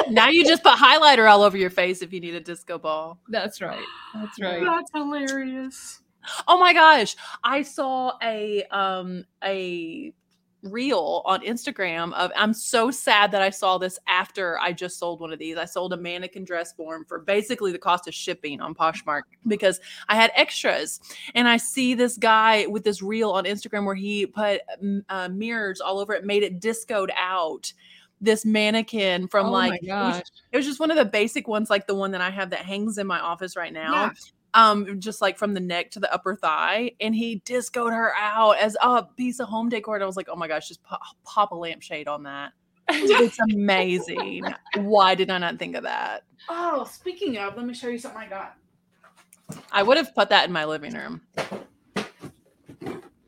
now 0.10 0.30
you 0.30 0.46
just 0.46 0.64
put 0.64 0.74
highlighter 0.74 1.30
all 1.30 1.42
over 1.42 1.58
your 1.58 1.70
face 1.70 2.02
if 2.02 2.14
you 2.14 2.20
need 2.22 2.36
a 2.36 2.40
disco 2.40 2.78
ball. 2.78 3.20
That's 3.28 3.60
right. 3.62 3.84
That's 4.16 4.40
right. 4.40 4.64
That's 4.64 4.92
hilarious. 4.94 6.02
Oh 6.48 6.58
my 6.60 6.74
gosh, 6.74 7.16
I 7.44 7.62
saw 7.62 8.14
a 8.22 8.64
um 8.66 9.26
a 9.44 10.14
reel 10.64 11.22
on 11.26 11.42
Instagram 11.42 12.14
of 12.14 12.32
I'm 12.36 12.54
so 12.54 12.92
sad 12.92 13.32
that 13.32 13.42
I 13.42 13.50
saw 13.50 13.78
this 13.78 14.00
after 14.08 14.60
I 14.60 14.74
just 14.74 15.00
sold 15.00 15.20
one 15.20 15.32
of 15.32 15.40
these. 15.40 15.58
I 15.58 15.66
sold 15.66 15.94
a 15.94 15.98
mannequin 15.98 16.46
dress 16.46 16.74
form 16.74 17.06
for 17.06 17.20
basically 17.20 17.72
the 17.72 17.78
cost 17.78 18.08
of 18.08 18.14
shipping 18.14 18.60
on 18.62 18.74
Poshmark 18.74 19.22
because 19.48 19.80
I 20.10 20.16
had 20.16 20.32
extras. 20.36 21.00
And 21.36 21.48
I 21.48 21.58
see 21.58 21.94
this 21.94 22.18
guy 22.18 22.66
with 22.68 22.84
this 22.84 23.02
reel 23.02 23.32
on 23.32 23.46
Instagram 23.46 23.86
where 23.86 23.96
he 23.96 24.26
put 24.26 24.62
uh, 25.10 25.30
mirrors 25.30 25.80
all 25.82 26.00
over 26.00 26.14
it, 26.14 26.26
made 26.26 26.44
it 26.44 26.60
discoed 26.60 27.12
out. 27.16 27.72
This 28.20 28.46
mannequin 28.46 29.28
from 29.28 29.46
oh 29.46 29.52
like 29.52 29.84
it 29.84 29.92
was 29.92 30.24
it 30.52 30.58
was 30.58 30.66
just 30.66 30.80
one 30.80 30.90
of 30.90 30.98
the 30.98 31.06
basic 31.06 31.48
ones, 31.48 31.70
like 31.70 31.86
the 31.86 31.94
one 31.94 32.10
that 32.14 32.22
I 32.22 32.32
have 32.32 32.50
that 32.50 32.66
hangs 32.66 32.98
in 32.98 33.06
my 33.06 33.20
office 33.20 33.56
right 33.56 33.72
now. 33.72 33.94
Yeah. 33.94 34.12
Um, 34.54 35.00
just 35.00 35.22
like 35.22 35.38
from 35.38 35.54
the 35.54 35.60
neck 35.60 35.92
to 35.92 36.00
the 36.00 36.12
upper 36.12 36.36
thigh, 36.36 36.94
and 37.00 37.14
he 37.14 37.44
discoed 37.46 37.94
her 37.94 38.14
out 38.18 38.58
as 38.58 38.76
a 38.82 39.04
piece 39.04 39.40
of 39.40 39.48
home 39.48 39.70
decor. 39.70 39.96
And 39.96 40.04
I 40.04 40.08
was 40.08 40.18
like, 40.18 40.30
oh 40.32 40.36
my 40.36 40.48
gosh, 40.48 40.68
just 40.68 40.82
pop, 40.82 41.02
pop 41.24 41.52
a 41.52 41.56
lampshade 41.56 42.08
on 42.08 42.24
that. 42.24 42.54
It's 42.90 43.38
amazing. 43.40 44.46
Why 44.78 45.14
did 45.14 45.30
I 45.30 45.38
not 45.38 45.60
think 45.60 45.76
of 45.76 45.84
that? 45.84 46.24
Oh, 46.50 46.86
speaking 46.92 47.38
of, 47.38 47.56
let 47.56 47.66
me 47.66 47.74
show 47.74 47.90
you 47.90 48.00
something 48.00 48.22
I 48.22 48.28
got. 48.28 48.56
I 49.72 49.84
would 49.84 49.98
have 49.98 50.16
put 50.16 50.30
that 50.30 50.48
in 50.48 50.52
my 50.52 50.66
living 50.66 50.94
room. 50.94 51.22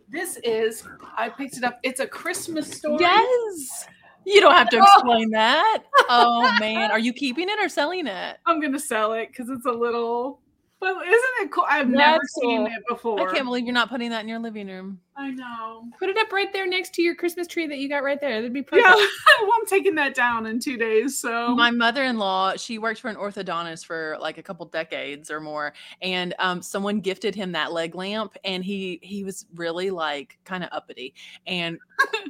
This 0.08 0.38
is 0.44 0.84
I 1.16 1.30
picked 1.30 1.58
it 1.58 1.64
up. 1.64 1.80
It's 1.84 2.00
a 2.00 2.08
Christmas 2.08 2.72
story. 2.72 3.02
Yes. 3.02 3.88
You 4.26 4.42
don't 4.42 4.56
have 4.56 4.70
to 4.70 4.78
explain 4.78 5.30
that. 5.32 5.84
Oh 6.10 6.56
man, 6.60 6.92
are 6.92 7.00
you 7.00 7.14
keeping 7.14 7.50
it 7.50 7.60
or 7.60 7.70
selling 7.70 8.08
it? 8.08 8.38
I'm 8.46 8.60
gonna 8.60 8.80
sell 8.80 9.14
it 9.14 9.28
because 9.28 9.50
it's 9.50 9.66
a 9.66 9.72
little. 9.72 10.40
But 10.80 10.96
isn't 11.06 11.30
it 11.42 11.52
cool? 11.52 11.66
I've 11.68 11.90
never 11.90 12.22
seen 12.40 12.66
cool. 12.66 12.68
it 12.68 12.84
before. 12.88 13.30
I 13.30 13.34
can't 13.34 13.46
believe 13.46 13.66
you're 13.66 13.74
not 13.74 13.90
putting 13.90 14.12
that 14.12 14.22
in 14.22 14.30
your 14.30 14.40
living 14.40 14.68
room. 14.68 15.02
I 15.18 15.32
know. 15.32 15.90
Put 16.00 16.08
it 16.08 16.18
up 16.18 16.32
right 16.32 16.52
there 16.54 16.66
next 16.66 16.94
to 16.94 17.02
your 17.02 17.16
Christmas 17.16 17.48
tree 17.48 17.68
that 17.68 17.80
you 17.80 17.90
got 17.90 18.02
right 18.02 18.20
there. 18.22 18.36
That'd 18.36 18.54
be 18.54 18.62
perfect. 18.64 18.88
Yeah, 18.88 18.96
well, 19.42 19.52
I'm 19.60 19.66
taking 19.66 19.96
that 19.96 20.16
down 20.16 20.46
in 20.46 20.60
two 20.60 20.78
days. 20.78 21.20
So 21.20 21.54
My 21.54 21.70
mother-in-law, 21.70 22.56
she 22.56 22.78
worked 22.78 23.02
for 23.02 23.10
an 23.10 23.18
orthodontist 23.18 23.86
for 23.86 24.18
like 24.22 24.38
a 24.38 24.44
couple 24.44 24.66
decades 24.68 25.30
or 25.30 25.42
more, 25.42 25.74
and 26.02 26.34
um, 26.40 26.62
someone 26.62 27.02
gifted 27.02 27.36
him 27.36 27.52
that 27.52 27.74
leg 27.74 27.94
lamp, 27.94 28.38
and 28.46 28.64
he 28.64 29.00
he 29.04 29.26
was 29.26 29.46
really 29.56 29.90
like 29.90 30.40
kind 30.46 30.64
of 30.64 30.70
uppity, 30.72 31.14
and 31.46 31.78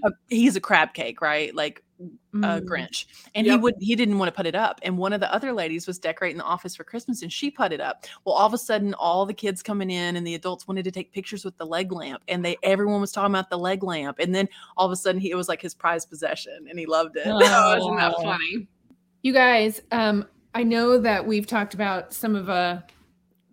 uh, 0.04 0.10
he's 0.28 0.56
a 0.56 0.62
crab 0.62 0.96
cake, 0.96 1.22
right? 1.22 1.54
Like 1.54 1.84
a 2.00 2.38
Mm. 2.38 2.66
Grinch, 2.66 3.06
and 3.36 3.46
he 3.46 3.52
Yep. 3.54 3.62
would 3.62 3.76
he 3.80 3.96
didn't 3.96 4.18
want 4.18 4.30
to 4.30 4.36
put 4.36 4.46
it 4.46 4.56
up, 4.56 4.80
and 4.84 4.98
one 4.98 5.14
of 5.14 5.20
the 5.20 5.34
other 5.34 5.52
ladies 5.52 5.88
was 5.88 6.00
decorating 6.00 6.38
the 6.38 6.44
office 6.44 6.76
for 6.76 6.84
Christmas, 6.84 7.22
and 7.22 7.34
she 7.34 7.52
put 7.52 7.74
it 7.74 7.82
up. 7.82 8.06
Well, 8.24 8.36
all 8.36 8.46
of 8.46 8.54
a 8.54 8.58
sudden, 8.58 8.94
all 8.94 9.26
the 9.26 9.34
kids 9.34 9.62
coming 9.64 9.90
in 9.90 10.16
and 10.16 10.26
the 10.26 10.36
adults 10.36 10.68
wanted 10.68 10.84
to 10.84 10.92
take 10.92 11.12
pictures 11.12 11.44
with 11.44 11.58
the 11.58 11.66
leg 11.66 11.92
lamp, 11.92 12.24
and 12.28 12.46
they 12.46 12.58
everyone 12.64 13.02
was 13.02 13.12
talking 13.12 13.34
about 13.34 13.50
the 13.50 13.58
leg 13.58 13.84
lamp, 13.84 14.20
and 14.20 14.34
then 14.34 14.48
all 14.78 14.86
of 14.86 14.92
a 14.92 14.96
sudden, 14.96 15.20
he 15.20 15.32
it 15.32 15.36
was 15.36 15.50
like 15.50 15.62
his 15.62 15.74
prized 15.74 16.10
possession, 16.10 16.68
and 16.70 16.78
he 16.80 16.86
loved 16.86 17.16
it. 17.18 17.24
oh, 17.28 17.78
isn't 17.78 17.96
that 17.98 18.16
funny? 18.22 18.68
You 19.22 19.34
guys, 19.34 19.82
um, 19.92 20.26
I 20.54 20.64
know 20.64 20.98
that 21.00 21.26
we've 21.26 21.48
talked 21.48 21.74
about 21.74 22.14
some 22.14 22.36
of 22.36 22.50
uh, 22.50 22.82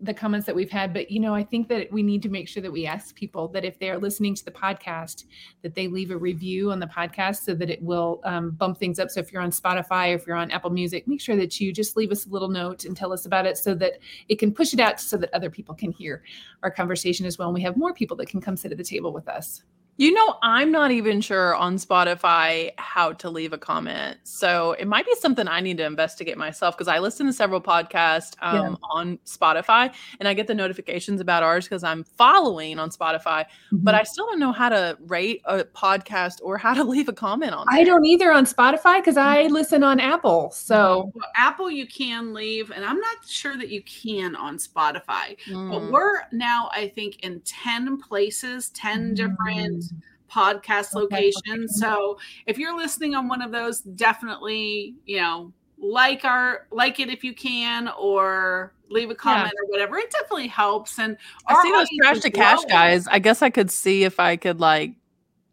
the 0.00 0.12
comments 0.12 0.46
that 0.46 0.54
we've 0.54 0.70
had, 0.70 0.92
but 0.92 1.10
you 1.10 1.18
know, 1.18 1.34
I 1.34 1.42
think 1.42 1.68
that 1.68 1.90
we 1.90 2.02
need 2.02 2.22
to 2.22 2.28
make 2.28 2.48
sure 2.48 2.62
that 2.62 2.70
we 2.70 2.86
ask 2.86 3.14
people 3.14 3.48
that 3.48 3.64
if 3.64 3.78
they're 3.78 3.98
listening 3.98 4.34
to 4.34 4.44
the 4.44 4.50
podcast, 4.50 5.24
that 5.62 5.74
they 5.74 5.88
leave 5.88 6.10
a 6.10 6.16
review 6.16 6.70
on 6.70 6.80
the 6.80 6.86
podcast 6.86 7.44
so 7.44 7.54
that 7.54 7.70
it 7.70 7.82
will 7.82 8.20
um, 8.24 8.50
bump 8.50 8.78
things 8.78 8.98
up. 8.98 9.10
So 9.10 9.20
if 9.20 9.32
you're 9.32 9.42
on 9.42 9.50
Spotify 9.50 10.12
or 10.12 10.16
if 10.16 10.26
you're 10.26 10.36
on 10.36 10.50
Apple 10.50 10.70
Music, 10.70 11.08
make 11.08 11.20
sure 11.20 11.36
that 11.36 11.58
you 11.60 11.72
just 11.72 11.96
leave 11.96 12.12
us 12.12 12.26
a 12.26 12.28
little 12.28 12.50
note 12.50 12.84
and 12.84 12.96
tell 12.96 13.12
us 13.12 13.24
about 13.24 13.46
it 13.46 13.56
so 13.56 13.74
that 13.74 13.94
it 14.28 14.38
can 14.38 14.52
push 14.52 14.74
it 14.74 14.80
out 14.80 15.00
so 15.00 15.16
that 15.16 15.32
other 15.32 15.48
people 15.48 15.74
can 15.74 15.90
hear 15.92 16.22
our 16.62 16.70
conversation 16.70 17.24
as 17.24 17.38
well. 17.38 17.48
And 17.48 17.54
we 17.54 17.62
have 17.62 17.76
more 17.76 17.94
people 17.94 18.16
that 18.18 18.28
can 18.28 18.40
come 18.40 18.56
sit 18.56 18.72
at 18.72 18.78
the 18.78 18.84
table 18.84 19.12
with 19.12 19.28
us. 19.28 19.62
You 19.98 20.12
know, 20.12 20.36
I'm 20.42 20.70
not 20.70 20.90
even 20.90 21.22
sure 21.22 21.54
on 21.54 21.76
Spotify 21.76 22.70
how 22.76 23.12
to 23.14 23.30
leave 23.30 23.54
a 23.54 23.58
comment. 23.58 24.18
So 24.24 24.72
it 24.72 24.86
might 24.86 25.06
be 25.06 25.14
something 25.14 25.48
I 25.48 25.60
need 25.60 25.78
to 25.78 25.86
investigate 25.86 26.36
myself 26.36 26.76
because 26.76 26.86
I 26.88 26.98
listen 26.98 27.24
to 27.26 27.32
several 27.32 27.62
podcasts 27.62 28.34
um, 28.42 28.54
Yeah. 28.54 28.74
on 28.90 29.18
Spotify 29.24 29.92
and 30.20 30.28
I 30.28 30.34
get 30.34 30.48
the 30.48 30.54
notifications 30.54 31.20
about 31.22 31.42
ours 31.42 31.64
because 31.64 31.82
I'm 31.82 32.04
following 32.04 32.78
on 32.78 32.90
Spotify, 32.90 33.46
but 33.72 33.94
I 33.94 34.02
still 34.02 34.26
don't 34.26 34.38
know 34.38 34.52
how 34.52 34.68
to 34.68 34.98
rate 35.06 35.40
a 35.46 35.64
podcast 35.64 36.40
or 36.42 36.58
how 36.58 36.74
to 36.74 36.84
leave 36.96 37.08
a 37.08 37.14
comment 37.14 37.52
on 37.54 37.64
I 37.70 37.82
don't 37.82 38.04
either 38.04 38.30
on 38.32 38.44
Spotify 38.44 38.96
because 38.98 39.16
I 39.16 39.44
listen 39.44 39.82
on 39.82 39.98
Apple. 39.98 40.50
So 40.50 41.10
Well, 41.14 41.24
Apple, 41.36 41.70
you 41.70 41.86
can 41.86 42.34
leave, 42.34 42.70
and 42.70 42.84
I'm 42.84 43.00
not 43.00 43.16
sure 43.26 43.56
that 43.56 43.70
you 43.70 43.80
can 43.82 44.36
on 44.36 44.58
Spotify. 44.58 45.36
But 45.46 45.56
Mm. 45.56 45.90
we're 45.90 46.20
now, 46.32 46.68
I 46.72 46.88
think, 46.88 47.20
in 47.24 47.40
10 47.46 47.96
places, 47.98 48.68
10 48.70 49.14
different 49.14 49.85
podcast 50.30 50.94
Okay, 50.94 51.30
locations. 51.32 51.78
So 51.78 52.18
if 52.46 52.58
you're 52.58 52.76
listening 52.76 53.14
on 53.14 53.28
one 53.28 53.42
of 53.42 53.52
those, 53.52 53.80
definitely, 53.80 54.94
you 55.04 55.20
know, 55.20 55.52
like 55.78 56.24
our 56.24 56.66
like 56.70 57.00
it 57.00 57.10
if 57.10 57.22
you 57.22 57.34
can, 57.34 57.88
or 57.98 58.72
leave 58.88 59.10
a 59.10 59.14
comment 59.14 59.52
or 59.62 59.68
whatever. 59.68 59.98
It 59.98 60.10
definitely 60.10 60.48
helps. 60.48 60.98
And 60.98 61.16
I 61.48 61.62
see 61.62 61.72
those 61.72 61.88
trash 62.00 62.20
to 62.20 62.30
cash 62.30 62.56
growing. 62.64 62.68
guys. 62.68 63.06
I 63.08 63.18
guess 63.18 63.42
I 63.42 63.50
could 63.50 63.70
see 63.70 64.04
if 64.04 64.20
I 64.20 64.36
could 64.36 64.60
like 64.60 64.94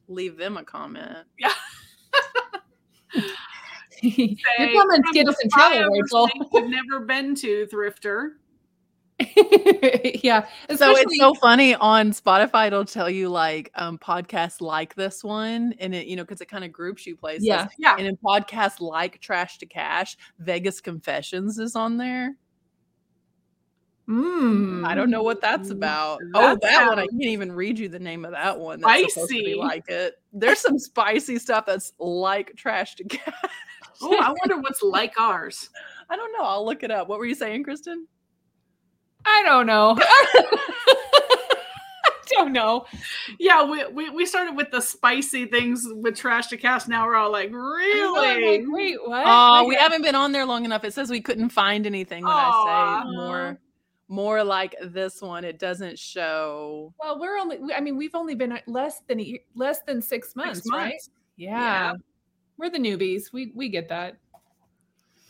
leave 0.07 0.37
them 0.37 0.57
a 0.57 0.63
comment. 0.63 1.27
your 1.39 3.23
Say, 4.01 4.73
comments 4.73 5.07
"From 5.07 5.13
get 5.13 5.27
us 5.27 5.35
in 5.43 5.49
trouble, 5.49 5.89
Rachel. 5.89 6.29
You've 6.53 6.69
never 6.69 7.05
been 7.05 7.35
to 7.35 7.67
Thrifter. 7.67 8.31
yeah. 10.23 10.45
So 10.75 10.95
it's 10.95 11.17
so 11.17 11.33
funny 11.35 11.75
on 11.75 12.11
Spotify. 12.11 12.67
It'll 12.67 12.85
tell 12.85 13.09
you 13.09 13.29
like 13.29 13.71
um 13.75 13.97
podcasts 13.97 14.61
like 14.61 14.95
this 14.95 15.23
one, 15.23 15.73
and 15.79 15.93
it 15.93 16.07
you 16.07 16.15
know 16.15 16.23
because 16.23 16.41
it 16.41 16.47
kind 16.47 16.63
of 16.63 16.71
groups 16.71 17.05
you 17.05 17.15
places. 17.15 17.45
Yeah. 17.45 17.67
Yeah. 17.77 17.95
And 17.97 18.07
in 18.07 18.17
podcasts 18.17 18.79
like 18.79 19.19
Trash 19.19 19.57
to 19.59 19.65
Cash, 19.65 20.17
Vegas 20.39 20.81
Confessions 20.81 21.59
is 21.59 21.75
on 21.75 21.97
there. 21.97 22.35
Mm. 24.07 24.85
I 24.85 24.95
don't 24.95 25.09
know 25.09 25.23
what 25.23 25.39
that's 25.39 25.69
about. 25.69 26.19
That 26.33 26.35
oh, 26.35 26.57
that 26.61 26.87
one 26.89 26.99
I 26.99 27.07
can't 27.07 27.23
even 27.23 27.53
read 27.53 27.79
you 27.79 27.87
the 27.87 27.99
name 27.99 28.25
of 28.25 28.31
that 28.31 28.59
one. 28.59 28.81
That's 28.81 29.13
supposed 29.13 29.31
to 29.31 29.35
be 29.35 29.53
spicy. 29.53 29.55
like 29.55 29.83
it. 29.87 30.15
There's 30.33 30.59
some 30.59 30.77
spicy 30.77 31.39
stuff 31.39 31.65
that's 31.65 31.93
like 31.99 32.53
Trash 32.57 32.95
to 32.95 33.03
Cash. 33.09 33.33
Oh, 34.01 34.17
I 34.17 34.29
wonder 34.29 34.61
what's 34.61 34.81
like 34.81 35.17
ours. 35.17 35.69
I 36.09 36.17
don't 36.17 36.33
know. 36.33 36.43
I'll 36.43 36.65
look 36.65 36.83
it 36.83 36.91
up. 36.91 37.07
What 37.07 37.19
were 37.19 37.25
you 37.25 37.35
saying, 37.35 37.63
Kristen? 37.63 38.07
I 39.25 39.43
don't 39.43 39.65
know. 39.65 39.97
I 42.05 42.35
don't 42.35 42.53
know. 42.53 42.85
Yeah, 43.39 43.63
we, 43.69 43.85
we, 43.87 44.09
we 44.09 44.25
started 44.25 44.55
with 44.55 44.71
the 44.71 44.81
spicy 44.81 45.45
things 45.45 45.85
with 45.87 46.15
trash 46.15 46.47
to 46.47 46.57
cash. 46.57 46.87
Now 46.87 47.05
we're 47.05 47.15
all 47.15 47.31
like, 47.31 47.49
I'm 47.49 47.55
really? 47.55 48.59
like, 48.59 48.67
Wait, 48.67 48.97
what? 49.05 49.23
Oh, 49.25 49.65
we 49.67 49.75
haven't 49.75 50.01
been 50.01 50.15
on 50.15 50.31
there 50.31 50.45
long 50.45 50.65
enough. 50.65 50.83
It 50.83 50.93
says 50.93 51.09
we 51.09 51.21
couldn't 51.21 51.49
find 51.49 51.85
anything 51.85 52.23
that 52.23 52.31
I 52.31 53.03
say 53.05 53.15
more 53.15 53.59
more 54.13 54.43
like 54.43 54.75
this 54.81 55.21
one. 55.21 55.43
It 55.43 55.59
doesn't 55.59 55.97
show. 55.97 56.93
Well, 56.99 57.19
we're 57.19 57.37
only. 57.37 57.59
I 57.75 57.81
mean, 57.81 57.97
we've 57.97 58.15
only 58.15 58.35
been 58.35 58.51
uh, 58.51 58.59
less 58.67 59.01
than 59.07 59.19
a 59.19 59.23
year, 59.23 59.39
less 59.55 59.81
than 59.81 60.01
six 60.01 60.35
months, 60.35 60.59
Six 60.59 60.69
right? 60.71 60.89
months. 60.89 61.09
Yeah. 61.35 61.93
We're 62.57 62.69
the 62.69 62.77
newbies. 62.77 63.33
We 63.33 63.51
we 63.55 63.69
get 63.69 63.89
that. 63.89 64.17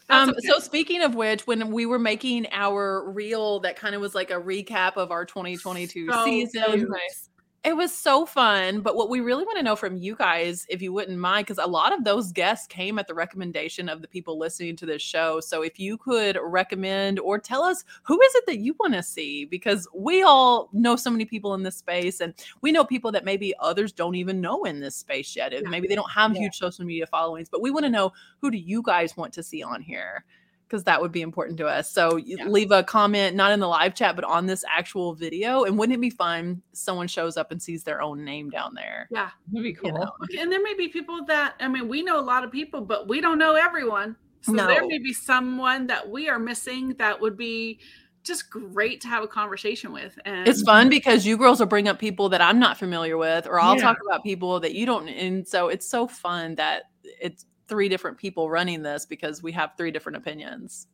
Um, 0.09 0.29
okay. 0.29 0.47
so 0.47 0.59
speaking 0.59 1.01
of 1.01 1.15
which, 1.15 1.47
when 1.47 1.71
we 1.71 1.85
were 1.85 1.99
making 1.99 2.47
our 2.51 3.09
reel 3.09 3.59
that 3.61 3.75
kind 3.75 3.95
of 3.95 4.01
was 4.01 4.13
like 4.13 4.31
a 4.31 4.35
recap 4.35 4.97
of 4.97 5.11
our 5.11 5.25
2022 5.25 6.11
So 6.11 6.25
season, 6.25 6.87
nice. 6.89 7.29
It 7.65 7.77
was 7.77 7.93
so 7.95 8.25
fun. 8.25 8.81
But 8.81 8.97
what 8.97 9.09
we 9.09 9.21
really 9.21 9.45
want 9.45 9.57
to 9.57 9.63
know 9.63 9.77
from 9.77 9.95
you 9.95 10.17
guys, 10.17 10.65
if 10.67 10.81
you 10.81 10.91
wouldn't 10.91 11.17
mind, 11.17 11.45
because 11.45 11.63
a 11.63 11.69
lot 11.69 11.93
of 11.93 12.03
those 12.03 12.33
guests 12.33 12.67
came 12.67 12.99
at 12.99 13.07
the 13.07 13.13
recommendation 13.13 13.87
of 13.87 14.01
the 14.01 14.07
people 14.07 14.37
listening 14.37 14.75
to 14.75 14.85
this 14.85 15.01
show. 15.01 15.39
So 15.39 15.61
if 15.61 15.79
you 15.79 15.97
could 15.97 16.37
recommend 16.41 17.19
or 17.19 17.39
tell 17.39 17.63
us 17.63 17.85
who 18.03 18.21
is 18.21 18.35
it 18.35 18.45
that 18.47 18.59
you 18.59 18.75
want 18.81 18.95
to 18.95 19.03
see, 19.03 19.45
because 19.45 19.87
we 19.95 20.23
all 20.23 20.67
know 20.73 20.97
so 20.97 21.09
many 21.09 21.23
people 21.23 21.53
in 21.53 21.63
this 21.63 21.77
space, 21.77 22.19
and 22.19 22.33
we 22.59 22.73
know 22.73 22.83
people 22.83 23.13
that 23.13 23.23
maybe 23.23 23.53
others 23.61 23.93
don't 23.93 24.15
even 24.15 24.41
know 24.41 24.65
in 24.65 24.81
this 24.81 24.97
space 24.97 25.33
yet. 25.33 25.53
Yeah. 25.53 25.61
Maybe 25.69 25.87
they 25.87 25.95
don't 25.95 26.11
have 26.11 26.33
Yeah. 26.33 26.41
huge 26.41 26.57
social 26.57 26.83
media 26.83 27.07
followings, 27.07 27.47
but 27.47 27.61
we 27.61 27.71
want 27.71 27.85
to 27.85 27.89
know 27.89 28.11
who 28.41 28.51
do 28.51 28.57
you 28.57 28.81
guys 28.81 29.15
want 29.15 29.31
to 29.35 29.43
see 29.43 29.63
on 29.63 29.81
here? 29.81 30.25
Because 30.73 30.85
that 30.85 30.99
would 30.99 31.11
be 31.11 31.21
important 31.21 31.59
to 31.59 31.67
us. 31.67 31.91
So 31.91 32.15
Yeah. 32.17 32.47
leave 32.47 32.71
a 32.71 32.81
comment, 32.81 33.35
not 33.35 33.51
in 33.51 33.59
the 33.59 33.67
live 33.67 33.93
chat, 33.93 34.15
but 34.15 34.25
on 34.25 34.47
this 34.47 34.65
actual 34.67 35.13
video. 35.13 35.65
And 35.65 35.77
wouldn't 35.77 35.95
it 35.95 36.01
be 36.01 36.09
fun? 36.09 36.63
Someone 36.71 37.07
shows 37.07 37.37
up 37.37 37.51
and 37.51 37.61
sees 37.61 37.83
their 37.83 38.01
own 38.01 38.25
name 38.25 38.49
down 38.49 38.73
there. 38.73 39.07
yeah. 39.11 39.29
That'd 39.51 39.63
be 39.63 39.73
cool. 39.73 39.91
You 39.91 39.93
know? 39.99 40.11
And 40.41 40.51
there 40.51 40.63
may 40.63 40.73
be 40.73 40.87
people 40.87 41.25
that, 41.25 41.53
I 41.59 41.67
mean, 41.67 41.87
we 41.87 42.01
know 42.01 42.19
a 42.19 42.25
lot 42.25 42.43
of 42.43 42.51
people, 42.51 42.81
but 42.81 43.07
we 43.07 43.21
don't 43.21 43.37
know 43.37 43.53
everyone. 43.53 44.15
So 44.41 44.53
there 44.53 44.83
may 44.87 44.97
be 44.97 45.13
someone 45.13 45.85
that 45.87 46.09
we 46.09 46.27
are 46.27 46.39
missing 46.39 46.95
that 46.97 47.21
would 47.21 47.37
be 47.37 47.79
just 48.23 48.49
great 48.49 48.99
to 49.01 49.07
have 49.09 49.21
a 49.23 49.27
conversation 49.27 49.93
with. 49.93 50.17
And 50.25 50.47
It's 50.47 50.63
fun 50.63 50.89
because 50.89 51.23
you 51.23 51.37
girls 51.37 51.59
will 51.59 51.67
bring 51.67 51.87
up 51.87 51.99
people 51.99 52.29
that 52.29 52.41
I'm 52.41 52.57
not 52.57 52.79
familiar 52.79 53.15
with, 53.15 53.45
or 53.45 53.59
I'll 53.59 53.75
Yeah. 53.75 53.83
talk 53.83 53.97
about 54.07 54.23
people 54.23 54.59
that 54.61 54.73
you 54.73 54.87
don't. 54.87 55.07
And 55.07 55.47
so 55.47 55.67
it's 55.67 55.87
so 55.87 56.07
fun 56.07 56.55
that 56.55 56.85
it's 57.21 57.45
three 57.67 57.89
different 57.89 58.17
people 58.17 58.49
running 58.49 58.81
this 58.81 59.05
because 59.05 59.41
we 59.41 59.51
have 59.51 59.71
three 59.77 59.91
different 59.91 60.17
opinions. 60.17 60.87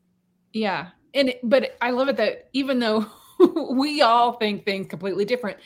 Yeah. 0.53 0.89
And 1.13 1.33
but 1.43 1.77
I 1.81 1.91
love 1.91 2.09
it 2.09 2.17
that 2.17 2.49
even 2.53 2.79
though 2.79 3.05
we 3.71 4.01
all 4.01 4.33
think 4.33 4.65
things 4.65 4.87
completely 4.87 5.25
different, 5.25 5.57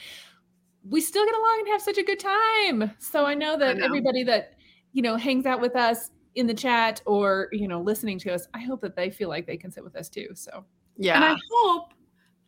we 0.89 1.01
still 1.01 1.25
get 1.25 1.35
along 1.35 1.57
and 1.59 1.67
have 1.69 1.81
such 1.81 1.97
a 1.97 2.03
good 2.03 2.19
time. 2.19 2.91
So 2.99 3.25
I 3.25 3.33
know 3.33 3.57
that 3.57 3.77
know. 3.77 3.85
everybody 3.85 4.23
that, 4.23 4.53
you 4.93 5.01
know, 5.01 5.15
hangs 5.15 5.45
out 5.45 5.61
with 5.61 5.75
us 5.75 6.11
in 6.35 6.47
the 6.47 6.53
chat 6.53 7.01
or, 7.05 7.49
you 7.51 7.67
know, 7.67 7.81
listening 7.81 8.19
to 8.19 8.33
us, 8.33 8.47
I 8.53 8.59
hope 8.59 8.81
that 8.81 8.95
they 8.95 9.09
feel 9.09 9.29
like 9.29 9.45
they 9.45 9.57
can 9.57 9.71
sit 9.71 9.83
with 9.83 9.95
us 9.95 10.09
too. 10.09 10.29
So 10.33 10.65
Yeah. 10.97 11.15
And 11.15 11.23
I 11.23 11.35
hope 11.51 11.93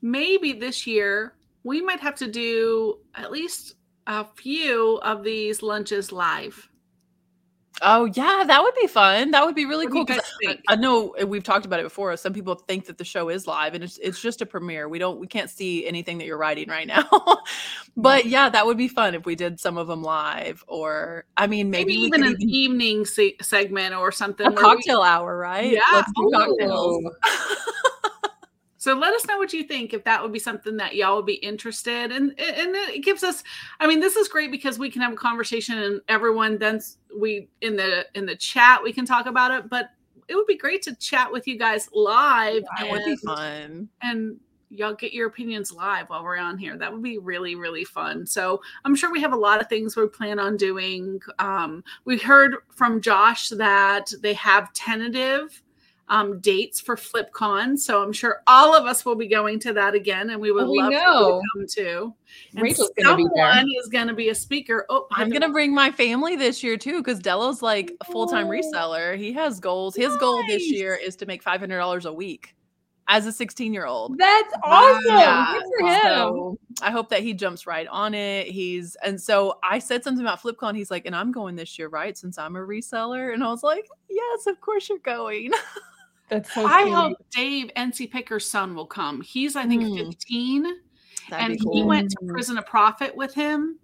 maybe 0.01 0.53
this 0.53 0.85
year 0.85 1.35
we 1.63 1.81
might 1.81 1.99
have 1.99 2.15
to 2.15 2.29
do 2.29 2.99
at 3.15 3.31
least 3.31 3.75
a 4.07 4.23
few 4.23 4.97
of 4.97 5.23
these 5.23 5.61
lunches 5.61 6.11
live. 6.11 6.69
Oh, 7.81 8.05
yeah. 8.05 8.43
That 8.45 8.61
would 8.61 8.73
be 8.79 8.87
fun. 8.87 9.31
That 9.31 9.45
would 9.45 9.55
be 9.55 9.65
really 9.65 9.87
What 9.87 10.07
cool. 10.07 10.19
I. 10.47 10.57
I 10.69 10.75
know 10.75 11.15
uh, 11.21 11.25
we've 11.25 11.43
talked 11.43 11.65
about 11.65 11.79
it 11.79 11.83
before. 11.83 12.15
Some 12.17 12.33
people 12.33 12.55
think 12.55 12.85
that 12.85 12.97
the 12.97 13.03
show 13.05 13.29
is 13.29 13.47
live 13.47 13.73
and 13.73 13.83
it's, 13.83 13.97
it's 13.97 14.21
just 14.21 14.41
a 14.41 14.45
premiere. 14.45 14.87
We 14.89 14.99
don't, 14.99 15.19
we 15.19 15.27
can't 15.27 15.49
see 15.49 15.85
anything 15.85 16.17
that 16.19 16.25
you're 16.25 16.37
writing 16.37 16.69
right 16.69 16.87
now. 16.87 17.07
but 17.97 18.25
yeah, 18.25 18.49
that 18.49 18.65
would 18.65 18.77
be 18.77 18.87
fun 18.87 19.15
if 19.15 19.25
we 19.25 19.35
did 19.35 19.59
some 19.59 19.77
of 19.77 19.87
them 19.87 20.03
live 20.03 20.63
or, 20.67 21.25
I 21.37 21.47
mean, 21.47 21.69
Maybe, 21.69 21.93
maybe, 21.97 22.01
even 22.05 22.23
an 22.23 22.37
evening 22.39 23.05
se- 23.05 23.37
segment 23.41 23.95
or 23.95 24.11
something. 24.11 24.47
a 24.47 24.49
where 24.51 24.57
we- 24.57 24.61
cocktail 24.75 25.01
hour, 25.01 25.37
right? 25.37 25.71
Yeah. 25.71 25.81
Let's 25.93 26.11
do 26.15 26.31
cocktails. 26.33 27.03
So 28.77 28.93
let 28.93 29.15
us 29.15 29.25
know 29.25 29.39
what 29.39 29.51
you 29.51 29.63
think 29.63 29.95
if 29.95 30.03
that 30.03 30.21
would 30.21 30.31
be 30.31 30.37
something 30.37 30.77
that 30.77 30.93
y'all 30.93 31.15
would 31.15 31.25
be 31.25 31.33
interested 31.33 32.11
in. 32.11 32.11
And, 32.11 32.39
and 32.39 32.75
it 32.75 33.03
gives 33.03 33.23
us, 33.23 33.43
I 33.79 33.87
mean, 33.87 33.99
this 33.99 34.15
is 34.15 34.27
great 34.27 34.51
because 34.51 34.77
we 34.77 34.91
can 34.91 35.01
have 35.01 35.11
a 35.11 35.15
conversation 35.15 35.79
and 35.79 36.01
everyone 36.07 36.59
then 36.59 36.79
we 37.17 37.49
in 37.61 37.75
the 37.75 38.05
in 38.15 38.25
the 38.25 38.35
chat 38.35 38.81
we 38.83 38.93
can 38.93 39.05
talk 39.05 39.25
about 39.25 39.51
it. 39.51 39.69
But 39.69 39.89
it 40.27 40.35
would 40.35 40.47
be 40.47 40.57
great 40.57 40.81
to 40.83 40.95
chat 40.95 41.31
with 41.31 41.47
you 41.47 41.57
guys 41.57 41.89
live. 41.93 42.63
That 42.79 42.91
would 42.91 43.05
be 43.05 43.15
fun. 43.17 43.89
And 44.01 44.39
y'all 44.69 44.93
get 44.93 45.13
your 45.13 45.27
opinions 45.27 45.71
live 45.71 46.09
while 46.09 46.23
we're 46.23 46.37
on 46.37 46.57
here. 46.57 46.77
That 46.77 46.91
would 46.91 47.03
be 47.03 47.17
really, 47.17 47.55
really 47.55 47.83
fun. 47.83 48.25
So 48.25 48.61
I'm 48.83 48.95
sure 48.95 49.11
we 49.11 49.21
have 49.21 49.33
a 49.33 49.37
lot 49.37 49.61
of 49.61 49.69
things 49.69 49.95
we 49.95 50.07
plan 50.07 50.39
on 50.39 50.57
doing. 50.57 51.19
Um, 51.39 51.83
we 52.05 52.17
heard 52.17 52.55
from 52.69 53.01
Josh 53.01 53.49
that 53.49 54.11
they 54.21 54.33
have 54.33 54.73
tentative 54.73 55.61
um, 56.07 56.39
dates 56.39 56.79
for 56.79 56.95
FlipCon. 56.95 57.77
So 57.79 58.03
I'm 58.03 58.13
sure 58.13 58.41
all 58.45 58.75
of 58.75 58.85
us 58.85 59.05
will 59.05 59.15
be 59.15 59.27
going 59.27 59.59
to 59.61 59.73
that 59.73 59.95
again, 59.95 60.29
and 60.29 60.39
we 60.39 60.51
would 60.51 60.65
Oh, 60.65 60.71
we 60.71 60.79
love 60.81 60.91
know. 60.91 61.41
to 61.41 61.47
come 61.59 61.65
too. 61.67 62.13
And 62.53 62.61
Rachel's 62.61 62.91
gonna 63.01 63.15
be 63.17 63.25
there. 63.35 63.51
someone 63.51 63.67
is 63.81 63.87
going 63.87 64.07
to 64.07 64.13
be 64.13 64.29
a 64.29 64.35
speaker. 64.35 64.85
Oh, 64.89 65.07
I'm 65.11 65.29
gonna 65.31 65.49
bring 65.49 65.73
my 65.73 65.89
family 65.91 66.35
this 66.35 66.63
year 66.63 66.77
too, 66.77 66.99
because 67.01 67.19
Delo's 67.19 67.61
like 67.61 67.91
a 68.01 68.05
full 68.11 68.27
time 68.27 68.47
Oh. 68.47 68.51
reseller. 68.51 69.17
He 69.17 69.33
has 69.33 69.59
goals. 69.59 69.95
His 69.95 70.15
goal 70.17 70.43
this 70.47 70.69
year 70.71 70.93
is 70.95 71.15
to 71.17 71.25
make 71.25 71.41
five 71.41 71.59
hundred 71.59 71.77
dollars 71.79 72.05
a 72.05 72.13
week 72.13 72.55
as 73.07 73.27
a 73.27 73.31
16 73.31 73.71
year 73.73 73.85
old. 73.85 74.17
That's 74.17 74.53
awesome. 74.63 75.01
Yeah, 75.05 75.53
Good 75.53 75.63
for 75.79 75.87
him. 75.87 76.01
so 76.03 76.59
I 76.81 76.89
hope 76.89 77.09
that 77.09 77.21
he 77.21 77.33
jumps 77.35 77.67
right 77.67 77.85
on 77.87 78.15
it. 78.15 78.47
He's 78.47 78.95
and 79.03 79.21
so 79.21 79.59
I 79.63 79.77
said 79.79 80.03
something 80.03 80.25
about 80.25 80.41
FlipCon. 80.41 80.75
He's 80.75 80.89
like, 80.89 81.05
and 81.05 81.15
I'm 81.15 81.31
going 81.31 81.55
this 81.55 81.77
year, 81.79 81.87
right? 81.87 82.17
Since 82.17 82.37
I'm 82.39 82.55
a 82.55 82.59
reseller, 82.59 83.31
and 83.33 83.43
I 83.43 83.47
was 83.47 83.61
like, 83.63 83.87
yes, 84.09 84.47
of 84.47 84.59
course 84.61 84.89
you're 84.89 84.97
going. 84.99 85.51
That's 86.29 86.53
so 86.53 86.65
I 86.65 86.83
sweet. 86.83 86.93
hope 86.93 87.17
Dave 87.31 87.71
NC 87.75 88.11
Picker's 88.11 88.49
son 88.49 88.73
will 88.75 88.87
come. 88.87 89.21
He's 89.21 89.55
I 89.55 89.67
think 89.67 89.83
Hmm. 89.83 89.95
15. 89.97 90.63
That'd 91.29 91.51
and 91.51 91.59
be 91.59 91.69
he 91.79 91.83
went 91.83 92.11
to 92.11 92.17
Mm. 92.23 92.29
Prison 92.29 92.57
of 92.57 92.65
Profit 92.67 93.15
with 93.15 93.33
him, 93.33 93.79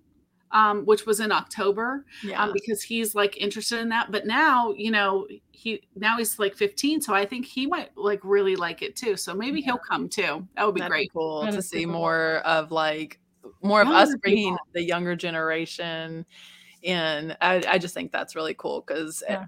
um, 0.51 0.85
which 0.85 1.05
was 1.05 1.19
in 1.19 1.31
October, 1.31 2.05
Yeah, 2.23 2.43
um, 2.43 2.53
because 2.53 2.81
he's 2.83 3.15
like 3.15 3.37
interested 3.37 3.79
in 3.79 3.89
that. 3.89 4.11
But 4.11 4.25
now, 4.27 4.73
you 4.73 4.91
know, 4.91 5.27
he 5.51 5.81
now 5.95 6.17
he's 6.17 6.37
like 6.39 6.55
15, 6.55 7.01
so 7.01 7.13
I 7.13 7.25
think 7.25 7.45
he 7.45 7.65
might 7.67 7.95
like 7.97 8.19
really 8.23 8.55
like 8.55 8.81
it 8.81 8.95
too. 8.95 9.15
So 9.17 9.33
maybe 9.33 9.61
he'll 9.61 9.77
come 9.79 10.07
too. 10.09 10.47
That 10.55 10.65
would 10.65 10.75
be 10.75 10.81
That'd 10.81 10.91
great. 10.91 11.11
cool 11.13 11.43
That 11.45 11.53
to 11.53 11.61
see 11.61 11.83
cool. 11.85 11.93
more 11.93 12.37
of 12.45 12.71
like 12.71 13.19
more 13.63 13.81
of 13.81 13.87
us 13.87 14.15
bringing 14.21 14.53
people. 14.53 14.67
the 14.73 14.83
younger 14.83 15.15
generation 15.15 16.25
in. 16.83 17.35
I, 17.41 17.63
I 17.67 17.77
just 17.79 17.93
think 17.93 18.11
that's 18.11 18.35
really 18.35 18.53
cool 18.55 18.83
because. 18.85 19.23
Yeah. 19.27 19.45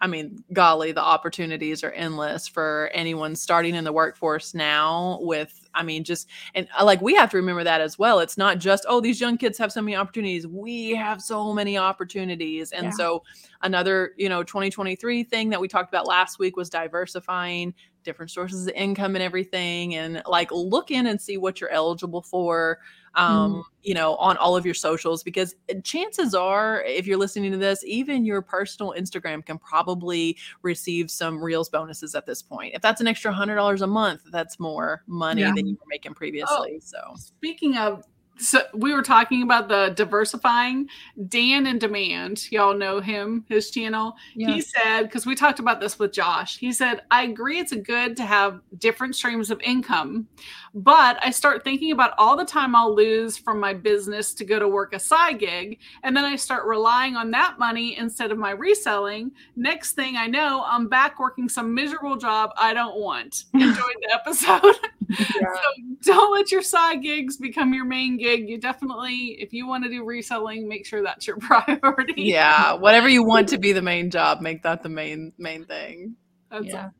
I 0.00 0.06
mean, 0.06 0.42
golly, 0.52 0.92
the 0.92 1.02
opportunities 1.02 1.82
are 1.84 1.90
endless 1.92 2.46
for 2.48 2.90
anyone 2.92 3.36
starting 3.36 3.74
in 3.74 3.84
the 3.84 3.92
workforce 3.92 4.54
now. 4.54 5.18
With, 5.20 5.68
I 5.74 5.82
mean, 5.82 6.04
just 6.04 6.28
and 6.54 6.68
uh, 6.78 6.84
like 6.84 7.00
we 7.00 7.14
have 7.14 7.30
to 7.30 7.36
remember 7.36 7.64
that 7.64 7.80
as 7.80 7.98
well. 7.98 8.20
It's 8.20 8.36
not 8.36 8.58
just 8.58 8.84
oh, 8.88 9.00
these 9.00 9.20
young 9.20 9.36
kids 9.38 9.58
have 9.58 9.72
so 9.72 9.82
many 9.82 9.96
opportunities. 9.96 10.46
We 10.46 10.90
have 10.90 11.20
so 11.22 11.52
many 11.52 11.78
opportunities, 11.78 12.72
and 12.72 12.86
Yeah. 12.86 12.90
so 12.90 13.22
another 13.62 14.12
you 14.16 14.28
know 14.28 14.42
2023 14.42 15.24
thing 15.24 15.50
that 15.50 15.60
we 15.60 15.68
talked 15.68 15.88
about 15.88 16.06
last 16.06 16.38
week 16.38 16.56
was 16.56 16.68
diversifying 16.70 17.74
different 18.06 18.30
sources 18.30 18.66
of 18.68 18.72
income 18.74 19.16
and 19.16 19.22
everything 19.22 19.96
and 19.96 20.22
like 20.26 20.50
look 20.52 20.90
in 20.92 21.06
and 21.06 21.20
see 21.20 21.36
what 21.36 21.60
you're 21.60 21.70
eligible 21.70 22.22
for 22.22 22.78
um 23.16 23.64
you 23.82 23.94
know 23.94 24.14
on 24.16 24.36
all 24.36 24.56
of 24.56 24.64
your 24.64 24.74
socials 24.74 25.22
because 25.22 25.54
uh, 25.70 25.74
chances 25.82 26.34
are 26.34 26.82
if 26.82 27.06
you're 27.06 27.16
listening 27.16 27.50
to 27.50 27.56
this 27.58 27.82
even 27.84 28.24
your 28.24 28.42
personal 28.42 28.94
instagram 28.96 29.44
can 29.44 29.58
probably 29.58 30.36
receive 30.62 31.10
some 31.10 31.42
reels 31.42 31.68
bonuses 31.68 32.14
at 32.14 32.26
this 32.26 32.42
point. 32.42 32.74
If 32.74 32.82
that's 32.82 33.00
an 33.00 33.06
extra 33.06 33.32
hundred 33.32 33.56
dollars 33.56 33.82
a 33.82 33.86
month 33.86 34.22
that's 34.30 34.60
more 34.60 35.02
money 35.06 35.40
Yeah. 35.40 35.52
than 35.56 35.66
you 35.66 35.74
were 35.74 35.86
making 35.88 36.14
previously 36.14 36.78
so. 36.80 36.98
Speaking 37.16 37.76
of, 37.76 38.04
so 38.38 38.60
we 38.74 38.92
were 38.92 39.02
talking 39.02 39.42
about 39.42 39.68
the 39.68 39.92
diversifying. 39.96 40.88
Dan 41.28 41.66
in 41.66 41.78
Demand, 41.78 42.50
y'all 42.52 42.76
know 42.76 43.00
him, 43.00 43.44
his 43.48 43.70
channel. 43.70 44.14
Yeah. 44.34 44.52
He 44.52 44.60
said, 44.60 45.04
because 45.04 45.24
we 45.24 45.34
talked 45.34 45.58
about 45.58 45.80
this 45.80 45.98
with 45.98 46.12
Josh, 46.12 46.58
he 46.58 46.72
said, 46.72 47.02
I 47.10 47.24
agree 47.24 47.58
it's 47.58 47.74
good 47.74 48.16
to 48.16 48.24
have 48.24 48.60
different 48.78 49.16
streams 49.16 49.50
of 49.50 49.60
income, 49.62 50.28
but 50.74 51.18
I 51.22 51.30
start 51.30 51.64
thinking 51.64 51.92
about 51.92 52.12
all 52.18 52.36
the 52.36 52.44
time 52.44 52.74
I'll 52.74 52.94
lose 52.94 53.36
from 53.38 53.58
my 53.58 53.72
business 53.72 54.34
to 54.34 54.44
go 54.44 54.58
to 54.58 54.68
work 54.68 54.94
a 54.94 54.98
side 54.98 55.38
gig. 55.38 55.78
And 56.02 56.16
then 56.16 56.24
I 56.24 56.36
start 56.36 56.66
relying 56.66 57.16
on 57.16 57.30
that 57.30 57.58
money 57.58 57.96
instead 57.96 58.30
of 58.30 58.38
my 58.38 58.50
reselling. 58.50 59.32
Next 59.56 59.92
thing 59.92 60.16
I 60.16 60.26
know, 60.26 60.64
I'm 60.66 60.88
back 60.88 61.18
working 61.18 61.48
some 61.48 61.74
miserable 61.74 62.16
job 62.16 62.50
I 62.56 62.74
don't 62.74 62.96
want. 62.98 63.44
Enjoyed 63.54 63.76
the 63.76 64.14
episode. 64.14 64.76
Yeah. 65.08 65.24
So 65.54 66.12
don't 66.12 66.32
let 66.32 66.50
your 66.50 66.62
side 66.62 67.02
gigs 67.02 67.36
become 67.36 67.72
your 67.74 67.84
main 67.84 68.16
gig. 68.16 68.48
You 68.48 68.58
definitely, 68.58 69.36
if 69.40 69.52
you 69.52 69.66
want 69.66 69.84
to 69.84 69.90
do 69.90 70.04
reselling, 70.04 70.68
make 70.68 70.86
sure 70.86 71.02
that's 71.02 71.26
your 71.26 71.36
priority. 71.40 72.14
yeah 72.16 72.74
whatever 72.74 73.08
you 73.08 73.24
want 73.24 73.48
to 73.50 73.58
be 73.58 73.72
the 73.72 73.82
main 73.82 74.10
job 74.10 74.40
make 74.40 74.62
that 74.62 74.82
the 74.82 74.88
main 74.88 75.32
main 75.38 75.64
thing 75.64 76.16
That's 76.50 76.66
Yeah. 76.66 76.84
all. 76.84 76.90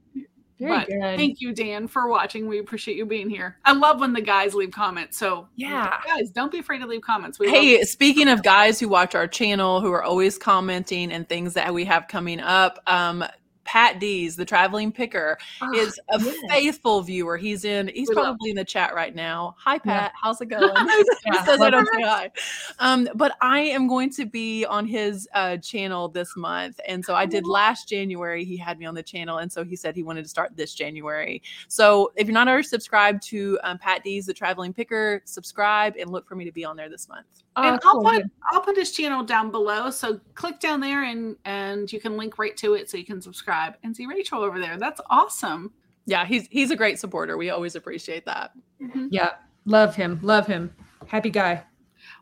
Very 0.58 0.70
But 0.78 0.86
good. 0.88 1.16
Thank 1.18 1.40
you, 1.42 1.52
Dan, 1.52 1.86
for 1.86 2.08
watching. 2.08 2.48
We 2.48 2.58
appreciate 2.60 2.96
you 2.96 3.04
being 3.04 3.28
here. 3.28 3.58
I 3.66 3.72
love 3.72 4.00
when 4.00 4.14
the 4.14 4.22
guys 4.22 4.54
leave 4.54 4.70
comments. 4.70 5.18
So 5.18 5.48
Yeah. 5.54 5.98
guys, 6.06 6.30
don't 6.30 6.50
be 6.50 6.60
afraid 6.60 6.78
to 6.78 6.86
leave 6.86 7.02
comments. 7.02 7.38
We 7.38 7.46
love 7.48 7.56
Hey, 7.56 7.82
speaking 7.82 8.26
of 8.28 8.42
guys 8.42 8.80
who 8.80 8.88
watch 8.88 9.14
our 9.14 9.28
channel, 9.28 9.82
who 9.82 9.92
are 9.92 10.02
always 10.02 10.38
commenting 10.38 11.12
and 11.12 11.28
things 11.28 11.52
that 11.54 11.74
we 11.74 11.84
have 11.84 12.08
coming 12.08 12.40
up, 12.40 12.78
um, 12.86 13.22
Pat 13.66 13.98
Dees, 14.00 14.36
the 14.36 14.44
traveling 14.44 14.90
picker, 14.90 15.36
Ah, 15.60 15.70
is 15.74 15.98
a 16.10 16.20
yes. 16.20 16.36
faithful 16.48 17.02
viewer. 17.02 17.36
He's 17.36 17.64
in. 17.64 17.88
He's 17.88 18.08
We 18.08 18.14
probably 18.14 18.50
in 18.50 18.56
the 18.56 18.64
chat 18.64 18.94
right 18.94 19.14
now. 19.14 19.54
Hi, 19.58 19.74
Yeah. 19.74 19.78
Pat. 20.00 20.12
How's 20.20 20.40
it 20.40 20.46
going? 20.50 20.70
Yeah, 21.26 21.44
says 21.44 21.60
I 21.60 21.70
don't 21.70 21.88
say 21.94 22.02
hi. 22.02 22.30
Um, 22.78 23.08
but 23.14 23.36
I 23.40 23.60
am 23.60 23.88
going 23.88 24.10
to 24.10 24.24
be 24.26 24.64
on 24.64 24.86
his 24.86 25.28
uh, 25.34 25.56
channel 25.58 26.08
this 26.08 26.36
month, 26.36 26.80
and 26.86 27.04
so 27.04 27.14
I 27.14 27.26
did 27.26 27.46
last 27.46 27.88
January. 27.88 28.44
He 28.44 28.56
had 28.56 28.78
me 28.78 28.86
on 28.86 28.94
the 28.94 29.02
channel, 29.02 29.38
and 29.38 29.50
so 29.50 29.64
he 29.64 29.74
said 29.76 29.96
he 29.96 30.02
wanted 30.04 30.22
to 30.22 30.28
start 30.28 30.56
this 30.56 30.72
January. 30.74 31.42
So 31.68 32.12
if 32.16 32.26
you're 32.28 32.34
not 32.34 32.46
already 32.48 32.62
subscribed 32.68 33.22
to 33.24 33.58
um, 33.64 33.78
Pat 33.78 34.04
Dees, 34.04 34.26
the 34.26 34.34
traveling 34.34 34.72
picker, 34.72 35.20
subscribe 35.24 35.94
and 35.98 36.10
look 36.10 36.28
for 36.28 36.36
me 36.36 36.44
to 36.44 36.52
be 36.52 36.64
on 36.64 36.76
there 36.76 36.88
this 36.88 37.08
month. 37.08 37.26
Ah, 37.56 37.72
and 37.72 37.80
I'll 37.84 37.92
cool, 37.94 38.04
put. 38.04 38.22
I'll 38.52 38.60
put 38.60 38.76
his 38.76 38.92
channel 38.92 39.24
down 39.24 39.50
below. 39.50 39.90
So 39.90 40.20
click 40.34 40.60
down 40.60 40.78
there 40.80 41.04
and 41.04 41.36
and 41.46 41.90
you 41.92 41.98
can 42.00 42.16
link 42.16 42.38
right 42.38 42.56
to 42.58 42.74
it 42.74 42.88
so 42.90 42.96
you 42.98 43.04
can 43.04 43.20
subscribe 43.20 43.55
and 43.82 43.94
see 43.96 44.06
Rachel 44.06 44.42
over 44.42 44.58
there. 44.60 44.78
That's 44.78 45.00
awesome. 45.10 45.72
Yeah, 46.06 46.24
he's 46.24 46.46
he's 46.48 46.70
a 46.70 46.76
great 46.76 46.98
supporter. 46.98 47.36
We 47.36 47.50
always 47.50 47.74
appreciate 47.76 48.24
that. 48.26 48.52
Mhm. 48.80 49.08
Yeah. 49.10 49.30
Love 49.64 49.96
him. 49.96 50.20
Love 50.22 50.46
him. 50.46 50.72
Happy 51.08 51.30
guy. 51.30 51.64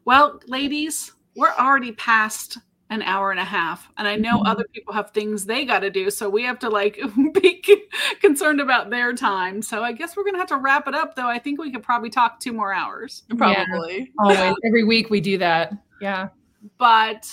Well, 0.05 0.41
ladies, 0.47 1.13
we're 1.37 1.53
already 1.59 1.93
past 1.93 2.59
an 2.91 3.03
hour 3.03 3.31
and 3.31 3.41
a 3.41 3.45
half, 3.45 3.91
and 3.99 4.07
I 4.07 4.17
know 4.17 4.39
Mhm. 4.41 4.47
other 4.47 4.65
people 4.73 4.95
have 4.95 5.11
things 5.11 5.45
they 5.47 5.65
got 5.65 5.81
to 5.81 5.91
do, 5.91 6.11
so 6.11 6.29
we 6.29 6.43
have 6.45 6.59
to 6.61 6.69
like 6.71 6.99
be 7.35 7.63
concerned 8.21 8.61
about 8.61 8.91
their 8.91 9.13
time. 9.15 9.63
So 9.63 9.83
I 9.83 9.93
guess 9.93 10.17
we're 10.17 10.25
gonna 10.25 10.39
have 10.39 10.49
to 10.49 10.57
wrap 10.59 10.87
it 10.89 10.95
up. 10.95 11.15
Though 11.17 11.29
I 11.29 11.39
think 11.39 11.61
we 11.61 11.71
could 11.73 11.83
probably 11.83 12.11
talk 12.11 12.41
two 12.41 12.53
more 12.53 12.73
hours. 12.73 13.25
Probably. 13.37 14.13
Always. 14.19 14.55
Every 14.65 14.85
week 14.85 15.11
we 15.11 15.21
do 15.21 15.37
that. 15.39 15.73
Yeah. 16.01 16.29
but 16.79 17.27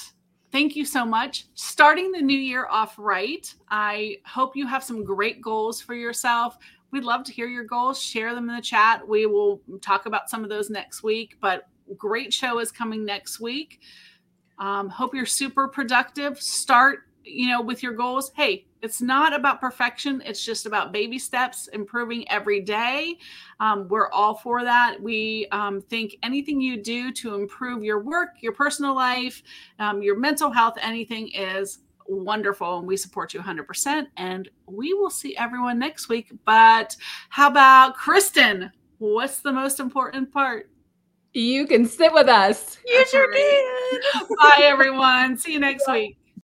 thank 0.52 0.76
you 0.76 0.86
so 0.86 1.06
much. 1.06 1.45
Starting 1.53 2.11
the 2.11 2.22
new 2.22 2.38
year 2.38 2.68
off 2.68 2.95
right. 2.98 3.53
I 3.69 4.18
hope 4.26 4.56
you 4.56 4.68
have 4.68 4.84
some 4.84 5.03
great 5.03 5.41
goals 5.41 5.82
for 5.82 5.95
yourself. 5.95 6.57
We'd 6.91 7.03
love 7.03 7.23
to 7.26 7.32
hear 7.32 7.48
your 7.48 7.64
goals. 7.64 8.02
Share 8.02 8.36
them 8.36 8.49
in 8.49 8.56
the 8.56 8.61
chat. 8.61 9.07
We 9.07 9.26
will 9.26 9.61
talk 9.82 10.06
about 10.06 10.30
some 10.30 10.44
of 10.44 10.49
those 10.49 10.69
next 10.69 11.03
week, 11.03 11.38
but 11.40 11.68
great 11.98 12.34
show 12.34 12.60
is 12.60 12.72
coming 12.72 13.06
next 13.06 13.40
week. 13.40 13.80
Um, 14.60 14.90
hope 14.90 15.15
you're 15.15 15.26
super 15.26 15.68
productive. 15.68 16.41
Start, 16.41 16.99
you 17.23 17.48
know, 17.48 17.61
with 17.61 17.84
your 17.84 17.93
goals. 17.93 18.31
Hey, 18.35 18.65
it's 18.81 19.02
not 19.02 19.34
about 19.34 19.61
perfection. 19.61 20.22
It's 20.26 20.43
just 20.43 20.65
about 20.65 20.91
baby 20.91 21.19
steps, 21.19 21.68
improving 21.68 22.27
every 22.30 22.61
day. 22.61 23.18
Um, 23.60 23.88
we're 23.88 24.10
all 24.11 24.35
for 24.35 24.64
that. 24.64 25.02
We 25.02 25.48
um, 25.52 25.81
think 25.81 26.18
anything 26.23 26.60
you 26.60 26.81
do 26.81 27.11
to 27.14 27.35
improve 27.35 27.84
your 27.84 27.99
work, 27.99 28.30
your 28.41 28.53
personal 28.53 28.95
life, 28.95 29.43
um, 29.80 30.02
your 30.02 30.18
mental 30.18 30.49
health, 30.49 30.77
anything 30.81 31.30
is 31.30 31.80
wonderful. 32.07 32.80
And 32.80 32.88
we 32.88 32.98
support 32.98 33.34
you 33.34 33.39
100%. 33.39 34.07
And 34.18 34.49
we 34.65 34.93
will 34.93 35.11
see 35.11 35.35
everyone 35.38 35.77
next 35.77 36.10
week. 36.10 36.31
But 36.45 36.95
how 37.30 37.49
about 37.49 37.95
Kristen? 37.95 38.72
What's 38.98 39.41
the 39.41 39.52
most 39.52 39.80
important 39.80 40.31
part? 40.31 40.69
You 41.34 41.65
can 41.65 41.85
sit 41.85 42.11
with 42.11 42.27
us. 42.27 42.77
You 42.85 43.06
sure 43.07 43.31
All 43.31 44.30
can. 44.30 44.35
Bye, 44.38 44.64
everyone. 44.64 45.38
See 45.38 45.53
you 45.53 45.60
next 45.60 45.89
week. 45.89 46.18